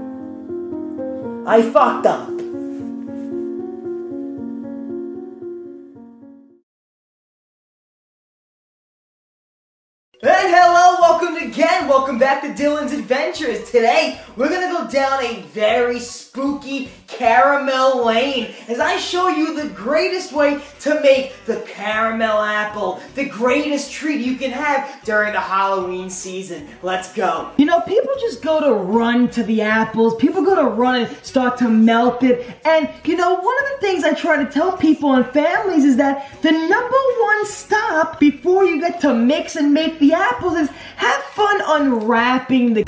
I 1.48 1.62
fucked 1.62 2.06
up. 2.06 2.30
And 10.22 10.50
hello, 10.50 10.98
welcome 11.00 11.36
Welcome 11.88 12.18
back 12.18 12.42
to 12.42 12.48
Dylan's 12.48 12.94
Adventures. 12.94 13.70
Today, 13.70 14.20
we're 14.36 14.50
gonna 14.50 14.72
go 14.72 14.90
down 14.90 15.24
a 15.24 15.42
very 15.54 16.00
spooky 16.00 16.90
caramel 17.06 18.04
lane 18.04 18.54
as 18.68 18.80
I 18.80 18.98
show 18.98 19.28
you 19.30 19.62
the 19.62 19.70
greatest 19.70 20.34
way 20.34 20.60
to 20.82 21.00
make 21.02 21.34
the 21.46 21.58
caramel 21.62 22.42
apple, 22.42 23.00
the 23.14 23.26
greatest 23.26 23.92
treat 23.92 24.20
you 24.20 24.36
can 24.36 24.50
have 24.50 25.00
during 25.04 25.34
the 25.34 25.40
Halloween 25.40 26.10
season. 26.10 26.68
Let's 26.82 27.14
go. 27.14 27.52
You 27.58 27.66
know, 27.66 27.82
people 27.82 28.12
just 28.20 28.42
go 28.42 28.60
to 28.60 28.74
run 28.74 29.30
to 29.30 29.44
the 29.44 29.62
apples. 29.62 30.16
People 30.16 30.44
go 30.44 30.56
to 30.56 30.68
run 30.68 31.02
and 31.02 31.18
start 31.24 31.58
to 31.60 31.70
melt 31.70 32.24
it. 32.24 32.48
And 32.66 32.90
you 33.04 33.16
know, 33.16 33.36
one 33.36 33.56
of 33.64 33.70
the 33.72 33.78
things 33.82 34.04
I 34.04 34.14
try 34.14 34.44
to 34.44 34.52
tell 34.52 34.76
people 34.76 35.14
and 35.14 35.26
families 35.28 35.86
is 35.86 35.98
that 35.98 36.42
the 36.42 36.52
number 36.52 36.98
one 37.22 37.46
stop 37.46 38.20
before 38.20 38.66
you 38.66 38.82
get 38.82 39.00
to 39.02 39.14
mix 39.14 39.56
and 39.56 39.72
make 39.72 40.00
the 40.00 40.14
apples 40.14 40.56
is 40.56 40.70
have 40.98 41.22
fun 41.24 41.62
unwrapping 41.76 42.74
the 42.74 42.84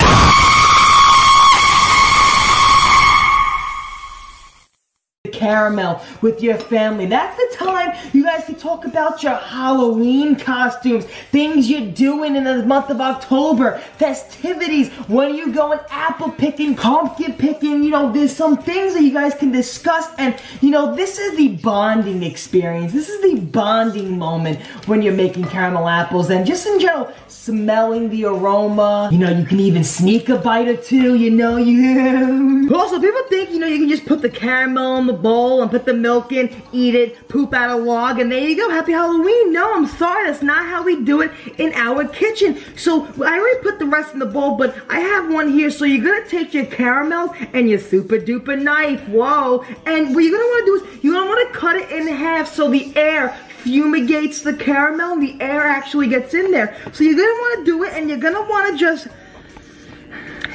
caramel 5.38 6.02
with 6.20 6.42
your 6.42 6.56
family. 6.56 7.06
That's 7.06 7.36
the 7.36 7.64
time 7.64 7.96
you 8.12 8.24
guys 8.24 8.44
can 8.44 8.56
talk 8.56 8.84
about 8.84 9.22
your 9.22 9.36
Halloween 9.36 10.36
costumes, 10.36 11.04
things 11.30 11.70
you're 11.70 11.90
doing 11.92 12.36
in 12.36 12.44
the 12.44 12.64
month 12.66 12.90
of 12.90 13.00
October, 13.00 13.78
festivities, 13.96 14.90
when 15.08 15.34
you 15.34 15.52
going 15.52 15.78
apple 15.90 16.30
picking, 16.30 16.74
pumpkin 16.74 17.34
picking, 17.34 17.82
you 17.82 17.90
know, 17.90 18.12
there's 18.12 18.34
some 18.34 18.56
things 18.56 18.94
that 18.94 19.02
you 19.02 19.12
guys 19.12 19.34
can 19.34 19.52
discuss 19.52 20.08
and, 20.18 20.34
you 20.60 20.70
know, 20.70 20.94
this 20.94 21.18
is 21.18 21.36
the 21.36 21.48
bonding 21.56 22.22
experience. 22.22 22.92
This 22.92 23.08
is 23.08 23.20
the 23.22 23.40
bonding 23.40 24.18
moment 24.18 24.60
when 24.86 25.02
you're 25.02 25.14
making 25.14 25.44
caramel 25.44 25.88
apples 25.88 26.30
and 26.30 26.46
just 26.46 26.66
in 26.66 26.80
general, 26.80 27.12
smelling 27.28 28.10
the 28.10 28.24
aroma. 28.24 29.08
You 29.12 29.18
know, 29.18 29.30
you 29.30 29.44
can 29.44 29.60
even 29.60 29.84
sneak 29.84 30.28
a 30.28 30.36
bite 30.36 30.68
or 30.68 30.76
two, 30.76 31.14
you 31.14 31.30
know, 31.30 31.56
you... 31.56 32.68
Also, 32.78 33.00
people 33.00 33.22
think, 33.28 33.50
you 33.50 33.58
know, 33.58 33.66
you 33.66 33.78
can 33.78 33.88
just 33.88 34.06
put 34.06 34.22
the 34.22 34.28
caramel 34.28 34.98
in 34.98 35.06
the 35.06 35.12
bowl 35.28 35.60
and 35.60 35.70
put 35.70 35.84
the 35.84 35.92
milk 35.92 36.32
in, 36.32 36.44
eat 36.72 36.94
it, 36.94 37.28
poop 37.28 37.52
out 37.52 37.68
a 37.68 37.76
log, 37.76 38.18
and 38.18 38.32
there 38.32 38.48
you 38.48 38.56
go. 38.56 38.70
Happy 38.70 38.92
Halloween. 38.92 39.52
No, 39.52 39.74
I'm 39.74 39.86
sorry. 39.86 40.26
That's 40.26 40.42
not 40.42 40.64
how 40.64 40.82
we 40.82 41.04
do 41.04 41.20
it 41.20 41.30
in 41.58 41.72
our 41.74 42.08
kitchen. 42.08 42.58
So 42.76 43.04
I 43.22 43.38
already 43.38 43.60
put 43.60 43.78
the 43.78 43.84
rest 43.84 44.14
in 44.14 44.20
the 44.20 44.26
bowl, 44.26 44.56
but 44.56 44.74
I 44.88 45.00
have 45.00 45.30
one 45.30 45.52
here. 45.52 45.70
So 45.70 45.84
you're 45.84 46.04
going 46.04 46.22
to 46.22 46.28
take 46.30 46.54
your 46.54 46.64
caramels 46.64 47.30
and 47.52 47.68
your 47.68 47.78
super 47.78 48.16
duper 48.16 48.60
knife. 48.60 49.06
Whoa. 49.08 49.64
And 49.84 50.14
what 50.14 50.24
you're 50.24 50.36
going 50.36 50.46
to 50.46 50.52
want 50.54 50.66
to 50.66 50.70
do 50.70 50.74
is 50.76 51.04
you're 51.04 51.12
going 51.12 51.26
to 51.26 51.30
want 51.34 51.52
to 51.52 51.58
cut 51.58 51.76
it 51.76 51.90
in 51.92 52.06
half 52.06 52.48
so 52.48 52.70
the 52.70 52.96
air 52.96 53.36
fumigates 53.62 54.42
the 54.42 54.54
caramel 54.54 55.12
and 55.12 55.22
the 55.22 55.36
air 55.42 55.66
actually 55.66 56.08
gets 56.08 56.32
in 56.32 56.50
there. 56.50 56.74
So 56.92 57.04
you're 57.04 57.16
want 57.16 57.58
to 57.58 57.64
do 57.66 57.84
it 57.84 57.92
and 57.92 58.08
you're 58.08 58.48
want 58.48 58.72
to 58.72 58.78
just... 58.78 59.08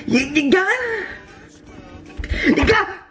You, 0.08 0.20
you 0.20 0.52
gotta... 0.52 1.06
You 2.48 2.66
got... 2.66 3.03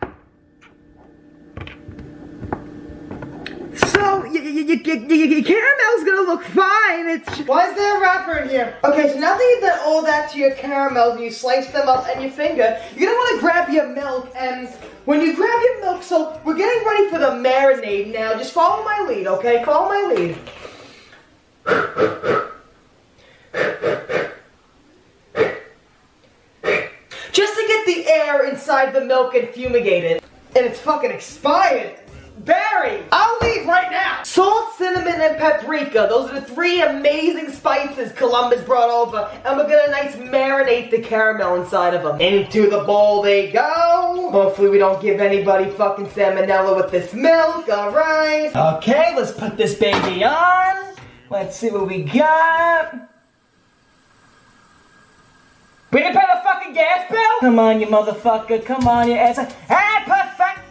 So, 4.02 4.24
your 4.24 5.44
caramel's 5.44 6.04
gonna 6.04 6.26
look 6.26 6.42
fine. 6.42 7.08
It's 7.08 7.38
Why 7.46 7.70
is 7.70 7.76
there 7.76 7.98
a 7.98 8.00
wrapper 8.00 8.38
in 8.38 8.48
here? 8.48 8.76
Okay, 8.82 9.12
so 9.12 9.18
now 9.20 9.36
that 9.36 9.40
you've 9.40 9.60
done 9.60 9.78
all 9.84 10.02
that 10.02 10.32
to 10.32 10.38
your 10.38 10.50
caramels 10.56 11.14
and 11.14 11.22
you 11.22 11.30
slice 11.30 11.70
them 11.70 11.88
up 11.88 12.08
and 12.08 12.20
your 12.20 12.32
finger, 12.32 12.82
you're 12.96 13.12
gonna 13.12 13.30
wanna 13.30 13.40
grab 13.40 13.70
your 13.70 13.86
milk 13.86 14.32
and 14.36 14.68
when 15.04 15.20
you 15.20 15.36
grab 15.36 15.62
your 15.62 15.80
milk, 15.82 16.02
so 16.02 16.40
we're 16.44 16.56
getting 16.56 16.84
ready 16.84 17.10
for 17.10 17.20
the 17.20 17.30
marinade 17.30 18.12
now. 18.12 18.34
Just 18.34 18.52
follow 18.52 18.82
my 18.82 19.06
lead, 19.08 19.28
okay? 19.28 19.64
Follow 19.64 19.88
my 19.88 20.12
lead. 20.12 20.36
Just 27.30 27.54
to 27.54 27.64
get 27.68 27.86
the 27.86 28.08
air 28.08 28.48
inside 28.48 28.92
the 28.92 29.04
milk 29.04 29.36
and 29.36 29.48
fumigate 29.50 30.02
it. 30.02 30.24
And 30.56 30.66
it's 30.66 30.80
fucking 30.80 31.12
expired. 31.12 32.01
Barry, 32.38 33.04
I'll 33.12 33.38
leave 33.40 33.66
right 33.66 33.90
now. 33.90 34.22
Salt, 34.24 34.74
cinnamon, 34.74 35.20
and 35.20 35.38
paprika. 35.38 36.06
Those 36.08 36.30
are 36.30 36.40
the 36.40 36.46
three 36.46 36.80
amazing 36.82 37.52
spices 37.52 38.10
Columbus 38.12 38.62
brought 38.62 38.90
over. 38.90 39.30
And 39.44 39.56
we're 39.56 39.68
gonna 39.68 39.90
nice 39.90 40.16
marinate 40.16 40.90
the 40.90 41.00
caramel 41.00 41.62
inside 41.62 41.94
of 41.94 42.02
them. 42.02 42.20
Into 42.20 42.68
the 42.68 42.82
bowl 42.84 43.22
they 43.22 43.52
go. 43.52 44.30
Hopefully 44.32 44.70
we 44.70 44.78
don't 44.78 45.00
give 45.00 45.20
anybody 45.20 45.70
fucking 45.70 46.06
salmonella 46.06 46.74
with 46.74 46.90
this 46.90 47.12
milk, 47.12 47.68
alright? 47.68 48.54
Okay, 48.56 49.14
let's 49.16 49.32
put 49.32 49.56
this 49.56 49.74
baby 49.74 50.24
on. 50.24 50.94
Let's 51.30 51.56
see 51.56 51.70
what 51.70 51.86
we 51.86 52.02
got. 52.02 53.08
We 55.92 56.00
didn't 56.00 56.14
pay 56.14 56.26
the 56.34 56.40
fucking 56.42 56.72
gas 56.72 57.10
bill? 57.10 57.40
Come 57.40 57.58
on, 57.58 57.80
you 57.80 57.86
motherfucker. 57.86 58.64
Come 58.64 58.88
on, 58.88 59.08
you 59.08 59.14
ass. 59.14 59.36
Hey, 59.68 59.92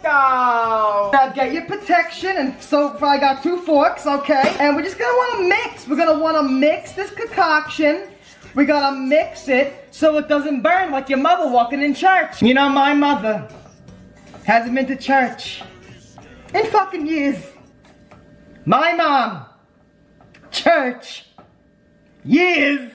perfecto! 0.02 1.10
Now 1.12 1.32
get 1.34 1.52
your 1.52 1.64
protection, 1.66 2.36
and 2.36 2.60
so 2.62 2.96
I 3.02 3.18
got 3.18 3.42
two 3.42 3.58
forks, 3.58 4.06
okay? 4.06 4.54
And 4.58 4.76
we're 4.76 4.82
just 4.82 4.98
gonna 4.98 5.16
wanna 5.16 5.48
mix. 5.48 5.86
We're 5.86 5.96
gonna 5.96 6.18
wanna 6.18 6.42
mix 6.42 6.92
this 6.92 7.10
concoction. 7.10 8.08
We're 8.54 8.66
gonna 8.66 8.96
mix 8.98 9.48
it 9.48 9.88
so 9.90 10.18
it 10.18 10.28
doesn't 10.28 10.62
burn 10.62 10.90
like 10.90 11.08
your 11.08 11.18
mother 11.18 11.50
walking 11.50 11.82
in 11.82 11.94
church. 11.94 12.42
You 12.42 12.54
know, 12.54 12.68
my 12.68 12.92
mother 12.94 13.48
hasn't 14.44 14.74
been 14.74 14.86
to 14.86 14.96
church 14.96 15.62
in 16.54 16.66
fucking 16.66 17.06
years. 17.06 17.42
My 18.64 18.92
mom, 18.92 19.46
church, 20.50 21.26
years. 22.24 22.92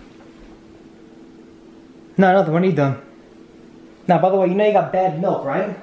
No. 2.17 2.41
What 2.41 2.61
are 2.61 2.65
you 2.65 2.71
done? 2.71 3.01
Now, 4.07 4.19
by 4.19 4.29
the 4.29 4.37
way, 4.37 4.47
you 4.47 4.55
know 4.55 4.65
you 4.65 4.73
got 4.73 4.91
bad 4.93 5.19
milk, 5.19 5.43
right? 5.43 5.77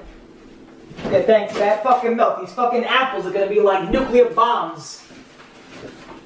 Okay, 0.99 1.23
thanks. 1.23 1.53
Bad 1.53 1.83
fucking 1.83 2.15
milk. 2.15 2.39
These 2.41 2.53
fucking 2.53 2.83
apples 2.85 3.25
are 3.25 3.31
gonna 3.31 3.47
be 3.47 3.59
like 3.59 3.89
nuclear 3.89 4.29
bombs. 4.29 5.05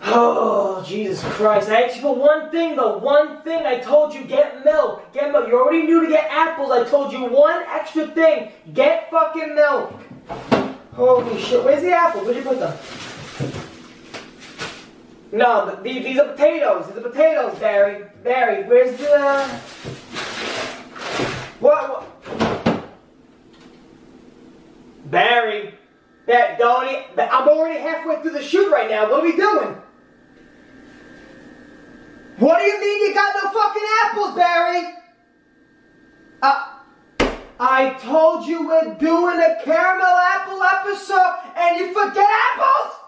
Oh, 0.01 0.83
Jesus 0.87 1.21
Christ. 1.33 1.69
I 1.69 1.83
asked 1.83 1.97
you 1.97 2.01
for 2.01 2.15
one 2.15 2.49
thing, 2.51 2.75
the 2.75 2.97
One 2.97 3.41
thing. 3.41 3.65
I 3.65 3.79
told 3.79 4.13
you, 4.13 4.23
get 4.23 4.63
milk. 4.63 5.11
Get 5.13 5.31
milk. 5.31 5.47
You 5.49 5.59
already 5.59 5.83
knew 5.83 6.05
to 6.05 6.07
get 6.07 6.29
apples. 6.29 6.71
I 6.71 6.83
told 6.85 7.11
you 7.11 7.25
one 7.25 7.63
extra 7.67 8.07
thing. 8.07 8.51
Get 8.73 9.11
fucking 9.11 9.55
milk. 9.55 9.93
Holy 10.93 11.41
shit. 11.41 11.63
Where's 11.63 11.81
the 11.81 11.91
apples? 11.91 12.25
Where'd 12.25 12.37
you 12.37 12.43
put 12.43 12.59
them? 12.59 12.77
No, 15.31 15.69
th- 15.69 15.83
these, 15.83 16.03
these 16.03 16.19
are 16.19 16.29
potatoes. 16.29 16.87
These 16.87 16.97
are 16.97 17.09
potatoes, 17.09 17.59
Barry. 17.59 18.05
Barry, 18.23 18.67
where's 18.67 18.97
the... 18.97 19.13
Uh, 19.13 19.47
what? 21.59 21.89
what? 21.89 22.58
Barry. 25.09 25.75
That 26.27 26.59
don't 26.59 26.87
e- 26.87 27.05
I'm 27.17 27.47
already 27.47 27.79
halfway 27.79 28.21
through 28.21 28.31
the 28.31 28.43
shoot 28.43 28.71
right 28.71 28.89
now. 28.89 29.09
What 29.09 29.21
are 29.21 29.23
we 29.23 29.35
doing? 29.35 29.75
What 32.37 32.59
do 32.59 32.65
you 32.65 32.79
mean 32.79 33.07
you 33.07 33.13
got 33.13 33.33
no 33.43 33.51
fucking 33.51 33.83
apples, 34.05 34.35
Barry? 34.35 34.93
Uh, 36.41 36.69
I 37.59 37.89
told 38.01 38.45
you 38.45 38.67
we're 38.67 38.93
doing 38.95 39.39
a 39.39 39.57
caramel 39.65 40.05
apple 40.05 40.61
episode 40.63 41.35
and 41.57 41.79
you 41.79 41.93
forget 41.93 42.29
apples? 42.53 42.98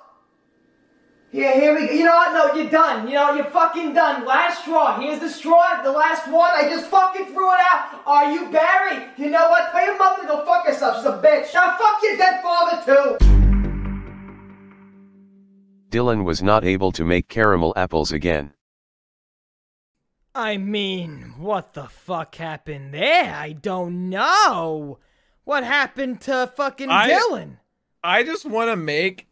Here, 1.32 1.54
here 1.54 1.74
we 1.80 1.88
go. 1.88 1.94
You 1.94 2.04
know 2.04 2.12
what? 2.16 2.34
No, 2.34 2.62
you're 2.62 2.70
done. 2.70 3.08
You 3.08 3.14
know, 3.14 3.34
you're 3.34 3.46
fucking 3.46 3.94
done. 3.94 4.26
Last 4.26 4.64
straw. 4.64 5.00
Here's 5.00 5.20
the 5.22 5.30
straw. 5.30 5.82
The 5.82 5.92
last 5.92 6.28
one. 6.28 6.52
I 6.54 6.64
just 6.68 6.88
fucking 6.88 7.28
threw 7.28 7.54
it 7.54 7.60
out. 7.72 8.02
Are 8.06 8.32
you 8.34 8.50
Barry? 8.52 9.06
You 9.18 9.30
know 9.30 9.50
what? 9.50 9.72
Tell 9.72 9.86
your 9.86 9.98
mother 9.98 10.24
to 10.24 10.28
go 10.28 10.46
fuck 10.46 10.66
herself. 10.66 10.98
She's 10.98 11.06
a 11.06 11.22
bitch. 11.24 11.54
Now 11.54 11.78
fuck 11.78 12.00
your 12.04 12.18
dead 12.18 12.42
father 12.44 12.84
too. 12.86 13.18
Dylan 15.90 16.26
was 16.26 16.42
not 16.42 16.66
able 16.66 16.92
to 16.92 17.06
make 17.06 17.30
caramel 17.30 17.74
apples 17.78 18.12
again. 18.12 18.54
I 20.36 20.58
mean, 20.58 21.34
what 21.38 21.74
the 21.74 21.88
fuck 21.88 22.36
happened 22.36 22.94
there? 22.94 23.34
I 23.34 23.54
don't 23.54 24.10
know. 24.10 25.00
What 25.46 25.64
happened 25.64 26.22
to 26.22 26.52
fucking 26.56 26.90
I- 26.90 27.10
Dylan? 27.10 27.58
I 28.04 28.24
just 28.24 28.46
want 28.46 28.70
to 28.70 28.76
make 28.76 29.28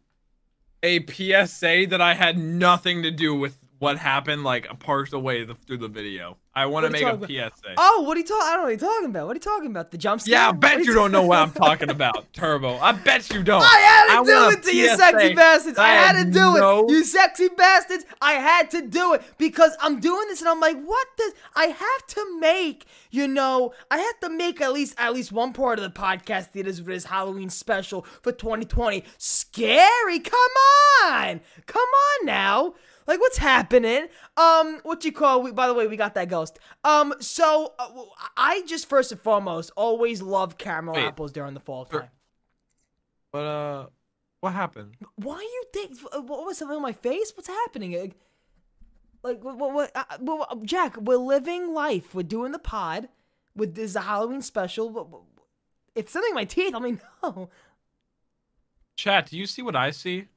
a 0.83 1.05
PSA 1.05 1.87
that 1.89 2.01
I 2.01 2.15
had 2.15 2.37
nothing 2.37 3.03
to 3.03 3.11
do 3.11 3.35
with 3.35 3.57
what 3.79 3.97
happened 3.97 4.43
like 4.43 4.67
a 4.69 4.75
partial 4.75 5.21
way 5.21 5.45
th- 5.45 5.57
through 5.67 5.77
the 5.77 5.87
video. 5.87 6.38
I 6.59 6.65
want 6.65 6.83
to 6.83 6.87
What 6.87 6.91
make 6.91 7.01
a 7.03 7.17
talking 7.17 7.51
PSA. 7.63 7.73
Oh, 7.77 8.03
what 8.05 8.17
are 8.17 8.19
you 8.19 8.25
talking? 8.25 8.45
I 8.45 8.51
don't 8.51 8.57
know 8.57 8.63
what 8.63 8.69
you're 8.71 8.89
talking 8.89 9.05
about. 9.05 9.27
What 9.27 9.31
are 9.31 9.35
you 9.35 9.39
talking 9.39 9.71
about? 9.71 9.91
The 9.91 9.97
jump 9.97 10.19
scare? 10.19 10.33
Yeah, 10.33 10.49
I 10.49 10.51
bet 10.51 10.79
are 10.79 10.81
you 10.81 10.93
don't 10.93 11.13
know 11.13 11.23
what 11.23 11.39
I'm 11.39 11.51
talking 11.53 11.89
about, 11.97 12.33
Turbo. 12.33 12.77
I 12.79 12.91
bet 12.91 13.29
you 13.29 13.43
don't. 13.43 13.61
I 13.63 13.77
had 13.77 14.19
to 14.19 14.25
do 14.25 14.31
want 14.33 14.57
it 14.57 14.63
to 14.63 14.75
you, 14.75 14.89
PSA. 14.89 14.97
sexy 14.97 15.33
bastards. 15.35 15.77
I, 15.77 15.87
had 15.87 16.21
to 16.21 16.29
do 16.29 16.39
no- 16.39 16.85
it. 16.85 16.91
You 16.91 17.05
sexy 17.05 17.47
bastards. 17.47 18.03
I 18.21 18.33
had 18.33 18.69
to 18.71 18.81
do 18.81 19.13
it 19.13 19.23
because 19.37 19.71
I'm 19.79 20.01
doing 20.01 20.27
this 20.27 20.41
and 20.41 20.49
I'm 20.49 20.59
like, 20.59 20.83
what 20.83 21.07
does 21.17 21.31
I 21.55 21.67
have 21.67 22.07
to 22.07 22.39
make? 22.41 22.85
You 23.09 23.29
know, 23.29 23.73
I 23.89 23.97
have 23.99 24.19
to 24.19 24.29
make 24.29 24.59
at 24.59 24.73
least 24.73 24.95
at 24.97 25.13
least 25.13 25.31
one 25.31 25.53
part 25.53 25.79
of 25.79 25.83
the 25.83 25.97
podcast 25.97 26.51
that 26.51 26.67
is 26.67 26.83
this 26.83 27.05
Halloween 27.05 27.49
special 27.49 28.01
for 28.21 28.33
2020. 28.33 29.05
Scary. 29.17 30.19
Come 30.19 30.51
on. 31.05 31.39
Come 31.67 31.81
on 31.87 32.25
now. 32.25 32.73
Like 33.09 33.19
what's 33.21 33.39
happening? 33.39 34.05
Um, 34.37 34.81
what 34.83 35.03
you 35.03 35.11
call? 35.11 35.41
We, 35.41 35.51
by 35.51 35.65
the 35.65 35.73
way, 35.73 35.87
we 35.87 35.97
got 35.97 36.13
that 36.13 36.29
ghost. 36.29 36.59
Um, 36.83 37.15
so 37.19 37.73
uh, 37.79 37.89
I 38.37 38.61
just 38.67 38.87
first 38.87 39.11
and 39.11 39.19
foremost 39.19 39.71
always 39.75 40.21
love 40.21 40.59
caramel 40.59 40.93
Wait. 40.93 41.05
apples 41.05 41.31
during 41.31 41.55
the 41.55 41.59
fall 41.59 41.85
time. 41.85 42.09
But 43.31 43.45
uh, 43.45 43.85
what 44.41 44.53
happened? 44.53 44.93
Why 45.15 45.39
you 45.39 45.63
think? 45.73 45.97
What 46.13 46.45
was 46.45 46.59
something 46.59 46.75
on 46.75 46.83
my 46.83 46.93
face? 46.93 47.33
What's 47.35 47.47
happening? 47.47 48.13
Like, 49.23 49.43
what? 49.43 49.57
What? 49.57 49.73
what 49.73 49.91
uh, 49.95 50.03
well, 50.19 50.61
Jack, 50.63 50.95
we're 50.95 51.17
living 51.17 51.73
life. 51.73 52.13
We're 52.13 52.21
doing 52.21 52.51
the 52.51 52.59
pod. 52.59 53.09
With 53.55 53.73
this 53.73 53.89
is 53.89 53.95
a 53.95 54.01
Halloween 54.01 54.43
special. 54.43 55.25
It's 55.95 56.11
something 56.11 56.29
in 56.29 56.35
my 56.35 56.45
teeth. 56.45 56.75
I 56.75 56.79
mean, 56.79 57.01
no. 57.23 57.49
Chat, 58.97 59.31
do 59.31 59.37
you 59.37 59.47
see 59.47 59.63
what 59.63 59.75
I 59.75 59.89
see? 59.89 60.27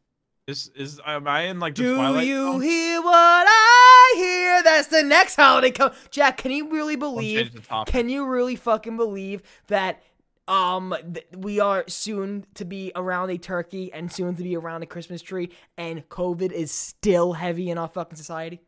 Is 0.52 0.70
is 0.76 1.00
am 1.06 1.26
I 1.26 1.42
in 1.44 1.58
like 1.58 1.74
the 1.74 1.82
Do 1.82 1.94
twilight? 1.96 2.26
you 2.26 2.36
zone? 2.52 2.60
hear 2.62 3.00
what 3.02 3.46
I 3.48 4.12
hear? 4.16 4.62
That's 4.62 4.88
the 4.88 5.02
next 5.02 5.36
holiday 5.36 5.70
come. 5.70 5.92
Jack, 6.10 6.36
can 6.36 6.50
you 6.52 6.70
really 6.70 6.96
believe? 6.96 7.66
Can 7.86 8.08
you 8.10 8.26
really 8.26 8.56
fucking 8.56 8.96
believe 8.96 9.42
that? 9.68 10.02
Um, 10.48 10.92
th- 11.14 11.24
we 11.36 11.60
are 11.60 11.84
soon 11.86 12.44
to 12.54 12.64
be 12.64 12.90
around 12.96 13.30
a 13.30 13.38
turkey 13.38 13.92
and 13.92 14.10
soon 14.12 14.34
to 14.34 14.42
be 14.42 14.56
around 14.56 14.82
a 14.82 14.86
Christmas 14.86 15.22
tree, 15.22 15.50
and 15.78 16.06
COVID 16.08 16.50
is 16.50 16.72
still 16.72 17.32
heavy 17.32 17.70
in 17.70 17.78
our 17.78 17.86
fucking 17.88 18.16
society. 18.16 18.60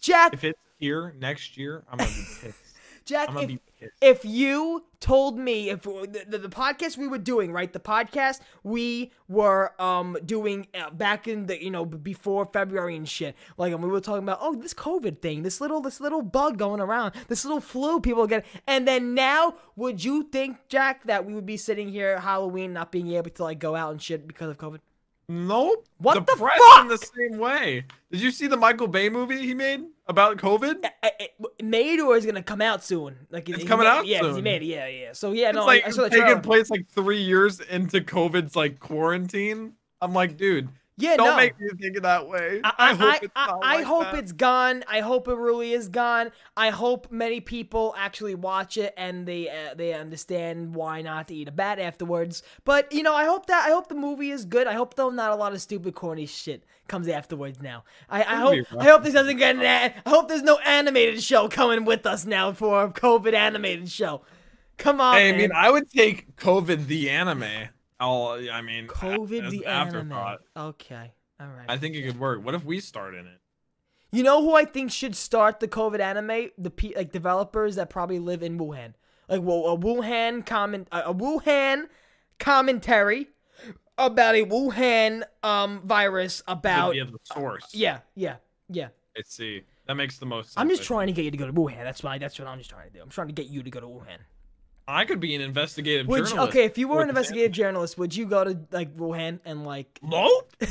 Jack, 0.00 0.34
If 0.34 0.42
it's 0.42 0.58
here 0.78 1.14
next 1.18 1.56
year, 1.56 1.84
I'm 1.90 1.98
gonna 1.98 2.10
be 2.10 2.16
pissed. 2.42 2.58
Jack, 3.04 3.28
if, 3.36 3.58
if 4.00 4.24
you 4.24 4.84
told 5.00 5.38
me 5.38 5.70
if 5.70 5.82
the, 5.82 6.24
the, 6.28 6.38
the 6.38 6.48
podcast 6.48 6.96
we 6.96 7.08
were 7.08 7.18
doing, 7.18 7.52
right, 7.52 7.72
the 7.72 7.80
podcast 7.80 8.40
we 8.62 9.10
were 9.28 9.72
um 9.80 10.16
doing 10.24 10.66
uh, 10.74 10.90
back 10.90 11.26
in 11.26 11.46
the 11.46 11.62
you 11.62 11.70
know 11.70 11.84
before 11.84 12.46
February 12.46 12.96
and 12.96 13.08
shit, 13.08 13.34
like 13.56 13.72
and 13.72 13.82
we 13.82 13.88
were 13.88 14.00
talking 14.00 14.22
about 14.22 14.38
oh 14.40 14.54
this 14.54 14.74
COVID 14.74 15.20
thing, 15.20 15.42
this 15.42 15.60
little 15.60 15.80
this 15.80 16.00
little 16.00 16.22
bug 16.22 16.58
going 16.58 16.80
around, 16.80 17.14
this 17.28 17.44
little 17.44 17.60
flu 17.60 18.00
people 18.00 18.26
get, 18.26 18.44
and 18.66 18.86
then 18.86 19.14
now 19.14 19.54
would 19.76 20.02
you 20.04 20.24
think 20.24 20.58
Jack 20.68 21.04
that 21.04 21.24
we 21.24 21.34
would 21.34 21.46
be 21.46 21.56
sitting 21.56 21.88
here 21.88 22.20
Halloween 22.20 22.72
not 22.72 22.92
being 22.92 23.12
able 23.12 23.30
to 23.30 23.42
like 23.42 23.58
go 23.58 23.74
out 23.74 23.92
and 23.92 24.00
shit 24.00 24.26
because 24.26 24.50
of 24.50 24.58
COVID? 24.58 24.80
Nope. 25.28 25.86
What 25.98 26.14
the 26.14 26.20
the 26.32 26.36
press 26.36 26.58
fuck? 26.72 26.82
in 26.82 26.88
the 26.88 26.98
same 26.98 27.38
way. 27.38 27.84
Did 28.10 28.20
you 28.20 28.30
see 28.30 28.46
the 28.48 28.56
Michael 28.56 28.88
Bay 28.88 29.08
movie 29.08 29.38
he 29.46 29.54
made 29.54 29.82
about 30.06 30.36
COVID? 30.36 30.84
Made 31.62 32.00
or 32.00 32.16
is 32.16 32.26
gonna 32.26 32.42
come 32.42 32.60
out 32.60 32.84
soon? 32.84 33.16
Like 33.30 33.48
It's 33.48 33.64
coming 33.64 33.84
made- 33.84 33.90
out 33.90 34.06
Yeah, 34.06 34.20
'cause 34.20 34.36
he 34.36 34.42
made 34.42 34.62
it. 34.62 34.66
Yeah, 34.66 34.86
yeah. 34.88 35.12
So 35.12 35.32
yeah, 35.32 35.48
It's 35.50 35.56
no, 35.56 35.64
like 35.64 35.84
I, 35.84 35.88
I 35.88 35.90
saw 35.90 36.02
the 36.02 36.10
taking 36.10 36.40
place 36.42 36.70
like 36.70 36.86
three 36.88 37.22
years 37.22 37.60
into 37.60 38.00
COVID's 38.00 38.56
like 38.56 38.80
quarantine. 38.80 39.74
I'm 40.00 40.12
like, 40.12 40.36
dude, 40.36 40.68
Yeah, 40.98 41.16
don't 41.16 41.28
no. 41.28 41.36
make 41.36 41.58
me 41.58 41.68
think 41.80 41.96
of 41.96 42.02
that 42.02 42.28
way. 42.28 42.60
I, 42.62 42.72
I, 42.78 42.90
I, 42.90 42.94
hope 42.94 43.22
it's 43.22 43.32
I- 43.34 43.46
I 43.46 43.76
like 43.76 43.84
hope 43.84 44.14
it's 44.14 44.32
gone. 44.32 44.84
I 44.86 45.00
hope 45.00 45.26
it 45.26 45.36
really 45.36 45.72
is 45.72 45.88
gone. 45.88 46.30
I 46.56 46.70
hope 46.70 47.10
many 47.10 47.40
people 47.40 47.94
actually 47.96 48.34
watch 48.34 48.76
it 48.76 48.92
and 48.96 49.26
they 49.26 49.48
uh, 49.48 49.74
they 49.74 49.94
understand 49.94 50.74
why 50.74 51.00
not 51.02 51.28
to 51.28 51.34
eat 51.34 51.48
a 51.48 51.52
bat 51.52 51.78
afterwards. 51.78 52.42
But 52.64 52.92
you 52.92 53.02
know, 53.02 53.14
I 53.14 53.24
hope 53.24 53.46
that 53.46 53.66
I 53.66 53.70
hope 53.70 53.88
the 53.88 53.94
movie 53.94 54.30
is 54.30 54.44
good. 54.44 54.66
I 54.66 54.74
hope 54.74 54.94
though 54.94 55.10
not 55.10 55.30
a 55.30 55.36
lot 55.36 55.52
of 55.52 55.62
stupid 55.62 55.94
corny 55.94 56.26
shit 56.26 56.64
comes 56.88 57.08
afterwards. 57.08 57.60
Now, 57.62 57.84
I, 58.10 58.22
I 58.22 58.36
hope. 58.36 58.66
I 58.78 58.84
hope 58.84 59.02
this 59.02 59.14
doesn't 59.14 59.38
get 59.38 59.56
an. 59.56 59.94
I 60.04 60.08
hope 60.08 60.28
there's 60.28 60.42
no 60.42 60.58
animated 60.58 61.22
show 61.22 61.48
coming 61.48 61.84
with 61.86 62.04
us 62.04 62.26
now 62.26 62.52
for 62.52 62.84
a 62.84 62.90
COVID 62.90 63.32
animated 63.32 63.90
show. 63.90 64.22
Come 64.78 65.00
on, 65.00 65.16
Hey, 65.16 65.32
I 65.32 65.36
mean, 65.36 65.52
I 65.54 65.70
would 65.70 65.90
take 65.90 66.36
COVID 66.36 66.86
the 66.86 67.08
anime. 67.10 67.44
I'll, 68.02 68.40
I 68.52 68.62
mean, 68.62 68.88
COVID 68.88 69.50
the 69.50 69.64
an 69.64 69.88
anime. 69.94 70.38
Okay, 70.56 71.12
all 71.40 71.46
right. 71.46 71.66
I 71.68 71.76
think 71.76 71.94
it 71.94 72.02
could 72.02 72.18
work. 72.18 72.44
What 72.44 72.56
if 72.56 72.64
we 72.64 72.80
start 72.80 73.14
in 73.14 73.26
it? 73.28 73.38
You 74.10 74.24
know 74.24 74.42
who 74.42 74.56
I 74.56 74.64
think 74.64 74.90
should 74.90 75.14
start 75.14 75.60
the 75.60 75.68
COVID 75.68 76.00
anime? 76.00 76.50
The 76.58 76.70
pe- 76.70 76.94
like 76.96 77.12
developers 77.12 77.76
that 77.76 77.90
probably 77.90 78.18
live 78.18 78.42
in 78.42 78.58
Wuhan, 78.58 78.94
like 79.28 79.40
well, 79.40 79.66
a 79.68 79.78
Wuhan 79.78 80.44
comment, 80.44 80.88
a 80.90 81.14
Wuhan 81.14 81.86
commentary 82.40 83.28
about 83.96 84.34
a 84.34 84.44
Wuhan 84.46 85.22
um 85.44 85.82
virus 85.84 86.42
about 86.48 86.94
the 86.94 87.18
source. 87.22 87.68
yeah, 87.72 88.00
yeah, 88.16 88.36
yeah. 88.68 88.88
I 89.16 89.22
see. 89.24 89.62
That 89.86 89.94
makes 89.94 90.18
the 90.18 90.26
most 90.26 90.46
sense. 90.46 90.54
I'm 90.56 90.68
just 90.68 90.82
trying 90.82 91.06
to 91.06 91.12
get 91.12 91.24
you 91.24 91.30
to 91.30 91.36
go 91.36 91.46
to 91.46 91.52
Wuhan. 91.52 91.84
That's 91.84 92.02
why. 92.02 92.18
That's 92.18 92.36
what 92.36 92.48
I'm 92.48 92.58
just 92.58 92.70
trying 92.70 92.88
to 92.88 92.92
do. 92.92 93.00
I'm 93.00 93.10
trying 93.10 93.28
to 93.28 93.32
get 93.32 93.46
you 93.46 93.62
to 93.62 93.70
go 93.70 93.78
to 93.78 93.86
Wuhan. 93.86 94.18
I 94.88 95.04
could 95.04 95.20
be 95.20 95.34
an 95.34 95.40
investigative 95.40 96.08
Would 96.08 96.20
you, 96.20 96.26
journalist. 96.26 96.50
okay, 96.50 96.64
if 96.64 96.76
you 96.78 96.88
were 96.88 97.02
an 97.02 97.08
investigative 97.08 97.52
journalist, 97.52 97.96
would 97.98 98.14
you 98.14 98.26
go 98.26 98.44
to 98.44 98.58
like 98.70 98.96
Wuhan 98.96 99.38
and 99.44 99.64
like? 99.64 99.98
Nope. 100.02 100.54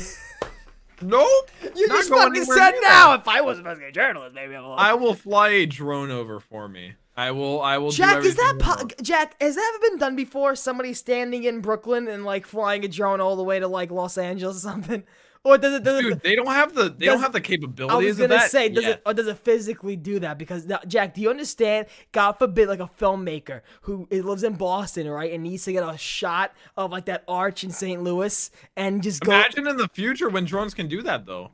Nope. 1.00 1.50
You 1.74 1.88
Not 1.88 1.96
just 1.96 2.10
going 2.10 2.22
fucking 2.28 2.36
anywhere 2.42 2.56
said 2.56 2.70
near 2.72 2.80
now. 2.82 3.10
that. 3.10 3.20
If 3.22 3.28
I 3.28 3.40
was 3.40 3.58
an 3.58 3.64
investigative 3.64 3.94
journalist, 3.94 4.34
maybe 4.34 4.54
I 4.54 4.60
will. 4.60 4.72
I 4.74 4.94
will 4.94 5.14
fly 5.14 5.48
a 5.48 5.66
drone 5.66 6.10
over 6.10 6.38
for 6.38 6.68
me. 6.68 6.92
I 7.16 7.32
will. 7.32 7.60
I 7.60 7.78
will. 7.78 7.90
do 7.90 7.96
Jack, 7.96 8.24
is 8.24 8.36
that 8.36 8.56
po- 8.60 8.74
remote. 8.76 9.02
Jack? 9.02 9.34
Has 9.42 9.56
that 9.56 9.72
ever 9.74 9.90
been 9.90 9.98
done 9.98 10.14
before? 10.16 10.54
Somebody 10.54 10.94
standing 10.94 11.44
in 11.44 11.60
Brooklyn 11.60 12.06
and 12.08 12.24
like 12.24 12.46
flying 12.46 12.84
a 12.84 12.88
drone 12.88 13.20
all 13.20 13.34
the 13.36 13.42
way 13.42 13.58
to 13.58 13.66
like 13.66 13.90
Los 13.90 14.16
Angeles 14.16 14.58
or 14.58 14.60
something, 14.60 15.02
or 15.44 15.58
does 15.58 15.74
it? 15.74 15.82
Does 15.82 16.00
Dude, 16.02 16.12
it 16.12 16.22
they 16.22 16.34
don't 16.36 16.46
have 16.46 16.74
the. 16.74 16.84
They 16.84 17.06
does- 17.06 17.14
don't 17.14 17.22
have 17.22 17.32
the 17.32 17.40
capabilities. 17.40 17.92
I 17.94 18.08
was 18.08 18.16
gonna 18.16 18.34
of 18.34 18.40
that. 18.40 18.50
say, 18.50 18.68
does 18.68 18.84
it 18.84 19.02
or 19.04 19.12
does 19.14 19.26
it 19.26 19.38
physically 19.38 19.96
do 19.96 20.18
that? 20.20 20.38
Because 20.38 20.66
now, 20.66 20.78
Jack, 20.86 21.14
do 21.14 21.20
you 21.20 21.30
understand? 21.30 21.86
God 22.12 22.32
forbid, 22.32 22.68
like 22.68 22.80
a 22.80 22.90
filmmaker 23.00 23.62
who 23.82 24.06
lives 24.10 24.44
in 24.44 24.54
Boston, 24.54 25.08
right, 25.08 25.32
and 25.32 25.42
needs 25.42 25.64
to 25.64 25.72
get 25.72 25.82
a 25.88 25.96
shot 25.98 26.52
of 26.76 26.90
like 26.92 27.06
that 27.06 27.24
arch 27.26 27.64
in 27.64 27.70
St. 27.70 28.02
Louis 28.02 28.50
and 28.76 29.02
just 29.02 29.20
go. 29.22 29.32
Imagine 29.32 29.66
in 29.66 29.76
the 29.76 29.88
future 29.88 30.28
when 30.28 30.44
drones 30.44 30.74
can 30.74 30.86
do 30.88 31.02
that 31.02 31.26
though. 31.26 31.50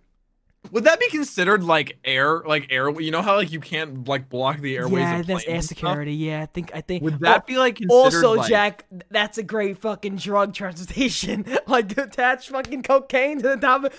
Would 0.73 0.85
that 0.85 1.01
be 1.01 1.09
considered 1.09 1.63
like 1.65 1.99
air, 2.05 2.43
like 2.47 2.67
air? 2.71 2.89
You 3.01 3.11
know 3.11 3.23
how 3.23 3.37
like 3.37 3.51
you 3.53 3.61
can't 3.61 4.07
like 4.09 4.29
block 4.29 4.59
the 4.61 4.77
airways. 4.77 5.03
yeah, 5.03 5.19
of 5.21 5.27
that's 5.27 5.47
air 5.47 5.63
security. 5.63 6.15
Yeah, 6.15 6.43
I 6.43 6.47
think 6.47 6.71
I 6.75 6.81
think. 6.81 7.03
Would 7.03 7.21
that 7.21 7.43
Oh, 7.43 7.47
be 7.47 7.57
like 7.59 7.77
considered? 7.77 7.95
Also, 7.95 8.35
like, 8.35 8.49
Jack, 8.49 8.85
that's 9.11 9.39
a 9.39 9.43
great 9.43 9.79
fucking 9.79 10.17
drug 10.17 10.55
transportation. 10.55 11.45
like 11.67 11.97
attach 11.97 12.49
fucking 12.49 12.83
cocaine 12.83 13.39
to 13.43 13.49
the 13.49 13.57
top 13.57 13.85
of. 13.85 13.95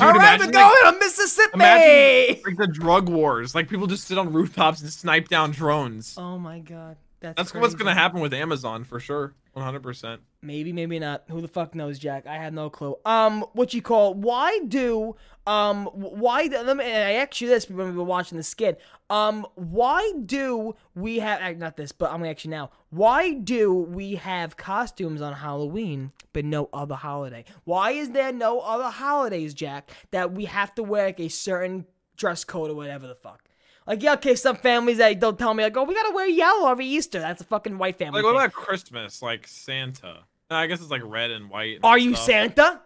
All 0.00 0.12
right, 0.12 0.38
we're 0.40 0.50
going 0.50 0.52
like- 0.84 0.94
to 0.94 0.98
Mississippi. 1.00 1.50
Imagine 1.54 2.42
like 2.44 2.56
the 2.56 2.66
drug 2.66 3.08
wars. 3.08 3.54
Like 3.54 3.68
people 3.68 3.86
just 3.86 4.04
sit 4.06 4.18
on 4.18 4.32
rooftops 4.32 4.80
and 4.80 4.90
snipe 4.90 5.28
down 5.28 5.50
drones. 5.50 6.14
Oh 6.18 6.38
my 6.38 6.58
god, 6.60 6.96
that's 7.24 7.52
That's 7.52 7.54
what's 7.54 7.74
gonna 7.74 7.94
happen 7.94 8.20
with 8.20 8.32
Amazon 8.34 8.84
for 8.84 9.00
sure. 9.00 9.34
One 9.52 9.64
hundred 9.64 9.82
percent. 9.82 10.20
Maybe, 10.42 10.72
maybe 10.72 10.98
not. 10.98 11.24
Who 11.28 11.40
the 11.40 11.48
fuck 11.48 11.74
knows, 11.74 11.98
Jack? 11.98 12.26
I 12.26 12.34
have 12.36 12.52
no 12.52 12.68
clue. 12.68 12.96
Um, 13.04 13.44
what 13.52 13.72
you 13.72 13.80
call? 13.82 14.12
Why 14.14 14.58
do 14.66 15.16
um? 15.46 15.86
Why? 15.86 16.48
do- 16.48 16.58
Let 16.58 16.76
me. 16.76 16.84
and 16.84 17.04
I 17.04 17.12
asked 17.12 17.40
you 17.40 17.48
this 17.48 17.68
when 17.70 17.86
we 17.86 17.92
were 17.96 18.04
watching 18.04 18.36
the 18.36 18.44
skit. 18.44 18.80
Um, 19.10 19.46
why 19.54 20.12
do 20.26 20.74
we 20.94 21.18
have? 21.20 21.56
Not 21.58 21.76
this, 21.76 21.92
but 21.92 22.10
I'm 22.10 22.18
gonna 22.18 22.30
ask 22.30 22.44
you 22.44 22.50
now. 22.50 22.70
Why 22.90 23.34
do 23.34 23.72
we 23.72 24.16
have 24.16 24.56
costumes 24.56 25.22
on 25.22 25.32
Halloween 25.34 26.12
but 26.32 26.44
no 26.44 26.68
other 26.72 26.96
holiday? 26.96 27.44
Why 27.64 27.92
is 27.92 28.10
there 28.10 28.32
no 28.32 28.60
other 28.60 28.90
holidays, 28.90 29.54
Jack, 29.54 29.90
that 30.10 30.32
we 30.32 30.46
have 30.46 30.74
to 30.74 30.82
wear 30.82 31.06
like 31.06 31.20
a 31.20 31.28
certain 31.28 31.86
dress 32.16 32.44
code 32.44 32.70
or 32.70 32.74
whatever 32.74 33.06
the 33.06 33.14
fuck? 33.14 33.44
Like, 33.86 34.02
yeah, 34.02 34.14
okay, 34.14 34.34
some 34.34 34.56
families 34.56 34.98
that 34.98 35.18
don't 35.20 35.38
tell 35.38 35.52
me 35.52 35.62
like, 35.62 35.76
oh, 35.76 35.84
we 35.84 35.94
gotta 35.94 36.14
wear 36.14 36.26
yellow 36.26 36.70
every 36.70 36.86
Easter. 36.86 37.20
That's 37.20 37.42
a 37.42 37.44
fucking 37.44 37.76
white 37.76 37.98
family. 37.98 38.22
Like 38.22 38.24
what 38.24 38.40
thing. 38.40 38.46
about 38.46 38.52
Christmas? 38.52 39.20
Like 39.20 39.46
Santa? 39.46 40.20
I 40.50 40.66
guess 40.66 40.80
it's 40.80 40.90
like 40.90 41.02
red 41.04 41.30
and 41.30 41.50
white. 41.50 41.76
and 41.76 41.84
Are 41.84 41.98
you. 41.98 42.14
Santa? 42.14 42.80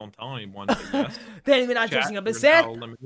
Don't 0.00 0.12
tell 0.12 0.34
anyone. 0.36 0.68
But 0.68 0.80
yes. 0.92 1.18
Then 1.44 1.68
we're 1.68 1.74
not 1.74 1.90
Jack, 1.90 2.00
dressing 2.00 2.16
up 2.16 2.26
as 2.26 2.40
Santa. 2.40 2.96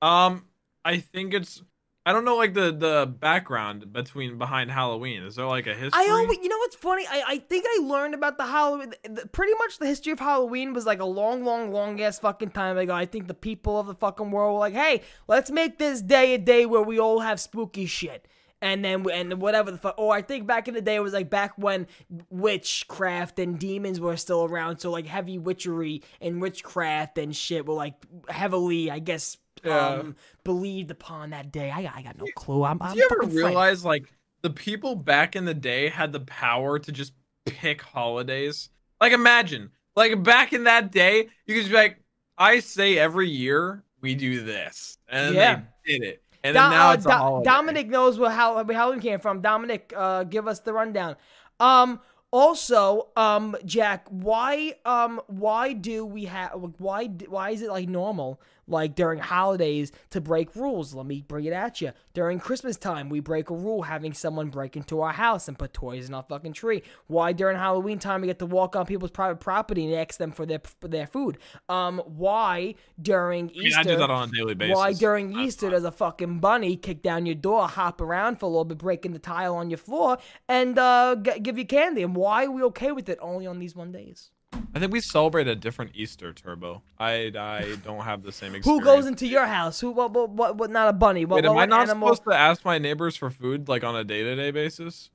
Um, 0.00 0.44
I 0.84 0.98
think 0.98 1.34
it's. 1.34 1.62
I 2.06 2.12
don't 2.12 2.24
know 2.24 2.36
like 2.36 2.54
the 2.54 2.70
the 2.70 3.12
background 3.20 3.92
between 3.92 4.38
behind 4.38 4.70
Halloween. 4.70 5.24
Is 5.24 5.34
there 5.34 5.44
like 5.46 5.66
a 5.66 5.74
history? 5.74 5.90
I 5.92 6.08
always, 6.10 6.38
you 6.40 6.48
know 6.48 6.56
what's 6.58 6.76
funny? 6.76 7.04
I, 7.10 7.22
I 7.26 7.38
think 7.38 7.64
I 7.68 7.80
learned 7.82 8.14
about 8.14 8.38
the 8.38 8.46
Halloween. 8.46 8.94
The, 9.02 9.26
pretty 9.26 9.54
much 9.58 9.78
the 9.78 9.86
history 9.86 10.12
of 10.12 10.20
Halloween 10.20 10.72
was 10.72 10.86
like 10.86 11.00
a 11.00 11.04
long, 11.04 11.44
long, 11.44 11.72
long 11.72 12.00
ass 12.00 12.20
fucking 12.20 12.50
time 12.50 12.78
ago. 12.78 12.94
I 12.94 13.06
think 13.06 13.26
the 13.26 13.34
people 13.34 13.80
of 13.80 13.88
the 13.88 13.94
fucking 13.96 14.30
world 14.30 14.54
were 14.54 14.60
like, 14.60 14.74
hey, 14.74 15.02
let's 15.26 15.50
make 15.50 15.78
this 15.78 16.00
day 16.00 16.34
a 16.34 16.38
day 16.38 16.64
where 16.64 16.80
we 16.80 17.00
all 17.00 17.18
have 17.18 17.40
spooky 17.40 17.86
shit. 17.86 18.28
and 18.62 18.84
then 18.84 19.08
and 19.10 19.40
whatever 19.40 19.70
the 19.70 19.78
fuck. 19.78 19.94
Or 19.98 20.14
I 20.14 20.22
think 20.22 20.46
back 20.46 20.68
in 20.68 20.74
the 20.74 20.80
day 20.82 20.96
it 20.96 21.02
was 21.02 21.12
like 21.12 21.30
back 21.30 21.52
when 21.56 21.86
witchcraft 22.30 23.38
and 23.38 23.58
demons 23.58 24.00
were 24.00 24.16
still 24.16 24.44
around, 24.44 24.78
so 24.78 24.90
like 24.90 25.06
heavy 25.06 25.38
witchery 25.38 26.02
and 26.20 26.40
witchcraft 26.40 27.18
and 27.18 27.34
shit 27.34 27.66
were 27.66 27.74
like 27.74 27.94
heavily, 28.28 28.90
I 28.90 28.98
guess, 28.98 29.36
Yeah. 29.66 29.86
um, 29.88 30.16
believed 30.44 30.90
upon 30.90 31.30
that 31.30 31.52
day. 31.52 31.70
I, 31.70 31.90
I 31.94 32.02
got 32.02 32.16
no 32.18 32.26
clue. 32.34 32.64
I'm, 32.64 32.80
I'm 32.80 32.92
Do 32.94 32.98
you 33.00 33.08
ever 33.10 33.30
realize 33.30 33.84
like 33.84 34.12
the 34.42 34.50
people 34.50 34.94
back 34.94 35.36
in 35.36 35.44
the 35.44 35.54
day 35.54 35.88
had 35.88 36.12
the 36.12 36.20
power 36.20 36.78
to 36.78 36.92
just 36.92 37.12
pick 37.44 37.82
holidays? 37.82 38.70
Like 39.00 39.12
imagine, 39.12 39.70
like 39.94 40.22
back 40.22 40.52
in 40.52 40.64
that 40.64 40.92
day, 40.92 41.28
you 41.46 41.54
could 41.54 41.62
just 41.62 41.70
be 41.70 41.76
like, 41.76 41.98
I 42.38 42.60
say 42.60 42.98
every 42.98 43.28
year 43.28 43.82
we 44.00 44.14
do 44.14 44.42
this, 44.42 44.98
and 45.08 45.34
Yeah. 45.34 45.62
they 45.86 45.98
did 45.98 46.02
it, 46.08 46.22
and 46.44 46.54
Do- 46.54 46.60
then 46.60 46.70
now 46.70 46.90
uh, 46.90 46.94
it's 46.94 47.06
a 47.06 47.08
Do- 47.08 47.14
holiday. 47.14 47.44
Dominic 47.50 47.88
knows 47.88 48.18
where 48.18 48.30
how 48.30 48.62
where 48.62 48.76
Halloween 48.76 49.00
came 49.00 49.20
from. 49.20 49.40
Dominic, 49.40 49.92
uh, 49.96 50.24
give 50.24 50.46
us 50.48 50.60
the 50.60 50.72
rundown. 50.72 51.16
Um, 51.60 52.00
also, 52.30 53.08
um, 53.16 53.56
Jack, 53.64 54.06
why 54.10 54.74
um 54.84 55.20
why 55.28 55.72
do 55.72 56.04
we 56.04 56.24
have 56.26 56.52
why 56.78 57.06
why 57.06 57.50
is 57.50 57.62
it 57.62 57.70
like 57.70 57.88
normal 57.88 58.40
like 58.68 58.94
during 58.94 59.18
holidays 59.18 59.92
to 60.10 60.20
break 60.20 60.54
rules? 60.56 60.94
Let 60.94 61.06
me 61.06 61.22
bring 61.26 61.44
it 61.44 61.52
at 61.52 61.80
you. 61.80 61.92
During 62.14 62.38
Christmas 62.38 62.76
time, 62.76 63.08
we 63.08 63.20
break 63.20 63.50
a 63.50 63.54
rule 63.54 63.82
having 63.82 64.12
someone 64.12 64.48
break 64.48 64.76
into 64.76 65.00
our 65.00 65.12
house 65.12 65.48
and 65.48 65.58
put 65.58 65.72
toys 65.72 66.08
in 66.08 66.14
our 66.14 66.22
fucking 66.22 66.52
tree. 66.52 66.82
Why 67.06 67.32
during 67.32 67.56
Halloween 67.56 67.98
time 67.98 68.20
we 68.20 68.26
get 68.26 68.38
to 68.40 68.46
walk 68.46 68.76
on 68.76 68.86
people's 68.86 69.10
private 69.10 69.40
property 69.40 69.84
and 69.84 69.94
ask 69.94 70.18
them 70.18 70.32
for 70.32 70.46
their 70.46 70.60
for 70.80 70.88
their 70.88 71.06
food? 71.06 71.38
Um, 71.68 72.02
why 72.06 72.74
during 73.00 73.46
mean, 73.46 73.66
Easter? 73.66 73.80
I 73.80 73.82
do 73.82 73.96
that 73.96 74.10
on 74.10 74.28
a 74.28 74.32
daily 74.32 74.54
basis. 74.54 74.76
Why 74.76 74.92
during 74.92 75.38
Easter 75.38 75.70
does 75.70 75.84
a 75.84 75.92
fucking 75.92 76.38
bunny 76.40 76.76
kick 76.76 77.02
down 77.02 77.26
your 77.26 77.34
door, 77.34 77.68
hop 77.68 78.00
around 78.00 78.38
for 78.40 78.46
a 78.46 78.48
little 78.48 78.64
bit, 78.64 78.78
breaking 78.78 79.12
the 79.12 79.18
tile 79.18 79.56
on 79.56 79.70
your 79.70 79.78
floor, 79.78 80.18
and 80.48 80.78
uh, 80.78 81.16
g- 81.20 81.40
give 81.40 81.58
you 81.58 81.66
candy? 81.66 82.02
And 82.02 82.16
why 82.16 82.44
are 82.44 82.50
we 82.50 82.62
okay 82.64 82.92
with 82.92 83.08
it 83.08 83.18
only 83.20 83.46
on 83.46 83.58
these 83.58 83.76
one 83.76 83.92
days? 83.92 84.30
I 84.52 84.78
think 84.78 84.92
we 84.92 85.00
celebrate 85.00 85.48
a 85.48 85.54
different 85.56 85.92
Easter, 85.94 86.34
Turbo. 86.34 86.82
I 86.98 87.32
I 87.34 87.78
don't 87.82 88.02
have 88.02 88.22
the 88.22 88.30
same 88.30 88.54
experience. 88.54 88.66
Who 88.66 88.84
goes 88.84 89.06
into 89.06 89.26
your 89.26 89.46
house? 89.46 89.80
Who? 89.80 89.90
What? 89.90 90.12
What? 90.12 90.30
What? 90.30 90.56
what 90.58 90.70
not 90.70 90.88
a 90.88 90.92
bunny? 90.92 91.24
What? 91.24 91.36
Wait, 91.36 91.48
am 91.48 91.54
what, 91.54 91.62
I 91.62 91.66
not 91.66 91.88
animal? 91.88 92.08
supposed 92.08 92.24
to 92.28 92.36
ask 92.36 92.62
my 92.62 92.78
neighbors 92.78 93.16
for 93.16 93.30
food 93.30 93.68
like 93.68 93.84
on 93.84 93.96
a 93.96 94.04
day-to-day 94.04 94.50
basis? 94.50 95.08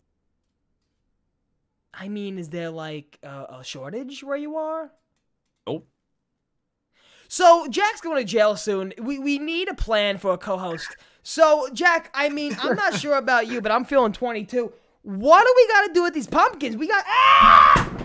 I 1.93 2.07
mean, 2.07 2.39
is 2.39 2.49
there 2.49 2.71
like 2.71 3.19
a, 3.21 3.57
a 3.59 3.63
shortage 3.63 4.23
where 4.23 4.37
you 4.37 4.55
are? 4.55 4.91
Nope. 5.67 5.87
So 7.27 7.67
Jack's 7.67 8.01
going 8.01 8.17
to 8.17 8.23
jail 8.23 8.55
soon. 8.55 8.93
We 8.97 9.19
we 9.19 9.37
need 9.37 9.69
a 9.69 9.75
plan 9.75 10.17
for 10.17 10.33
a 10.33 10.39
co-host. 10.39 10.87
So 11.21 11.69
Jack, 11.71 12.09
I 12.15 12.29
mean, 12.29 12.57
I'm 12.59 12.75
not 12.75 12.95
sure 12.99 13.15
about 13.15 13.45
you, 13.45 13.61
but 13.61 13.71
I'm 13.71 13.85
feeling 13.85 14.11
22. 14.11 14.73
What 15.03 15.45
do 15.45 15.53
we 15.55 15.67
got 15.67 15.87
to 15.87 15.93
do 15.93 16.01
with 16.01 16.15
these 16.15 16.27
pumpkins? 16.27 16.75
We 16.77 16.87
got 16.87 17.03
ah! 17.07 18.00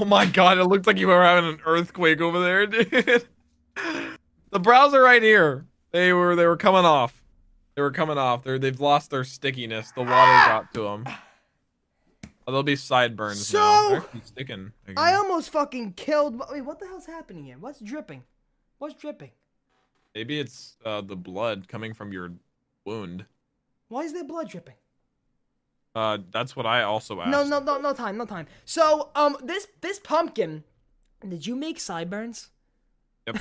Oh 0.00 0.04
my 0.04 0.26
god, 0.26 0.58
it 0.58 0.64
looked 0.64 0.86
like 0.86 0.98
you 0.98 1.08
were 1.08 1.22
having 1.22 1.50
an 1.50 1.60
earthquake 1.66 2.20
over 2.20 2.40
there, 2.40 2.66
dude. 2.68 3.26
the 4.50 4.58
brows 4.60 4.94
are 4.94 5.02
right 5.02 5.22
here. 5.22 5.66
They 5.90 6.12
were 6.12 6.34
they 6.34 6.46
were 6.46 6.56
coming 6.56 6.84
off. 6.84 7.22
They 7.74 7.82
were 7.82 7.90
coming 7.90 8.18
off. 8.18 8.42
They're 8.44 8.58
they've 8.58 8.80
lost 8.80 9.10
their 9.10 9.24
stickiness. 9.24 9.92
The 9.92 10.00
water 10.02 10.10
got 10.46 10.72
to 10.74 10.82
them. 10.82 11.06
Oh, 12.46 12.52
they'll 12.52 12.62
be 12.62 12.76
sideburns 12.76 13.52
now. 13.52 13.88
So- 13.88 13.88
They're 14.12 14.22
sticking. 14.24 14.72
again. 14.86 14.94
I 14.96 15.14
almost 15.14 15.50
fucking 15.50 15.92
killed. 15.92 16.40
Wait, 16.50 16.62
what 16.62 16.80
the 16.80 16.86
hell's 16.86 17.06
happening 17.06 17.44
here? 17.44 17.56
What's 17.60 17.78
dripping? 17.80 18.24
What's 18.78 18.94
dripping? 18.94 19.30
Maybe 20.14 20.40
it's 20.40 20.76
uh, 20.84 21.02
the 21.02 21.16
blood 21.16 21.68
coming 21.68 21.94
from 21.94 22.12
your 22.12 22.32
wound. 22.84 23.24
Why 23.88 24.02
is 24.02 24.12
there 24.12 24.24
blood 24.24 24.48
dripping? 24.50 24.74
Uh, 25.94 26.18
that's 26.30 26.56
what 26.56 26.66
I 26.66 26.82
also 26.82 27.20
asked. 27.20 27.30
No, 27.30 27.44
no, 27.44 27.60
no, 27.60 27.78
no 27.78 27.92
time, 27.92 28.16
no 28.16 28.24
time. 28.24 28.46
So, 28.64 29.10
um, 29.14 29.36
this 29.42 29.68
this 29.80 29.98
pumpkin, 29.98 30.64
did 31.26 31.46
you 31.46 31.54
make 31.54 31.78
sideburns? 31.78 32.50
Yep. 33.26 33.36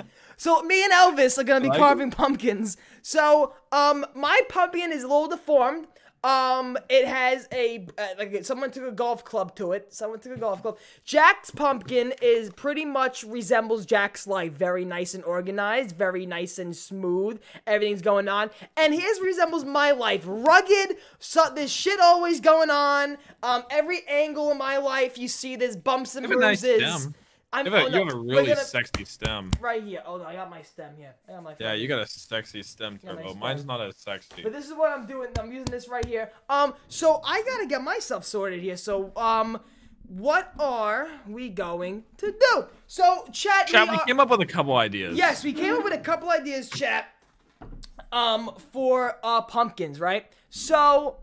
So 0.36 0.62
me 0.62 0.84
and 0.84 0.92
Elvis 0.92 1.38
are 1.38 1.44
gonna 1.44 1.60
be 1.60 1.68
Like 1.68 1.78
carving 1.78 2.10
pumpkins. 2.10 2.76
So 3.02 3.54
um, 3.72 4.04
my 4.14 4.40
pumpkin 4.48 4.92
is 4.92 5.02
a 5.02 5.06
little 5.08 5.28
deformed. 5.28 5.86
Um, 6.24 6.78
it 6.88 7.06
has 7.06 7.46
a 7.52 7.86
uh, 7.98 8.06
like 8.18 8.44
someone 8.46 8.70
took 8.70 8.84
a 8.84 8.92
golf 8.92 9.24
club 9.24 9.54
to 9.56 9.72
it. 9.72 9.92
Someone 9.92 10.20
took 10.20 10.34
a 10.34 10.40
golf 10.40 10.62
club. 10.62 10.78
Jack's 11.04 11.50
pumpkin 11.50 12.14
is 12.22 12.48
pretty 12.50 12.86
much 12.86 13.24
resembles 13.24 13.84
Jack's 13.84 14.26
life. 14.26 14.52
Very 14.52 14.86
nice 14.86 15.14
and 15.14 15.22
organized. 15.24 15.94
Very 15.96 16.24
nice 16.24 16.58
and 16.58 16.74
smooth. 16.74 17.40
Everything's 17.66 18.00
going 18.00 18.28
on. 18.28 18.48
And 18.78 18.94
his 18.94 19.20
resembles 19.20 19.66
my 19.66 19.90
life. 19.90 20.22
Rugged. 20.26 20.96
So 21.18 21.50
there's 21.54 21.70
shit 21.70 22.00
always 22.00 22.40
going 22.40 22.70
on. 22.70 23.18
Um, 23.42 23.64
every 23.70 24.00
angle 24.08 24.50
of 24.50 24.56
my 24.56 24.78
life, 24.78 25.18
you 25.18 25.28
see 25.28 25.56
there's 25.56 25.76
bumps 25.76 26.16
and 26.16 26.24
You 26.24 26.30
have 26.30 26.38
a 26.38 26.40
nice 26.40 26.62
bruises. 26.62 27.02
stem. 27.02 27.14
I'm, 27.54 27.66
you 27.66 27.72
have 27.72 27.82
a, 27.82 27.86
oh, 27.86 27.88
you 27.88 28.04
have 28.04 28.12
a 28.14 28.18
really 28.18 28.46
gonna- 28.48 28.56
sexy 28.60 29.04
stem. 29.04 29.50
Right 29.60 29.82
here. 29.82 30.02
Oh 30.04 30.16
no, 30.16 30.24
I 30.24 30.34
got 30.34 30.50
my 30.50 30.62
stem 30.62 30.94
here. 30.96 31.14
I 31.28 31.32
got 31.32 31.42
my. 31.44 31.54
Yeah, 31.58 31.74
you 31.74 31.86
got 31.86 32.00
a 32.00 32.06
sexy 32.06 32.62
stem, 32.62 32.98
Turbo. 32.98 33.22
nice 33.22 33.34
Mine's 33.36 33.64
not 33.64 33.80
as 33.80 33.96
sexy. 33.96 34.42
But 34.42 34.52
this 34.52 34.66
is 34.66 34.74
what 34.74 34.90
I'm 34.90 35.06
doing. 35.06 35.28
I'm 35.38 35.52
using 35.52 35.66
this 35.66 35.88
right 35.88 36.04
here. 36.04 36.30
Um, 36.48 36.74
so 36.88 37.20
I 37.24 37.42
gotta 37.42 37.66
get 37.66 37.82
myself 37.82 38.24
sorted 38.24 38.60
here. 38.60 38.76
So, 38.76 39.12
um, 39.16 39.60
what 40.08 40.52
are 40.58 41.08
we 41.28 41.48
going 41.48 42.04
to 42.18 42.32
do? 42.32 42.64
So, 42.86 43.26
chat. 43.32 43.68
Chat, 43.68 43.86
we 43.88 43.92
we 43.92 43.96
are- 43.98 44.04
came 44.04 44.20
up 44.20 44.28
with 44.30 44.40
a 44.40 44.46
couple 44.46 44.76
ideas. 44.76 45.16
Yes, 45.16 45.44
we 45.44 45.52
came 45.52 45.74
up 45.76 45.84
with 45.84 45.94
a 45.94 45.98
couple 45.98 46.30
ideas, 46.30 46.68
chat. 46.68 47.08
Um, 48.12 48.52
for 48.72 49.16
uh 49.24 49.42
pumpkins, 49.42 49.98
right? 50.00 50.26
So, 50.50 51.16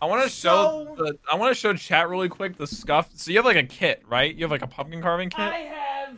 I 0.00 0.06
want 0.06 0.22
to 0.22 0.28
show 0.28 0.94
the, 0.96 1.18
I 1.30 1.36
want 1.36 1.54
to 1.54 1.60
show 1.60 1.74
chat 1.74 2.08
really 2.08 2.28
quick 2.28 2.56
the 2.56 2.66
scuff. 2.66 3.10
So 3.14 3.30
you 3.30 3.38
have 3.38 3.44
like 3.44 3.56
a 3.56 3.64
kit, 3.64 4.02
right? 4.08 4.34
You 4.34 4.44
have 4.44 4.50
like 4.50 4.62
a 4.62 4.66
pumpkin 4.66 5.02
carving 5.02 5.30
kit. 5.30 5.40
I 5.40 5.58
have 5.58 6.16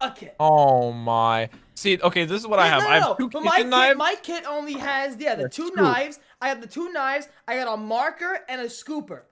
a 0.00 0.10
kit. 0.10 0.36
Oh 0.40 0.92
my. 0.92 1.50
See, 1.74 1.98
okay, 2.02 2.24
this 2.24 2.40
is 2.40 2.46
what 2.46 2.58
I 2.58 2.66
have. 2.66 2.82
no, 2.82 2.88
I 2.88 2.94
have 2.94 3.02
no, 3.02 3.14
two 3.14 3.30
but 3.30 3.42
my 3.42 3.56
kitchen 3.56 3.70
kit, 3.70 3.96
my 3.96 4.14
kit 4.22 4.44
only 4.48 4.74
has 4.74 5.16
yeah 5.18 5.34
the 5.34 5.48
two 5.48 5.70
knives. 5.74 6.18
I 6.40 6.48
have 6.48 6.60
the 6.60 6.66
two 6.66 6.90
knives. 6.92 7.28
I 7.46 7.56
got 7.56 7.72
a 7.72 7.76
marker 7.76 8.40
and 8.48 8.60
a 8.62 8.66
scooper. 8.66 9.22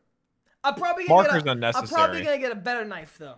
I'm 0.65 0.75
probably 0.75 1.07
gonna 1.07 1.23
Marker's 1.23 1.43
get 1.45 1.57
a, 1.57 1.79
I'm 1.79 1.87
probably 1.87 2.23
gonna 2.23 2.39
get 2.39 2.53
a 2.53 2.57
better 2.57 2.85
knife 2.85 3.17
though. 3.19 3.37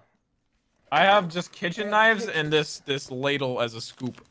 I 0.91 1.03
have 1.03 1.29
just 1.29 1.53
kitchen 1.53 1.91
knives 1.91 2.27
and 2.27 2.53
this 2.53 2.81
this 2.81 3.11
ladle 3.11 3.61
as 3.61 3.75
a 3.75 3.81
scoop. 3.81 4.25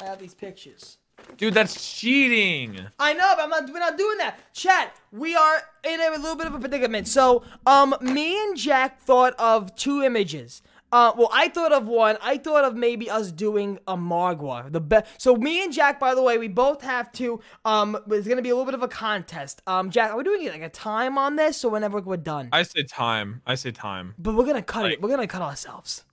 I 0.00 0.04
have 0.04 0.18
these 0.18 0.34
pictures. 0.34 0.98
Dude, 1.36 1.54
that's 1.54 1.98
cheating. 1.98 2.78
I 2.98 3.14
know, 3.14 3.32
but 3.36 3.44
I'm 3.44 3.50
not. 3.50 3.72
We're 3.72 3.78
not 3.78 3.98
doing 3.98 4.18
that. 4.18 4.38
Chat. 4.52 4.94
We 5.10 5.34
are 5.34 5.62
in 5.84 6.00
a 6.00 6.10
little 6.12 6.36
bit 6.36 6.46
of 6.46 6.54
a 6.54 6.58
predicament. 6.58 7.08
So, 7.08 7.42
um, 7.66 7.94
me 8.00 8.40
and 8.42 8.56
Jack 8.56 9.00
thought 9.00 9.34
of 9.38 9.74
two 9.74 10.02
images. 10.02 10.62
Uh, 10.92 11.10
well, 11.16 11.30
I 11.32 11.48
thought 11.48 11.72
of 11.72 11.86
one. 11.86 12.18
I 12.22 12.36
thought 12.36 12.64
of 12.64 12.76
maybe 12.76 13.08
us 13.08 13.32
doing 13.32 13.78
a 13.88 13.96
Margwa. 13.96 14.70
The 14.70 14.80
best. 14.80 15.06
So 15.20 15.34
me 15.34 15.64
and 15.64 15.72
Jack, 15.72 15.98
by 15.98 16.14
the 16.14 16.22
way, 16.22 16.36
we 16.36 16.48
both 16.48 16.82
have 16.82 17.10
to. 17.12 17.40
Um, 17.64 17.98
it's 18.10 18.28
gonna 18.28 18.42
be 18.42 18.50
a 18.50 18.54
little 18.54 18.66
bit 18.66 18.74
of 18.74 18.82
a 18.82 18.88
contest. 18.88 19.62
Um, 19.66 19.90
Jack, 19.90 20.10
are 20.10 20.18
we 20.18 20.22
doing 20.22 20.46
like 20.48 20.60
a 20.60 20.68
time 20.68 21.16
on 21.16 21.36
this, 21.36 21.56
so 21.56 21.70
whenever 21.70 21.98
we're 22.00 22.18
done? 22.18 22.50
I 22.52 22.62
say 22.62 22.82
time. 22.82 23.40
I 23.46 23.54
say 23.54 23.70
time. 23.70 24.14
But 24.18 24.34
we're 24.34 24.44
gonna 24.44 24.62
cut 24.62 24.92
it. 24.92 25.00
We're 25.00 25.08
gonna 25.08 25.26
cut 25.26 25.40
ourselves. 25.40 26.04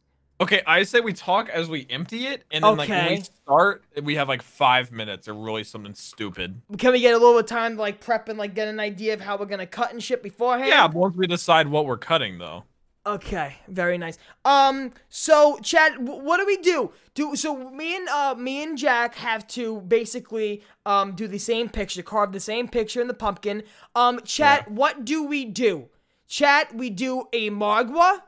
Okay, 0.42 0.62
I 0.66 0.84
say 0.84 1.02
we 1.02 1.12
talk 1.12 1.50
as 1.50 1.70
we 1.70 1.86
empty 1.90 2.28
it, 2.28 2.46
and 2.50 2.64
then 2.64 2.78
like 2.78 2.88
when 2.88 3.08
we 3.08 3.22
start, 3.22 3.84
we 4.04 4.16
have 4.16 4.30
like 4.30 4.42
five 4.42 4.90
minutes 4.90 5.28
or 5.28 5.34
really 5.34 5.66
something 5.66 5.94
stupid. 5.94 6.62
Can 6.78 6.94
we 6.94 7.02
get 7.02 7.14
a 7.14 7.18
little 7.18 7.34
bit 7.34 7.44
of 7.44 7.50
time 7.50 7.76
to 7.76 7.82
like 7.82 8.00
prep 8.00 8.30
and 8.30 8.40
like 8.40 8.56
get 8.56 8.70
an 8.70 8.80
idea 8.80 9.14
of 9.14 9.20
how 9.20 9.38
we're 9.38 9.48
gonna 9.48 9.68
cut 9.68 9.92
and 9.92 10.02
shit 10.02 10.24
beforehand? 10.24 10.70
Yeah, 10.70 10.88
but 10.88 10.96
once 10.96 11.16
we 11.18 11.28
decide 11.28 11.68
what 11.68 11.86
we're 11.86 11.98
cutting, 11.98 12.38
though. 12.38 12.64
Okay, 13.06 13.56
very 13.68 13.98
nice. 13.98 14.18
Um, 14.46 14.92
so 15.10 15.58
Chad, 15.62 15.94
w- 15.94 16.22
what 16.24 16.38
do 16.38 16.46
we 16.46 16.58
do? 16.58 16.92
Do 17.16 17.36
so 17.36 17.70
me 17.72 17.98
and 17.98 18.08
uh 18.08 18.36
me 18.38 18.64
and 18.64 18.78
Jack 18.78 19.16
have 19.16 19.46
to 19.50 19.82
basically 19.82 20.62
um 20.86 21.16
do 21.16 21.28
the 21.28 21.40
same 21.40 21.68
picture, 21.68 22.02
carve 22.02 22.32
the 22.32 22.40
same 22.40 22.68
picture 22.70 23.02
in 23.02 23.08
the 23.08 23.14
pumpkin. 23.14 23.64
Um, 23.96 24.22
chat, 24.24 24.72
what 24.72 25.04
do 25.04 25.24
we 25.24 25.44
do? 25.44 25.90
Chat, 26.28 26.76
we 26.76 26.90
do 26.90 27.28
a 27.34 27.50
Margwa. 27.50 28.22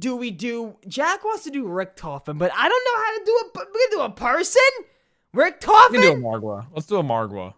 Do 0.00 0.16
we 0.16 0.30
do? 0.32 0.76
Jack 0.88 1.24
wants 1.24 1.44
to 1.44 1.50
do 1.50 1.64
Richthofen, 1.66 2.38
but 2.38 2.50
I 2.56 2.68
don't 2.68 2.84
know 2.84 3.04
how 3.04 3.18
to 3.18 3.24
do 3.24 3.38
it. 3.44 3.50
But 3.54 3.68
we 3.72 3.80
can 3.88 3.98
do 3.98 4.00
a 4.02 4.10
person. 4.10 4.62
Richthofen. 5.34 5.36
We 5.36 5.50
Toffin. 5.52 5.92
can 5.92 6.00
do 6.00 6.12
a 6.12 6.16
Margwa. 6.16 6.66
Let's 6.74 6.86
do 6.86 6.96
a 6.96 7.02
Margwa. 7.04 7.54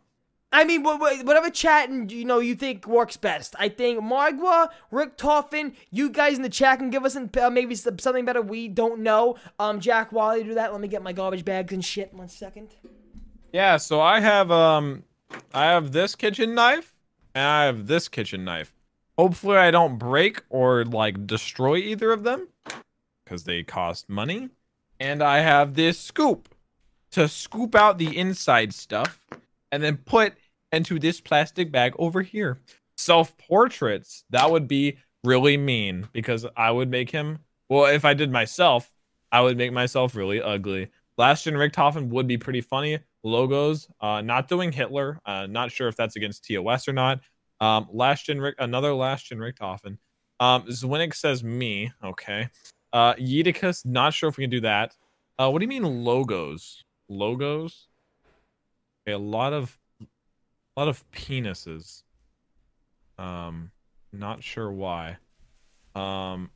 I 0.54 0.64
mean, 0.64 0.82
wha- 0.82 0.96
wha- 0.98 1.22
whatever 1.22 1.48
chat 1.48 1.88
and 1.88 2.12
you 2.12 2.26
know 2.26 2.38
you 2.40 2.54
think 2.54 2.86
works 2.86 3.16
best. 3.16 3.54
I 3.58 3.70
think 3.70 4.00
Margwa, 4.02 4.68
Richthofen, 4.92 5.74
you 5.90 6.10
guys 6.10 6.36
in 6.36 6.42
the 6.42 6.50
chat 6.50 6.78
can 6.78 6.90
give 6.90 7.06
us 7.06 7.14
an, 7.16 7.30
uh, 7.40 7.48
maybe 7.48 7.74
something 7.74 8.26
better 8.26 8.42
we 8.42 8.68
don't 8.68 9.00
know. 9.00 9.36
Um, 9.58 9.80
Jack, 9.80 10.12
while 10.12 10.36
you 10.36 10.44
do 10.44 10.54
that, 10.54 10.70
let 10.72 10.80
me 10.82 10.88
get 10.88 11.02
my 11.02 11.14
garbage 11.14 11.44
bags 11.46 11.72
and 11.72 11.82
shit. 11.82 12.12
One 12.12 12.28
second. 12.28 12.74
Yeah, 13.52 13.78
so 13.78 14.00
I 14.02 14.20
have 14.20 14.50
um, 14.50 15.04
I 15.54 15.66
have 15.66 15.92
this 15.92 16.14
kitchen 16.14 16.54
knife, 16.54 16.96
and 17.34 17.44
I 17.46 17.64
have 17.64 17.86
this 17.86 18.08
kitchen 18.08 18.44
knife. 18.44 18.74
Hopefully, 19.18 19.58
I 19.58 19.70
don't 19.70 19.98
break 19.98 20.42
or 20.48 20.84
like 20.84 21.26
destroy 21.26 21.76
either 21.76 22.12
of 22.12 22.24
them, 22.24 22.48
because 23.24 23.44
they 23.44 23.62
cost 23.62 24.08
money. 24.08 24.48
And 25.00 25.22
I 25.22 25.40
have 25.40 25.74
this 25.74 25.98
scoop. 25.98 26.48
to 27.12 27.28
scoop 27.28 27.74
out 27.74 27.98
the 27.98 28.16
inside 28.16 28.72
stuff 28.74 29.20
and 29.70 29.82
then 29.82 29.98
put 29.98 30.34
into 30.72 30.98
this 30.98 31.20
plastic 31.20 31.70
bag 31.70 31.94
over 31.98 32.22
here. 32.22 32.58
Self 32.96 33.36
portraits, 33.36 34.24
that 34.30 34.50
would 34.50 34.66
be 34.68 34.96
really 35.24 35.56
mean 35.56 36.08
because 36.12 36.46
I 36.56 36.70
would 36.70 36.90
make 36.90 37.10
him, 37.10 37.40
well, 37.68 37.86
if 37.86 38.04
I 38.04 38.14
did 38.14 38.30
myself, 38.30 38.90
I 39.30 39.40
would 39.40 39.56
make 39.56 39.72
myself 39.72 40.14
really 40.14 40.40
ugly. 40.40 40.88
Last 41.18 41.44
Gen 41.44 41.54
Richthofen 41.54 42.08
would 42.08 42.26
be 42.26 42.38
pretty 42.38 42.60
funny. 42.60 42.98
Logos, 43.22 43.88
uh, 44.00 44.20
not 44.20 44.48
doing 44.48 44.72
Hitler. 44.72 45.20
Uh, 45.24 45.46
not 45.46 45.70
sure 45.70 45.88
if 45.88 45.96
that's 45.96 46.16
against 46.16 46.44
TOS 46.46 46.88
or 46.88 46.92
not. 46.92 47.20
Um, 47.62 47.86
last 47.92 48.26
Gen 48.26 48.40
Rick, 48.40 48.56
another 48.58 48.92
Last 48.92 49.26
Gen 49.26 49.38
Richthofen. 49.38 49.98
Um, 50.40 50.64
says 51.12 51.44
me. 51.44 51.92
Okay. 52.02 52.48
Uh, 52.92 53.14
Yeedicus, 53.14 53.86
not 53.86 54.12
sure 54.12 54.28
if 54.28 54.36
we 54.36 54.42
can 54.42 54.50
do 54.50 54.60
that. 54.62 54.96
Uh, 55.38 55.48
what 55.48 55.60
do 55.60 55.64
you 55.64 55.68
mean 55.68 56.04
logos? 56.04 56.82
Logos? 57.08 57.86
Okay, 59.06 59.14
a 59.14 59.18
lot 59.18 59.52
of, 59.52 59.78
a 60.00 60.80
lot 60.80 60.88
of 60.88 61.08
penises. 61.12 62.02
Um, 63.16 63.70
not 64.12 64.42
sure 64.42 64.72
why. 64.72 65.18
Um, 65.94 66.50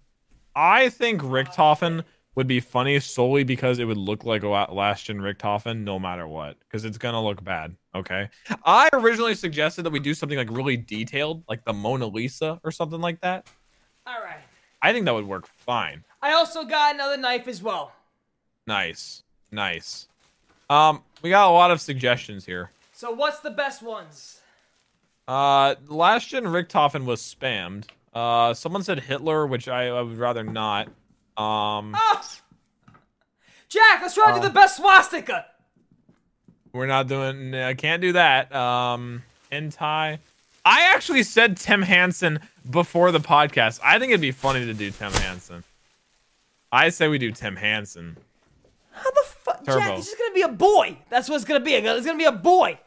I 0.57 0.89
think 0.89 1.23
Richthofen 1.23 2.03
would 2.37 2.47
be 2.47 2.61
funny 2.61 3.01
solely 3.01 3.43
because 3.43 3.79
it 3.79 3.87
would 3.87 3.97
look 3.97 4.25
like 4.25 4.43
Last 4.43 5.07
Gen 5.07 5.19
Richthofen 5.19 5.83
no 5.83 5.99
matter 5.99 6.29
what, 6.29 6.57
because 6.61 6.85
it's 6.85 6.99
gonna 6.99 7.23
look 7.23 7.43
bad. 7.43 7.75
Okay. 7.95 8.29
I 8.65 8.89
originally 8.93 9.35
suggested 9.35 9.83
that 9.83 9.91
we 9.91 9.99
do 9.99 10.15
something 10.15 10.39
like 10.39 10.51
really 10.51 10.77
detailed, 10.77 11.43
like 11.49 11.65
the 11.65 11.73
Mona 11.73 12.07
Lisa 12.07 12.61
or 12.63 12.71
something 12.71 13.01
like 13.01 13.21
that. 13.23 13.49
All 14.07 14.23
right. 14.23 14.43
I 14.83 14.93
think 14.93 15.07
that 15.07 15.15
would 15.15 15.27
work 15.27 15.47
fine. 15.47 16.05
I 16.23 16.33
also 16.35 16.65
got 16.65 16.95
another 16.95 17.17
knife 17.17 17.49
as 17.49 17.63
well. 17.63 17.93
Nice, 18.67 19.23
nice. 19.51 20.07
Um, 20.69 21.03
we 21.23 21.31
got 21.31 21.49
a 21.49 21.53
lot 21.53 21.71
of 21.71 21.81
suggestions 21.81 22.45
here. 22.45 22.71
So 22.93 23.11
what's 23.13 23.41
the 23.41 23.51
best 23.51 23.83
ones? 23.83 24.41
Uh, 25.27 25.75
last 25.89 26.29
gen 26.29 26.45
Richthofen 26.45 27.05
was 27.05 27.21
spammed. 27.23 27.87
Uh, 28.13 28.53
someone 28.55 28.83
said 28.83 29.01
Hitler, 29.01 29.47
which 29.47 29.69
I, 29.69 29.89
I 29.89 30.03
would 30.03 30.19
rather 30.19 30.45
not. 30.45 30.89
Um, 31.37 31.93
Ah! 31.95 32.25
Jack, 33.69 34.01
let's 34.03 34.15
try 34.15 34.33
to 34.33 34.41
do 34.41 34.47
the 34.47 34.53
best 34.55 34.77
swastika. 34.77 35.47
we're 36.73 36.87
not 36.87 37.09
doing. 37.09 37.55
I 37.55 37.75
can't 37.75 38.01
do 38.01 38.13
that. 38.13 38.55
Um, 38.55 39.23
Entai. 39.51 40.19
I 40.65 40.93
actually 40.95 41.23
said 41.23 41.57
Tim 41.57 41.83
Hansen 41.83 42.41
before 42.69 43.13
the 43.13 43.21
podcast. 43.21 43.81
I 43.85 43.99
think 43.99 44.11
it'd 44.11 44.21
be 44.21 44.33
funny 44.33 44.65
to 44.67 44.75
do 44.75 44.91
Tim 44.91 45.13
Hansen. 45.13 45.63
I 46.73 46.89
say 46.89 47.09
we 47.09 47.19
do 47.19 47.31
Tim 47.33 47.57
Hansen. 47.57 48.17
How 48.93 49.11
the 49.11 49.23
fuck, 49.27 49.65
Jack, 49.65 49.99
it's 49.99 50.07
just 50.07 50.19
gonna 50.19 50.35
be 50.35 50.43
a 50.43 50.49
boy. 50.49 50.97
That's 51.11 51.29
what 51.29 51.37
it's 51.37 51.45
gonna 51.45 51.61
be. 51.61 51.75
It's 51.75 52.07
gonna 52.07 52.19
be 52.19 52.25
a 52.25 52.33
boy. 52.33 52.79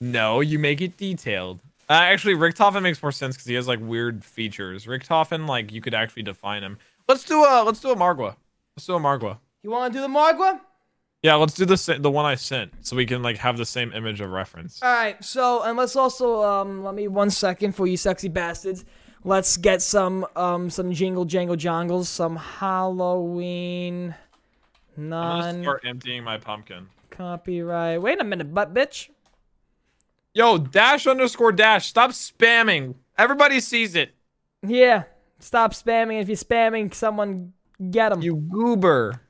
No, 0.00 0.40
you 0.40 0.58
make 0.58 0.80
it 0.80 0.96
detailed. 0.96 1.60
Uh, 1.88 1.94
actually, 1.94 2.34
Richthofen 2.34 2.82
makes 2.82 3.02
more 3.02 3.12
sense 3.12 3.34
because 3.36 3.46
he 3.46 3.54
has 3.54 3.66
like 3.66 3.80
weird 3.80 4.22
features. 4.24 4.84
Richthofen, 4.86 5.48
like 5.48 5.72
you 5.72 5.80
could 5.80 5.94
actually 5.94 6.22
define 6.24 6.62
him. 6.62 6.78
Let's 7.08 7.24
do 7.24 7.42
a 7.42 7.64
let's 7.64 7.80
do 7.80 7.90
a 7.90 7.96
Margwa. 7.96 8.36
Let's 8.76 8.86
do 8.86 8.94
a 8.94 9.00
Margwa. 9.00 9.38
You 9.62 9.70
want 9.70 9.92
to 9.92 9.98
do 9.98 10.02
the 10.02 10.08
Margwa? 10.08 10.60
Yeah, 11.22 11.34
let's 11.34 11.54
do 11.54 11.64
the 11.64 11.98
the 11.98 12.10
one 12.10 12.24
I 12.24 12.34
sent 12.34 12.72
so 12.80 12.96
we 12.96 13.06
can 13.06 13.22
like 13.22 13.38
have 13.38 13.56
the 13.56 13.66
same 13.66 13.92
image 13.92 14.20
of 14.20 14.30
reference. 14.30 14.82
All 14.82 14.92
right. 14.92 15.22
So, 15.24 15.62
and 15.62 15.76
let's 15.76 15.96
also 15.96 16.42
um, 16.44 16.84
let 16.84 16.94
me 16.94 17.08
one 17.08 17.30
second 17.30 17.72
for 17.72 17.86
you 17.86 17.96
sexy 17.96 18.28
bastards. 18.28 18.84
Let's 19.24 19.56
get 19.56 19.82
some 19.82 20.26
um 20.36 20.70
some 20.70 20.92
jingle 20.92 21.24
jangle 21.24 21.56
jongles, 21.56 22.06
some 22.06 22.36
Halloween 22.36 24.14
I'm 24.98 25.10
gonna 25.10 25.62
start 25.62 25.82
emptying 25.84 26.24
my 26.24 26.38
pumpkin. 26.38 26.88
copyright. 27.10 28.02
Wait 28.02 28.20
a 28.20 28.24
minute, 28.24 28.52
butt 28.52 28.74
bitch. 28.74 29.08
Yo, 30.34 30.58
dash 30.58 31.06
underscore 31.06 31.52
dash. 31.52 31.86
Stop 31.86 32.10
spamming. 32.10 32.94
Everybody 33.16 33.60
sees 33.60 33.94
it. 33.94 34.14
Yeah. 34.66 35.04
Stop 35.40 35.72
spamming. 35.72 36.20
If 36.20 36.28
you're 36.28 36.36
spamming, 36.36 36.92
someone 36.94 37.52
get 37.90 38.08
them. 38.10 38.22
You 38.22 38.36
goober. 38.36 39.20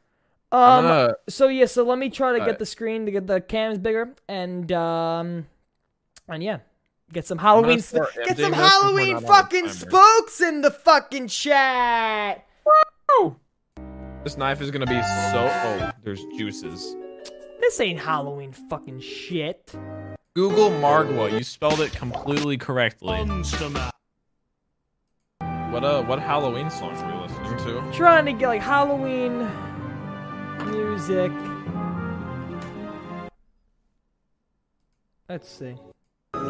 Um. 0.51 0.85
gonna- 0.85 1.15
So 1.29 1.49
yeah. 1.49 1.67
So 1.67 1.85
let 1.85 1.99
me 1.99 2.09
try 2.11 2.33
to 2.33 2.39
get 2.39 2.43
Alright. 2.43 2.59
the 2.59 2.67
screen 2.67 3.05
to 3.07 3.13
get 3.13 3.27
the 3.27 3.41
cams 3.41 3.79
bigger 3.79 4.15
and 4.29 4.71
um, 4.73 5.47
and 6.29 6.43
yeah, 6.43 6.59
get 7.13 7.27
some 7.27 7.37
Halloween. 7.39 7.81
start 7.81 8.09
Get 8.15 8.39
some 8.39 8.53
this 8.53 8.61
Halloween 8.61 9.13
not 9.13 9.15
all 9.17 9.21
the 9.21 9.27
fucking 9.27 9.63
timer. 9.67 9.75
spooks 9.75 10.41
in 10.41 10.61
the 10.63 10.71
fucking 10.71 11.29
chat. 11.29 12.45
This 14.25 14.37
knife 14.37 14.61
is 14.61 14.71
gonna 14.71 14.87
be 14.87 15.01
so. 15.01 15.49
Oh, 15.51 15.91
there's 16.03 16.25
juices. 16.37 16.97
This 17.61 17.81
ain't 17.81 17.99
Halloween 18.01 18.53
fucking 18.53 19.01
shit. 19.01 19.73
Google 20.35 20.71
Margwa. 20.71 21.31
You 21.33 21.43
spelled 21.45 21.81
it 21.81 21.93
completely 21.93 22.57
correctly. 22.57 23.17
What 25.79 25.85
uh, 25.85 26.03
what 26.03 26.19
Halloween 26.19 26.71
songs 26.71 27.01
are 27.03 27.15
you 27.15 27.21
listening 27.21 27.57
to? 27.59 27.97
Trying 27.97 28.27
to 28.27 28.33
get 28.33 28.49
like 28.49 28.61
Halloween 28.61 29.49
music. 30.67 31.31
Let's 35.29 35.49
see. 35.49 35.77
There 36.35 36.43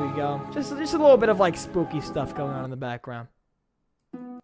we 0.00 0.16
go. 0.16 0.40
Just 0.54 0.74
just 0.78 0.94
a 0.94 0.96
little 0.96 1.18
bit 1.18 1.28
of 1.28 1.40
like 1.40 1.58
spooky 1.58 2.00
stuff 2.00 2.34
going 2.34 2.54
on 2.54 2.64
in 2.64 2.70
the 2.70 2.76
background. 2.78 3.28
All 4.14 4.38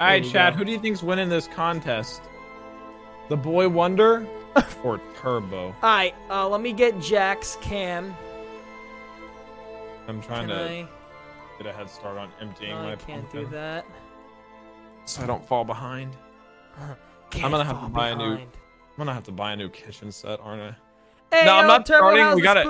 right, 0.00 0.24
Chad. 0.24 0.54
go. 0.54 0.58
Who 0.58 0.64
do 0.64 0.72
you 0.72 0.80
think's 0.80 1.04
winning 1.04 1.28
this 1.28 1.46
contest? 1.46 2.22
The 3.28 3.36
Boy 3.36 3.68
Wonder 3.68 4.26
or 4.82 5.00
Turbo? 5.16 5.66
All 5.66 5.74
right, 5.80 6.16
uh, 6.28 6.48
let 6.48 6.60
me 6.60 6.72
get 6.72 6.98
Jack's 6.98 7.56
cam. 7.60 8.16
I'm 10.08 10.20
trying 10.22 10.48
Can 10.48 10.56
to 10.56 10.64
I? 10.70 10.88
get 11.58 11.66
a 11.66 11.72
head 11.72 11.88
start 11.88 12.18
on 12.18 12.30
emptying 12.40 12.70
No, 12.70 12.82
my 12.82 12.92
I 12.92 12.96
can't 12.96 13.22
pumpkin 13.22 13.44
do 13.44 13.50
that. 13.50 13.84
so 15.04 15.22
I 15.22 15.26
don't 15.26 15.44
fall 15.46 15.64
behind. 15.64 16.16
Can't 17.30 17.44
I'm 17.44 17.50
gonna 17.50 17.64
have 17.64 17.80
to 17.82 17.88
buy 17.88 18.10
a 18.10 18.16
new. 18.16 18.34
I'm 18.34 18.48
gonna 18.98 19.14
have 19.14 19.24
to 19.24 19.32
buy 19.32 19.52
a 19.52 19.56
new 19.56 19.68
kitchen 19.68 20.10
set, 20.12 20.40
aren't 20.40 20.62
I? 20.62 21.36
Hey, 21.36 21.46
no, 21.46 21.54
I'm 21.56 21.66
not 21.66 21.86
Turbo, 21.86 22.14
starting. 22.14 22.36
We 22.36 22.42
gotta. 22.42 22.68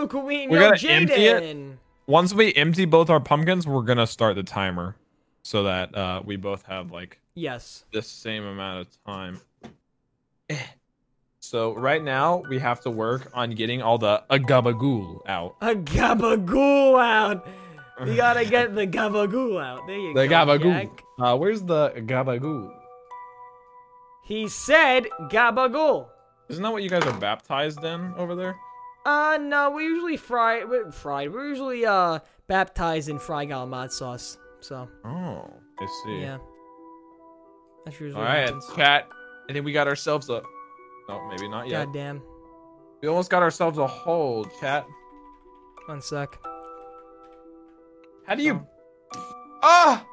We 0.48 0.58
gotta 0.58 0.88
empty 0.88 1.26
it. 1.26 1.78
Once 2.06 2.34
we 2.34 2.52
empty 2.54 2.84
both 2.84 3.08
our 3.10 3.20
pumpkins, 3.20 3.66
we're 3.66 3.82
gonna 3.82 4.06
start 4.06 4.36
the 4.36 4.42
timer, 4.42 4.94
so 5.42 5.62
that 5.64 5.94
uh, 5.94 6.22
we 6.24 6.36
both 6.36 6.64
have 6.66 6.90
like 6.90 7.18
Yes. 7.34 7.84
the 7.92 8.02
same 8.02 8.44
amount 8.44 8.80
of 8.82 9.04
time. 9.04 9.40
So 11.50 11.74
right 11.74 12.02
now 12.02 12.42
we 12.48 12.58
have 12.58 12.80
to 12.80 12.90
work 12.90 13.30
on 13.34 13.50
getting 13.50 13.82
all 13.82 13.98
the 13.98 14.22
agabagool 14.30 15.20
out. 15.28 15.56
A 15.60 15.74
gabagool 15.74 16.98
out. 17.02 17.46
We 18.02 18.16
gotta 18.24 18.46
get 18.46 18.74
the 18.74 18.86
gabagool 18.86 19.62
out. 19.62 19.86
There 19.86 19.96
you 19.98 20.14
The 20.14 20.26
go. 20.26 20.46
The 20.46 20.58
gabagool. 20.58 20.80
Jack. 20.82 21.02
Uh, 21.20 21.36
where's 21.36 21.60
the 21.62 21.90
gabagool? 21.96 22.72
He 24.24 24.48
said 24.48 25.04
gabagool. 25.30 26.06
Isn't 26.48 26.62
that 26.62 26.72
what 26.72 26.82
you 26.82 26.88
guys 26.88 27.04
are 27.04 27.18
baptized 27.20 27.84
in 27.84 28.14
over 28.16 28.34
there? 28.34 28.56
Uh, 29.04 29.38
no, 29.38 29.70
we 29.70 29.84
usually 29.84 30.16
fry, 30.16 30.64
we 30.64 30.78
fried. 30.92 31.30
We're 31.30 31.48
usually 31.48 31.84
uh 31.84 32.20
baptized 32.46 33.10
in 33.10 33.18
fried 33.18 33.50
galamad 33.50 33.90
sauce. 33.92 34.38
So 34.60 34.88
Oh, 35.04 35.50
I 35.78 35.86
see. 36.04 36.20
yeah, 36.22 36.38
that's 37.84 38.00
usually 38.00 38.18
All 38.18 38.26
right, 38.26 38.44
happens. 38.46 38.66
chat. 38.74 39.06
I 39.48 39.52
think 39.52 39.66
we 39.66 39.72
got 39.72 39.86
ourselves 39.88 40.30
a. 40.30 40.42
No, 41.08 41.26
maybe 41.28 41.48
not 41.48 41.68
yet. 41.68 41.86
Goddamn. 41.86 42.22
We 43.02 43.08
almost 43.08 43.30
got 43.30 43.42
ourselves 43.42 43.78
a 43.78 43.86
hole, 43.86 44.46
chat. 44.60 44.86
One 45.86 46.00
sec. 46.00 46.38
How 48.26 48.34
do 48.34 48.42
you? 48.42 48.66
Ah, 49.62 50.06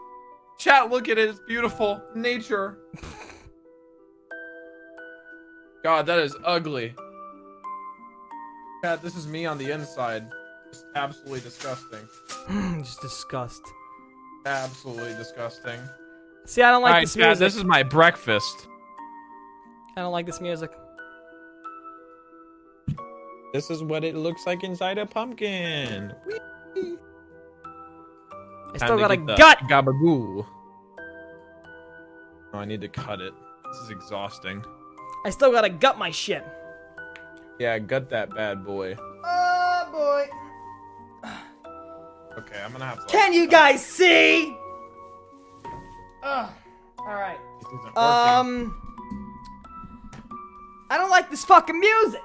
chat. 0.60 0.90
Look 0.90 1.08
at 1.08 1.18
it. 1.18 1.30
It's 1.30 1.40
beautiful. 1.48 2.02
Nature. 2.14 2.80
God, 5.84 6.06
that 6.06 6.20
is 6.20 6.36
ugly. 6.44 6.94
Chat, 8.84 9.02
this 9.02 9.16
is 9.16 9.28
me 9.28 9.46
on 9.46 9.58
the 9.58 9.72
inside. 9.72 10.30
Just 10.72 10.86
absolutely 10.96 11.42
disgusting. 11.42 12.08
Just 12.84 13.02
disgust. 13.02 13.62
Absolutely 14.46 15.14
disgusting. 15.14 15.80
See, 16.46 16.62
I 16.62 16.72
don't 16.72 16.82
like 16.82 16.94
right, 16.94 17.02
this 17.02 17.14
chat. 17.14 17.28
music. 17.28 17.40
This 17.40 17.56
is 17.56 17.64
my 17.64 17.84
breakfast. 17.84 18.68
I 19.96 20.02
don't 20.02 20.12
like 20.12 20.26
this 20.26 20.42
music. 20.42 20.72
This 23.54 23.70
is 23.70 23.84
what 23.84 24.04
it 24.04 24.16
looks 24.16 24.46
like 24.46 24.64
inside 24.64 24.98
a 24.98 25.06
pumpkin. 25.06 26.14
I 28.74 28.78
still 28.78 28.98
got 28.98 29.12
a 29.12 29.18
gut. 29.18 29.60
Gabagoo. 29.70 30.46
Oh, 32.54 32.58
I 32.58 32.66
need 32.66 32.82
to 32.82 32.88
cut 32.88 33.20
it. 33.22 33.34
This 33.72 33.82
is 33.82 33.90
exhausting. 33.90 34.64
I 35.26 35.30
still 35.30 35.52
gotta 35.52 35.70
gut 35.70 35.98
my 35.98 36.12
shit. 36.12 36.46
Yeah, 37.60 37.78
gut 37.80 38.10
that 38.10 38.34
bad 38.34 38.66
boy. 38.66 38.96
Oh 39.24 39.90
boy. 39.92 41.30
Okay, 42.38 42.62
I'm 42.64 42.72
gonna 42.72 42.86
have 42.86 43.06
to. 43.06 43.12
Can 43.12 43.34
you 43.34 43.46
guys 43.46 43.86
see? 43.86 44.56
Ugh. 46.24 46.50
All 47.00 47.06
right. 47.08 47.38
You 47.62 47.68
isn't 47.68 47.94
working. 47.94 47.98
Um, 47.98 48.82
I 50.90 50.98
don't 50.98 51.10
like 51.10 51.30
this 51.30 51.44
fucking 51.44 51.78
music. 51.78 52.22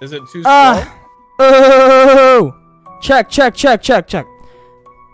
Is 0.00 0.12
it 0.12 0.22
too 0.30 0.42
Uh, 0.44 0.84
oh, 1.38 2.54
check, 3.00 3.30
check, 3.30 3.54
check, 3.54 3.82
check, 3.82 4.06
check. 4.06 4.26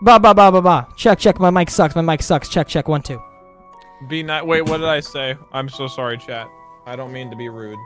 Ba 0.01 0.19
ba 0.19 0.33
ba 0.33 0.51
ba 0.51 0.61
ba. 0.61 0.87
Check, 0.97 1.19
check. 1.19 1.39
My 1.39 1.49
mic 1.49 1.69
sucks. 1.69 1.95
My 1.95 2.01
mic 2.01 2.21
sucks. 2.21 2.49
Check, 2.49 2.67
check. 2.67 2.89
One, 2.89 3.01
two. 3.01 3.15
slow? 3.15 4.07
Be 4.09 4.23
not. 4.23 4.45
Wait, 4.45 4.63
what 4.63 4.77
did 4.79 4.89
I 4.89 4.99
say? 4.99 5.37
I'm 5.53 5.69
so 5.69 5.87
sorry, 5.87 6.17
chat. 6.17 6.47
I 6.85 6.97
don't 6.97 7.13
mean 7.13 7.29
to 7.29 7.37
be 7.37 7.47
rude. 7.47 7.79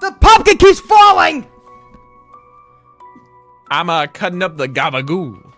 The 0.00 0.12
pumpkin 0.20 0.56
keeps 0.56 0.80
falling. 0.80 1.46
I'm 3.70 3.88
uh 3.88 4.08
cutting 4.08 4.42
up 4.42 4.56
the 4.56 4.66
gabagoo. 4.66 5.52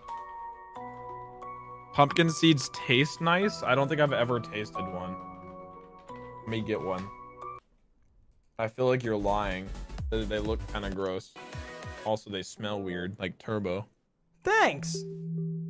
Pumpkin 1.95 2.31
seeds 2.31 2.69
taste 2.71 3.21
nice. 3.21 3.63
I 3.63 3.75
don't 3.75 3.89
think 3.89 4.01
I've 4.01 4.13
ever 4.13 4.41
tasted 4.41 4.83
one. 4.93 5.17
Let 6.43 6.49
me 6.49 6.61
get 6.61 6.81
one. 6.81 7.09
I 8.59 8.69
feel 8.69 8.87
like 8.87 9.03
you're 9.03 9.17
lying. 9.17 9.69
They, 10.13 10.41
look 10.41 10.61
kind 10.71 10.85
of 10.85 10.95
gross. 10.95 11.33
Also, 12.05 12.29
they 12.29 12.43
smell 12.43 12.83
weird, 12.83 13.17
like 13.19 13.39
turbo. 13.39 13.87
Thanks. 14.45 14.95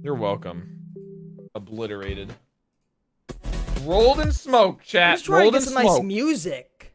You're 0.02 0.16
welcome. 0.16 0.80
Obliterated. 1.54 2.34
Rolled 3.82 4.18
in 4.18 4.32
smoke, 4.32 4.82
chat. 4.82 5.14
Just 5.14 5.26
to 5.26 5.32
Rolled 5.32 5.52
get 5.52 5.62
in 5.62 5.68
some 5.68 5.74
nice 5.74 6.02
music. 6.02 6.92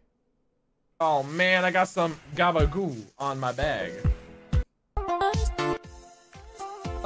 Oh 0.99 1.23
man, 1.23 1.63
I 1.63 1.71
got 1.71 1.87
some 1.87 2.19
gabagoo 2.35 3.01
on 3.17 3.39
my 3.39 3.53
bag. 3.53 3.93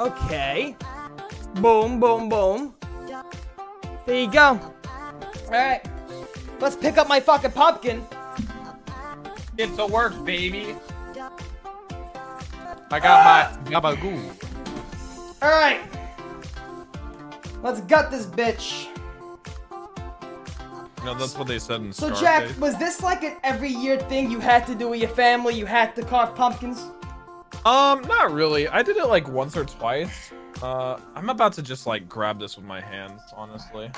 Okay. 0.00 0.74
Boom, 1.60 2.00
boom, 2.00 2.28
boom. 2.28 2.74
There 4.06 4.20
you 4.20 4.28
go. 4.28 4.58
Alright. 5.44 5.86
Let's 6.58 6.74
pick 6.74 6.98
up 6.98 7.08
my 7.08 7.20
fucking 7.20 7.52
pumpkin. 7.52 8.04
Get 9.56 9.74
to 9.76 9.86
work, 9.86 10.24
baby. 10.24 10.76
I 12.90 13.00
got 13.00 13.64
my 13.64 13.70
gabagoo. 13.70 14.34
Alright. 15.42 15.80
Let's 17.62 17.80
gut 17.82 18.10
this 18.10 18.26
bitch. 18.26 18.88
No, 21.04 21.14
that's 21.14 21.36
what 21.36 21.48
they 21.48 21.58
said 21.58 21.80
in 21.80 21.92
So, 21.92 22.14
Scarface. 22.14 22.50
Jack, 22.52 22.60
was 22.60 22.78
this 22.78 23.02
like 23.02 23.24
an 23.24 23.36
every 23.42 23.70
year 23.70 23.98
thing 23.98 24.30
you 24.30 24.38
had 24.38 24.66
to 24.66 24.74
do 24.74 24.88
with 24.88 25.00
your 25.00 25.10
family? 25.10 25.54
You 25.54 25.66
had 25.66 25.96
to 25.96 26.02
carve 26.02 26.34
pumpkins? 26.34 26.90
Um, 27.64 28.02
not 28.02 28.32
really. 28.32 28.68
I 28.68 28.82
did 28.82 28.96
it 28.96 29.06
like 29.06 29.28
once 29.28 29.56
or 29.56 29.64
twice. 29.64 30.32
Uh, 30.62 30.98
I'm 31.14 31.28
about 31.28 31.52
to 31.54 31.62
just 31.62 31.86
like 31.86 32.08
grab 32.08 32.38
this 32.38 32.56
with 32.56 32.64
my 32.64 32.80
hands, 32.80 33.20
honestly. 33.34 33.90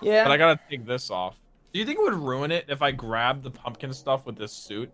Yeah. 0.00 0.24
But 0.24 0.32
I 0.32 0.36
gotta 0.36 0.60
take 0.68 0.84
this 0.84 1.10
off. 1.10 1.36
Do 1.72 1.78
you 1.78 1.86
think 1.86 1.98
it 1.98 2.02
would 2.02 2.14
ruin 2.14 2.50
it 2.50 2.66
if 2.68 2.82
I 2.82 2.92
grabbed 2.92 3.44
the 3.44 3.50
pumpkin 3.50 3.94
stuff 3.94 4.26
with 4.26 4.36
this 4.36 4.52
suit? 4.52 4.90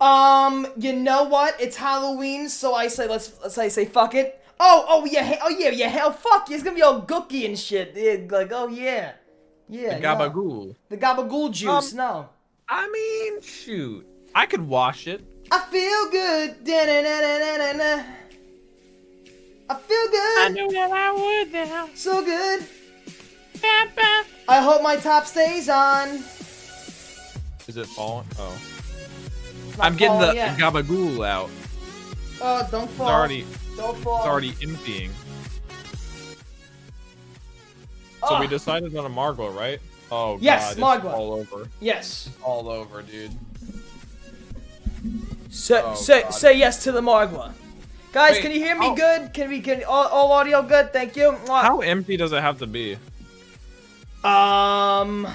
Um, 0.00 0.66
you 0.76 0.92
know 0.92 1.24
what? 1.24 1.60
It's 1.60 1.76
Halloween, 1.76 2.48
so 2.48 2.74
I 2.74 2.88
say 2.88 3.08
let's 3.08 3.32
let's 3.40 3.56
I 3.56 3.68
say 3.68 3.84
fuck 3.84 4.14
it. 4.14 4.42
Oh, 4.58 4.84
oh 4.88 5.04
yeah, 5.04 5.38
oh 5.42 5.48
yeah, 5.48 5.70
yeah, 5.70 5.88
hell 5.88 6.12
fuck, 6.12 6.50
it's 6.50 6.62
gonna 6.62 6.76
be 6.76 6.82
all 6.82 7.02
gooky 7.02 7.46
and 7.46 7.58
shit. 7.58 7.92
Yeah, 7.94 8.26
like, 8.28 8.50
oh 8.52 8.68
yeah, 8.68 9.12
yeah. 9.68 9.94
the 9.94 10.00
no. 10.00 10.08
gabagool. 10.08 10.76
The 10.88 10.96
gabagool 10.96 11.52
juice. 11.52 11.92
Um, 11.92 11.98
no. 11.98 12.28
I 12.68 12.88
mean, 12.88 13.40
shoot. 13.42 14.06
I 14.34 14.46
could 14.46 14.62
wash 14.62 15.06
it. 15.06 15.24
I 15.52 15.60
feel 15.70 16.10
good. 16.10 16.64
Da-na-na-na-na-na. 16.64 18.04
I 19.68 19.74
feel 19.74 20.08
good. 20.10 20.38
I 20.38 20.48
knew 20.52 20.70
that 20.72 20.90
I 20.90 21.12
would 21.12 21.52
now. 21.52 21.88
So 21.94 22.24
good. 22.24 22.66
I 24.48 24.60
hope 24.60 24.82
my 24.82 24.96
top 24.96 25.26
stays 25.26 25.68
on. 25.68 26.08
Is 27.66 27.76
it 27.76 27.86
falling? 27.86 28.26
Oh. 28.38 28.58
I'm 29.80 29.96
getting 29.96 30.20
the 30.20 30.34
yet. 30.34 30.56
gabagool 30.58 31.26
out. 31.26 31.50
Oh, 32.40 32.66
don't 32.70 32.88
fall. 32.90 33.06
It's 33.08 33.14
already, 33.14 33.46
Don't 33.76 33.96
fall. 33.98 34.18
it's 34.18 34.26
already 34.26 34.54
emptying. 34.62 35.10
So 38.28 38.40
we 38.40 38.46
decided 38.46 38.96
on 38.96 39.04
a 39.06 39.10
Margwa, 39.10 39.54
right? 39.54 39.80
Oh 40.10 40.38
Yes, 40.40 40.76
god, 40.76 41.04
all 41.06 41.32
over. 41.32 41.68
Yes. 41.80 42.28
It's 42.28 42.42
all 42.42 42.68
over, 42.68 43.02
dude. 43.02 43.32
Say 45.50 45.80
Oh, 45.84 45.94
say 45.94 46.22
God. 46.22 46.30
say 46.30 46.58
yes 46.58 46.84
to 46.84 46.92
the 46.92 47.00
Margwa. 47.00 47.52
Guys, 48.12 48.32
Wait, 48.32 48.42
can 48.42 48.50
you 48.52 48.58
hear 48.58 48.78
me 48.78 48.86
oh. 48.88 48.94
good? 48.94 49.32
Can 49.34 49.48
we 49.48 49.60
can 49.60 49.84
all, 49.84 50.06
all 50.08 50.32
audio 50.32 50.62
good? 50.62 50.92
Thank 50.92 51.16
you. 51.16 51.32
How 51.46 51.80
empty 51.80 52.16
does 52.16 52.32
it 52.32 52.40
have 52.40 52.58
to 52.60 52.66
be? 52.66 52.96
Um, 54.26 55.28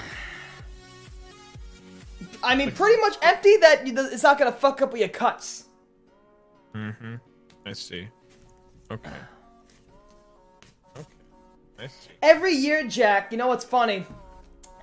I 2.42 2.54
mean, 2.54 2.72
pretty 2.72 3.00
much 3.00 3.16
empty. 3.22 3.56
That 3.56 3.82
it's 3.84 4.22
not 4.22 4.38
gonna 4.38 4.52
fuck 4.52 4.82
up 4.82 4.92
with 4.92 5.00
your 5.00 5.08
cuts. 5.08 5.64
Mm-hmm. 6.74 7.14
I 7.64 7.72
see. 7.72 8.08
Okay. 8.90 9.10
Okay. 10.98 11.06
I 11.78 11.86
see. 11.86 12.10
Every 12.22 12.52
year, 12.52 12.86
Jack. 12.86 13.32
You 13.32 13.38
know 13.38 13.46
what's 13.46 13.64
funny? 13.64 14.04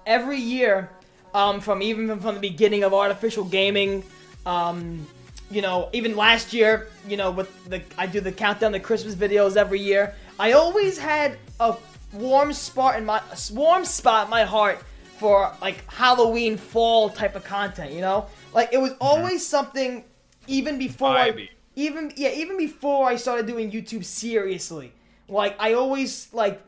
Every 0.05 0.39
year, 0.39 0.89
um, 1.35 1.61
from 1.61 1.83
even 1.83 2.19
from 2.19 2.35
the 2.35 2.41
beginning 2.41 2.83
of 2.83 2.93
artificial 2.93 3.43
gaming, 3.43 4.03
um, 4.45 5.05
you 5.51 5.61
know, 5.61 5.89
even 5.93 6.15
last 6.15 6.51
year, 6.51 6.87
you 7.07 7.17
know, 7.17 7.29
with 7.29 7.69
the 7.69 7.83
I 7.97 8.07
do 8.07 8.21
the 8.21 8.31
countdown 8.31 8.71
to 8.71 8.79
Christmas 8.79 9.13
videos 9.13 9.55
every 9.55 9.79
year. 9.79 10.15
I 10.39 10.53
always 10.53 10.97
had 10.97 11.37
a 11.59 11.75
warm 12.13 12.53
spot 12.53 12.97
in 12.97 13.05
my 13.05 13.21
warm 13.51 13.85
spot 13.85 14.25
in 14.25 14.29
my 14.29 14.43
heart 14.43 14.83
for 15.17 15.53
like 15.61 15.83
Halloween 15.91 16.57
fall 16.57 17.09
type 17.09 17.35
of 17.35 17.43
content. 17.43 17.91
You 17.91 18.01
know, 18.01 18.27
like 18.53 18.69
it 18.71 18.77
was 18.79 18.91
mm-hmm. 18.93 19.03
always 19.03 19.45
something. 19.45 20.03
Even 20.47 20.79
before 20.79 21.09
I, 21.09 21.49
even 21.75 22.11
yeah, 22.15 22.29
even 22.29 22.57
before 22.57 23.07
I 23.07 23.15
started 23.17 23.45
doing 23.45 23.71
YouTube 23.71 24.03
seriously, 24.03 24.91
like 25.27 25.55
I 25.59 25.73
always 25.73 26.33
like 26.33 26.61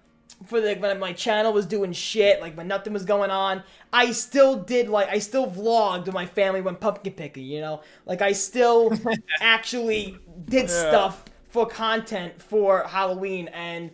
for 0.46 0.60
the 0.60 0.76
when 0.76 1.00
my 1.00 1.14
channel 1.14 1.54
was 1.54 1.66
doing 1.66 1.94
shit, 1.94 2.42
like 2.42 2.56
when 2.56 2.68
nothing 2.68 2.94
was 2.94 3.06
going 3.06 3.30
on, 3.30 3.64
I 3.94 4.12
still 4.12 4.56
did 4.56 4.90
like 4.90 5.10
I 5.10 5.20
still 5.20 5.50
vlogged 5.50 6.06
when 6.06 6.14
my 6.14 6.26
family 6.26 6.62
went 6.62 6.80
pumpkin 6.80 7.14
picking, 7.14 7.46
you 7.46 7.62
know? 7.62 7.82
Like 8.06 8.22
I 8.22 8.32
still 8.32 8.92
actually 9.42 10.18
did 10.46 10.70
Yeah. 10.70 10.90
stuff 10.90 11.26
for 11.50 11.68
content 11.68 12.42
for 12.42 12.84
Halloween 12.84 13.50
and 13.50 13.92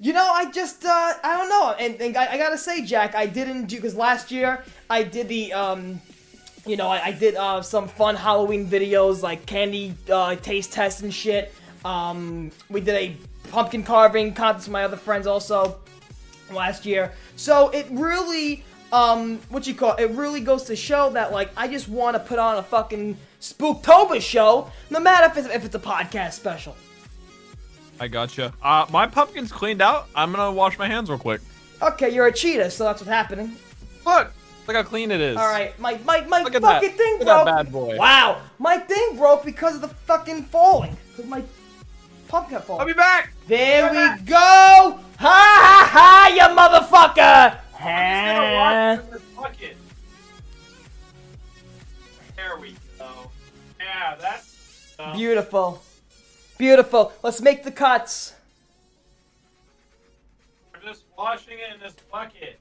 you 0.00 0.14
know, 0.14 0.28
I 0.32 0.50
just 0.50 0.84
uh 0.84 1.14
I 1.22 1.38
don't 1.38 1.48
know. 1.48 1.74
And, 1.78 2.00
and 2.00 2.16
I, 2.16 2.32
I 2.32 2.38
gotta 2.38 2.58
say, 2.58 2.84
Jack, 2.84 3.14
I 3.14 3.26
didn't 3.26 3.66
do 3.66 3.76
because 3.76 3.94
last 3.94 4.30
year 4.30 4.64
I 4.88 5.02
did 5.02 5.28
the 5.28 5.52
um 5.52 6.00
you 6.66 6.76
know, 6.76 6.88
I, 6.88 7.06
I 7.06 7.12
did 7.12 7.36
uh, 7.36 7.62
some 7.62 7.88
fun 7.88 8.16
Halloween 8.16 8.66
videos 8.66 9.22
like 9.22 9.46
candy 9.46 9.94
uh, 10.12 10.36
taste 10.36 10.72
tests 10.72 11.00
and 11.02 11.12
shit. 11.12 11.54
Um, 11.84 12.50
we 12.68 12.80
did 12.80 12.94
a 12.94 13.16
pumpkin 13.50 13.82
carving 13.82 14.34
contest 14.34 14.68
with 14.68 14.72
my 14.72 14.84
other 14.84 14.98
friends 14.98 15.26
also 15.26 15.78
last 16.52 16.84
year. 16.84 17.12
So 17.36 17.70
it 17.70 17.86
really, 17.90 18.62
um, 18.92 19.38
what 19.48 19.66
you 19.66 19.74
call 19.74 19.94
it, 19.96 20.10
really 20.10 20.40
goes 20.40 20.64
to 20.64 20.76
show 20.76 21.10
that 21.10 21.32
like 21.32 21.50
I 21.56 21.66
just 21.66 21.88
want 21.88 22.14
to 22.14 22.20
put 22.20 22.38
on 22.38 22.58
a 22.58 22.62
fucking 22.62 23.16
Spooktober 23.40 24.20
show, 24.20 24.70
no 24.90 25.00
matter 25.00 25.26
if 25.26 25.38
it's, 25.38 25.54
if 25.54 25.64
it's 25.64 25.74
a 25.74 25.80
podcast 25.80 26.32
special. 26.34 26.76
I 28.00 28.08
gotcha. 28.08 28.52
Uh, 28.62 28.86
my 28.90 29.06
pumpkin's 29.06 29.52
cleaned 29.52 29.82
out. 29.82 30.08
I'm 30.14 30.32
gonna 30.32 30.50
wash 30.50 30.78
my 30.78 30.86
hands 30.88 31.10
real 31.10 31.18
quick. 31.18 31.42
Okay, 31.82 32.08
you're 32.10 32.26
a 32.26 32.32
cheetah, 32.32 32.70
so 32.70 32.84
that's 32.84 33.00
what's 33.02 33.10
happening. 33.10 33.54
Look, 34.06 34.32
look 34.66 34.76
how 34.76 34.82
clean 34.82 35.10
it 35.10 35.20
is. 35.20 35.36
All 35.36 35.46
right, 35.48 35.78
my 35.78 35.98
my 36.06 36.22
my 36.22 36.42
fucking 36.42 36.62
that. 36.62 36.80
thing 36.82 37.18
Look 37.18 37.26
broke. 37.26 37.44
that 37.44 37.56
bad 37.64 37.70
boy. 37.72 37.96
Wow, 37.98 38.40
my 38.58 38.78
thing 38.78 39.16
broke 39.18 39.44
because 39.44 39.74
of 39.74 39.82
the 39.82 39.88
fucking 39.88 40.44
falling. 40.44 40.96
'Cause 41.14 41.26
my 41.26 41.42
pumpkin 42.28 42.60
fall. 42.62 42.80
I'll 42.80 42.86
be 42.86 42.94
back. 42.94 43.34
There 43.46 43.90
we 43.90 44.22
go. 44.24 44.34
Ha 44.36 44.98
ha 45.18 45.88
ha, 45.92 46.28
you 46.34 46.56
motherfucker. 46.56 47.58
Ha. 47.74 48.98
There 52.36 52.56
we 52.58 52.74
go. 52.98 53.30
Yeah, 53.78 54.16
that's. 54.18 54.94
uh, 54.98 55.14
Beautiful, 55.14 55.82
beautiful. 56.60 57.10
Let's 57.22 57.40
make 57.40 57.64
the 57.64 57.72
cuts. 57.72 58.34
We're 60.74 60.90
just 60.90 61.04
washing 61.16 61.54
it 61.54 61.74
in 61.74 61.80
this 61.80 61.96
bucket. 62.12 62.60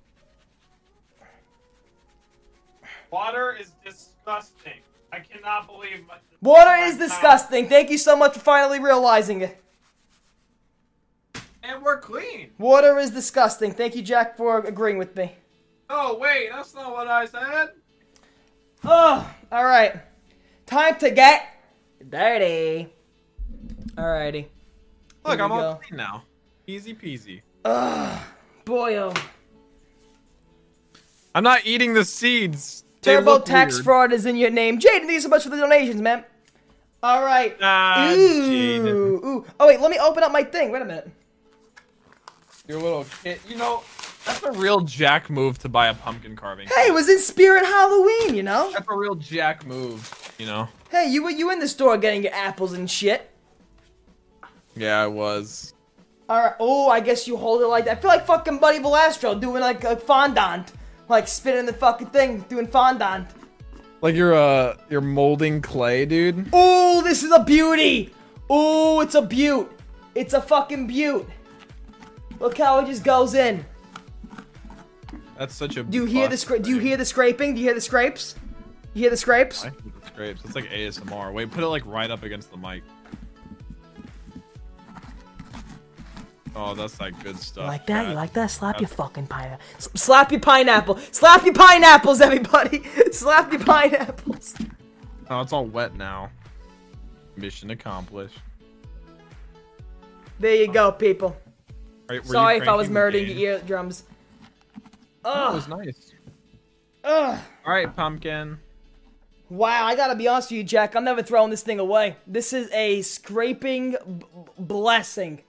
Water 3.12 3.58
is 3.60 3.72
disgusting. 3.84 4.80
I 5.12 5.20
cannot 5.20 5.68
believe. 5.68 6.06
My, 6.08 6.16
Water 6.42 6.76
is 6.76 6.98
disgusting. 6.98 7.68
Thank 7.68 7.90
you 7.90 7.98
so 7.98 8.16
much 8.16 8.34
for 8.34 8.40
finally 8.40 8.80
realizing 8.80 9.42
it. 9.42 9.62
And 11.62 11.84
we're 11.84 12.00
clean. 12.00 12.52
Water 12.58 12.98
is 13.00 13.12
disgusting. 13.12 13.74
Thank 13.74 13.96
you, 13.96 14.02
Jack, 14.02 14.38
for 14.38 14.60
agreeing 14.60 14.98
with 14.98 15.14
me. 15.18 15.34
Oh 15.90 16.18
wait, 16.18 16.50
that's 16.52 16.74
not 16.74 16.94
what 16.94 17.08
I 17.08 17.26
said. 17.26 17.72
Oh, 18.86 19.30
all 19.52 19.66
right. 19.66 19.96
Time 20.66 20.98
to 21.00 21.12
get 21.12 21.48
dirty. 22.08 22.94
Alrighty. 23.96 24.48
Look, 25.26 25.40
I'm 25.40 25.50
we 25.50 25.56
all 25.58 25.74
go. 25.74 25.80
clean 25.86 25.98
now. 25.98 26.24
Easy 26.68 26.94
peasy. 26.94 27.42
Ugh, 27.66 28.22
boy, 28.66 28.98
oh. 28.98 29.14
I'm 31.36 31.44
not 31.44 31.66
eating 31.66 31.94
the 31.94 32.06
seeds. 32.06 32.84
Turbo 33.02 33.40
tax 33.40 33.76
weird. 33.76 33.84
fraud 33.86 34.14
is 34.14 34.26
in 34.26 34.36
your 34.36 34.50
name. 34.50 34.80
Jaden, 34.80 35.02
thank 35.02 35.12
you 35.12 35.22
so 35.22 35.30
much 35.30 35.44
for 35.44 35.50
the 35.50 35.58
donations, 35.58 36.02
man. 36.02 36.26
All 37.02 37.24
right. 37.24 37.56
Ah, 37.62 38.12
ooh, 38.14 39.22
ooh. 39.24 39.46
Oh 39.60 39.68
wait, 39.68 39.80
let 39.80 39.90
me 39.90 39.98
open 40.00 40.24
up 40.24 40.32
my 40.32 40.44
thing. 40.44 40.72
Wait 40.72 40.82
a 40.82 40.86
minute. 40.86 41.10
Your 42.68 42.82
little 42.82 43.06
kid. 43.24 43.40
You 43.48 43.56
know, 43.56 43.84
that's 44.26 44.44
a 44.44 44.52
real 44.52 44.82
Jack 44.82 45.30
move 45.30 45.58
to 45.60 45.70
buy 45.70 45.88
a 45.88 45.94
pumpkin 45.94 46.36
carving. 46.36 46.68
Hey, 46.68 46.88
it 46.88 46.94
was 46.94 47.08
in 47.08 47.20
spirit 47.20 47.66
Halloween, 47.66 48.36
you 48.36 48.44
know. 48.44 48.70
That's 48.74 48.88
a 48.90 48.96
real 48.96 49.16
Jack 49.16 49.66
move. 49.66 50.34
You 50.38 50.46
know. 50.46 50.68
Hey, 50.92 51.10
you 51.10 51.24
were 51.24 51.32
you 51.32 51.52
in 51.52 51.60
the 51.60 51.68
store 51.68 51.98
getting 51.98 52.24
your 52.24 52.34
apples 52.34 52.74
and 52.74 52.90
shit. 52.90 53.29
Yeah, 54.76 55.02
I 55.02 55.08
was. 55.08 55.74
All 56.30 56.40
right. 56.44 56.54
Oh, 56.60 56.90
I 56.90 57.00
guess 57.00 57.28
you 57.28 57.36
hold 57.38 57.62
it 57.62 57.68
like 57.68 57.86
that. 57.86 57.98
I 57.98 58.02
feel 58.02 58.10
like 58.10 58.26
fucking 58.26 58.60
Buddy 58.60 58.80
Valastro 58.80 59.40
doing 59.40 59.62
like 59.62 59.84
a 59.84 59.96
fondant, 59.96 60.74
like 61.08 61.28
spinning 61.28 61.66
the 61.66 61.74
fucking 61.74 62.08
thing, 62.08 62.42
doing 62.50 62.68
fondant. 62.68 63.28
Like 64.02 64.16
you're 64.16 64.36
uh 64.36 64.78
you're 64.90 65.02
molding 65.02 65.62
clay, 65.62 66.06
dude. 66.06 66.48
Oh, 66.54 67.02
this 67.02 67.24
is 67.24 67.32
a 67.32 67.44
beauty. 67.44 68.14
Oh, 68.50 69.02
it's 69.02 69.16
a 69.16 69.22
beaut. 69.22 69.72
It's 70.16 70.34
a 70.34 70.42
fucking 70.42 70.88
beaut. 70.88 71.28
Look 72.40 72.58
how 72.58 72.80
it 72.80 72.86
just 72.86 73.04
goes 73.04 73.34
in. 73.34 73.66
That's 75.38 75.56
such 75.56 75.78
a. 75.78 75.84
Do 75.84 75.98
you 75.98 76.06
hear 76.06 76.28
the 76.28 76.36
bust 76.36 76.48
scra- 76.48 76.62
Do 76.62 76.70
you 76.70 76.80
hear 76.80 76.98
the 76.98 77.06
scraping? 77.06 77.54
Do 77.56 77.62
you 77.62 77.68
hear 77.68 77.74
the 77.74 77.82
scrapes? 77.82 78.36
You 78.94 79.02
hear 79.02 79.10
the 79.10 79.18
scrapes? 79.18 79.64
I 79.66 79.70
hear 79.70 79.80
the 80.02 80.08
scrapes. 80.08 80.42
It's 80.46 80.56
like 80.56 80.70
ASMR. 80.70 81.34
Wait, 81.34 81.50
put 81.52 81.64
it 81.64 81.68
like 81.68 81.86
right 81.86 82.12
up 82.12 82.24
against 82.24 82.52
the 82.52 82.58
mic. 82.58 82.84
Oh, 86.56 86.74
that's 86.74 87.00
like 87.00 87.22
good 87.24 87.38
stuff. 87.38 87.64
You 87.64 87.68
like 87.68 87.86
that? 87.88 88.08
You 88.10 88.14
like 88.14 88.34
that? 88.34 88.52
Slap 88.52 88.78
uh, 88.78 88.80
your 88.80 88.88
fucking 88.88 89.28
pineapple. 89.28 89.66
Slap 89.78 90.32
your 90.32 90.42
pineapple. 90.42 90.98
Slap 91.12 91.46
your 91.46 91.54
pineapples, 91.54 92.22
everybody. 92.22 92.84
Slap 93.12 93.52
your 93.52 93.64
pineapples. 93.64 94.56
Oh, 95.30 95.42
it's 95.42 95.54
all 95.54 95.66
wet 95.66 95.96
now. 95.96 96.32
Mission 97.36 97.70
accomplished. 97.70 98.40
There 100.40 100.56
you 100.56 100.72
go, 100.72 100.92
people. 100.92 101.36
Right, 102.10 102.26
Sorry 102.26 102.58
if 102.58 102.68
I 102.68 102.76
was 102.76 102.90
murdering 102.90 103.28
the 103.28 103.34
your 103.34 103.54
eardrums. 103.54 104.04
That 105.24 105.32
Ugh. 105.32 105.54
was 105.54 105.68
nice. 105.68 106.14
Ugh. 107.04 107.40
All 107.66 107.74
right, 107.74 107.94
pumpkin. 107.96 108.58
Wow, 109.50 109.86
I 109.86 109.96
gotta 109.96 110.16
be 110.16 110.28
honest 110.28 110.52
with 110.52 110.58
you, 110.58 110.64
Jack. 110.64 110.96
I'm 110.96 111.04
never 111.04 111.22
throwing 111.24 111.50
this 111.50 111.64
thing 111.64 111.80
away. 111.80 112.16
This 112.28 112.54
is 112.54 112.72
a 112.72 113.02
scraping 113.02 113.92
b- 113.92 114.26
blessing. 114.58 115.42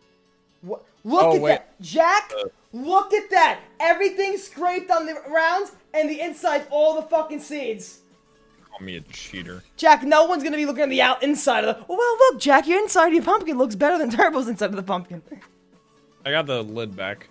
Wha- 0.63 0.79
Look 1.05 1.23
Oh, 1.25 1.37
at 1.37 1.41
wait. 1.43 1.51
that, 1.51 1.81
Jack. 1.81 2.33
Uh. 2.39 2.49
Look 2.73 3.13
at 3.13 3.29
that. 3.31 3.61
Everything 3.81 4.37
scraped 4.39 4.91
on 4.91 5.05
the 5.07 5.15
rounds, 5.29 5.73
and 5.93 6.09
the 6.09 6.21
inside 6.21 6.67
all 6.71 6.95
the 6.95 7.03
fucking 7.03 7.41
seeds. 7.41 8.01
Call 8.71 8.81
me 8.87 8.97
a 8.97 9.01
cheater. 9.01 9.65
Jack, 9.77 10.05
no 10.05 10.25
one's 10.27 10.45
gonna 10.45 10.57
be 10.57 10.67
looking 10.67 10.85
at 10.85 10.89
the 10.91 11.03
out 11.03 11.23
inside 11.23 11.65
of 11.65 11.77
the. 11.77 11.85
Well, 11.93 12.17
look, 12.19 12.41
Jack, 12.41 12.69
your 12.69 12.79
inside 12.79 13.09
of 13.09 13.15
your 13.15 13.25
pumpkin 13.25 13.59
looks 13.59 13.75
better 13.75 13.99
than 13.99 14.09
Turbo's 14.11 14.47
inside 14.47 14.71
of 14.71 14.77
the 14.77 14.83
pumpkin. 14.85 15.21
I 16.25 16.31
got 16.31 16.47
the 16.47 16.63
lid 16.63 16.95
back. 16.95 17.29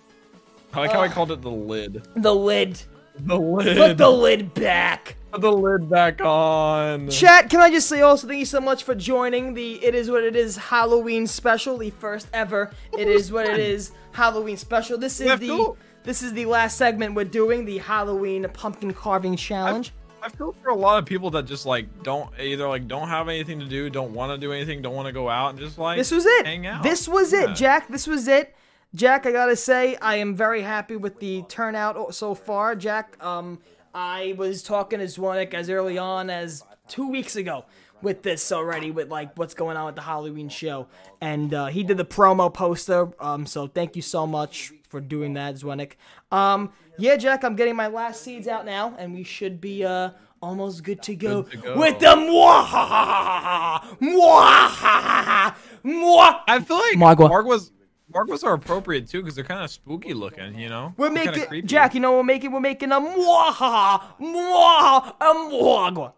I 0.74 0.80
like 0.80 0.92
how 0.92 1.00
I 1.00 1.08
called 1.08 1.32
it 1.32 1.40
the 1.42 1.50
lid. 1.50 2.06
The 2.16 2.34
lid. 2.34 2.80
The 3.18 3.38
lid. 3.38 3.76
Put 3.76 3.96
the 3.98 4.10
lid 4.10 4.52
back. 4.54 5.16
Put 5.32 5.42
the 5.42 5.52
lid 5.52 5.88
back 5.88 6.20
on. 6.20 7.08
Chat, 7.08 7.50
can 7.50 7.60
I 7.60 7.70
just 7.70 7.88
say 7.88 8.02
also 8.02 8.26
thank 8.26 8.40
you 8.40 8.46
so 8.46 8.60
much 8.60 8.82
for 8.82 8.94
joining 8.94 9.54
the 9.54 9.74
It 9.84 9.94
Is 9.94 10.10
What 10.10 10.24
It 10.24 10.34
Is 10.34 10.56
Halloween 10.56 11.26
special, 11.26 11.78
the 11.78 11.90
first 11.90 12.26
ever 12.32 12.72
It 12.98 13.06
Is 13.06 13.30
What 13.30 13.46
It 13.46 13.60
Is 13.60 13.92
Halloween 14.12 14.56
special. 14.56 14.98
This 14.98 15.20
is 15.20 15.26
Yeah, 15.26 15.36
the 15.36 15.74
this 16.02 16.22
is 16.22 16.32
the 16.32 16.46
last 16.46 16.76
segment 16.76 17.14
we're 17.14 17.24
doing, 17.24 17.64
the 17.64 17.78
Halloween 17.78 18.46
pumpkin 18.52 18.92
carving 18.92 19.36
challenge. 19.36 19.92
I 20.22 20.28
feel 20.28 20.54
for 20.62 20.70
a 20.70 20.74
lot 20.74 20.98
of 20.98 21.06
people 21.06 21.30
that 21.30 21.46
just 21.46 21.64
like 21.64 22.02
don't 22.02 22.28
either 22.40 22.66
like 22.68 22.88
don't 22.88 23.08
have 23.08 23.28
anything 23.28 23.60
to 23.60 23.66
do, 23.66 23.88
don't 23.88 24.12
want 24.12 24.32
to 24.32 24.38
do 24.38 24.52
anything, 24.52 24.82
don't 24.82 24.94
want 24.94 25.06
to 25.06 25.12
go 25.12 25.28
out, 25.28 25.50
and 25.50 25.58
just 25.58 25.78
like 25.78 25.96
This 25.96 26.10
was 26.10 26.26
it. 26.26 26.46
Hang 26.46 26.66
out. 26.66 26.82
This 26.82 27.06
was 27.06 27.32
it, 27.32 27.54
Jack. 27.54 27.88
This 27.88 28.06
was 28.06 28.26
it. 28.26 28.54
Jack, 28.94 29.24
I 29.24 29.30
gotta 29.30 29.54
say, 29.54 29.96
I 29.96 30.16
am 30.16 30.34
very 30.34 30.62
happy 30.62 30.96
with 30.96 31.20
the 31.20 31.42
turnout 31.42 32.12
so 32.14 32.34
far. 32.34 32.74
Jack, 32.74 33.16
um, 33.24 33.60
I 33.94 34.34
was 34.38 34.62
talking 34.62 34.98
to 35.00 35.06
Zwanek 35.06 35.54
as 35.54 35.68
early 35.70 35.98
on 35.98 36.30
as 36.30 36.62
two 36.88 37.08
weeks 37.08 37.36
ago 37.36 37.64
with 38.02 38.22
this 38.22 38.50
already, 38.52 38.90
with 38.90 39.10
like 39.10 39.36
what's 39.36 39.54
going 39.54 39.76
on 39.76 39.86
with 39.86 39.94
the 39.96 40.00
Halloween 40.02 40.48
show, 40.48 40.86
and 41.20 41.52
uh, 41.52 41.66
he 41.66 41.82
did 41.82 41.96
the 41.96 42.04
promo 42.04 42.52
poster. 42.52 43.10
Um, 43.20 43.44
so 43.46 43.66
thank 43.66 43.96
you 43.96 44.02
so 44.02 44.26
much 44.26 44.72
for 44.88 45.00
doing 45.00 45.34
that, 45.34 45.56
Zwanek. 45.56 45.92
Um, 46.32 46.72
yeah, 46.98 47.16
Jack, 47.16 47.44
I'm 47.44 47.56
getting 47.56 47.76
my 47.76 47.88
last 47.88 48.22
seeds 48.22 48.48
out 48.48 48.64
now, 48.64 48.94
and 48.98 49.12
we 49.14 49.22
should 49.24 49.60
be 49.60 49.84
uh 49.84 50.10
almost 50.42 50.82
good 50.84 51.02
to 51.02 51.14
go, 51.14 51.42
Good 51.42 51.50
to 51.52 51.56
go. 51.58 51.78
with 51.78 51.98
the 51.98 52.06
mwahahaha, 52.06 53.80
mwahahaha, 54.00 55.54
mwah. 55.84 56.40
I 56.48 56.60
feel 56.60 56.78
like 56.78 56.96
Margwa. 56.96 57.28
Margwas 57.30 57.70
Margwas 58.12 58.44
are 58.44 58.54
appropriate 58.54 59.08
too 59.08 59.22
because 59.22 59.34
they're 59.34 59.44
kind 59.44 59.62
of 59.62 59.70
spooky 59.70 60.14
looking, 60.14 60.58
you 60.58 60.68
know. 60.68 60.94
We're 60.96 61.12
They're 61.12 61.32
making. 61.32 61.66
Jack. 61.66 61.94
You 61.94 62.00
know 62.00 62.12
we're 62.12 62.22
making? 62.24 62.52
We're 62.52 62.60
making 62.60 62.92
a 62.92 63.00
mwahaha, 63.00 64.02
mwahaha, 64.20 65.14
a 65.20 65.24
mwagwa. 65.24 66.12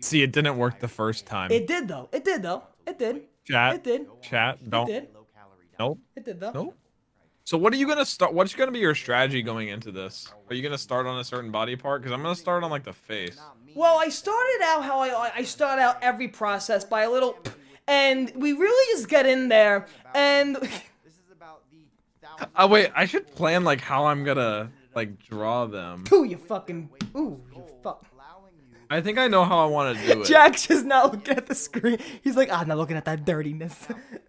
See, 0.00 0.22
it 0.22 0.32
didn't 0.32 0.56
work 0.56 0.80
the 0.80 0.88
first 0.88 1.26
time. 1.26 1.50
It 1.50 1.66
did 1.66 1.88
though. 1.88 2.08
It 2.12 2.24
did 2.24 2.42
though. 2.42 2.64
It 2.86 2.98
did. 2.98 3.22
Chat. 3.44 3.74
It 3.76 3.84
did. 3.84 4.06
Chat. 4.22 4.70
Don't. 4.70 4.88
It 4.88 4.92
did. 4.92 5.08
Nope. 5.78 5.98
It 6.16 6.24
did 6.24 6.40
though. 6.40 6.52
Nope. 6.52 6.78
So 7.46 7.58
what 7.58 7.72
are 7.74 7.76
you 7.76 7.86
gonna 7.86 8.06
start? 8.06 8.32
What's 8.32 8.54
gonna 8.54 8.70
be 8.70 8.78
your 8.78 8.94
strategy 8.94 9.42
going 9.42 9.68
into 9.68 9.90
this? 9.92 10.32
Are 10.48 10.54
you 10.54 10.62
gonna 10.62 10.78
start 10.78 11.06
on 11.06 11.18
a 11.18 11.24
certain 11.24 11.50
body 11.50 11.76
part? 11.76 12.00
Because 12.00 12.12
I'm 12.12 12.22
gonna 12.22 12.34
start 12.34 12.64
on 12.64 12.70
like 12.70 12.84
the 12.84 12.92
face. 12.92 13.38
Well, 13.74 13.98
I 13.98 14.08
started 14.08 14.60
out 14.62 14.84
how 14.84 15.00
I 15.00 15.30
I 15.34 15.42
start 15.42 15.78
out 15.78 15.98
every 16.00 16.28
process 16.28 16.84
by 16.84 17.02
a 17.02 17.10
little, 17.10 17.36
and 17.86 18.32
we 18.34 18.52
really 18.52 18.94
just 18.94 19.08
get 19.08 19.26
in 19.26 19.48
there 19.48 19.86
and. 20.14 20.56
Oh 22.56 22.66
wait, 22.66 22.90
I 22.96 23.04
should 23.06 23.26
plan 23.36 23.62
like 23.64 23.80
how 23.80 24.06
I'm 24.06 24.24
gonna 24.24 24.70
like 24.94 25.20
draw 25.20 25.66
them. 25.66 26.04
Ooh, 26.12 26.24
you 26.24 26.36
fucking. 26.36 26.90
Ooh, 27.16 27.40
you 27.54 27.64
fuck. 27.82 28.04
I 28.90 29.00
think 29.00 29.18
I 29.18 29.28
know 29.28 29.44
how 29.44 29.58
I 29.58 29.66
want 29.66 29.96
to 29.98 30.06
do 30.14 30.20
it. 30.22 30.26
Jack's 30.26 30.66
just 30.66 30.84
not 30.84 31.12
looking 31.12 31.36
at 31.36 31.46
the 31.46 31.54
screen. 31.54 31.98
He's 32.22 32.36
like, 32.36 32.50
I'm 32.50 32.66
not 32.68 32.76
looking 32.76 32.96
at 32.96 33.04
that 33.06 33.24
dirtiness. 33.24 33.86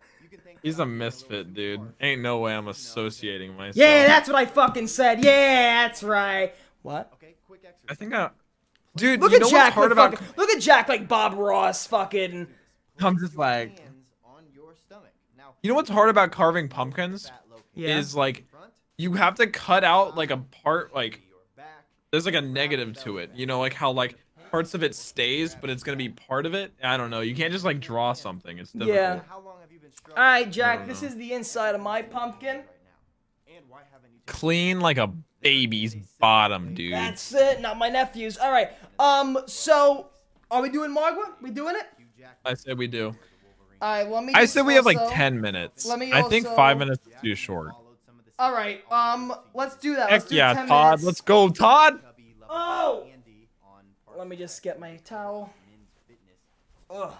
He's 0.63 0.79
a 0.79 0.85
misfit, 0.85 1.53
dude. 1.53 1.81
Ain't 1.99 2.21
no 2.21 2.39
way 2.39 2.55
I'm 2.55 2.67
associating 2.67 3.55
myself. 3.55 3.75
yeah, 3.77 4.05
that's 4.07 4.27
what 4.29 4.35
I 4.37 4.45
fucking 4.45 4.87
said. 4.87 5.23
Yeah, 5.23 5.87
that's 5.87 6.03
right. 6.03 6.53
What? 6.83 7.11
Okay, 7.15 7.35
quick 7.47 7.61
exercise. 7.65 7.85
I 7.89 7.93
think 7.95 8.13
I. 8.13 8.29
Dude, 8.95 9.19
Look 9.19 9.31
you 9.31 9.37
at 9.37 9.41
know 9.41 9.49
Jack. 9.49 9.63
what's 9.63 9.75
hard 9.75 9.89
with 9.89 9.97
about? 9.97 10.11
fucking- 10.17 10.35
look 10.37 10.49
at 10.51 10.61
Jack 10.61 10.89
like 10.89 11.07
Bob 11.07 11.33
Ross. 11.33 11.85
Fucking. 11.87 12.47
I'm 13.01 13.19
just 13.19 13.37
like. 13.37 13.81
You 15.61 15.69
know 15.69 15.75
what's 15.75 15.89
hard 15.89 16.09
about 16.09 16.31
carving 16.31 16.67
pumpkins? 16.67 17.31
Yeah. 17.73 17.97
Is 17.97 18.15
like, 18.15 18.45
you 18.97 19.13
have 19.13 19.35
to 19.35 19.47
cut 19.47 19.83
out 19.83 20.15
like 20.15 20.31
a 20.31 20.37
part 20.37 20.93
like. 20.93 21.21
There's 22.11 22.25
like 22.25 22.35
a 22.35 22.41
negative 22.41 22.95
to 23.01 23.17
it. 23.17 23.31
You 23.33 23.45
know, 23.45 23.59
like 23.59 23.73
how 23.73 23.91
like 23.91 24.17
parts 24.51 24.73
of 24.73 24.83
it 24.83 24.95
stays, 24.95 25.55
but 25.59 25.69
it's 25.69 25.83
gonna 25.83 25.97
be 25.97 26.09
part 26.09 26.45
of 26.45 26.53
it. 26.53 26.71
I 26.83 26.95
don't 26.97 27.09
know. 27.09 27.21
You 27.21 27.35
can't 27.35 27.51
just 27.51 27.65
like 27.65 27.79
draw 27.79 28.13
something. 28.13 28.57
It's 28.57 28.71
difficult. 28.71 28.95
Yeah. 28.95 29.19
All 30.09 30.15
right, 30.15 30.49
Jack. 30.49 30.87
This 30.87 31.03
is 31.03 31.15
the 31.15 31.33
inside 31.33 31.75
of 31.75 31.81
my 31.81 32.01
pumpkin. 32.01 32.61
Clean 34.27 34.79
like 34.79 34.97
a 34.97 35.11
baby's 35.41 35.95
bottom, 36.19 36.73
dude. 36.73 36.93
That's 36.93 37.33
it. 37.33 37.59
Not 37.61 37.77
my 37.77 37.89
nephew's. 37.89 38.37
All 38.37 38.51
right. 38.51 38.69
Um. 38.97 39.39
So, 39.47 40.09
are 40.49 40.61
we 40.61 40.69
doing 40.69 40.95
Margwa? 40.95 41.33
We 41.41 41.51
doing 41.51 41.75
it? 41.75 41.85
I 42.43 42.53
said 42.53 42.77
we 42.77 42.87
do. 42.87 43.15
All 43.81 43.91
right. 43.91 44.09
Let 44.09 44.23
me. 44.23 44.33
I 44.33 44.45
said 44.45 44.65
we 44.65 44.75
have 44.75 44.85
like 44.85 44.97
10 45.11 45.39
minutes. 45.41 45.85
let 45.85 45.99
me 45.99 46.11
I 46.13 46.21
think 46.23 46.47
five 46.47 46.77
minutes 46.77 47.05
is 47.07 47.13
too 47.21 47.35
short. 47.35 47.71
All 48.39 48.51
right. 48.53 48.81
Um. 48.91 49.33
Let's 49.53 49.75
do 49.77 49.95
that. 49.95 50.11
Let's 50.11 50.25
do 50.25 50.35
yeah, 50.35 50.53
10 50.53 50.67
Todd. 50.67 50.85
minutes. 50.99 51.03
Let's 51.03 51.21
go, 51.21 51.49
Todd. 51.49 51.99
Oh. 52.49 53.07
Let 54.17 54.27
me 54.27 54.35
just 54.37 54.63
get 54.63 54.79
my 54.79 54.95
towel. 55.03 55.53
Ugh. 56.89 57.13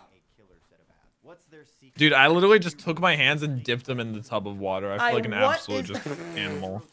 Dude, 1.98 2.14
I 2.14 2.28
literally 2.28 2.60
just 2.60 2.80
took 2.80 3.00
my 3.00 3.16
hands 3.16 3.42
and 3.42 3.64
dipped 3.64 3.86
them 3.86 4.00
in 4.00 4.14
the 4.14 4.22
tub 4.22 4.48
of 4.48 4.60
water. 4.60 4.92
I 4.92 4.98
feel 4.98 5.06
I- 5.06 5.12
like 5.12 5.26
an 5.26 5.34
absolute 5.34 5.86
just 5.86 6.08
animal. 6.36 6.84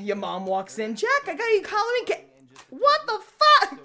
Your 0.00 0.16
mom 0.16 0.46
walks 0.46 0.78
in. 0.78 0.94
Jack, 0.96 1.08
I 1.26 1.34
got 1.34 1.46
you 1.46 1.62
Halloween 1.64 2.06
cake. 2.06 2.26
What 2.70 3.00
the 3.06 3.20
fuck? 3.38 3.78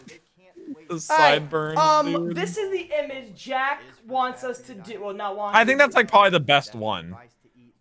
The 0.92 1.06
All 1.14 1.18
right, 1.18 1.32
sideburns, 1.40 1.80
Um, 1.80 2.06
dude. 2.28 2.36
this 2.36 2.58
is 2.58 2.70
the 2.70 2.90
image 3.02 3.34
Jack 3.34 3.82
wants 4.08 4.44
us 4.44 4.60
to 4.64 4.74
do. 4.76 5.02
Well, 5.02 5.14
not 5.14 5.38
want. 5.38 5.56
I 5.56 5.64
think 5.64 5.80
that's 5.80 5.96
like 5.96 6.10
probably 6.10 6.32
the 6.32 6.40
best 6.42 6.76
one. 6.76 7.16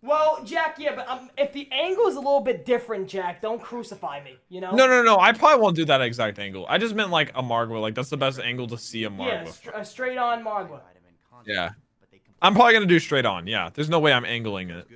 Well, 0.01 0.41
Jack, 0.45 0.77
yeah, 0.79 0.95
but 0.95 1.07
um, 1.09 1.29
if 1.37 1.51
the 1.53 1.67
angle 1.71 2.07
is 2.07 2.15
a 2.15 2.19
little 2.19 2.39
bit 2.39 2.65
different, 2.65 3.07
Jack, 3.09 3.41
don't 3.41 3.61
crucify 3.61 4.23
me. 4.23 4.37
You 4.49 4.61
know? 4.61 4.71
No, 4.71 4.87
no, 4.87 5.03
no. 5.03 5.19
I 5.19 5.31
probably 5.33 5.61
won't 5.61 5.75
do 5.75 5.83
that 5.85 6.01
exact 6.01 6.39
angle. 6.39 6.65
I 6.69 6.77
just 6.77 6.95
meant 6.95 7.11
like 7.11 7.29
a 7.35 7.43
Margwa. 7.43 7.81
Like 7.81 7.93
that's 7.95 8.09
the 8.09 8.17
best 8.17 8.39
angle 8.39 8.65
to 8.67 8.77
see 8.77 9.03
a 9.03 9.09
Yeah, 9.11 9.43
Margwa. 9.43 9.47
str- 9.49 9.69
a 9.75 9.85
straight 9.85 10.17
on 10.17 10.43
Margwa. 10.43 10.79
Yeah. 11.45 11.71
I'm 12.41 12.55
probably 12.55 12.73
gonna 12.73 12.85
do 12.87 12.97
straight 12.99 13.25
on. 13.25 13.45
Yeah. 13.45 13.69
There's 13.73 13.89
no 13.89 13.99
way 13.99 14.13
I'm 14.13 14.25
angling 14.25 14.69
it. 14.71 14.87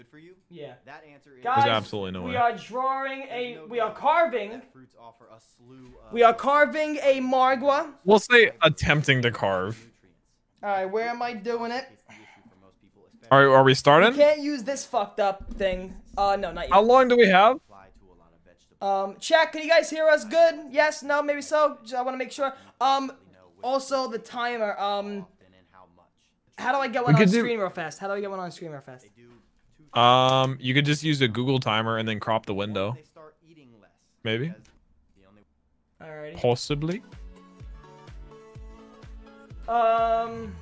Yeah. 0.50 0.74
That 0.86 1.04
answer 1.12 1.32
is 1.38 1.44
Guys, 1.44 1.66
absolutely 1.66 2.12
no 2.12 2.22
we 2.22 2.32
way. 2.32 2.38
are 2.38 2.56
drawing 2.56 3.24
a. 3.32 3.60
We 3.68 3.80
are 3.80 3.92
carving. 3.94 4.62
fruits 4.72 4.96
offer 5.00 5.26
a 5.26 5.40
slew 5.58 5.88
of 6.06 6.14
We 6.14 6.24
are 6.24 6.34
carving 6.34 6.98
a 6.98 7.20
Margwa. 7.20 7.92
We'll 8.06 8.20
say 8.20 8.52
attempting 8.62 9.22
to 9.24 9.32
carve. 9.32 9.84
All 10.64 10.70
right, 10.70 10.86
where 10.86 11.10
am 11.10 11.22
I 11.22 11.34
doing 11.34 11.72
it? 11.72 11.86
Are, 13.32 13.50
are 13.50 13.64
we 13.64 13.72
You 13.72 13.76
starting? 13.76 14.14
can't 14.14 14.40
use 14.40 14.64
this 14.64 14.86
fucked 14.86 15.20
up 15.20 15.52
thing. 15.56 15.96
Uh, 16.18 16.36
no, 16.40 16.52
not 16.52 16.66
yet. 16.66 16.72
How 16.74 16.82
long 16.82 17.08
do 17.08 17.18
we 17.18 17.28
have? 17.28 17.60
Um, 18.82 19.16
check. 19.20 19.52
Can 19.54 19.64
you 19.64 19.70
guys 19.70 19.90
hear 19.90 20.08
us? 20.08 20.26
Good? 20.26 20.66
Yes? 20.70 21.02
No? 21.02 21.24
Maybe 21.24 21.42
so. 21.42 21.78
Just- 21.82 21.96
I 21.96 22.02
want 22.04 22.14
to 22.14 22.18
make 22.20 22.32
sure. 22.32 22.54
Um, 22.80 23.12
also 23.64 24.08
the 24.10 24.20
timer. 24.20 24.80
Um, 24.80 25.26
how 26.58 26.72
do 26.72 26.78
I 26.78 26.88
get 26.88 27.02
We 27.02 27.06
one 27.06 27.16
on 27.16 27.20
could 27.22 27.32
do- 27.32 27.40
stream 27.40 27.60
real 27.60 27.70
fast? 27.70 28.00
How 28.00 28.08
do 28.08 28.14
I 28.14 28.22
get 28.22 28.30
one 28.30 28.40
on 28.40 28.52
screen 28.52 28.72
real 28.72 28.82
fast? 28.82 29.06
Um, 29.96 30.58
you 30.60 30.74
could 30.74 30.86
just 30.86 31.04
use 31.04 31.22
a 31.22 31.28
Google 31.28 31.60
timer 31.60 31.98
and 31.98 32.08
then 32.08 32.20
crop 32.20 32.46
the 32.46 32.54
window. 32.54 32.98
Maybe. 34.24 34.54
Alrighty. 36.02 36.36
Possibly. 36.42 37.02
Um, 39.68 40.54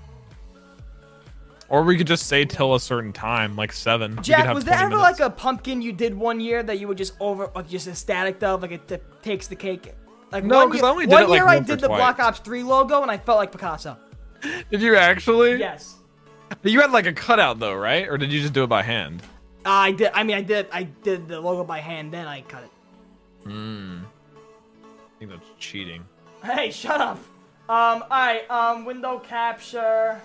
Or 1.70 1.82
we 1.84 1.98
could 1.98 2.08
just 2.08 2.28
say 2.28 2.46
till 2.46 2.76
a 2.76 2.80
certain 2.80 3.12
time, 3.12 3.56
like 3.56 3.72
seven. 3.74 4.22
Jack, 4.22 4.54
was 4.54 4.64
there 4.66 4.76
ever 4.76 4.90
minutes. 4.96 5.20
like 5.20 5.28
a 5.28 5.30
pumpkin 5.30 5.82
you 5.82 5.92
did 5.92 6.14
one 6.14 6.40
year 6.40 6.62
that 6.64 6.78
you 6.80 6.88
were 6.88 6.96
just 6.96 7.14
over, 7.20 7.50
like 7.56 7.68
just 7.68 7.88
ecstatic 7.88 8.42
of, 8.44 8.62
like 8.62 8.72
it 8.72 8.88
t- 8.88 8.98
takes 9.22 9.48
the 9.48 9.56
cake? 9.56 9.94
Like 10.32 10.44
No, 10.44 10.58
one 10.60 10.70
'cause 10.72 10.78
year- 10.82 10.86
I 10.86 10.90
only 10.92 11.06
did 11.06 11.12
one 11.14 11.24
it, 11.24 11.30
like, 11.30 11.38
year 11.38 11.48
I 11.48 11.56
once 11.58 11.70
or 11.70 11.74
did 11.76 11.82
the 11.82 11.88
twice. 11.88 12.00
Black 12.00 12.20
Ops 12.20 12.40
3 12.40 12.64
logo 12.64 13.02
and 13.02 13.10
I 13.12 13.18
felt 13.18 13.38
like 13.40 13.52
Picasso. 13.52 13.98
Did 14.72 14.82
you 14.82 14.96
actually? 14.98 15.56
Yes. 15.58 15.96
You 16.64 16.80
had 16.80 16.92
like 16.92 17.06
a 17.06 17.14
cutout 17.14 17.60
though, 17.60 17.74
right? 17.76 18.08
Or 18.08 18.18
did 18.18 18.32
you 18.32 18.42
just 18.42 18.54
do 18.54 18.64
it 18.64 18.68
by 18.68 18.84
hand? 18.84 19.22
I 19.66 19.92
did. 19.92 20.12
I 20.14 20.24
mean, 20.24 20.38
I 20.38 20.42
did. 20.42 20.68
I 20.72 20.84
did 20.84 21.28
the 21.28 21.40
logo 21.40 21.64
by 21.64 21.80
hand, 21.80 22.14
then 22.14 22.28
I 22.28 22.42
cut 22.42 22.64
it. 22.64 22.72
Hmm. 23.50 24.00
I 24.86 25.20
think 25.20 25.32
that's 25.32 25.50
cheating. 25.60 26.06
Hey, 26.44 26.72
shut 26.72 27.00
up. 27.00 27.18
Um, 27.70 28.04
alright, 28.04 28.50
um, 28.52 28.84
window 28.84 29.20
capture. 29.20 30.22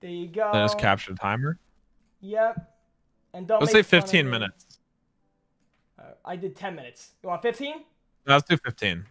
There 0.00 0.10
you 0.10 0.28
go. 0.28 0.50
Then 0.52 0.64
just 0.64 0.78
capture 0.78 1.14
timer. 1.14 1.58
Yep. 2.20 2.74
And 3.34 3.46
don't 3.46 3.60
Let's 3.60 3.72
say 3.72 3.82
15 3.82 4.28
minutes. 4.28 4.78
Uh, 5.98 6.02
I 6.24 6.36
did 6.36 6.56
10 6.56 6.74
minutes. 6.74 7.10
You 7.22 7.28
want 7.28 7.42
15? 7.42 7.74
Let's 8.26 8.48
do 8.48 8.56
15. 8.56 9.04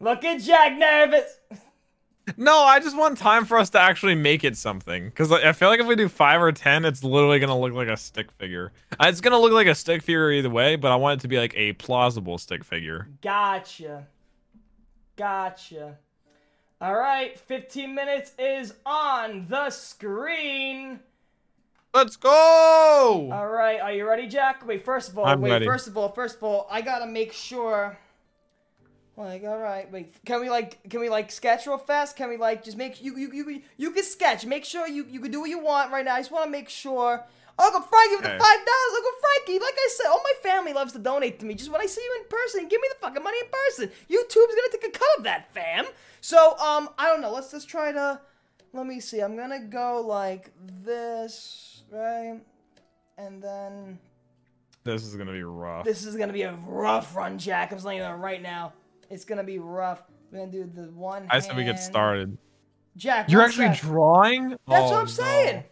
Look 0.00 0.24
at 0.24 0.40
Jack 0.40 0.76
nervous. 0.76 1.38
No, 2.36 2.58
I 2.58 2.80
just 2.80 2.96
want 2.96 3.18
time 3.18 3.44
for 3.44 3.56
us 3.56 3.70
to 3.70 3.80
actually 3.80 4.16
make 4.16 4.42
it 4.42 4.56
something. 4.56 5.04
Because 5.04 5.30
I 5.30 5.52
feel 5.52 5.68
like 5.68 5.78
if 5.80 5.86
we 5.86 5.94
do 5.94 6.08
5 6.08 6.42
or 6.42 6.50
10, 6.52 6.84
it's 6.84 7.04
literally 7.04 7.38
going 7.38 7.50
to 7.50 7.54
look 7.54 7.72
like 7.72 7.88
a 7.88 7.96
stick 7.96 8.32
figure. 8.32 8.72
Uh, 8.98 9.06
It's 9.08 9.20
going 9.20 9.32
to 9.32 9.38
look 9.38 9.52
like 9.52 9.68
a 9.68 9.74
stick 9.74 10.02
figure 10.02 10.30
either 10.32 10.50
way, 10.50 10.74
but 10.76 10.90
I 10.90 10.96
want 10.96 11.20
it 11.20 11.22
to 11.22 11.28
be 11.28 11.38
like 11.38 11.54
a 11.56 11.74
plausible 11.74 12.38
stick 12.38 12.64
figure. 12.64 13.06
Gotcha. 13.22 14.06
Gotcha. 15.16 15.98
Alright, 16.82 17.38
15 17.38 17.94
minutes 17.94 18.32
is 18.38 18.74
on 18.84 19.46
the 19.48 19.70
screen. 19.70 21.00
Let's 21.94 22.16
go! 22.16 23.30
Alright, 23.32 23.80
are 23.80 23.92
you 23.92 24.06
ready, 24.06 24.26
Jack? 24.26 24.66
Wait, 24.66 24.84
first 24.84 25.08
of 25.10 25.16
all, 25.18 25.24
I'm 25.24 25.40
wait, 25.40 25.52
ready. 25.52 25.64
first 25.64 25.86
of 25.86 25.96
all, 25.96 26.10
first 26.10 26.36
of 26.36 26.42
all, 26.42 26.66
I 26.70 26.82
gotta 26.82 27.06
make 27.06 27.32
sure. 27.32 27.96
Like, 29.16 29.44
alright, 29.44 29.90
wait, 29.90 30.14
can 30.26 30.40
we 30.40 30.50
like, 30.50 30.78
can 30.90 31.00
we 31.00 31.08
like 31.08 31.32
sketch 31.32 31.66
real 31.66 31.78
fast? 31.78 32.16
Can 32.16 32.28
we 32.28 32.36
like 32.36 32.62
just 32.62 32.76
make 32.76 33.02
you 33.02 33.16
you 33.16 33.32
you 33.32 33.62
you 33.78 33.90
can 33.92 34.04
sketch? 34.04 34.44
Make 34.44 34.64
sure 34.64 34.86
you 34.86 35.06
you 35.08 35.20
can 35.20 35.30
do 35.30 35.40
what 35.40 35.48
you 35.48 35.58
want 35.58 35.90
right 35.90 36.04
now. 36.04 36.14
I 36.16 36.20
just 36.20 36.30
want 36.30 36.44
to 36.46 36.50
make 36.50 36.68
sure. 36.68 37.24
Uncle 37.58 37.80
Frankie 37.80 38.16
with 38.16 38.24
the 38.24 38.28
five 38.28 38.38
dollars. 38.38 38.92
Uncle 38.94 39.10
Frankie, 39.22 39.58
like 39.58 39.72
I 39.74 39.88
said, 39.90 40.08
all 40.10 40.20
my 40.22 40.32
family 40.42 40.74
loves 40.74 40.92
to 40.92 40.98
donate 40.98 41.38
to 41.40 41.46
me. 41.46 41.54
Just 41.54 41.72
when 41.72 41.80
I 41.80 41.86
see 41.86 42.02
you 42.02 42.20
in 42.20 42.28
person, 42.28 42.68
give 42.68 42.78
me 42.82 42.88
the 42.92 42.98
fucking 43.00 43.22
money 43.24 43.38
in 43.42 43.46
person. 43.50 43.88
YouTube's 44.10 44.54
gonna 44.54 44.68
take 44.72 44.88
a 44.88 44.90
cut 44.90 45.08
of 45.16 45.24
that, 45.24 45.50
fam. 45.54 45.86
So, 46.20 46.58
um, 46.58 46.90
I 46.98 47.06
don't 47.06 47.22
know. 47.22 47.32
Let's 47.32 47.50
just 47.50 47.66
try 47.66 47.92
to. 47.92 48.20
Let 48.74 48.86
me 48.86 49.00
see. 49.00 49.20
I'm 49.20 49.34
gonna 49.36 49.60
go 49.60 50.02
like 50.06 50.50
this, 50.84 51.82
right? 51.90 52.38
And 53.16 53.42
then 53.42 53.98
This 54.84 55.04
is 55.04 55.14
going 55.14 55.28
to 55.28 55.32
be 55.32 55.42
rough. 55.42 55.86
this 55.86 56.04
is 56.04 56.14
gonna 56.16 56.34
be 56.34 56.42
a 56.42 56.52
rough 56.66 57.16
run, 57.16 57.38
Jack. 57.38 57.72
I'm 57.72 57.78
letting 57.78 58.02
you 58.02 58.06
know 58.06 58.14
right 58.16 58.42
now. 58.42 58.74
It's 59.10 59.24
gonna 59.24 59.44
be 59.44 59.58
rough. 59.58 60.02
We're 60.30 60.40
gonna 60.40 60.52
do 60.52 60.64
the 60.64 60.90
one. 60.90 61.26
I 61.30 61.38
said 61.40 61.56
we 61.56 61.64
get 61.64 61.78
started. 61.78 62.36
Jack, 62.96 63.30
You're 63.30 63.42
actually 63.42 63.66
sec. 63.74 63.80
drawing? 63.80 64.50
That's 64.50 64.60
Oh, 64.68 64.72
what 64.72 64.82
I'm 64.92 64.94
oh, 64.94 65.00
no. 65.00 65.04
saying. 65.06 65.64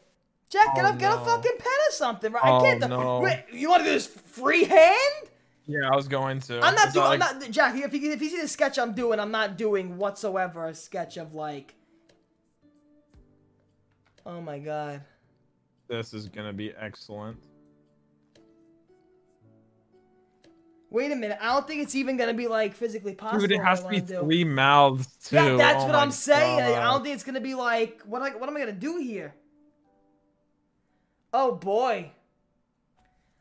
Jack, 0.51 0.74
get 0.77 0.85
Oh, 0.85 0.90
a 0.90 0.97
get 0.97 1.12
a 1.12 1.19
fucking 1.19 1.52
pen 1.59 1.73
or 1.89 1.93
something, 1.93 2.32
right? 2.32 2.43
Oh, 2.44 2.59
I 2.59 2.62
can't. 2.62 2.81
do- 2.82 2.89
no. 2.89 3.20
Wait, 3.20 3.44
you 3.51 3.69
want 3.69 3.81
to 3.82 3.89
do 3.89 3.94
this 3.94 4.06
freehand? 4.06 5.31
Yeah, 5.66 5.89
I 5.90 5.97
was 5.97 6.06
going 6.06 6.40
to. 6.40 6.61
I'm 6.61 6.74
not 6.74 6.89
Is 6.89 6.94
doing. 6.94 7.05
that 7.06 7.12
I'm 7.12 7.19
like- 7.39 7.40
not 7.40 7.51
Jack. 7.51 7.74
If 7.74 7.94
you 7.94 8.12
if 8.12 8.20
you 8.23 8.28
see 8.28 8.40
the 8.40 8.47
sketch 8.48 8.78
I'm 8.78 8.93
doing, 8.93 9.19
I'm 9.19 9.31
not 9.31 9.56
doing 9.56 9.97
whatsoever 9.97 10.66
a 10.66 10.74
sketch 10.74 11.16
of 11.16 11.35
like. 11.35 11.74
Oh 14.27 14.40
my 14.40 14.59
god. 14.59 15.02
This 15.89 16.15
is 16.15 16.28
going 16.28 16.47
to 16.47 16.52
be 16.52 16.73
excellent. 16.78 17.39
Wait 20.95 21.11
a 21.11 21.16
minute. 21.16 21.37
I 21.41 21.53
don't 21.53 21.66
think 21.66 21.83
it's 21.83 21.97
even 21.97 22.16
gonna 22.16 22.35
be 22.35 22.47
like 22.47 22.73
physically 22.73 23.16
possible. 23.16 23.41
Dude, 23.41 23.51
it 23.51 23.65
has 23.65 23.83
to 23.83 23.89
be 23.89 24.01
do. 24.01 24.21
three 24.21 24.45
mouths 24.45 25.09
too. 25.25 25.35
Yeah, 25.35 25.57
that's 25.57 25.83
Oh 25.83 25.87
what 25.87 25.97
I'm 25.97 26.12
saying. 26.12 26.61
I 26.61 26.85
don't 26.85 27.03
think 27.03 27.16
it's 27.16 27.25
gonna 27.25 27.41
be 27.41 27.57
like 27.57 28.01
what. 28.03 28.23
I, 28.23 28.31
what 28.31 28.49
am 28.49 28.57
I 28.57 28.61
gonna 28.61 28.71
do 28.71 28.99
here? 28.99 29.35
Oh 31.33 31.57
boy. 31.57 32.12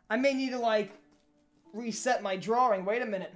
I 0.09 0.17
may 0.17 0.33
need 0.33 0.49
to 0.49 0.57
like 0.57 0.93
reset 1.73 2.23
my 2.23 2.37
drawing. 2.37 2.85
Wait 2.85 3.03
a 3.03 3.05
minute. 3.05 3.31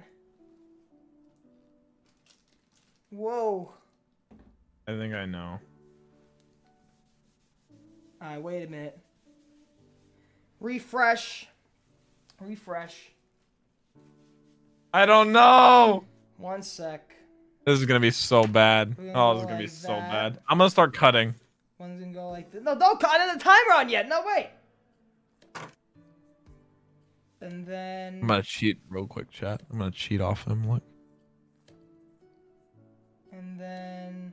Whoa. 3.10 3.72
I 4.88 4.96
think 4.96 5.14
I 5.14 5.26
know. 5.26 5.60
All 8.20 8.28
right, 8.28 8.42
wait 8.42 8.64
a 8.64 8.68
minute. 8.68 8.98
Refresh. 10.58 11.46
Refresh. 12.40 13.12
I 14.92 15.06
don't 15.06 15.32
know. 15.32 16.04
One 16.36 16.62
sec. 16.62 17.14
This 17.64 17.78
is 17.78 17.86
gonna 17.86 18.00
be 18.00 18.10
so 18.10 18.44
bad. 18.44 18.96
Oh, 19.14 19.34
this 19.34 19.42
is 19.42 19.46
gonna 19.46 19.58
be 19.58 19.64
like 19.64 19.70
so 19.70 19.88
that. 19.88 20.10
bad. 20.10 20.38
I'm 20.48 20.58
gonna 20.58 20.70
start 20.70 20.94
cutting. 20.94 21.34
One's 21.78 22.00
gonna 22.00 22.12
go 22.12 22.30
like 22.30 22.50
this. 22.50 22.62
No, 22.62 22.78
don't 22.78 22.98
cut 22.98 23.34
the 23.34 23.38
timer 23.38 23.74
on 23.74 23.88
yet. 23.88 24.08
No, 24.08 24.22
wait. 24.24 24.48
And 27.40 27.66
then. 27.66 28.20
I'm 28.22 28.28
gonna 28.28 28.42
cheat 28.42 28.80
real 28.88 29.06
quick, 29.06 29.30
chat. 29.30 29.62
I'm 29.70 29.78
gonna 29.78 29.90
cheat 29.90 30.20
off 30.20 30.46
him. 30.46 30.68
Look. 30.68 30.82
And 33.32 33.60
then. 33.60 34.32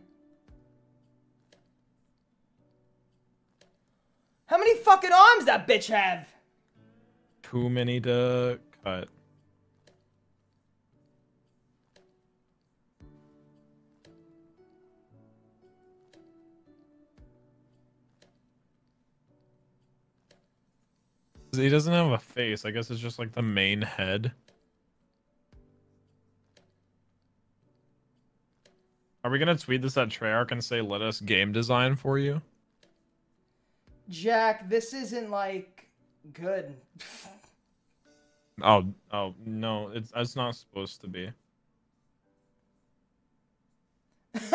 How 4.47 4.57
many 4.57 4.77
fucking 4.77 5.11
arms 5.11 5.45
that 5.45 5.67
bitch 5.67 5.87
have? 5.87 6.27
Too 7.43 7.69
many 7.69 7.99
to 8.01 8.59
cut. 8.83 9.09
He 21.57 21.69
doesn't 21.69 21.93
have 21.93 22.11
a 22.11 22.17
face. 22.17 22.65
I 22.65 22.71
guess 22.71 22.89
it's 22.89 22.99
just 22.99 23.19
like 23.19 23.31
the 23.31 23.41
main 23.41 23.81
head. 23.81 24.31
Are 29.23 29.31
we 29.31 29.39
gonna 29.39 29.57
tweet 29.57 29.81
this 29.81 29.97
at 29.97 30.09
Treyarch 30.09 30.51
and 30.51 30.63
say, 30.63 30.81
"Let 30.81 31.01
us 31.01 31.19
game 31.19 31.51
design 31.51 31.95
for 31.95 32.19
you"? 32.19 32.41
Jack, 34.07 34.69
this 34.69 34.93
isn't 34.93 35.31
like 35.31 35.87
good. 36.33 36.75
Oh, 38.61 38.93
oh 39.11 39.33
no, 39.45 39.89
it's 39.89 40.13
it's 40.15 40.35
not 40.35 40.55
supposed 40.55 41.01
to 41.01 41.07
be. 41.07 41.31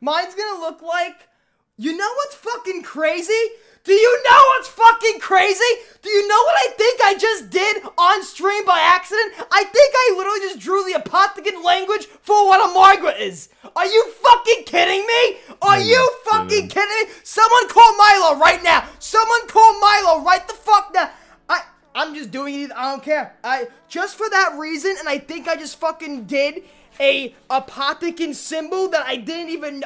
Mine's 0.00 0.34
gonna 0.34 0.60
look 0.60 0.82
like. 0.82 1.28
You 1.78 1.96
know 1.96 2.12
what's 2.16 2.34
fucking 2.34 2.82
crazy? 2.82 3.32
Do 3.84 3.92
you 3.92 4.22
know 4.22 4.42
what's 4.48 4.68
fucking 4.68 5.20
crazy? 5.20 5.72
Do 6.02 6.10
you 6.10 6.28
know 6.28 6.36
what 6.36 6.54
I 6.54 6.68
think 6.76 7.00
I 7.02 7.14
just 7.18 7.50
did 7.50 7.82
on 7.96 8.22
stream 8.22 8.64
by 8.66 8.78
accident? 8.78 9.32
I 9.50 9.64
think 9.64 9.94
I 9.94 10.14
literally 10.16 10.40
just 10.40 10.60
drew 10.60 10.84
the 10.84 11.00
Apothicon 11.00 11.64
language 11.64 12.06
for 12.06 12.46
what 12.46 12.60
a 12.60 12.72
Margwa 12.78 13.18
is. 13.18 13.48
Are 13.74 13.86
you 13.86 14.04
fucking 14.12 14.64
kidding 14.66 15.04
me? 15.06 15.36
Are 15.62 15.80
you 15.80 16.10
fucking 16.26 16.68
kidding 16.68 17.08
me? 17.08 17.14
Someone 17.24 17.68
call 17.68 17.96
Milo 17.96 18.38
right 18.38 18.62
now. 18.62 18.86
Someone 18.98 19.48
call 19.48 19.80
Milo 19.80 20.22
right 20.22 20.46
the 20.46 20.54
fuck 20.54 20.92
now. 20.94 21.10
I 21.48 21.62
I'm 21.94 22.14
just 22.14 22.30
doing 22.30 22.60
it. 22.60 22.70
I 22.76 22.90
don't 22.90 23.02
care. 23.02 23.34
I 23.42 23.66
just 23.88 24.16
for 24.16 24.28
that 24.28 24.56
reason, 24.58 24.94
and 24.98 25.08
I 25.08 25.18
think 25.18 25.48
I 25.48 25.56
just 25.56 25.80
fucking 25.80 26.26
did 26.26 26.64
a 27.00 27.34
Apothicon 27.50 28.34
symbol 28.34 28.88
that 28.88 29.06
I 29.06 29.16
didn't 29.16 29.48
even. 29.48 29.84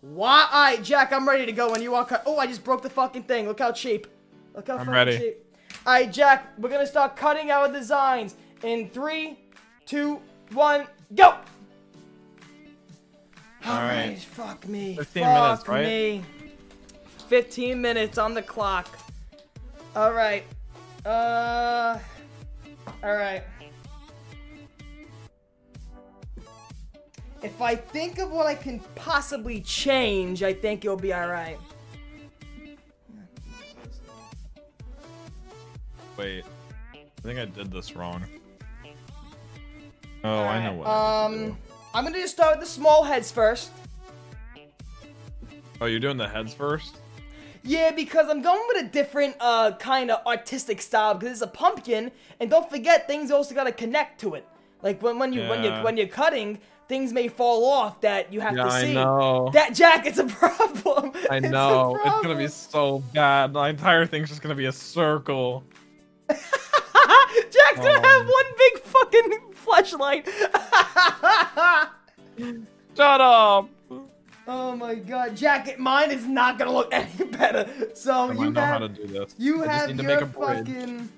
Why? 0.00 0.48
Alright, 0.52 0.82
Jack, 0.82 1.12
I'm 1.12 1.28
ready 1.28 1.46
to 1.46 1.52
go 1.52 1.70
when 1.70 1.82
you 1.82 1.92
walk. 1.92 2.12
Oh, 2.26 2.38
I 2.38 2.46
just 2.46 2.62
broke 2.64 2.82
the 2.82 2.90
fucking 2.90 3.24
thing. 3.24 3.46
Look 3.46 3.58
how 3.60 3.72
cheap. 3.72 4.06
Look 4.54 4.68
how 4.68 4.78
I'm 4.78 4.88
ready. 4.88 5.18
cheap. 5.18 5.36
Alright, 5.86 6.12
Jack, 6.12 6.52
we're 6.58 6.68
gonna 6.68 6.86
start 6.86 7.16
cutting 7.16 7.50
our 7.50 7.70
designs 7.70 8.36
in 8.62 8.88
three, 8.90 9.38
two, 9.84 10.20
one, 10.52 10.86
go! 11.14 11.36
Alright, 13.66 14.18
fuck 14.18 14.66
me. 14.68 14.96
15 14.96 15.22
fuck 15.22 15.42
minutes, 15.42 15.68
right? 15.68 15.86
me. 15.86 16.24
15 17.28 17.80
minutes 17.80 18.18
on 18.18 18.34
the 18.34 18.42
clock. 18.42 18.88
Alright. 19.96 20.44
Uh. 21.04 21.98
Alright. 23.02 23.42
If 27.42 27.60
I 27.60 27.76
think 27.76 28.18
of 28.18 28.30
what 28.32 28.46
I 28.46 28.54
can 28.54 28.80
possibly 28.94 29.60
change, 29.60 30.42
I 30.42 30.52
think 30.52 30.84
it'll 30.84 30.96
be 30.96 31.14
alright. 31.14 31.58
Wait. 36.16 36.44
I 36.94 37.20
think 37.22 37.38
I 37.38 37.44
did 37.44 37.70
this 37.70 37.94
wrong. 37.94 38.24
Oh, 40.24 40.38
I 40.42 40.64
know 40.64 40.74
what. 40.74 40.86
Um, 40.88 41.56
I'm 41.94 42.04
gonna 42.04 42.18
just 42.18 42.34
start 42.34 42.58
with 42.58 42.66
the 42.66 42.72
small 42.72 43.04
heads 43.04 43.30
first. 43.30 43.70
oh, 45.80 45.86
you're 45.86 46.00
doing 46.00 46.16
the 46.16 46.28
heads 46.28 46.54
first? 46.54 46.96
Yeah, 47.62 47.90
because 47.90 48.28
I'm 48.30 48.42
going 48.42 48.62
with 48.68 48.86
a 48.86 48.88
different 48.88 49.36
uh 49.40 49.72
kind 49.72 50.10
of 50.10 50.24
artistic 50.26 50.80
style 50.80 51.14
because 51.14 51.32
it's 51.32 51.42
a 51.42 51.46
pumpkin, 51.46 52.10
and 52.40 52.48
don't 52.50 52.68
forget 52.70 53.06
things 53.06 53.30
also 53.30 53.54
gotta 53.54 53.72
connect 53.72 54.20
to 54.22 54.34
it. 54.34 54.46
Like 54.82 55.02
when 55.02 55.18
when 55.18 55.32
you 55.32 55.42
when 55.48 55.62
you 55.62 55.70
Yeah. 55.70 55.82
when 55.82 55.96
you're 55.96 56.06
cutting, 56.08 56.58
things 56.88 57.12
may 57.12 57.28
fall 57.28 57.64
off 57.70 58.00
that 58.02 58.32
you 58.32 58.40
have 58.40 58.56
Yeah, 58.56 58.64
to 58.64 58.68
I 58.70 58.82
see. 58.82 58.94
know. 58.94 59.50
That 59.52 59.74
Jack, 59.74 60.06
it's 60.06 60.18
a 60.18 60.26
problem. 60.26 61.12
I 61.30 61.36
It's 61.38 61.48
know. 61.48 61.98
It's 62.04 62.22
gonna 62.22 62.36
be 62.36 62.48
so 62.48 63.00
bad. 63.12 63.52
The 63.52 63.60
entire 63.62 64.06
thing's 64.06 64.28
just 64.28 64.42
gonna 64.42 64.54
be 64.54 64.66
a 64.66 64.72
circle. 64.72 65.64
Jack's 66.28 67.76
gonna 67.76 67.98
Um. 67.98 68.04
have 68.04 68.26
one 68.26 68.44
big 68.58 68.82
fucking 68.82 69.32
flashlight. 69.52 70.28
Shut 72.96 73.20
up. 73.20 73.68
Oh 74.48 74.76
my 74.76 74.94
god, 74.94 75.36
Jack, 75.36 75.76
mine 75.78 76.10
is 76.12 76.24
not 76.26 76.56
gonna 76.58 76.72
look 76.72 76.88
any 76.92 77.24
better. 77.30 77.68
So 77.94 78.30
I 78.30 78.32
you 78.32 78.50
know 78.50 78.60
have, 78.60 78.68
how 78.68 78.78
to 78.78 78.88
do 78.88 79.06
this. 79.06 79.34
you 79.38 79.62
I 79.64 79.66
just 79.66 79.78
have 79.78 79.88
need 79.88 79.96
to 79.98 80.02
make 80.04 80.20
a 80.20 80.26
bridge. 80.26 80.58
fucking. 80.68 81.08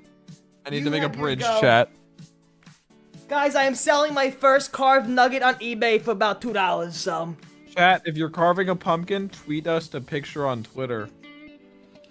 I 0.66 0.70
need 0.70 0.84
to 0.84 0.90
make 0.90 1.02
a 1.02 1.08
bridge, 1.08 1.40
chat. 1.40 1.90
Guys, 3.28 3.54
I 3.54 3.64
am 3.64 3.74
selling 3.74 4.14
my 4.14 4.30
first 4.30 4.72
carved 4.72 5.06
nugget 5.08 5.42
on 5.42 5.54
eBay 5.56 6.00
for 6.00 6.12
about 6.12 6.40
two 6.40 6.54
dollars. 6.54 6.96
So 6.96 7.36
Chat, 7.74 8.02
if 8.06 8.16
you're 8.16 8.30
carving 8.30 8.70
a 8.70 8.76
pumpkin, 8.76 9.28
tweet 9.28 9.66
us 9.66 9.92
a 9.92 10.00
picture 10.00 10.46
on 10.46 10.62
Twitter. 10.62 11.10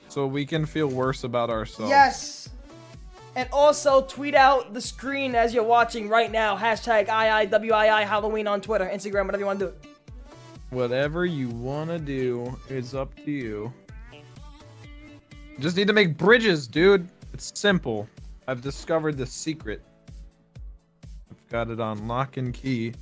So 0.09 0.27
we 0.27 0.45
can 0.45 0.65
feel 0.65 0.87
worse 0.87 1.23
about 1.23 1.49
ourselves. 1.49 1.89
yes, 1.89 2.49
and 3.35 3.49
also 3.51 4.03
tweet 4.03 4.35
out 4.35 4.73
the 4.73 4.81
screen 4.81 5.33
as 5.33 5.53
you're 5.55 5.63
watching 5.63 6.07
right 6.07 6.31
now. 6.31 6.55
Hashtag 6.55 7.07
IIWII 7.07 8.03
Halloween 8.03 8.45
on 8.47 8.61
Twitter, 8.61 8.85
Instagram, 8.85 9.25
whatever 9.25 9.39
you 9.39 9.45
want 9.45 9.59
to 9.59 9.65
do. 9.67 9.73
Whatever 10.69 11.25
you 11.25 11.49
wanna 11.49 11.97
do, 11.97 12.57
is 12.69 12.93
up 12.93 13.13
to 13.25 13.31
you. 13.31 13.73
Just 15.59 15.77
need 15.77 15.87
to 15.87 15.93
make 15.93 16.17
bridges, 16.17 16.67
dude. 16.67 17.07
It's 17.33 17.57
simple. 17.59 18.07
I've 18.47 18.61
discovered 18.61 19.17
the 19.17 19.25
secret. 19.25 19.81
Got 21.49 21.69
it 21.69 21.79
on 21.79 22.07
lock 22.07 22.37
and 22.37 22.53
key. 22.53 22.93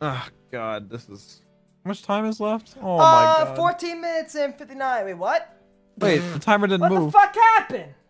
Ah, 0.00 0.28
God, 0.50 0.88
this 0.88 1.08
is. 1.08 1.42
How 1.84 1.88
much 1.88 2.02
time 2.02 2.24
is 2.26 2.40
left? 2.40 2.76
Oh 2.80 2.98
my 2.98 3.04
uh, 3.04 3.44
God. 3.44 3.56
14 3.56 4.00
minutes 4.00 4.34
and 4.34 4.54
59. 4.54 5.04
Wait, 5.04 5.14
what? 5.14 5.56
Wait, 5.98 6.18
the 6.18 6.38
timer 6.38 6.66
didn't 6.66 6.80
What 6.80 6.92
move. 6.92 7.12
What 7.14 7.34
the 7.34 7.38
fuck 7.38 7.44
happened? 7.54 7.94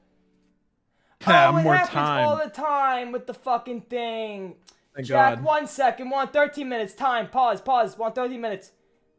Oh, 1.25 1.57
it 1.57 1.63
more 1.63 1.75
happens 1.75 1.95
time. 1.95 2.27
all 2.27 2.37
the 2.37 2.51
time 2.51 3.13
with 3.13 3.29
the 3.29 3.35
fucking 3.35 3.83
thing. 3.83 4.57
Thank 4.93 5.07
Jack, 5.07 5.37
God. 5.37 5.45
one 5.45 5.67
second. 5.69 6.11
One 6.11 6.27
13 6.27 6.69
minutes. 6.69 6.95
Time. 6.95 7.29
Pause. 7.29 7.61
Pause. 7.61 7.97
One 7.97 8.13
13 8.13 8.41
minutes. 8.41 8.73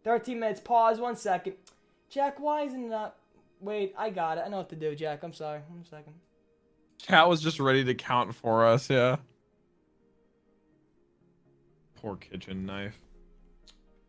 13 0.03 0.38
minutes. 0.38 0.60
Pause. 0.60 0.99
One 0.99 1.15
second. 1.15 1.53
Jack, 2.10 2.41
why 2.41 2.64
isn't 2.64 2.89
that? 2.89 3.15
Wait, 3.61 3.95
I 3.97 4.10
got 4.10 4.38
it. 4.38 4.43
I 4.45 4.49
know 4.49 4.57
what 4.57 4.69
to 4.72 4.76
do, 4.76 4.93
Jack. 4.95 5.23
I'm 5.23 5.31
sorry. 5.31 5.61
One 5.69 5.85
second. 5.85 6.14
Cat 7.01 7.30
was 7.30 7.41
just 7.41 7.61
ready 7.61 7.85
to 7.85 7.95
count 7.95 8.35
for 8.35 8.65
us, 8.65 8.89
yeah. 8.89 9.15
Poor 12.04 12.18
kitchen 12.18 12.66
knife. 12.66 13.00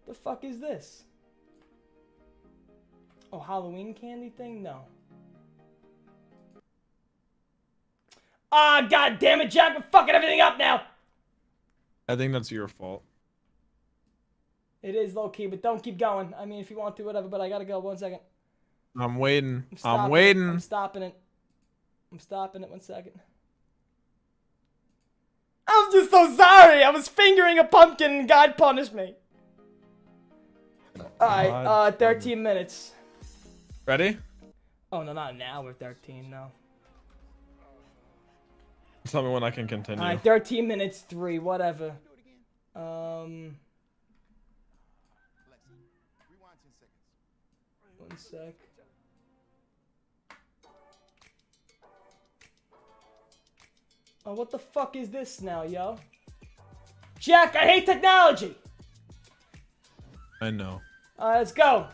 The 0.08 0.14
fuck 0.14 0.42
is 0.42 0.58
this? 0.58 1.04
Oh, 3.32 3.38
Halloween 3.38 3.94
candy 3.94 4.30
thing? 4.30 4.64
No. 4.64 4.80
Ah, 8.50 8.86
god 8.90 9.18
damn 9.20 9.40
it, 9.40 9.50
Jack! 9.50 9.76
We're 9.76 9.84
fucking 9.92 10.14
everything 10.14 10.40
up 10.40 10.58
now. 10.58 10.82
I 12.08 12.16
think 12.16 12.32
that's 12.32 12.50
your 12.50 12.66
fault. 12.66 13.04
It 14.82 14.96
is 14.96 15.14
low 15.14 15.28
key, 15.28 15.46
but 15.46 15.62
don't 15.62 15.82
keep 15.82 15.96
going. 15.96 16.34
I 16.38 16.44
mean, 16.44 16.60
if 16.60 16.70
you 16.70 16.76
want 16.76 16.96
to, 16.96 17.04
whatever. 17.04 17.28
But 17.28 17.40
I 17.40 17.48
gotta 17.48 17.64
go. 17.64 17.78
One 17.78 17.96
second. 17.96 18.18
I'm 18.98 19.16
waiting. 19.16 19.64
I'm, 19.84 20.06
it. 20.06 20.10
waiting. 20.10 20.48
I'm 20.48 20.60
stopping 20.60 21.02
it. 21.02 21.16
I'm 22.12 22.18
stopping 22.18 22.62
it. 22.62 22.70
One 22.70 22.80
second. 22.80 23.18
I'm 25.66 25.92
just 25.92 26.10
so 26.10 26.34
sorry. 26.36 26.82
I 26.82 26.90
was 26.90 27.08
fingering 27.08 27.58
a 27.58 27.64
pumpkin 27.64 28.10
and 28.10 28.28
God 28.28 28.56
punished 28.56 28.92
me. 28.94 29.14
Alright, 31.20 31.50
uh, 31.50 31.90
13 31.92 32.42
minutes. 32.42 32.92
Ready? 33.86 34.18
Oh, 34.92 35.02
no, 35.02 35.12
not 35.12 35.36
now. 35.36 35.62
We're 35.62 35.72
13, 35.72 36.30
no. 36.30 36.50
Tell 39.06 39.22
me 39.22 39.30
when 39.30 39.42
I 39.42 39.50
can 39.50 39.66
continue. 39.66 40.02
Alright, 40.02 40.22
13 40.22 40.66
minutes, 40.66 41.00
3, 41.00 41.38
whatever. 41.38 41.92
Um. 42.74 43.56
One 47.98 48.16
sec. 48.18 48.54
Oh, 54.26 54.32
what 54.32 54.50
the 54.50 54.58
fuck 54.58 54.96
is 54.96 55.10
this 55.10 55.42
now, 55.42 55.64
yo? 55.64 55.98
Jack, 57.18 57.56
I 57.56 57.66
hate 57.66 57.86
technology! 57.86 58.54
I 60.40 60.50
know. 60.50 60.80
Alright, 61.18 61.38
let's 61.38 61.52
go. 61.52 61.86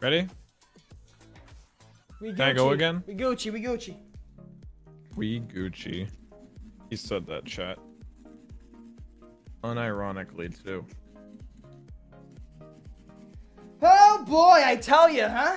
Ready? 0.00 0.26
We 2.20 2.30
Gucci. 2.30 2.36
Can 2.36 2.48
I 2.48 2.52
go 2.54 2.70
again? 2.70 3.04
We 3.06 3.14
Gucci, 3.14 3.52
we 3.52 3.60
Gucci. 3.60 3.96
We 5.16 5.40
Gucci. 5.40 6.08
He 6.90 6.96
said 6.96 7.26
that 7.26 7.44
chat. 7.44 7.78
Unironically 9.62 10.62
too. 10.64 10.84
Oh 13.82 14.24
boy, 14.26 14.62
I 14.64 14.76
tell 14.76 15.10
you, 15.10 15.28
huh? 15.28 15.56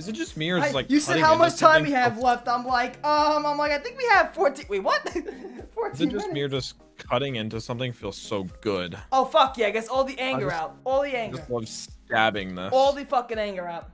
Is 0.00 0.08
it 0.08 0.12
just 0.12 0.34
me 0.38 0.50
or 0.50 0.56
is 0.56 0.64
I- 0.64 0.70
like 0.70 0.88
you 0.88 0.98
said 0.98 1.20
how 1.20 1.34
much 1.34 1.58
time 1.58 1.82
we 1.82 1.90
have 1.90 2.16
left. 2.16 2.48
I'm 2.48 2.64
like, 2.64 2.96
um, 3.04 3.44
I'm 3.44 3.58
like, 3.58 3.70
I 3.70 3.76
think 3.78 3.98
we 3.98 4.06
have 4.06 4.32
14. 4.32 4.64
Wait, 4.70 4.80
what? 4.82 5.06
14 5.10 5.22
Is 5.92 6.00
it 6.00 6.06
just 6.06 6.12
minutes. 6.12 6.32
me 6.32 6.40
or 6.40 6.48
just 6.48 6.76
cutting 6.96 7.36
into 7.36 7.60
something 7.60 7.92
feels 7.92 8.16
so 8.16 8.44
good? 8.62 8.96
Oh 9.12 9.26
fuck 9.26 9.58
yeah! 9.58 9.66
I 9.66 9.70
guess 9.72 9.88
all 9.88 10.02
the 10.04 10.18
anger 10.18 10.46
just- 10.46 10.56
out. 10.58 10.76
All 10.84 11.02
the 11.02 11.08
anger. 11.08 11.18
I 11.18 11.20
anger. 11.24 11.36
just 11.36 11.50
love 11.50 11.68
stabbing 11.68 12.54
this. 12.54 12.70
All 12.72 12.94
the 12.94 13.04
fucking 13.04 13.38
anger 13.38 13.68
out. 13.68 13.90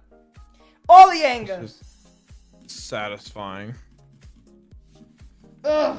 All 0.88 1.10
the 1.10 1.24
anger. 1.24 1.60
It's 1.64 1.82
satisfying. 2.72 3.74
Ugh. 5.64 5.98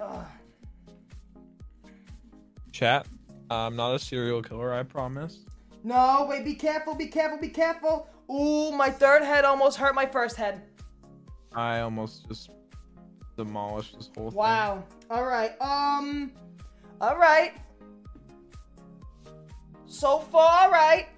Ugh. 0.00 0.26
Chat. 2.72 3.06
I'm 3.50 3.76
not 3.76 3.94
a 3.94 4.00
serial 4.00 4.42
killer, 4.42 4.72
I 4.74 4.82
promise. 4.82 5.38
No, 5.84 6.26
wait, 6.28 6.46
be 6.46 6.54
careful, 6.54 6.94
be 6.94 7.06
careful, 7.06 7.38
be 7.38 7.48
careful. 7.48 8.08
Ooh, 8.32 8.72
my 8.72 8.88
third 8.88 9.22
head 9.22 9.44
almost 9.44 9.76
hurt 9.76 9.94
my 9.94 10.06
first 10.06 10.34
head. 10.34 10.62
I 11.54 11.80
almost 11.80 12.26
just 12.26 12.50
demolished 13.36 13.94
this 13.96 14.10
whole 14.16 14.30
thing. 14.30 14.38
Wow. 14.38 14.84
Alright, 15.10 15.60
um. 15.60 16.32
Alright. 17.02 17.52
So 19.84 20.20
far, 20.20 20.64
alright. 20.64 21.08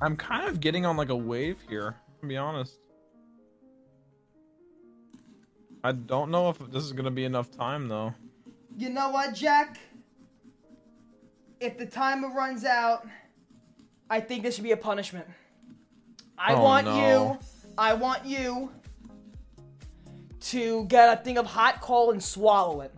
I'm 0.00 0.16
kind 0.16 0.46
of 0.46 0.60
getting 0.60 0.86
on 0.86 0.96
like 0.96 1.08
a 1.08 1.16
wave 1.16 1.58
here, 1.68 1.96
to 2.20 2.26
be 2.26 2.36
honest. 2.36 2.78
I 5.82 5.92
don't 5.92 6.30
know 6.30 6.48
if 6.48 6.58
this 6.70 6.84
is 6.84 6.92
gonna 6.92 7.10
be 7.10 7.24
enough 7.24 7.50
time 7.50 7.88
though. 7.88 8.14
You 8.76 8.90
know 8.90 9.10
what, 9.10 9.34
Jack? 9.34 9.78
If 11.58 11.76
the 11.76 11.86
timer 11.86 12.28
runs 12.28 12.64
out, 12.64 13.06
I 14.10 14.20
think 14.20 14.42
this 14.42 14.56
should 14.56 14.64
be 14.64 14.72
a 14.72 14.76
punishment. 14.76 15.26
I 16.36 16.54
Oh, 16.54 16.62
want 16.62 16.86
no. 16.86 16.96
you, 17.32 17.38
I 17.78 17.94
want 17.94 18.26
you 18.26 18.70
to 20.40 20.84
get 20.86 21.18
a 21.18 21.22
thing 21.22 21.38
of 21.38 21.46
hot 21.46 21.80
coal 21.80 22.10
and 22.10 22.22
swallow 22.22 22.80
it. 22.80 22.92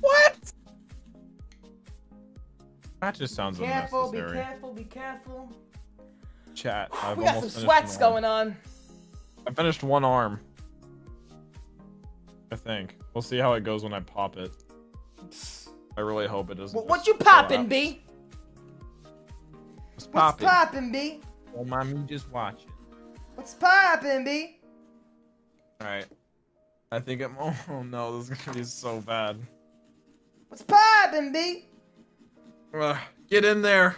What? 0.00 0.36
That 3.00 3.14
just 3.14 3.34
sounds 3.36 3.58
Careful, 3.58 4.10
be 4.10 4.18
careful, 4.18 4.72
be 4.72 4.84
careful. 4.84 5.52
Chat. 6.54 6.90
I've 7.00 7.16
we 7.16 7.24
got 7.24 7.40
some 7.40 7.48
sweats 7.48 7.96
going 7.96 8.24
on. 8.24 8.56
I 9.46 9.52
finished 9.52 9.84
one 9.84 10.04
arm. 10.04 10.40
I 12.50 12.56
think. 12.56 12.96
We'll 13.14 13.22
see 13.22 13.38
how 13.38 13.52
it 13.52 13.62
goes 13.62 13.84
when 13.84 13.92
I 13.92 14.00
pop 14.00 14.36
it. 14.36 14.50
I 15.96 16.00
really 16.00 16.26
hope 16.26 16.50
it 16.50 16.56
doesn't. 16.56 16.76
What, 16.76 16.88
what 16.88 17.06
you 17.06 17.14
go 17.14 17.24
poppin', 17.24 17.66
B? 17.66 18.02
What's 19.98 20.06
What's 20.06 20.36
poppin'? 20.36 20.46
poppin', 20.46 20.92
B? 20.92 21.20
Don't 21.52 21.68
mind 21.68 21.92
me 21.92 22.06
just 22.06 22.30
watching. 22.30 22.70
What's 23.34 23.54
poppin', 23.54 24.22
B? 24.22 24.60
Alright. 25.82 26.06
I 26.92 27.00
think 27.00 27.20
I'm. 27.20 27.36
Oh 27.68 27.82
no, 27.82 28.16
this 28.22 28.30
is 28.30 28.44
gonna 28.44 28.58
be 28.58 28.62
so 28.64 29.00
bad. 29.00 29.40
What's 30.50 30.62
poppin', 30.62 31.32
B? 31.32 31.64
Ugh, 32.74 32.96
get 33.28 33.44
in 33.44 33.60
there. 33.60 33.96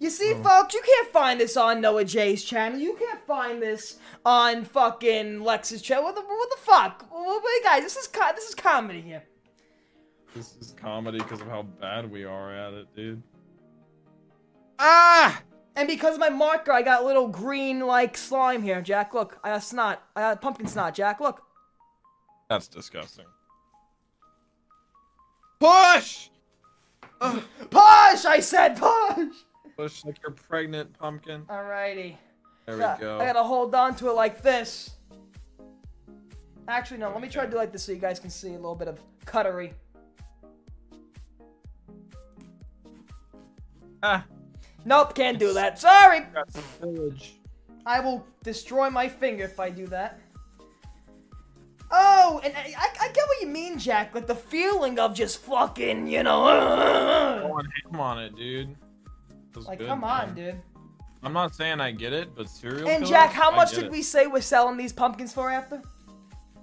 You 0.00 0.10
see, 0.10 0.32
Oh. 0.34 0.42
folks, 0.42 0.74
you 0.74 0.82
can't 0.84 1.12
find 1.12 1.40
this 1.40 1.56
on 1.56 1.80
Noah 1.80 2.04
J's 2.04 2.42
channel. 2.42 2.80
You 2.80 2.96
can't 2.96 3.24
find 3.28 3.62
this 3.62 3.98
on 4.26 4.64
fucking 4.64 5.40
Lex's 5.40 5.82
channel. 5.82 6.02
What 6.02 6.16
the, 6.16 6.22
what 6.22 6.50
the 6.50 6.56
fuck? 6.62 7.06
What, 7.12 7.44
wait, 7.44 7.62
guys, 7.62 7.84
this 7.84 7.94
is 7.96 8.08
co- 8.08 8.32
this 8.34 8.48
is 8.48 8.56
comedy 8.56 9.00
here. 9.02 9.22
This 10.34 10.56
is 10.60 10.74
comedy 10.76 11.18
because 11.18 11.40
of 11.40 11.46
how 11.46 11.62
bad 11.62 12.10
we 12.10 12.24
are 12.24 12.52
at 12.52 12.72
it, 12.74 12.92
dude. 12.96 13.22
Ah! 14.78 15.42
And 15.76 15.86
because 15.86 16.14
of 16.14 16.20
my 16.20 16.28
marker, 16.28 16.72
I 16.72 16.82
got 16.82 17.02
a 17.02 17.06
little 17.06 17.28
green 17.28 17.80
like 17.80 18.16
slime 18.16 18.62
here, 18.62 18.82
Jack. 18.82 19.14
Look, 19.14 19.38
I 19.44 19.50
got 19.50 19.62
snot. 19.62 20.02
I 20.16 20.20
got 20.20 20.42
pumpkin 20.42 20.66
snot, 20.66 20.94
Jack. 20.94 21.20
Look. 21.20 21.42
That's 22.48 22.66
disgusting. 22.66 23.26
Push! 25.60 26.30
Push! 27.20 28.24
I 28.24 28.40
said 28.40 28.76
push. 28.76 29.36
Push 29.76 30.04
like 30.04 30.16
you're 30.22 30.32
pregnant, 30.32 30.98
pumpkin. 30.98 31.42
Alrighty. 31.42 32.16
There 32.66 32.76
we 32.76 32.80
Yeah, 32.80 32.96
go. 32.98 33.18
I 33.18 33.26
gotta 33.26 33.42
hold 33.42 33.74
on 33.74 33.94
to 33.96 34.08
it 34.08 34.14
like 34.14 34.42
this. 34.42 34.90
Actually, 36.66 36.98
no. 36.98 37.10
Let 37.10 37.22
me 37.22 37.28
try 37.28 37.44
to 37.44 37.50
do 37.50 37.56
like 37.56 37.72
this 37.72 37.84
so 37.84 37.92
you 37.92 37.98
guys 37.98 38.18
can 38.18 38.30
see 38.30 38.50
a 38.50 38.52
little 38.52 38.74
bit 38.74 38.88
of 38.88 39.00
cuttery. 39.24 39.72
Ah. 44.02 44.24
Nope, 44.88 45.14
can't 45.14 45.38
do 45.38 45.52
that. 45.52 45.78
Sorry. 45.78 46.22
Village. 46.80 47.34
I 47.84 48.00
will 48.00 48.26
destroy 48.42 48.88
my 48.88 49.06
finger 49.06 49.44
if 49.44 49.60
I 49.60 49.68
do 49.68 49.86
that. 49.88 50.18
Oh, 51.90 52.40
and 52.42 52.54
I, 52.56 52.72
I, 52.76 52.88
I 53.02 53.08
get 53.08 53.28
what 53.28 53.40
you 53.42 53.48
mean, 53.48 53.78
Jack. 53.78 54.14
Like 54.14 54.26
the 54.26 54.34
feeling 54.34 54.98
of 54.98 55.14
just 55.14 55.40
fucking, 55.40 56.06
you 56.06 56.22
know. 56.22 56.44
Go 57.46 57.52
on, 57.52 57.66
ham 57.66 58.00
on 58.00 58.22
it, 58.22 58.34
dude. 58.34 58.74
Like, 59.56 59.78
good, 59.78 59.88
come 59.88 60.04
on, 60.04 60.34
man. 60.34 60.34
dude. 60.34 60.62
I'm 61.22 61.34
not 61.34 61.54
saying 61.54 61.80
I 61.82 61.90
get 61.90 62.14
it, 62.14 62.34
but 62.34 62.48
cereal. 62.48 62.88
And 62.88 63.04
killers, 63.04 63.10
Jack, 63.10 63.32
how 63.32 63.50
much 63.50 63.72
get 63.72 63.80
did 63.80 63.84
it. 63.86 63.90
we 63.92 64.00
say 64.00 64.26
we're 64.26 64.40
selling 64.40 64.78
these 64.78 64.92
pumpkins 64.94 65.34
for 65.34 65.50
after? 65.50 65.82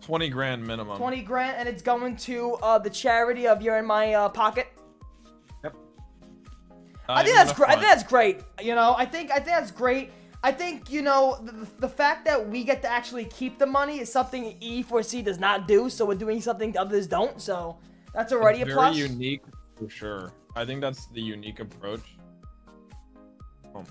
Twenty 0.01 0.29
grand 0.29 0.65
minimum. 0.65 0.97
20 0.97 1.21
grand, 1.21 1.57
and 1.57 1.69
it's 1.69 1.83
going 1.83 2.15
to 2.17 2.53
uh, 2.63 2.79
the 2.79 2.89
charity 2.89 3.47
of 3.47 3.61
You're 3.61 3.77
in 3.77 3.85
My 3.85 4.13
uh, 4.13 4.29
Pocket. 4.29 4.67
I 7.07 7.23
think 7.23 7.35
that's 7.35 7.53
great. 7.53 7.69
I 7.69 7.73
think 7.73 7.87
that's 7.87 8.03
great. 8.03 8.41
You 8.61 8.75
know, 8.75 8.95
I 8.97 9.05
think 9.05 9.31
I 9.31 9.35
think 9.35 9.47
that's 9.47 9.71
great. 9.71 10.11
I 10.43 10.51
think 10.51 10.91
you 10.91 11.01
know 11.01 11.39
the, 11.43 11.67
the 11.79 11.89
fact 11.89 12.25
that 12.25 12.49
we 12.49 12.63
get 12.63 12.81
to 12.83 12.87
actually 12.87 13.25
keep 13.25 13.57
the 13.57 13.65
money 13.65 13.99
is 13.99 14.11
something 14.11 14.57
E4C 14.59 15.23
does 15.23 15.39
not 15.39 15.67
do. 15.67 15.89
So 15.89 16.05
we're 16.05 16.15
doing 16.15 16.41
something 16.41 16.77
others 16.77 17.07
don't. 17.07 17.41
So 17.41 17.77
that's 18.13 18.31
already 18.31 18.61
it's 18.61 18.71
a 18.71 18.75
very 18.75 18.87
plus. 18.87 18.97
unique 18.97 19.43
for 19.75 19.89
sure. 19.89 20.31
I 20.55 20.65
think 20.65 20.81
that's 20.81 21.07
the 21.07 21.21
unique 21.21 21.59
approach. 21.59 22.17
Oh 23.75 23.79
my 23.79 23.85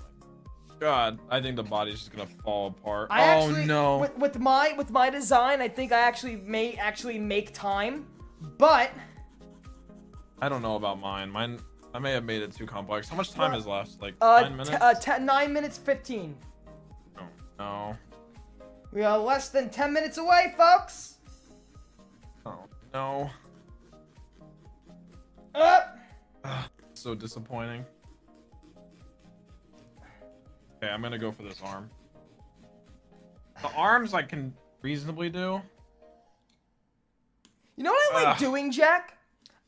god! 0.80 1.18
I 1.30 1.40
think 1.40 1.56
the 1.56 1.62
body's 1.62 1.98
just 1.98 2.12
gonna 2.12 2.28
fall 2.42 2.68
apart. 2.68 3.08
I 3.10 3.20
oh 3.20 3.48
actually, 3.48 3.66
no! 3.66 3.98
With, 3.98 4.16
with 4.16 4.38
my 4.38 4.74
with 4.76 4.90
my 4.90 5.10
design, 5.10 5.60
I 5.60 5.68
think 5.68 5.92
I 5.92 6.00
actually 6.00 6.36
may 6.36 6.74
actually 6.74 7.18
make 7.18 7.52
time, 7.52 8.06
but 8.58 8.90
I 10.40 10.48
don't 10.48 10.62
know 10.62 10.76
about 10.76 11.00
mine. 11.00 11.30
Mine, 11.30 11.58
I 11.94 12.00
may 12.00 12.10
have 12.12 12.24
made 12.24 12.42
it 12.42 12.50
too 12.52 12.66
complex. 12.66 13.08
How 13.08 13.16
much 13.16 13.32
time 13.32 13.52
Well, 13.52 13.60
is 13.60 13.66
left? 13.66 14.02
Like 14.02 14.14
uh, 14.20 14.40
nine 14.42 14.50
t- 14.50 14.56
minutes? 14.56 14.70
uh 14.82 14.94
ten, 14.94 15.24
nine 15.24 15.52
minutes 15.52 15.78
fifteen. 15.78 16.36
no. 17.58 17.96
We 18.92 19.02
are 19.02 19.16
less 19.18 19.48
than 19.48 19.70
ten 19.70 19.92
minutes 19.92 20.18
away, 20.18 20.54
folks. 20.56 21.18
Oh 22.44 22.58
no. 22.92 23.30
Uh, 25.54 25.82
So 26.94 27.14
disappointing. 27.14 27.84
Okay, 30.82 30.90
I'm 30.92 31.00
gonna 31.02 31.18
go 31.18 31.30
for 31.30 31.42
this 31.42 31.60
arm. 31.62 31.90
The 33.62 33.70
arms 33.72 34.14
I 34.14 34.22
can 34.22 34.52
reasonably 34.82 35.28
do. 35.28 35.60
You 37.76 37.84
know 37.84 37.92
what 37.92 38.14
I 38.14 38.24
like 38.24 38.34
Ugh. 38.34 38.38
doing, 38.40 38.70
Jack? 38.72 39.13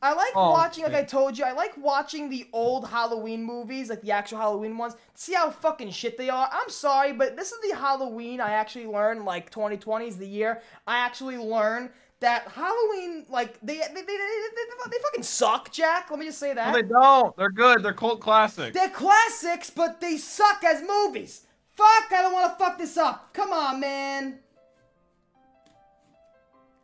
I 0.01 0.13
like 0.13 0.31
Oh, 0.35 0.51
watching, 0.51 0.83
like. 0.83 0.93
I 0.93 1.03
told 1.03 1.37
you, 1.37 1.43
I 1.43 1.53
like 1.53 1.75
watching 1.77 2.29
the 2.29 2.47
old 2.53 2.87
Halloween 2.87 3.43
movies, 3.43 3.89
like 3.89 4.01
the 4.01 4.11
actual 4.11 4.37
Halloween 4.37 4.77
ones, 4.77 4.95
see 5.15 5.33
how 5.33 5.49
fucking 5.49 5.89
shit 5.89 6.17
they 6.17 6.29
are. 6.29 6.47
I'm 6.51 6.69
sorry, 6.69 7.13
but 7.13 7.35
this 7.35 7.51
is 7.51 7.59
the 7.67 7.75
Halloween 7.75 8.39
I 8.39 8.51
actually 8.51 8.85
learned, 8.85 9.25
like 9.25 9.49
2020 9.49 10.07
is 10.07 10.17
the 10.17 10.27
year 10.27 10.61
I 10.85 10.99
actually 10.99 11.37
learned 11.37 11.89
that 12.19 12.47
Halloween, 12.49 13.25
like, 13.29 13.59
they, 13.61 13.77
they, 13.77 13.87
they, 13.87 14.01
they, 14.01 14.03
they, 14.05 14.89
they 14.91 14.97
fucking 15.03 15.23
suck, 15.23 15.71
Jack. 15.71 16.09
Let 16.11 16.19
me 16.19 16.25
just 16.27 16.39
say 16.39 16.53
that. 16.53 16.67
No, 16.67 16.73
they 16.81 16.87
don't. 16.87 17.35
They're 17.37 17.49
good. 17.49 17.83
They're 17.83 17.93
cult 17.93 18.19
classics. 18.19 18.75
They're 18.75 18.89
classics, 18.89 19.69
but 19.71 19.99
they 19.99 20.17
suck 20.17 20.63
as 20.63 20.81
movies. 20.87 21.45
Fuck, 21.75 22.11
I 22.11 22.21
don't 22.23 22.33
want 22.33 22.57
to 22.57 22.63
fuck 22.63 22.77
this 22.77 22.97
up. 22.97 23.33
Come 23.33 23.51
on, 23.51 23.79
man. 23.79 24.39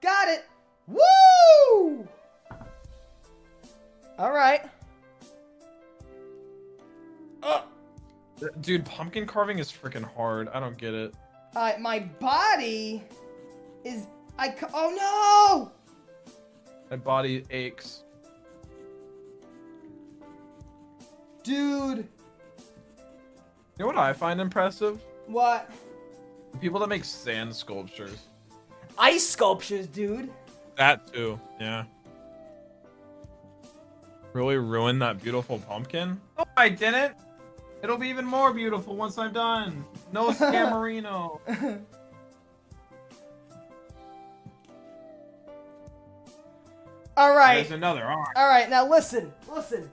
Got 0.01 0.27
it. 0.29 0.45
Woo! 0.87 2.07
All 4.19 4.31
right. 4.31 4.61
Uh, 7.41 7.61
Dude, 8.61 8.85
pumpkin 8.85 9.25
carving 9.25 9.59
is 9.59 9.71
freaking 9.71 10.03
hard. 10.15 10.49
I 10.49 10.59
don't 10.59 10.77
get 10.77 10.93
it. 10.93 11.13
right, 11.55 11.79
my 11.79 11.99
body 11.99 13.03
is. 13.83 14.07
I. 14.37 14.55
Oh 14.73 15.71
My 16.89 16.97
body 16.97 17.43
aches. 17.51 18.03
dude. 21.43 21.97
You 21.99 22.05
know 23.79 23.87
what 23.87 23.97
I 23.97 24.13
find 24.13 24.39
impressive? 24.39 25.01
What? 25.27 25.69
People 26.61 26.79
that 26.79 26.87
make 26.87 27.03
sand 27.03 27.53
sculptures. 27.55 28.27
Ice 28.97 29.27
sculptures, 29.27 29.87
dude. 29.87 30.29
That 30.77 31.11
too. 31.11 31.39
Yeah. 31.59 31.83
Really 34.33 34.57
ruined 34.57 35.01
that 35.03 35.21
beautiful 35.21 35.59
pumpkin? 35.59 36.19
No, 36.37 36.45
I 36.57 36.69
didn't. 36.69 37.15
It'll 37.83 37.97
be 37.97 38.09
even 38.09 38.25
more 38.25 38.53
beautiful 38.53 38.95
once 38.95 39.17
I'm 39.17 39.31
done. 39.31 39.85
No 40.11 40.29
scamarino. 40.31 41.39
All 47.15 47.35
right. 47.35 47.55
There's 47.57 47.71
another 47.71 48.03
arm. 48.03 48.25
All 48.35 48.47
right, 48.47 48.69
now 48.69 48.89
listen, 48.89 49.31
listen. 49.53 49.89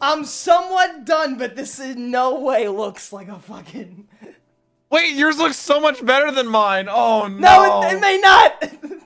I'm 0.00 0.24
somewhat 0.24 1.04
done, 1.04 1.36
but 1.36 1.56
this 1.56 1.78
in 1.80 2.10
no 2.10 2.40
way 2.40 2.68
looks 2.68 3.12
like 3.12 3.28
a 3.28 3.38
fucking. 3.38 4.08
Wait, 4.90 5.16
yours 5.16 5.36
looks 5.38 5.56
so 5.56 5.80
much 5.80 6.04
better 6.04 6.30
than 6.30 6.46
mine. 6.46 6.88
Oh 6.88 7.26
no. 7.26 7.38
No, 7.38 7.82
it, 7.82 7.94
it 7.94 8.00
may 8.00 8.18
not. 8.18 8.72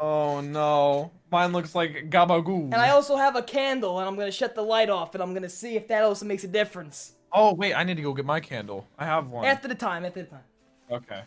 Oh 0.00 0.40
no. 0.40 1.12
Mine 1.30 1.52
looks 1.52 1.74
like 1.74 2.10
gabagoo. 2.10 2.64
and 2.64 2.74
I 2.74 2.90
also 2.90 3.16
have 3.16 3.36
a 3.36 3.42
candle, 3.42 3.98
and 3.98 4.08
I'm 4.08 4.16
gonna 4.16 4.30
shut 4.30 4.54
the 4.54 4.62
light 4.62 4.90
off, 4.90 5.14
and 5.14 5.22
I'm 5.22 5.34
gonna 5.34 5.48
see 5.48 5.76
if 5.76 5.88
that 5.88 6.02
also 6.02 6.26
makes 6.26 6.44
a 6.44 6.48
difference. 6.48 7.12
Oh 7.32 7.54
wait, 7.54 7.74
I 7.74 7.84
need 7.84 7.96
to 7.96 8.02
go 8.02 8.12
get 8.12 8.24
my 8.24 8.40
candle. 8.40 8.86
I 8.98 9.04
have 9.04 9.28
one. 9.28 9.44
After 9.44 9.68
the 9.68 9.74
time, 9.74 10.04
after 10.04 10.22
the 10.22 10.28
time. 10.28 10.44
Okay. 10.90 11.22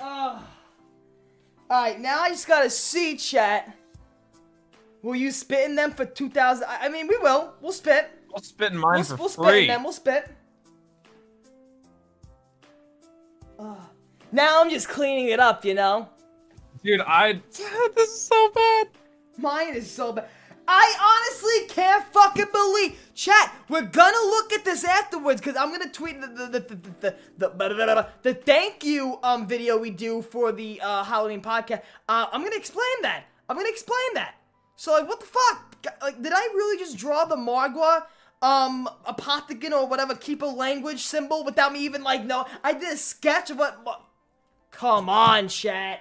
Ugh. 0.00 0.42
All 1.70 1.82
right, 1.82 1.98
now 2.00 2.20
I 2.20 2.28
just 2.30 2.46
gotta 2.46 2.70
see, 2.70 3.16
chat. 3.16 3.76
Will 5.02 5.14
you 5.14 5.30
spit 5.30 5.68
in 5.68 5.76
them 5.76 5.92
for 5.92 6.04
2,000? 6.04 6.66
I 6.66 6.88
mean, 6.88 7.06
we 7.08 7.18
will. 7.18 7.54
We'll 7.60 7.72
spit. 7.72 8.10
I'll 8.34 8.42
spit 8.42 8.72
in 8.72 8.78
mine 8.78 8.96
we'll, 8.96 9.04
for 9.04 9.16
we'll 9.16 9.28
free. 9.28 9.44
spit 9.44 9.62
in 9.62 9.68
them. 9.68 9.82
We'll 9.84 9.92
spit. 9.92 10.30
Ugh. 13.58 13.76
Now 14.32 14.60
I'm 14.60 14.70
just 14.70 14.88
cleaning 14.88 15.28
it 15.28 15.40
up, 15.40 15.64
you 15.64 15.74
know. 15.74 16.08
Dude, 16.84 17.00
I. 17.00 17.40
this 17.50 18.10
is 18.10 18.20
so 18.20 18.50
bad. 18.54 18.88
Mine 19.38 19.74
is 19.74 19.90
so 19.90 20.12
bad. 20.12 20.28
I 20.68 20.94
honestly 21.28 21.74
can't 21.74 22.04
fucking 22.12 22.46
believe. 22.52 22.98
Chat, 23.14 23.54
we're 23.68 23.82
gonna 23.82 24.26
look 24.26 24.52
at 24.52 24.64
this 24.64 24.84
afterwards 24.84 25.40
because 25.40 25.56
I'm 25.56 25.70
gonna 25.70 25.90
tweet 25.90 26.20
the 26.20 26.26
the 26.26 26.46
the 26.46 26.60
the 27.00 27.16
the, 27.38 27.68
the, 27.68 28.08
the, 28.22 28.34
thank 28.34 28.84
you 28.84 29.18
um 29.22 29.46
video 29.46 29.78
we 29.78 29.90
do 29.90 30.22
for 30.22 30.52
the 30.52 30.80
uh, 30.82 31.04
Halloween 31.04 31.40
podcast. 31.40 31.82
Uh, 32.08 32.26
I'm 32.30 32.42
gonna 32.42 32.56
explain 32.56 33.02
that. 33.02 33.24
I'm 33.48 33.56
gonna 33.56 33.68
explain 33.68 34.14
that. 34.14 34.34
So 34.76 34.92
like, 34.92 35.08
what 35.08 35.20
the 35.20 35.26
fuck? 35.26 35.86
Like, 36.02 36.22
did 36.22 36.32
I 36.34 36.40
really 36.54 36.78
just 36.78 36.96
draw 36.96 37.24
the 37.24 37.36
Margwa, 37.36 38.04
um, 38.40 38.88
Apothicon 39.06 39.72
or 39.72 39.86
whatever 39.86 40.14
keeper 40.14 40.46
language 40.46 41.00
symbol 41.00 41.44
without 41.44 41.72
me 41.72 41.80
even 41.80 42.02
like 42.02 42.24
no? 42.24 42.46
I 42.62 42.72
did 42.72 42.92
a 42.92 42.96
sketch 42.96 43.50
of 43.50 43.58
what. 43.58 43.84
what... 43.84 44.02
Come 44.70 45.08
on, 45.08 45.48
chat. 45.48 46.00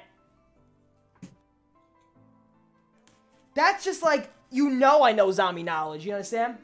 That's 3.55 3.83
just 3.83 4.01
like 4.03 4.29
you 4.51 4.69
know 4.69 5.03
I 5.03 5.11
know 5.11 5.31
zombie 5.31 5.63
knowledge. 5.63 6.05
You 6.05 6.13
understand? 6.13 6.57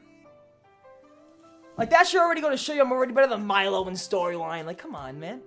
Like 1.78 1.90
that 1.92 2.08
should 2.08 2.20
already 2.22 2.42
go 2.42 2.50
to 2.50 2.58
show 2.58 2.74
you 2.74 2.82
I'm 2.82 2.92
already 2.92 3.14
better 3.14 3.28
than 3.28 3.46
Milo 3.46 3.88
in 3.88 3.94
storyline. 3.94 4.66
Like, 4.66 4.78
come 4.78 4.96
on, 4.96 5.20
man. 5.20 5.42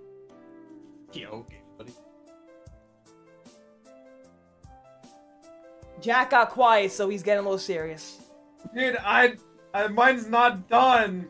Yeah, 1.13 1.27
okay, 1.29 1.61
buddy. 1.77 1.93
Jack 6.01 6.31
got 6.31 6.51
quiet, 6.51 6.91
so 6.91 7.09
he's 7.09 7.23
getting 7.23 7.41
a 7.41 7.43
little 7.43 7.59
serious. 7.59 8.19
Dude, 8.75 8.97
I, 9.05 9.35
I 9.75 9.89
mine's 9.89 10.27
not 10.27 10.69
done. 10.69 11.29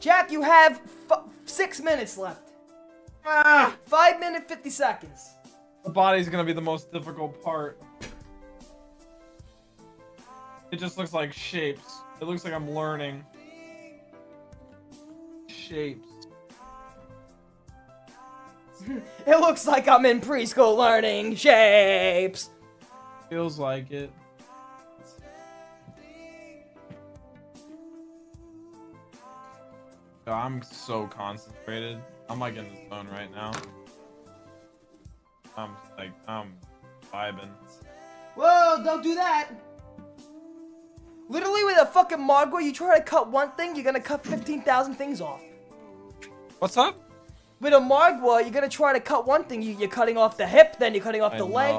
Jack, 0.00 0.30
you 0.32 0.42
have 0.42 0.80
f- 1.10 1.22
six 1.44 1.80
minutes 1.80 2.18
left. 2.18 2.50
Ah, 3.24 3.76
Five 3.86 4.18
minute 4.18 4.48
fifty 4.48 4.70
seconds. 4.70 5.30
the 5.84 5.90
body's 5.90 6.28
gonna 6.28 6.44
be 6.44 6.52
the 6.52 6.60
most 6.60 6.90
difficult 6.92 7.40
part. 7.42 7.80
It 10.72 10.78
just 10.78 10.96
looks 10.96 11.12
like 11.12 11.32
shapes. 11.32 12.00
It 12.20 12.24
looks 12.24 12.44
like 12.44 12.52
I'm 12.52 12.70
learning. 12.70 13.24
Shapes. 15.48 16.08
It 19.26 19.40
looks 19.40 19.66
like 19.66 19.88
I'm 19.88 20.06
in 20.06 20.20
preschool 20.20 20.76
learning 20.76 21.36
shapes. 21.36 22.50
Feels 23.28 23.58
like 23.58 23.90
it. 23.90 24.10
I'm 30.26 30.62
so 30.62 31.06
concentrated. 31.08 31.98
I'm 32.28 32.38
like 32.38 32.56
in 32.56 32.64
the 32.68 32.88
zone 32.88 33.08
right 33.10 33.30
now. 33.32 33.50
I'm 35.56 35.70
like, 35.98 36.12
I'm 36.28 36.54
vibing. 37.12 37.50
Whoa, 38.36 38.82
don't 38.84 39.02
do 39.02 39.16
that. 39.16 39.50
Literally, 41.30 41.62
with 41.62 41.78
a 41.78 41.86
fucking 41.86 42.18
Margwa, 42.18 42.60
you 42.60 42.72
try 42.72 42.98
to 42.98 43.04
cut 43.04 43.30
one 43.30 43.52
thing, 43.52 43.76
you're 43.76 43.84
gonna 43.84 44.00
cut 44.00 44.26
15,000 44.26 44.94
things 44.96 45.20
off. 45.20 45.40
What's 46.58 46.76
up? 46.76 47.08
With 47.60 47.72
a 47.72 47.76
Margwa, 47.76 48.42
you're 48.42 48.50
gonna 48.50 48.68
try 48.68 48.92
to 48.92 48.98
cut 48.98 49.28
one 49.28 49.44
thing, 49.44 49.62
you, 49.62 49.76
you're 49.78 49.88
cutting 49.88 50.16
off 50.16 50.36
the 50.36 50.44
hip, 50.44 50.76
then 50.80 50.92
you're 50.92 51.04
cutting 51.04 51.22
off 51.22 51.34
I 51.34 51.38
the 51.38 51.44
leg. 51.44 51.76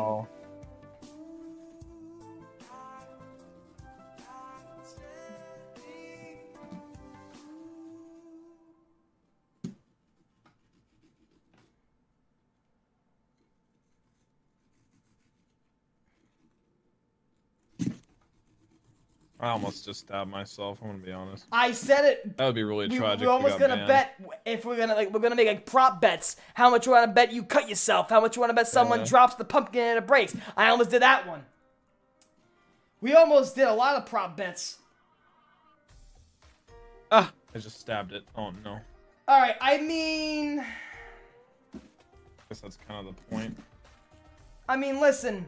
I 19.42 19.50
almost 19.50 19.86
just 19.86 20.02
stabbed 20.02 20.30
myself. 20.30 20.78
I'm 20.84 20.92
gonna 20.92 21.00
be 21.00 21.12
honest. 21.12 21.46
I 21.52 21.72
said 21.72 22.06
it. 22.06 22.38
That 22.38 22.46
would 22.46 22.54
be 22.56 22.64
really 22.64 22.88
We, 22.88 22.98
tragic. 22.98 23.26
we're 23.26 23.34
almost 23.34 23.58
gonna 23.58 23.76
banned. 23.76 23.88
bet 23.88 24.22
if 24.46 24.64
we're 24.66 24.78
gonna 24.78 24.94
like 24.94 25.12
we're 25.12 25.20
gonna 25.20 25.36
make 25.36 25.48
like 25.48 25.66
prop 25.66 26.00
bets. 26.00 26.36
How 26.54 26.70
much 26.70 26.86
you 26.86 26.92
wanna 26.92 27.12
bet 27.12 27.34
you 27.34 27.44
cut 27.44 27.68
yourself? 27.68 28.10
How 28.10 28.22
much 28.22 28.36
you 28.36 28.40
wanna 28.42 28.54
bet 28.54 28.68
someone 28.68 29.00
Yeah. 29.00 29.06
drops 29.06 29.34
the 29.36 29.44
pumpkin 29.44 29.82
and 29.82 29.98
it 29.98 30.06
breaks? 30.06 30.36
I 30.56 30.70
almost 30.70 30.92
did 30.92 31.02
that 31.02 31.28
one. 31.28 31.44
We 33.02 33.16
almost 33.16 33.56
did 33.56 33.66
a 33.68 33.74
lot 33.74 33.96
of 33.96 34.06
prop 34.06 34.38
bets. 34.38 34.78
Ah, 37.12 37.34
I 37.56 37.58
just 37.58 37.80
stabbed 37.80 38.14
it. 38.14 38.24
Oh 38.36 38.52
no. 38.64 38.80
All 39.28 39.40
right, 39.42 39.56
I 39.60 39.80
mean, 39.80 40.60
I 40.60 41.80
guess 42.48 42.60
that's 42.62 42.78
kind 42.88 43.08
of 43.08 43.16
the 43.16 43.22
point. 43.24 43.58
I 44.70 44.78
mean, 44.78 45.00
listen. 45.02 45.48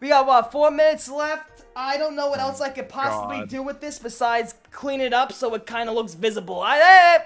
We 0.00 0.08
got 0.08 0.26
what 0.26 0.52
four 0.52 0.70
minutes 0.70 1.08
left. 1.08 1.64
I 1.74 1.96
don't 1.98 2.16
know 2.16 2.28
what 2.28 2.38
else 2.40 2.60
I 2.60 2.70
could 2.70 2.88
possibly 2.88 3.40
God. 3.40 3.48
do 3.48 3.62
with 3.62 3.80
this 3.80 3.98
besides 3.98 4.54
clean 4.70 5.00
it 5.00 5.12
up 5.12 5.32
so 5.32 5.52
it 5.54 5.66
kind 5.66 5.88
of 5.88 5.94
looks 5.94 6.14
visible. 6.14 6.60
I, 6.60 6.78
eh. 6.78 7.22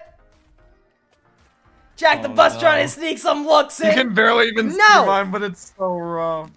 Jack 1.96 2.22
the 2.22 2.30
Oh, 2.30 2.34
Bus 2.34 2.54
no. 2.54 2.60
trying 2.60 2.84
to 2.84 2.88
sneak 2.88 3.18
some 3.18 3.46
looks 3.46 3.80
in. 3.80 3.88
You 3.88 3.94
can 3.94 4.14
barely 4.14 4.48
even 4.48 4.68
no. 4.68 4.74
see 4.74 5.06
mine, 5.06 5.30
but 5.30 5.42
it's 5.42 5.72
so 5.76 5.96
rough. 5.96 6.50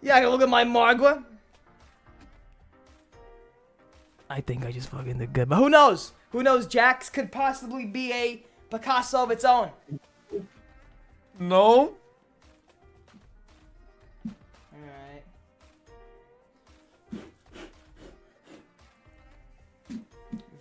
Yeah, 0.00 0.16
I 0.16 0.20
can 0.20 0.30
look 0.30 0.42
at 0.42 0.48
my 0.48 0.64
Margwa. 0.64 1.22
I 4.30 4.40
think 4.40 4.64
I 4.64 4.72
just 4.72 4.88
fucking 4.88 5.18
did 5.18 5.32
good, 5.32 5.48
but 5.48 5.56
who 5.56 5.68
knows? 5.68 6.12
Who 6.30 6.42
knows? 6.42 6.66
Jack's 6.66 7.10
could 7.10 7.30
possibly 7.30 7.84
be 7.84 8.12
a 8.12 8.42
Picasso 8.70 9.22
of 9.22 9.30
its 9.30 9.44
own. 9.44 9.70
No. 11.38 11.92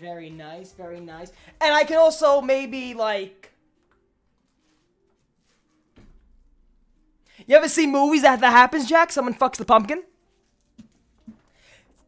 Very 0.01 0.31
nice, 0.31 0.71
very 0.73 0.99
nice. 0.99 1.31
And 1.61 1.73
I 1.75 1.83
can 1.83 1.97
also 1.97 2.41
maybe 2.41 2.95
like. 2.95 3.51
You 7.45 7.55
ever 7.55 7.69
see 7.69 7.85
movies 7.85 8.23
that 8.23 8.39
that 8.41 8.51
happens, 8.51 8.89
Jack? 8.89 9.11
Someone 9.11 9.35
fucks 9.35 9.57
the 9.57 9.65
pumpkin. 9.65 10.03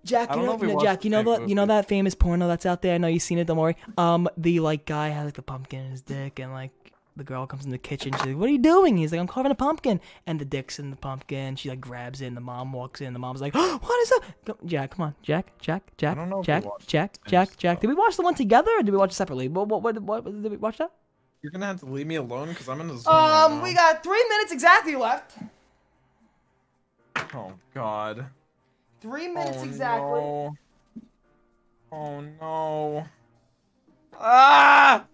Jack, 0.04 0.32
you 0.32 0.42
know, 0.42 0.58
know 0.58 0.62
you 0.62 0.74
know, 0.74 0.82
Jack, 0.82 1.06
you 1.06 1.12
know 1.12 1.24
that 1.24 1.48
you 1.48 1.56
know 1.56 1.66
that 1.68 1.88
famous 1.88 2.16
porno 2.16 2.48
that's 2.48 2.66
out 2.66 2.82
there. 2.82 2.96
I 2.96 2.98
know 2.98 3.08
you've 3.08 3.22
seen 3.22 3.38
it. 3.38 3.46
Don't 3.46 3.58
worry. 3.58 3.78
Um, 3.98 4.28
the 4.38 4.60
like 4.60 4.86
guy 4.86 5.10
has 5.10 5.26
like 5.26 5.36
the 5.36 5.44
pumpkin 5.44 5.86
in 5.86 5.92
his 5.92 6.02
dick, 6.02 6.40
and 6.40 6.52
like 6.52 6.83
the 7.16 7.24
girl 7.24 7.46
comes 7.46 7.66
in 7.66 7.72
the 7.72 7.78
kitchen. 7.78 8.12
She's 8.14 8.26
like, 8.26 8.38
"What 8.38 8.50
are 8.50 8.52
you 8.52 8.58
doing?" 8.60 8.98
He's 8.98 9.12
like, 9.12 9.20
"I'm 9.20 9.28
carving 9.28 9.52
a 9.52 9.56
pumpkin," 9.56 10.02
and 10.26 10.40
the 10.40 10.46
dick's 10.46 10.80
in 10.80 10.90
the 10.90 10.96
pumpkin. 10.96 11.56
She 11.56 11.70
like 11.70 11.82
grabs 11.82 12.22
it, 12.22 12.28
and 12.28 12.38
the 12.38 12.42
mom 12.42 12.74
walks 12.74 13.02
in. 13.02 13.14
The 13.14 13.20
mom's 13.20 13.42
like, 13.42 13.54
oh, 13.56 13.78
"What 13.82 14.02
is 14.02 14.10
that?" 14.10 14.22
Go, 14.46 14.58
Jack, 14.66 14.92
come 14.96 15.06
on, 15.06 15.16
Jack, 15.22 15.58
Jack, 15.60 15.84
Jack, 15.98 16.16
don't 16.18 16.30
know 16.30 16.42
if 16.42 16.48
we 16.48 16.54
Jack, 16.54 16.64
Jack, 16.88 17.18
Jack, 17.26 17.58
Jack. 17.58 17.82
Did 17.82 17.88
we 17.88 17.94
watch 17.96 18.18
the 18.18 18.24
one 18.24 18.36
together, 18.36 18.72
or 18.78 18.84
did 18.84 18.92
we 18.92 18.98
watch 18.98 19.12
it 19.12 19.16
separately? 19.16 19.48
What, 19.48 19.68
what, 19.68 19.82
what, 19.82 20.02
what 20.04 20.26
did 20.26 20.52
we 20.52 20.58
watch 20.58 20.78
that? 20.78 20.92
You're 21.42 21.52
gonna 21.52 21.66
have 21.66 21.82
to 21.82 21.86
leave 21.86 22.08
me 22.08 22.16
alone 22.16 22.50
because 22.50 22.70
I'm 22.70 22.80
in 22.80 22.88
the 22.88 22.98
zone. 22.98 23.14
Um, 23.14 23.58
now. 23.58 23.64
we 23.64 23.74
got 23.74 24.02
three 24.02 24.24
minutes 24.30 24.54
exactly 24.54 24.96
left. 24.96 25.38
Oh 27.36 27.54
God. 27.74 28.26
Three 29.02 29.28
minutes 29.28 29.58
Oh, 29.60 29.64
exactly. 29.66 30.20
no. 30.22 30.56
Oh 31.92 32.22
no. 32.22 33.06
Ah! 34.20 35.06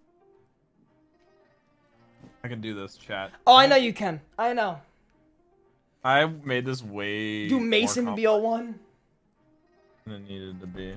I 2.44 2.48
can 2.48 2.61
do 2.61 2.74
this, 2.74 2.95
chat. 2.95 3.32
Oh, 3.45 3.56
I 3.56 3.66
know 3.66 3.76
you 3.76 3.94
can. 3.94 4.22
I 4.38 4.53
know. 4.53 4.80
I 6.03 6.26
made 6.26 6.66
this 6.66 6.82
way. 6.84 7.48
Do 7.49 7.60
Mason 7.60 8.06
complex 8.06 8.22
Beal 8.22 8.41
one? 8.41 8.80
than 10.06 10.16
it 10.24 10.30
needed 10.30 10.60
to 10.61 10.68
be. 10.68 10.95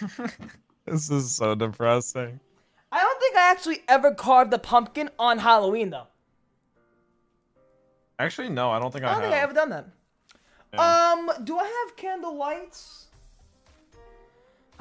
this 0.86 1.10
is 1.10 1.34
so 1.34 1.54
depressing. 1.54 2.40
I 2.90 3.00
don't 3.00 3.20
think 3.20 3.36
I 3.36 3.50
actually 3.50 3.82
ever 3.88 4.14
carved 4.14 4.52
a 4.52 4.58
pumpkin 4.58 5.08
on 5.18 5.38
Halloween 5.38 5.90
though. 5.90 6.06
Actually, 8.18 8.50
no, 8.50 8.70
I 8.70 8.78
don't 8.78 8.92
think 8.92 9.04
I, 9.04 9.08
I 9.08 9.12
don't 9.12 9.22
have. 9.22 9.30
think 9.30 9.40
I 9.40 9.42
ever 9.42 9.54
done 9.54 9.70
that. 9.70 9.86
Um, 10.78 11.30
do 11.44 11.58
I 11.58 11.64
have 11.64 11.96
candle 11.96 12.36
lights? 12.36 13.06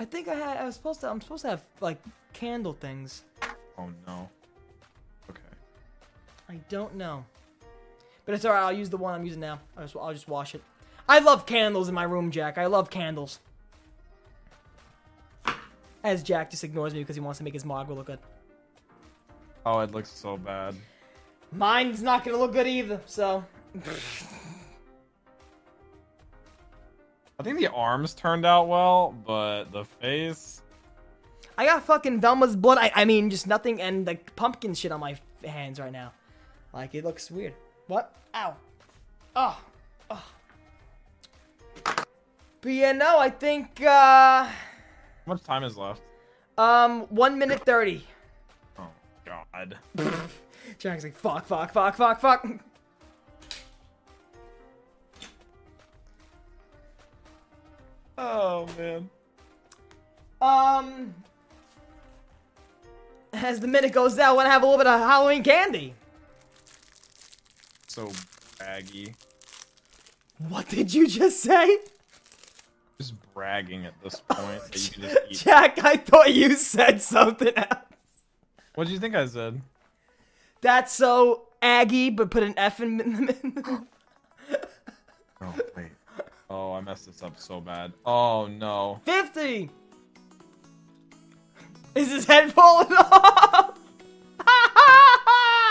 I 0.01 0.05
think 0.05 0.27
I 0.27 0.33
had. 0.33 0.57
I 0.57 0.65
was 0.65 0.73
supposed 0.73 1.01
to. 1.01 1.09
I'm 1.11 1.21
supposed 1.21 1.43
to 1.43 1.49
have 1.49 1.61
like 1.79 2.01
candle 2.33 2.73
things. 2.73 3.23
Oh 3.77 3.87
no. 4.07 4.27
Okay. 5.29 5.39
I 6.49 6.55
don't 6.69 6.95
know. 6.95 7.23
But 8.25 8.33
it's 8.33 8.43
alright. 8.43 8.63
I'll 8.63 8.73
use 8.73 8.89
the 8.89 8.97
one 8.97 9.13
I'm 9.13 9.23
using 9.23 9.41
now. 9.41 9.59
I'll 9.77 9.83
just, 9.83 9.95
I'll 9.95 10.11
just 10.11 10.27
wash 10.27 10.55
it. 10.55 10.63
I 11.07 11.19
love 11.19 11.45
candles 11.45 11.87
in 11.87 11.93
my 11.93 12.01
room, 12.01 12.31
Jack. 12.31 12.57
I 12.57 12.65
love 12.65 12.89
candles. 12.89 13.41
As 16.03 16.23
Jack 16.23 16.49
just 16.49 16.63
ignores 16.63 16.95
me 16.95 17.01
because 17.01 17.15
he 17.15 17.21
wants 17.21 17.37
to 17.37 17.43
make 17.43 17.53
his 17.53 17.63
Margwa 17.63 17.95
look 17.95 18.07
good. 18.07 18.19
Oh, 19.67 19.81
it 19.81 19.91
looks 19.91 20.09
so 20.09 20.35
bad. 20.35 20.73
Mine's 21.51 22.01
not 22.01 22.25
gonna 22.25 22.37
look 22.37 22.53
good 22.53 22.65
either. 22.65 22.99
So. 23.05 23.45
I 27.41 27.43
think 27.43 27.57
the 27.57 27.71
arms 27.71 28.13
turned 28.13 28.45
out 28.45 28.67
well, 28.67 29.15
but 29.25 29.71
the 29.71 29.83
face. 29.83 30.61
I 31.57 31.65
got 31.65 31.83
fucking 31.83 32.21
Velma's 32.21 32.55
blood. 32.55 32.77
I, 32.77 32.91
I 32.93 33.05
mean, 33.05 33.31
just 33.31 33.47
nothing 33.47 33.81
and 33.81 34.05
like 34.05 34.35
pumpkin 34.35 34.75
shit 34.75 34.91
on 34.91 34.99
my 34.99 35.15
hands 35.43 35.79
right 35.79 35.91
now. 35.91 36.13
Like 36.71 36.93
it 36.93 37.03
looks 37.03 37.31
weird. 37.31 37.55
What? 37.87 38.13
Ow. 38.35 38.55
Oh. 39.35 39.59
Oh. 40.11 40.23
But 41.83 42.69
yeah, 42.71 42.91
no, 42.91 43.17
I 43.17 43.31
think. 43.31 43.81
uh 43.81 44.43
How 44.43 44.51
much 45.25 45.41
time 45.41 45.63
is 45.63 45.75
left? 45.77 46.03
Um, 46.59 47.07
one 47.09 47.39
minute 47.39 47.65
thirty. 47.65 48.05
Oh 48.77 48.85
God. 49.25 49.79
Jack's 50.77 51.03
like, 51.03 51.15
fuck, 51.15 51.47
fuck, 51.47 51.73
fuck, 51.73 51.95
fuck, 51.95 52.21
fuck. 52.21 52.45
Oh 58.23 58.67
man. 58.77 59.09
Um, 60.41 61.15
as 63.33 63.59
the 63.59 63.67
minute 63.67 63.93
goes 63.93 64.15
down, 64.15 64.29
I 64.29 64.31
want 64.33 64.45
to 64.45 64.51
have 64.51 64.61
a 64.61 64.65
little 64.65 64.77
bit 64.77 64.85
of 64.85 64.99
Halloween 64.99 65.43
candy. 65.43 65.95
So 67.87 68.11
braggy. 68.59 69.15
What 70.49 70.69
did 70.69 70.93
you 70.93 71.07
just 71.07 71.41
say? 71.41 71.79
Just 72.99 73.15
bragging 73.33 73.87
at 73.87 73.93
this 74.03 74.21
point 74.29 74.65
that 74.65 74.85
you 74.85 74.91
can 74.91 75.01
just 75.01 75.17
eat. 75.29 75.37
Jack, 75.39 75.83
I 75.83 75.97
thought 75.97 76.31
you 76.31 76.55
said 76.55 77.01
something 77.01 77.53
else. 77.57 77.85
What 78.75 78.85
do 78.85 78.93
you 78.93 78.99
think 78.99 79.15
I 79.15 79.25
said? 79.25 79.61
That's 80.61 80.93
so 80.93 81.47
Aggie, 81.59 82.11
but 82.11 82.29
put 82.29 82.43
an 82.43 82.53
F 82.55 82.79
in 82.81 82.97
the 82.97 83.03
middle. 83.03 83.87
Oh 85.41 85.55
wait. 85.75 85.87
Oh, 86.53 86.73
I 86.73 86.81
messed 86.81 87.05
this 87.05 87.23
up 87.23 87.39
so 87.39 87.61
bad. 87.61 87.93
Oh 88.05 88.45
no. 88.45 88.99
50! 89.05 89.69
Is 91.95 92.11
his 92.11 92.25
head 92.25 92.51
falling 92.51 92.91
off? 92.91 93.79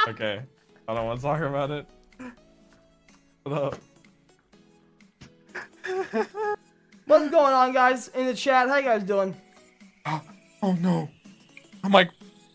Okay. 0.09 0.40
I 0.89 0.94
don't 0.94 1.05
want 1.07 1.20
to 1.20 1.23
talk 1.23 1.40
about 1.43 1.70
it. 1.70 1.86
Up. 3.47 3.77
What's 7.07 7.31
going 7.31 7.52
on, 7.52 7.73
guys, 7.73 8.09
in 8.09 8.24
the 8.27 8.35
chat? 8.35 8.69
How 8.69 8.78
you 8.78 8.85
guys 8.85 9.02
doing? 9.02 9.36
Oh 10.62 10.73
no. 10.81 11.09
I'm 11.85 11.93
like 11.93 12.11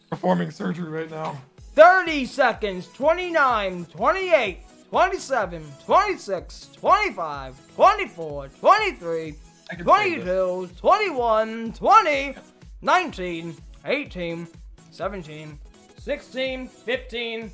performing 0.10 0.52
surgery 0.52 0.89
right 0.89 1.10
now. 1.10 1.39
30 1.73 2.26
seconds, 2.26 2.88
29, 2.93 3.85
28, 3.85 4.60
27, 4.95 5.61
26, 5.85 6.69
25, 6.80 7.76
24, 7.76 8.47
23, 8.47 9.35
22, 9.80 10.69
21, 10.77 11.73
20, 11.73 12.35
19, 12.81 13.57
18, 13.84 14.47
17, 14.91 15.59
16, 15.97 16.67
15, 16.69 17.51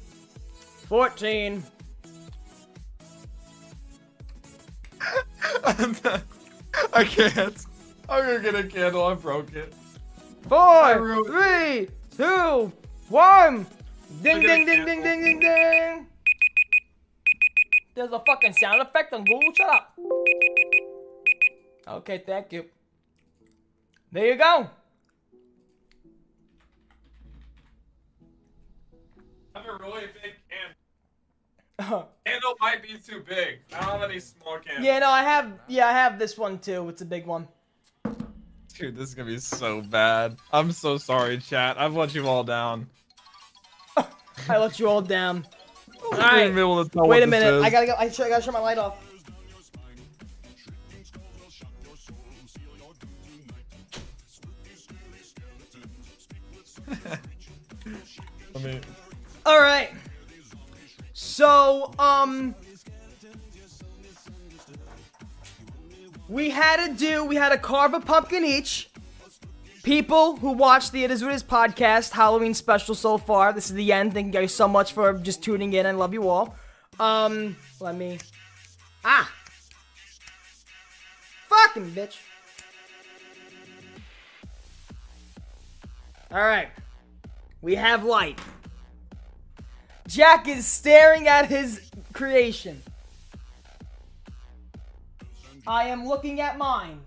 14. 0.88 1.64
I 6.94 7.04
can't. 7.04 7.66
I'm 8.08 8.24
gonna 8.24 8.40
get 8.40 8.54
a 8.54 8.64
candle. 8.64 9.04
I 9.06 9.16
broke 9.16 9.52
it. 9.56 9.74
Four, 10.48 11.26
three, 11.26 11.90
two, 12.16 12.72
one. 13.10 13.66
Ding, 14.22 14.42
ding, 14.42 14.68
ding, 14.68 14.86
ding, 14.86 15.02
ding, 15.02 15.24
ding, 15.24 15.40
ding. 15.40 16.06
There's 17.94 18.12
a 18.12 18.20
fucking 18.20 18.54
sound 18.54 18.82
effect 18.82 19.14
on 19.14 19.26
Google. 19.26 19.54
Shut 19.56 19.70
up. 19.70 19.98
Okay, 21.88 22.24
thank 22.26 22.54
you. 22.54 22.66
There 24.12 24.26
you 24.28 24.38
go. 24.38 24.70
I 29.54 29.60
have 29.60 29.68
a 29.68 29.84
really 29.84 30.06
big 30.22 30.34
candle. 31.78 32.10
Candle 32.26 32.54
might 32.62 32.82
be 32.82 32.98
too 32.98 33.24
big. 33.28 33.60
I 33.74 33.82
don't 33.82 34.00
have 34.00 34.10
any 34.10 34.20
small 34.20 34.60
candles. 34.60 34.86
Yeah, 34.86 35.00
no, 35.00 35.10
I 35.10 35.24
have. 35.24 35.52
Yeah, 35.68 35.88
I 35.88 35.92
have 35.92 36.20
this 36.20 36.38
one 36.38 36.60
too. 36.60 36.88
It's 36.90 37.02
a 37.02 37.06
big 37.06 37.26
one. 37.26 37.48
Dude, 38.74 38.96
this 38.96 39.10
is 39.10 39.16
gonna 39.16 39.30
be 39.30 39.40
so 39.40 39.82
bad. 39.82 40.38
I'm 40.54 40.72
so 40.72 40.98
sorry, 40.98 41.40
chat. 41.40 41.80
I've 41.80 41.96
let 41.96 42.16
you 42.16 42.28
all 42.28 42.44
down. 42.44 42.88
I 43.98 44.58
let 44.58 44.80
you 44.80 44.88
all 44.88 45.02
down. 45.02 45.46
All 46.12 46.20
I 46.20 46.40
didn't 46.40 46.56
be 46.56 46.62
able 46.62 46.84
to 46.84 46.90
tell 46.90 47.08
Wait 47.08 47.24
a 47.24 47.28
minute. 47.28 47.62
I 47.64 47.70
gotta 47.70 47.86
go. 47.86 47.96
I, 47.98 48.10
sh- 48.10 48.20
I 48.20 48.30
gotta 48.30 48.44
shut 48.44 48.54
my 48.54 48.60
light 48.60 48.78
off. 48.78 48.98
I 58.56 58.60
mean, 58.60 58.82
All 59.46 59.60
right. 59.60 59.90
So, 61.14 61.94
um, 61.98 62.54
we 66.28 66.50
had 66.50 66.86
to 66.86 66.94
do. 66.94 67.24
We 67.24 67.36
had 67.36 67.50
to 67.50 67.58
carve 67.58 67.94
a 67.94 68.02
pumpkin 68.02 68.44
each. 68.44 68.91
People 69.84 70.36
who 70.36 70.52
watched 70.52 70.92
the 70.92 71.04
It 71.04 71.10
Is 71.10 71.24
What 71.24 71.32
It 71.32 71.36
Is 71.36 71.44
podcast 71.44 72.12
Halloween 72.12 72.54
special 72.54 72.94
so 72.94 73.18
far. 73.18 73.52
This 73.52 73.70
is 73.72 73.76
the 73.76 73.92
end. 73.92 74.14
Thank 74.14 74.28
you 74.28 74.32
guys 74.32 74.54
so 74.54 74.68
much 74.68 74.94
for 74.94 75.14
just 75.14 75.44
tuning 75.44 75.74
in. 75.74 75.88
I 75.88 75.92
love 75.92 76.14
you 76.14 76.30
all. 76.30 76.56
Um, 77.00 77.56
let 77.80 77.96
me. 77.96 78.20
Ah. 79.04 79.32
Fucking 81.50 81.92
bitch. 81.92 82.18
All 86.32 86.42
right. 86.42 86.70
We 87.62 87.74
have 87.76 88.04
light. 88.04 88.40
Jack 90.08 90.48
is 90.48 90.68
staring 90.68 91.28
at 91.28 91.48
his 91.48 91.90
creation. 92.14 92.82
I 95.66 95.86
am 95.86 96.08
looking 96.08 96.40
at 96.40 96.58
mine. 96.58 97.00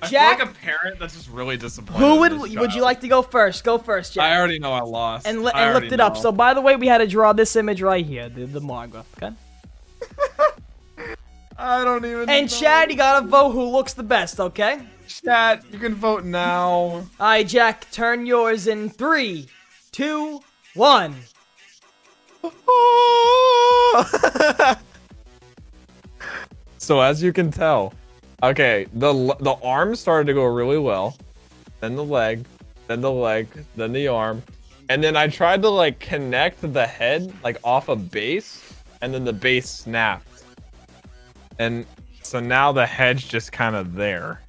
I 0.00 0.08
Jack- 0.08 0.38
feel 0.38 0.46
like 0.46 0.56
a 0.56 0.60
parent 0.60 0.98
that's 1.00 1.16
just 1.16 1.28
really 1.28 1.56
disappointed. 1.56 1.98
Who 1.98 2.20
would 2.20 2.32
would 2.32 2.52
child. 2.52 2.74
you 2.74 2.82
like 2.82 3.00
to 3.00 3.08
go 3.08 3.22
first? 3.22 3.64
Go 3.64 3.78
first, 3.78 4.14
Jack. 4.14 4.24
I 4.24 4.36
already 4.38 4.58
know 4.58 4.72
I 4.72 4.82
lost. 4.82 5.26
and 5.26 5.42
li- 5.42 5.50
I 5.52 5.62
and 5.62 5.70
already 5.70 5.86
lift 5.86 5.94
it 5.94 6.00
up. 6.00 6.16
So 6.16 6.30
by 6.30 6.54
the 6.54 6.60
way, 6.60 6.76
we 6.76 6.86
had 6.86 6.98
to 6.98 7.06
draw 7.06 7.32
this 7.32 7.56
image 7.56 7.82
right 7.82 8.06
here, 8.06 8.28
the 8.28 8.46
the 8.46 8.60
Margwa. 8.60 9.04
Okay. 9.16 9.32
I 11.58 11.82
don't 11.82 12.04
even. 12.04 12.28
And 12.30 12.48
know. 12.50 12.56
Chad, 12.56 12.90
you 12.90 12.96
gotta 12.96 13.26
vote 13.26 13.50
who 13.50 13.64
looks 13.64 13.94
the 13.94 14.04
best. 14.04 14.38
Okay. 14.38 14.80
Chat, 15.08 15.64
you 15.72 15.78
can 15.80 15.94
vote 15.94 16.24
now. 16.24 16.68
All 16.68 17.06
right, 17.18 17.46
Jack, 17.46 17.90
turn 17.90 18.26
yours 18.26 18.66
in 18.68 18.90
three, 18.90 19.48
two, 19.90 20.40
one. 20.74 21.16
so 26.78 27.00
as 27.00 27.22
you 27.22 27.32
can 27.32 27.50
tell, 27.50 27.92
okay, 28.42 28.86
the 28.94 29.12
the 29.40 29.56
arm 29.62 29.94
started 29.96 30.26
to 30.26 30.34
go 30.34 30.44
really 30.44 30.78
well, 30.78 31.16
then 31.80 31.96
the 31.96 32.04
leg, 32.04 32.44
then 32.86 33.00
the 33.00 33.10
leg, 33.10 33.48
then 33.76 33.92
the 33.92 34.08
arm, 34.08 34.42
and 34.88 35.02
then 35.02 35.16
I 35.16 35.28
tried 35.28 35.62
to 35.62 35.68
like 35.68 35.98
connect 35.98 36.60
the 36.72 36.86
head 36.86 37.32
like 37.42 37.58
off 37.64 37.88
a 37.88 37.96
base, 37.96 38.62
and 39.00 39.12
then 39.12 39.24
the 39.24 39.32
base 39.32 39.68
snapped, 39.68 40.44
and 41.58 41.86
so 42.22 42.40
now 42.40 42.72
the 42.72 42.86
head's 42.86 43.24
just 43.26 43.52
kind 43.52 43.74
of 43.74 43.94
there. 43.94 44.42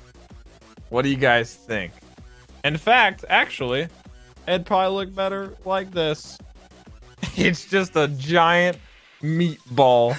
What 0.89 1.03
do 1.03 1.09
you 1.09 1.17
guys 1.17 1.55
think? 1.55 1.93
In 2.65 2.75
fact, 2.75 3.23
actually, 3.29 3.87
it'd 4.47 4.65
probably 4.65 4.95
look 4.95 5.15
better 5.15 5.55
like 5.65 5.91
this. 5.91 6.37
It's 7.35 7.65
just 7.65 7.95
a 7.95 8.07
giant 8.07 8.77
meatball. 9.21 10.17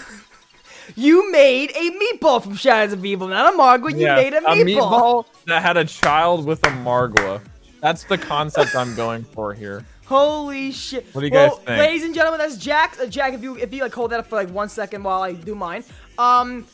You 0.96 1.30
made 1.32 1.70
a 1.70 1.90
meatball 1.90 2.42
from 2.42 2.54
Shadows 2.54 2.92
of 2.92 3.04
Evil, 3.04 3.28
not 3.28 3.54
a 3.54 3.56
Margwa. 3.56 3.90
You 3.92 4.06
Yeah, 4.06 4.14
made 4.16 4.34
a 4.34 4.40
meatball. 4.40 5.26
that 5.46 5.62
had 5.62 5.76
a 5.76 5.84
child 5.84 6.44
with 6.46 6.64
a 6.66 6.70
Margwa. 6.70 7.40
That's 7.80 8.04
the 8.04 8.18
concept 8.18 8.74
I'm 8.76 8.94
going 8.94 9.24
for 9.24 9.54
here. 9.54 9.84
Holy 10.06 10.72
shit! 10.72 11.06
What 11.12 11.20
do 11.20 11.28
you 11.28 11.32
well, 11.32 11.48
guys 11.50 11.58
think? 11.58 11.78
ladies 11.78 12.04
and 12.04 12.14
gentlemen, 12.14 12.40
that's 12.40 12.56
Jack. 12.56 12.98
Uh, 13.00 13.06
Jack, 13.06 13.32
if 13.32 13.42
you 13.42 13.56
if 13.56 13.72
you 13.72 13.82
like 13.82 13.94
hold 13.94 14.10
that 14.10 14.18
up 14.20 14.26
for 14.26 14.34
like 14.36 14.50
one 14.50 14.68
second 14.68 15.04
while 15.04 15.22
I 15.22 15.32
do 15.32 15.54
mine. 15.54 15.84
Um, 16.18 16.66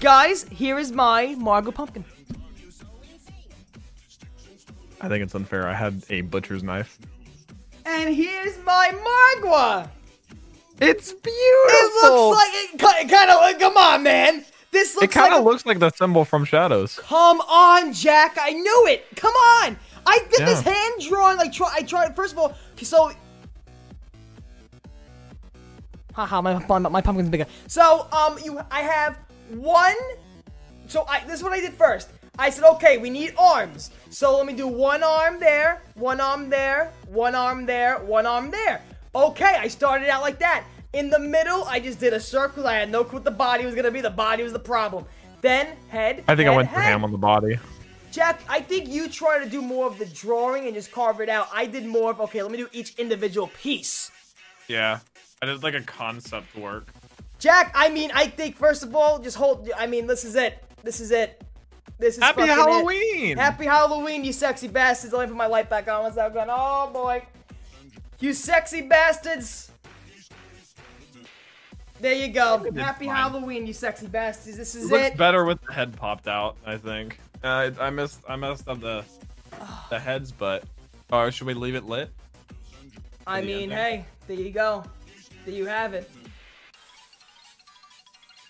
guys, 0.00 0.44
here 0.44 0.78
is 0.78 0.90
my 0.90 1.36
Margwa 1.38 1.74
pumpkin. 1.74 2.04
I 5.00 5.08
think 5.08 5.22
it's 5.22 5.34
unfair. 5.34 5.66
I 5.68 5.74
had 5.74 6.02
a 6.10 6.22
butcher's 6.22 6.62
knife. 6.62 6.98
And 7.86 8.14
here's 8.14 8.58
my 8.64 8.90
Margwa. 9.42 9.88
It's 10.80 11.12
beautiful. 11.12 11.28
It 11.32 12.10
looks 12.10 12.36
like 12.78 13.00
it, 13.04 13.08
kind 13.10 13.30
of. 13.30 13.60
Come 13.60 13.76
on, 13.76 14.02
man. 14.02 14.44
This 14.70 14.94
looks 14.94 15.04
It 15.04 15.10
kind 15.10 15.30
like. 15.32 15.40
of 15.40 15.46
a- 15.46 15.48
looks 15.48 15.66
like 15.66 15.78
the 15.78 15.90
symbol 15.90 16.24
from 16.24 16.44
Shadows. 16.44 16.98
Come 17.02 17.40
on, 17.42 17.92
Jack. 17.92 18.36
I 18.40 18.50
knew 18.52 18.86
it. 18.88 19.04
Come 19.16 19.34
on. 19.34 19.76
I 20.06 20.20
did 20.30 20.46
this 20.46 20.60
hand 20.62 20.94
drawing. 21.08 21.36
Like, 21.36 21.52
try. 21.52 21.70
I 21.74 21.82
tried. 21.82 22.16
First 22.16 22.32
of 22.32 22.38
all, 22.38 22.54
so. 22.80 23.12
Haha, 26.14 26.40
my, 26.42 26.64
my 26.66 26.78
my 26.78 27.00
pumpkin's 27.00 27.28
bigger. 27.28 27.46
So, 27.66 28.08
um, 28.12 28.38
you, 28.44 28.60
I 28.70 28.80
have 28.82 29.18
one. 29.50 29.94
So 30.88 31.04
I, 31.08 31.20
this 31.24 31.34
is 31.38 31.42
what 31.44 31.52
I 31.52 31.60
did 31.60 31.74
first. 31.74 32.08
I 32.38 32.50
said, 32.50 32.64
okay, 32.74 32.98
we 32.98 33.10
need 33.10 33.34
arms. 33.38 33.90
So 34.08 34.36
let 34.36 34.46
me 34.46 34.54
do 34.54 34.66
one 34.66 35.02
arm 35.02 35.38
there, 35.38 35.82
one 35.94 36.20
arm 36.20 36.48
there, 36.48 36.92
one 37.06 37.34
arm 37.34 37.66
there, 37.66 37.98
one 38.00 38.26
arm 38.26 38.50
there. 38.50 38.82
Okay, 39.14 39.56
I 39.58 39.68
started 39.68 40.08
out 40.08 40.22
like 40.22 40.38
that. 40.38 40.64
In 40.92 41.10
the 41.10 41.18
middle, 41.18 41.64
I 41.64 41.80
just 41.80 42.00
did 42.00 42.12
a 42.12 42.20
circle. 42.20 42.66
I 42.66 42.74
had 42.74 42.90
no 42.90 43.04
clue 43.04 43.18
what 43.18 43.24
the 43.24 43.30
body 43.30 43.64
was 43.64 43.74
gonna 43.74 43.90
be. 43.90 44.00
The 44.00 44.10
body 44.10 44.42
was 44.42 44.52
the 44.52 44.58
problem. 44.58 45.04
Then 45.40 45.76
head. 45.88 46.24
I 46.28 46.36
think 46.36 46.48
I 46.48 46.52
head, 46.52 46.56
went 46.56 46.70
for 46.70 46.80
ham 46.80 47.04
on 47.04 47.12
the 47.12 47.18
body. 47.18 47.58
Jack, 48.12 48.42
I 48.48 48.60
think 48.60 48.88
you 48.88 49.08
try 49.08 49.42
to 49.42 49.48
do 49.48 49.62
more 49.62 49.86
of 49.86 49.98
the 49.98 50.06
drawing 50.06 50.66
and 50.66 50.74
just 50.74 50.90
carve 50.90 51.20
it 51.20 51.28
out. 51.28 51.48
I 51.52 51.66
did 51.66 51.86
more 51.86 52.10
of 52.10 52.20
okay. 52.20 52.42
Let 52.42 52.50
me 52.50 52.58
do 52.58 52.68
each 52.72 52.94
individual 52.96 53.48
piece. 53.48 54.10
Yeah, 54.68 54.98
I 55.42 55.46
did 55.46 55.62
like 55.62 55.74
a 55.74 55.82
concept 55.82 56.56
work. 56.56 56.88
Jack, 57.38 57.72
I 57.74 57.88
mean, 57.88 58.10
I 58.14 58.26
think 58.26 58.56
first 58.56 58.82
of 58.82 58.94
all, 58.94 59.18
just 59.18 59.36
hold. 59.36 59.70
I 59.76 59.86
mean, 59.86 60.06
this 60.06 60.24
is 60.24 60.34
it. 60.36 60.62
This 60.82 61.00
is 61.00 61.10
it. 61.10 61.42
This 61.98 62.16
is 62.16 62.22
Happy 62.22 62.42
fucking 62.42 62.52
it. 62.52 62.56
Halloween! 62.56 63.36
Happy 63.36 63.64
Halloween, 63.66 64.24
you 64.24 64.32
sexy 64.32 64.68
bastards. 64.68 65.12
Let 65.12 65.22
me 65.22 65.28
put 65.28 65.36
my 65.36 65.46
light 65.46 65.68
back 65.68 65.86
on. 65.88 66.02
What's 66.02 66.16
that 66.16 66.32
going? 66.32 66.48
Oh 66.50 66.90
boy, 66.92 67.22
you 68.20 68.32
sexy 68.32 68.82
bastards. 68.82 69.70
There 72.00 72.14
you 72.14 72.28
go. 72.28 72.64
Happy 72.76 73.06
fine. 73.06 73.14
Halloween, 73.14 73.66
you 73.66 73.72
sexy 73.72 74.06
bastards. 74.06 74.56
This 74.56 74.74
It 74.74 74.80
is 74.80 74.90
looks 74.90 75.08
it. 75.08 75.16
better 75.16 75.44
with 75.44 75.60
the 75.62 75.72
head 75.72 75.96
popped 75.96 76.28
out. 76.28 76.56
I 76.64 76.76
think. 76.76 77.18
Uh, 77.42 77.70
I 77.78 77.90
missed. 77.90 78.20
I 78.28 78.36
messed 78.36 78.68
up 78.68 78.80
the 78.80 79.04
the 79.90 79.98
heads, 79.98 80.32
but. 80.32 80.64
Or 81.12 81.30
should 81.32 81.48
we 81.48 81.54
leave 81.54 81.74
it 81.74 81.86
lit? 81.86 82.08
I 83.26 83.42
mean, 83.42 83.68
hey, 83.70 84.04
there 84.28 84.36
you 84.36 84.50
go. 84.50 84.84
There 85.44 85.54
you 85.54 85.66
have 85.66 85.92
it. 85.92 86.08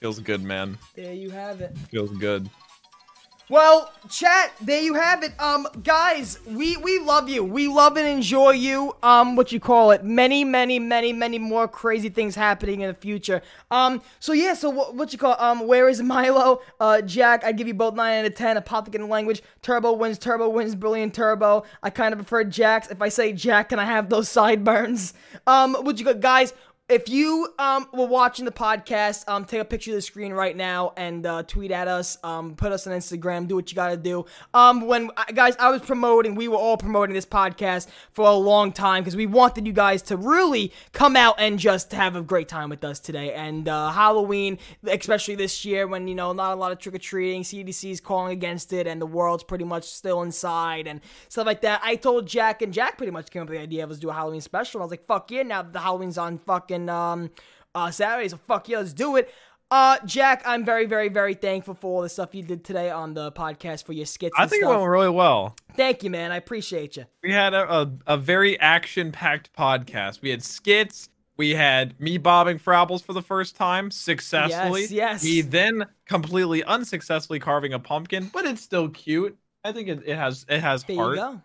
Feels 0.00 0.18
good, 0.20 0.42
man. 0.42 0.76
There 0.94 1.12
you 1.14 1.30
have 1.30 1.60
it. 1.62 1.76
Feels 1.90 2.10
good. 2.18 2.48
Well, 3.50 3.92
chat, 4.08 4.52
there 4.60 4.80
you 4.80 4.94
have 4.94 5.24
it. 5.24 5.32
Um, 5.40 5.66
guys, 5.82 6.38
we 6.46 6.76
we 6.76 7.00
love 7.00 7.28
you. 7.28 7.42
We 7.42 7.66
love 7.66 7.96
and 7.96 8.06
enjoy 8.06 8.52
you. 8.52 8.94
Um, 9.02 9.34
what 9.34 9.50
you 9.50 9.58
call 9.58 9.90
it? 9.90 10.04
Many, 10.04 10.44
many, 10.44 10.78
many, 10.78 11.12
many 11.12 11.36
more 11.40 11.66
crazy 11.66 12.10
things 12.10 12.36
happening 12.36 12.82
in 12.82 12.86
the 12.86 12.94
future. 12.94 13.42
Um, 13.72 14.02
so 14.20 14.32
yeah, 14.32 14.54
so 14.54 14.70
what, 14.70 14.94
what 14.94 15.12
you 15.12 15.18
call? 15.18 15.34
Um, 15.40 15.66
where 15.66 15.88
is 15.88 16.00
Milo? 16.10 16.62
Uh, 16.78 17.02
Jack, 17.02 17.42
I 17.42 17.50
give 17.50 17.66
you 17.66 17.74
both 17.74 17.94
nine 17.94 18.20
out 18.20 18.26
of 18.26 18.36
ten. 18.36 18.56
A 18.56 18.60
pop 18.60 18.94
in 18.94 19.00
the 19.00 19.08
language. 19.08 19.42
Turbo 19.62 19.94
wins. 19.94 20.16
Turbo 20.16 20.48
wins. 20.48 20.76
Brilliant 20.76 21.12
Turbo. 21.12 21.64
I 21.82 21.90
kind 21.90 22.12
of 22.12 22.18
prefer 22.18 22.44
Jack's. 22.44 22.88
If 22.88 23.02
I 23.02 23.08
say 23.08 23.32
Jack, 23.32 23.70
can 23.70 23.80
I 23.80 23.84
have 23.84 24.10
those 24.10 24.28
sideburns? 24.28 25.12
Um, 25.48 25.74
what 25.74 25.98
you 25.98 26.04
got, 26.04 26.20
guys? 26.20 26.54
If 26.90 27.08
you 27.08 27.46
um 27.56 27.86
were 27.92 28.08
watching 28.08 28.44
the 28.44 28.50
podcast, 28.50 29.28
um 29.28 29.44
take 29.44 29.60
a 29.60 29.64
picture 29.64 29.92
of 29.92 29.94
the 29.94 30.02
screen 30.02 30.32
right 30.32 30.56
now 30.56 30.92
and 30.96 31.24
uh, 31.24 31.44
tweet 31.44 31.70
at 31.70 31.86
us. 31.86 32.18
Um, 32.24 32.56
put 32.56 32.72
us 32.72 32.84
on 32.84 32.92
Instagram. 32.92 33.46
Do 33.46 33.54
what 33.54 33.70
you 33.70 33.76
gotta 33.76 33.96
do. 33.96 34.26
Um, 34.54 34.88
when 34.88 35.08
guys, 35.32 35.54
I 35.60 35.70
was 35.70 35.82
promoting. 35.82 36.34
We 36.34 36.48
were 36.48 36.56
all 36.56 36.76
promoting 36.76 37.14
this 37.14 37.24
podcast 37.24 37.86
for 38.10 38.26
a 38.26 38.34
long 38.34 38.72
time 38.72 39.04
because 39.04 39.14
we 39.14 39.26
wanted 39.26 39.68
you 39.68 39.72
guys 39.72 40.02
to 40.02 40.16
really 40.16 40.72
come 40.92 41.14
out 41.14 41.36
and 41.38 41.60
just 41.60 41.92
have 41.92 42.16
a 42.16 42.22
great 42.22 42.48
time 42.48 42.68
with 42.68 42.82
us 42.82 42.98
today. 42.98 43.34
And 43.34 43.68
uh, 43.68 43.92
Halloween, 43.92 44.58
especially 44.84 45.36
this 45.36 45.64
year, 45.64 45.86
when 45.86 46.08
you 46.08 46.16
know 46.16 46.32
not 46.32 46.54
a 46.54 46.56
lot 46.56 46.72
of 46.72 46.80
trick 46.80 46.96
or 46.96 46.98
treating, 46.98 47.44
CDC's 47.44 48.00
calling 48.00 48.32
against 48.32 48.72
it, 48.72 48.88
and 48.88 49.00
the 49.00 49.06
world's 49.06 49.44
pretty 49.44 49.64
much 49.64 49.84
still 49.84 50.22
inside 50.22 50.88
and 50.88 51.00
stuff 51.28 51.46
like 51.46 51.60
that. 51.60 51.80
I 51.84 51.94
told 51.94 52.26
Jack, 52.26 52.62
and 52.62 52.72
Jack 52.72 52.96
pretty 52.96 53.12
much 53.12 53.30
came 53.30 53.42
up 53.42 53.48
with 53.48 53.58
the 53.58 53.62
idea 53.62 53.84
of 53.84 53.92
us 53.92 53.98
do 54.00 54.10
a 54.10 54.12
Halloween 54.12 54.40
special. 54.40 54.80
I 54.80 54.84
was 54.84 54.90
like, 54.90 55.06
fuck 55.06 55.30
yeah, 55.30 55.44
now 55.44 55.62
that 55.62 55.72
the 55.72 55.78
Halloween's 55.78 56.18
on 56.18 56.38
fucking 56.38 56.79
um 56.88 57.30
uh 57.74 57.90
Saturday, 57.90 58.28
so 58.28 58.38
fuck 58.46 58.68
yeah, 58.68 58.78
let's 58.78 58.92
do 58.92 59.16
it. 59.16 59.32
Uh, 59.72 59.98
Jack, 60.04 60.42
I'm 60.44 60.64
very, 60.64 60.84
very, 60.86 61.08
very 61.08 61.34
thankful 61.34 61.74
for 61.74 61.94
all 61.94 62.02
the 62.02 62.08
stuff 62.08 62.34
you 62.34 62.42
did 62.42 62.64
today 62.64 62.90
on 62.90 63.14
the 63.14 63.30
podcast 63.30 63.84
for 63.84 63.92
your 63.92 64.04
skits. 64.06 64.34
I 64.36 64.42
and 64.42 64.50
think 64.50 64.64
stuff. 64.64 64.74
it 64.74 64.78
went 64.78 64.90
really 64.90 65.10
well. 65.10 65.54
Thank 65.76 66.02
you, 66.02 66.10
man. 66.10 66.32
I 66.32 66.38
appreciate 66.38 66.96
you. 66.96 67.04
We 67.22 67.30
had 67.32 67.54
a, 67.54 67.72
a, 67.72 67.92
a 68.08 68.16
very 68.16 68.58
action 68.58 69.12
packed 69.12 69.52
podcast. 69.52 70.22
We 70.22 70.30
had 70.30 70.42
skits. 70.42 71.08
We 71.36 71.50
had 71.54 72.00
me 72.00 72.18
bobbing 72.18 72.58
for 72.58 72.74
apples 72.74 73.00
for 73.00 73.12
the 73.12 73.22
first 73.22 73.54
time 73.54 73.92
successfully. 73.92 74.82
Yes, 74.82 74.90
yes. 74.90 75.22
We 75.22 75.42
then 75.42 75.86
completely 76.04 76.64
unsuccessfully 76.64 77.38
carving 77.38 77.72
a 77.72 77.78
pumpkin, 77.78 78.28
but 78.32 78.46
it's 78.46 78.62
still 78.62 78.88
cute. 78.88 79.38
I 79.62 79.70
think 79.70 79.86
it, 79.86 80.02
it 80.04 80.16
has 80.16 80.44
it 80.48 80.60
has 80.60 80.82
There 80.82 80.96
you 80.96 81.02
heart. 81.02 81.16
go. 81.16 81.40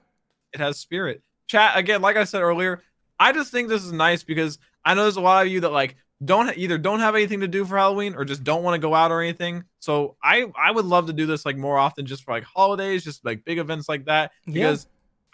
It 0.51 0.59
has 0.59 0.79
spirit. 0.79 1.21
Chat 1.47 1.77
again, 1.77 2.01
like 2.01 2.17
I 2.17 2.23
said 2.23 2.41
earlier, 2.41 2.81
I 3.19 3.33
just 3.33 3.51
think 3.51 3.69
this 3.69 3.83
is 3.83 3.91
nice 3.91 4.23
because 4.23 4.57
I 4.85 4.93
know 4.93 5.03
there's 5.03 5.17
a 5.17 5.21
lot 5.21 5.45
of 5.45 5.51
you 5.51 5.61
that 5.61 5.71
like 5.71 5.95
don't 6.23 6.55
either 6.57 6.77
don't 6.77 7.01
have 7.01 7.15
anything 7.15 7.41
to 7.41 7.47
do 7.47 7.65
for 7.65 7.77
Halloween 7.77 8.15
or 8.15 8.23
just 8.23 8.43
don't 8.43 8.63
want 8.63 8.75
to 8.75 8.79
go 8.79 8.93
out 8.93 9.11
or 9.11 9.21
anything. 9.21 9.63
So 9.79 10.15
I 10.23 10.45
I 10.55 10.71
would 10.71 10.85
love 10.85 11.07
to 11.07 11.13
do 11.13 11.25
this 11.25 11.45
like 11.45 11.57
more 11.57 11.77
often 11.77 12.05
just 12.05 12.23
for 12.23 12.33
like 12.33 12.43
holidays, 12.43 13.03
just 13.03 13.25
like 13.25 13.43
big 13.43 13.57
events 13.57 13.89
like 13.89 14.05
that 14.05 14.31
because 14.45 14.87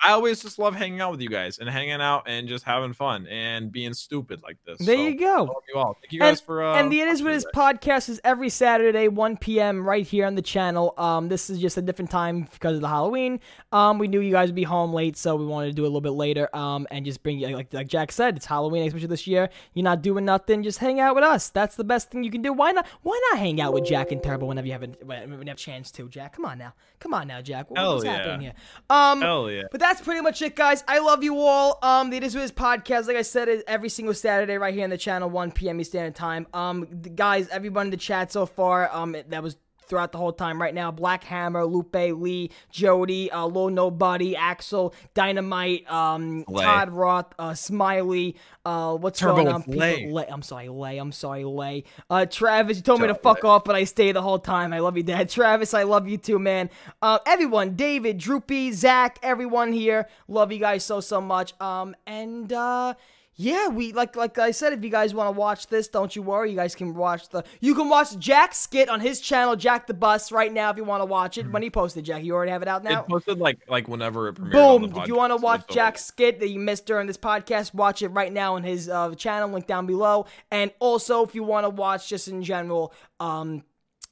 I 0.03 0.13
always 0.13 0.41
just 0.41 0.57
love 0.57 0.73
hanging 0.75 0.99
out 0.99 1.11
with 1.11 1.21
you 1.21 1.29
guys 1.29 1.59
and 1.59 1.69
hanging 1.69 2.01
out 2.01 2.23
and 2.25 2.47
just 2.47 2.63
having 2.63 2.91
fun 2.93 3.27
and 3.27 3.71
being 3.71 3.93
stupid 3.93 4.41
like 4.41 4.57
this. 4.65 4.79
There 4.79 4.95
So, 4.97 5.03
you 5.03 5.15
go. 5.17 5.43
Love 5.43 5.63
you 5.71 5.79
all. 5.79 5.97
Thank 6.01 6.11
you 6.13 6.19
guys 6.19 6.39
and, 6.39 6.45
for 6.45 6.63
uh, 6.63 6.75
and 6.75 6.91
the 6.91 7.01
It 7.01 7.07
Is 7.07 7.21
What 7.21 7.33
Is 7.33 7.45
podcast 7.53 8.09
is 8.09 8.19
every 8.23 8.49
Saturday, 8.49 9.07
1 9.07 9.37
p.m. 9.37 9.85
right 9.87 10.05
here 10.05 10.25
on 10.25 10.33
the 10.35 10.41
channel. 10.41 10.95
Um, 10.97 11.29
this 11.29 11.49
is 11.49 11.59
just 11.59 11.77
a 11.77 11.81
different 11.81 12.09
time 12.09 12.47
because 12.51 12.75
of 12.75 12.81
the 12.81 12.87
Halloween. 12.87 13.39
Um, 13.71 13.99
we 13.99 14.07
knew 14.07 14.21
you 14.21 14.31
guys 14.31 14.49
would 14.49 14.55
be 14.55 14.63
home 14.63 14.91
late, 14.91 15.17
so 15.17 15.35
we 15.35 15.45
wanted 15.45 15.67
to 15.67 15.73
do 15.73 15.83
it 15.83 15.85
a 15.85 15.89
little 15.89 16.01
bit 16.01 16.11
later. 16.13 16.49
Um, 16.55 16.87
and 16.89 17.05
just 17.05 17.21
bring 17.21 17.37
you 17.39 17.49
like 17.55 17.71
like 17.73 17.87
Jack 17.87 18.11
said, 18.11 18.35
it's 18.37 18.45
Halloween, 18.47 18.87
especially 18.87 19.07
this 19.07 19.27
year. 19.27 19.49
You're 19.73 19.83
not 19.83 20.01
doing 20.01 20.25
nothing, 20.25 20.63
just 20.63 20.79
hang 20.79 20.99
out 20.99 21.13
with 21.13 21.23
us. 21.23 21.49
That's 21.49 21.75
the 21.75 21.83
best 21.83 22.09
thing 22.09 22.23
you 22.23 22.31
can 22.31 22.41
do. 22.41 22.53
Why 22.53 22.71
not? 22.71 22.87
Why 23.03 23.19
not 23.31 23.39
hang 23.39 23.61
out 23.61 23.73
with 23.73 23.85
Jack 23.85 24.11
and 24.11 24.21
Turbo 24.23 24.47
whenever 24.47 24.65
you 24.65 24.73
have 24.73 24.83
a 24.83 24.87
whenever 24.87 25.33
you 25.33 25.37
have 25.47 25.47
a 25.49 25.55
chance 25.55 25.91
to? 25.91 26.09
Jack, 26.09 26.35
come 26.35 26.45
on 26.45 26.57
now, 26.57 26.73
come 26.99 27.13
on 27.13 27.27
now, 27.27 27.41
Jack. 27.41 27.69
What- 27.69 27.79
Hell 27.79 27.93
what's 27.93 28.05
yeah. 28.05 28.17
happening 28.17 28.41
here? 28.41 28.53
Um, 28.89 29.21
Hell 29.21 29.51
yeah. 29.51 29.63
but 29.71 29.79
that's 29.91 30.01
pretty 30.01 30.21
much 30.21 30.41
it, 30.41 30.55
guys. 30.55 30.85
I 30.87 30.99
love 30.99 31.21
you 31.21 31.37
all. 31.37 31.77
Um, 31.81 32.11
the 32.11 32.15
It 32.15 32.23
Is 32.23 32.33
What 32.33 32.45
Is 32.45 32.51
podcast, 32.53 33.07
like 33.07 33.17
I 33.17 33.23
said, 33.23 33.49
is 33.49 33.61
every 33.67 33.89
single 33.89 34.13
Saturday 34.13 34.57
right 34.57 34.73
here 34.73 34.85
on 34.85 34.89
the 34.89 34.97
channel, 34.97 35.29
1 35.29 35.51
p.m. 35.51 35.81
Eastern 35.81 36.13
Time. 36.13 36.47
Um, 36.53 37.01
guys, 37.13 37.49
everyone 37.49 37.87
in 37.87 37.91
the 37.91 37.97
chat 37.97 38.31
so 38.31 38.45
far, 38.45 38.89
um, 38.95 39.17
that 39.27 39.43
was 39.43 39.57
throughout 39.91 40.13
the 40.13 40.17
whole 40.17 40.31
time 40.31 40.59
right 40.59 40.73
now. 40.73 40.89
Black 40.89 41.25
Hammer, 41.25 41.65
Lupe, 41.65 41.93
Lee, 41.93 42.49
Jody, 42.71 43.29
uh, 43.29 43.45
Low 43.45 43.67
Nobody, 43.67 44.37
Axel, 44.37 44.95
Dynamite, 45.13 45.85
um, 45.91 46.45
Todd 46.45 46.89
Roth, 46.91 47.33
uh, 47.37 47.53
Smiley, 47.53 48.37
uh, 48.63 48.95
what's 48.95 49.19
Turbo 49.19 49.35
going 49.35 49.47
on? 49.49 49.63
Lay. 49.67 50.09
Lay. 50.09 50.25
I'm 50.29 50.41
sorry, 50.41 50.69
Lay. 50.69 50.97
I'm 50.97 51.11
sorry, 51.11 51.43
Lay. 51.43 51.83
Uh, 52.09 52.25
Travis, 52.25 52.77
you 52.77 52.83
told 52.83 53.01
me 53.01 53.07
to 53.07 53.15
fuck 53.15 53.43
off, 53.43 53.65
but 53.65 53.75
I 53.75 53.83
stayed 53.83 54.15
the 54.15 54.21
whole 54.21 54.39
time. 54.39 54.71
I 54.71 54.79
love 54.79 54.95
you, 54.95 55.03
Dad. 55.03 55.29
Travis, 55.29 55.73
I 55.73 55.83
love 55.83 56.07
you 56.07 56.17
too, 56.17 56.39
man. 56.39 56.69
Uh, 57.01 57.19
everyone, 57.25 57.75
David, 57.75 58.17
Droopy, 58.17 58.71
Zach, 58.71 59.19
everyone 59.21 59.73
here, 59.73 60.07
love 60.29 60.53
you 60.53 60.59
guys 60.59 60.85
so 60.85 61.01
so 61.01 61.19
much. 61.19 61.59
Um, 61.59 61.95
and 62.07 62.51
uh. 62.53 62.93
Yeah, 63.41 63.69
we 63.69 63.91
like 63.91 64.15
like 64.15 64.37
I 64.37 64.51
said. 64.51 64.71
If 64.71 64.83
you 64.83 64.91
guys 64.91 65.15
want 65.15 65.27
to 65.33 65.39
watch 65.39 65.65
this, 65.65 65.87
don't 65.87 66.15
you 66.15 66.21
worry. 66.21 66.51
You 66.51 66.55
guys 66.55 66.75
can 66.75 66.93
watch 66.93 67.27
the. 67.29 67.43
You 67.59 67.73
can 67.73 67.89
watch 67.89 68.15
Jack's 68.19 68.59
skit 68.59 68.87
on 68.87 68.99
his 68.99 69.19
channel, 69.19 69.55
Jack 69.55 69.87
the 69.87 69.95
Bus, 69.95 70.31
right 70.31 70.53
now. 70.53 70.69
If 70.69 70.77
you 70.77 70.83
want 70.83 71.01
to 71.01 71.05
watch 71.05 71.39
it, 71.39 71.51
when 71.51 71.63
he 71.63 71.71
posted, 71.71 72.05
Jack, 72.05 72.23
you 72.23 72.35
already 72.35 72.51
have 72.51 72.61
it 72.61 72.67
out 72.67 72.83
now. 72.83 73.01
It 73.01 73.07
posted 73.07 73.39
like 73.39 73.57
like 73.67 73.87
whenever 73.87 74.27
it 74.27 74.35
premiered. 74.35 74.53
on 74.75 74.81
Boom! 74.81 74.91
the 74.91 75.01
If 75.01 75.07
you 75.07 75.15
want 75.15 75.31
to 75.31 75.37
watch 75.37 75.61
so- 75.67 75.73
Jack's 75.73 76.05
skit 76.05 76.39
that 76.39 76.49
you 76.49 76.59
missed 76.59 76.85
during 76.85 77.07
this 77.07 77.17
podcast, 77.17 77.73
watch 77.73 78.03
it 78.03 78.09
right 78.09 78.31
now 78.31 78.55
on 78.57 78.63
his 78.63 78.87
uh, 78.87 79.15
channel, 79.15 79.49
link 79.49 79.65
down 79.65 79.87
below. 79.87 80.27
And 80.51 80.71
also, 80.77 81.23
if 81.25 81.33
you 81.33 81.41
want 81.41 81.65
to 81.65 81.69
watch 81.71 82.07
just 82.09 82.27
in 82.27 82.43
general, 82.43 82.93
um, 83.19 83.63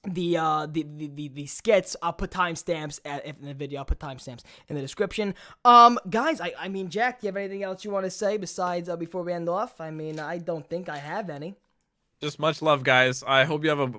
the 0.07 0.37
uh 0.37 0.65
the 0.65 0.83
the, 0.95 1.07
the, 1.13 1.27
the 1.29 1.45
skits 1.45 1.95
i'll 2.01 2.13
put 2.13 2.31
timestamps 2.31 2.99
at 3.03 3.25
in 3.25 3.35
the 3.41 3.53
video 3.53 3.79
i'll 3.79 3.85
put 3.85 3.99
timestamps 3.99 4.43
in 4.69 4.75
the 4.75 4.81
description 4.81 5.35
um 5.65 5.99
guys 6.09 6.39
i 6.39 6.53
i 6.57 6.69
mean 6.69 6.89
jack 6.89 7.19
do 7.19 7.27
you 7.27 7.29
have 7.29 7.35
anything 7.37 7.63
else 7.63 7.83
you 7.83 7.91
want 7.91 8.05
to 8.05 8.09
say 8.09 8.37
besides 8.37 8.87
uh, 8.87 8.95
before 8.95 9.23
we 9.23 9.33
end 9.33 9.49
off 9.49 9.81
i 9.81 9.91
mean 9.91 10.17
i 10.17 10.37
don't 10.37 10.69
think 10.69 10.87
i 10.87 10.97
have 10.97 11.29
any 11.29 11.53
Just 12.21 12.37
much 12.39 12.61
love, 12.61 12.83
guys. 12.83 13.23
I 13.25 13.45
hope 13.45 13.63
you 13.63 13.69
have 13.69 13.79
a 13.79 13.91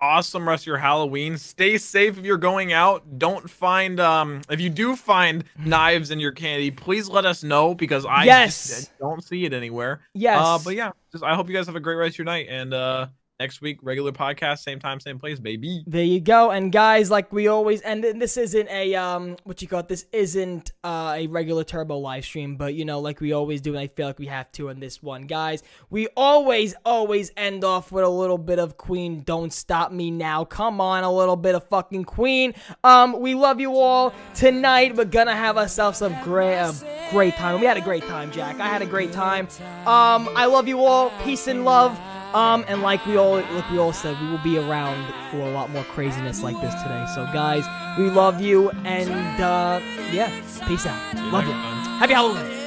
awesome 0.00 0.48
rest 0.48 0.64
of 0.64 0.66
your 0.66 0.78
Halloween. 0.78 1.38
Stay 1.38 1.78
safe 1.78 2.18
if 2.18 2.24
you're 2.24 2.36
going 2.36 2.72
out. 2.72 3.18
Don't 3.20 3.48
find 3.48 4.00
um 4.00 4.42
if 4.50 4.60
you 4.60 4.68
do 4.68 4.96
find 4.96 5.44
knives 5.56 6.10
in 6.10 6.18
your 6.18 6.32
candy, 6.32 6.72
please 6.72 7.08
let 7.08 7.24
us 7.24 7.44
know 7.44 7.74
because 7.76 8.04
I 8.04 8.24
Yes. 8.24 8.90
don't 8.98 9.22
see 9.22 9.44
it 9.44 9.52
anywhere. 9.52 10.00
Yes. 10.12 10.38
Uh, 10.44 10.58
but 10.58 10.74
yeah, 10.74 10.90
just 11.12 11.22
I 11.22 11.36
hope 11.36 11.48
you 11.48 11.54
guys 11.54 11.66
have 11.66 11.76
a 11.76 11.80
great 11.80 11.94
rest 11.96 12.14
of 12.14 12.18
your 12.18 12.24
night 12.24 12.46
and 12.50 12.74
uh 12.74 13.06
next 13.40 13.60
week 13.60 13.78
regular 13.82 14.10
podcast, 14.10 14.58
same 14.58 14.80
time, 14.80 14.98
same 14.98 15.18
place, 15.18 15.38
baby. 15.38 15.84
There 15.86 16.04
you 16.04 16.20
go. 16.20 16.50
And 16.50 16.72
guys, 16.72 17.10
like 17.10 17.32
we 17.32 17.46
always, 17.46 17.80
and 17.82 18.02
th- 18.02 18.16
this 18.16 18.36
isn't 18.36 18.68
a 18.68 18.94
um, 18.96 19.36
what 19.44 19.62
you 19.62 19.68
call 19.68 19.80
it? 19.80 19.88
This 19.88 20.06
isn't 20.12 20.72
uh, 20.82 21.14
a 21.16 21.26
regular 21.28 21.64
Turbo 21.64 21.98
live 21.98 22.24
stream, 22.24 22.56
but 22.56 22.74
you 22.74 22.84
know, 22.84 23.00
like 23.00 23.20
we 23.20 23.32
always 23.32 23.60
do, 23.60 23.70
and 23.70 23.80
I 23.80 23.86
feel 23.86 24.06
like 24.06 24.18
we 24.18 24.26
have 24.26 24.50
to 24.52 24.68
in 24.70 24.80
this 24.80 25.02
one, 25.02 25.22
guys. 25.22 25.62
We 25.90 26.08
always, 26.16 26.74
always 26.84 27.30
end 27.36 27.64
off 27.64 27.92
with 27.92 28.04
a 28.04 28.08
little 28.08 28.38
bit 28.38 28.58
of 28.58 28.76
Queen. 28.76 29.22
Don't 29.22 29.52
stop 29.52 29.92
me 29.92 30.10
now. 30.10 30.44
Come 30.44 30.80
on, 30.80 31.04
a 31.04 31.12
little 31.12 31.36
bit 31.36 31.54
of 31.54 31.68
fucking 31.68 32.04
Queen. 32.04 32.54
Um, 32.82 33.20
we 33.20 33.34
love 33.34 33.60
you 33.60 33.76
all. 33.78 34.12
Tonight 34.34 34.96
we're 34.96 35.04
gonna 35.04 35.36
have 35.36 35.56
ourselves 35.56 36.02
a 36.02 36.08
great, 36.24 36.56
a 36.56 36.74
great 37.10 37.34
time. 37.34 37.60
We 37.60 37.66
had 37.66 37.76
a 37.76 37.82
great 37.82 38.02
time, 38.04 38.32
Jack. 38.32 38.58
I 38.58 38.66
had 38.66 38.82
a 38.82 38.86
great 38.86 39.12
time. 39.12 39.46
Um, 39.86 40.28
I 40.34 40.46
love 40.46 40.66
you 40.66 40.84
all. 40.84 41.10
Peace 41.22 41.46
and 41.46 41.64
love. 41.64 41.98
Um, 42.34 42.64
and 42.68 42.82
like 42.82 43.04
we 43.06 43.16
all 43.16 43.36
like 43.36 43.70
we 43.70 43.78
all 43.78 43.92
said, 43.92 44.20
we 44.20 44.28
will 44.28 44.38
be 44.38 44.58
around 44.58 45.12
for 45.30 45.38
a 45.38 45.50
lot 45.50 45.70
more 45.70 45.84
craziness 45.84 46.42
like 46.42 46.60
this 46.60 46.74
today. 46.82 47.06
So 47.14 47.24
guys, 47.32 47.64
we 47.98 48.10
love 48.10 48.40
you 48.40 48.70
and 48.84 49.10
uh 49.42 49.80
yeah, 50.12 50.28
peace 50.66 50.86
out. 50.86 51.14
Love 51.32 51.46
you. 51.46 51.52
Happy 51.52 52.12
Halloween. 52.12 52.57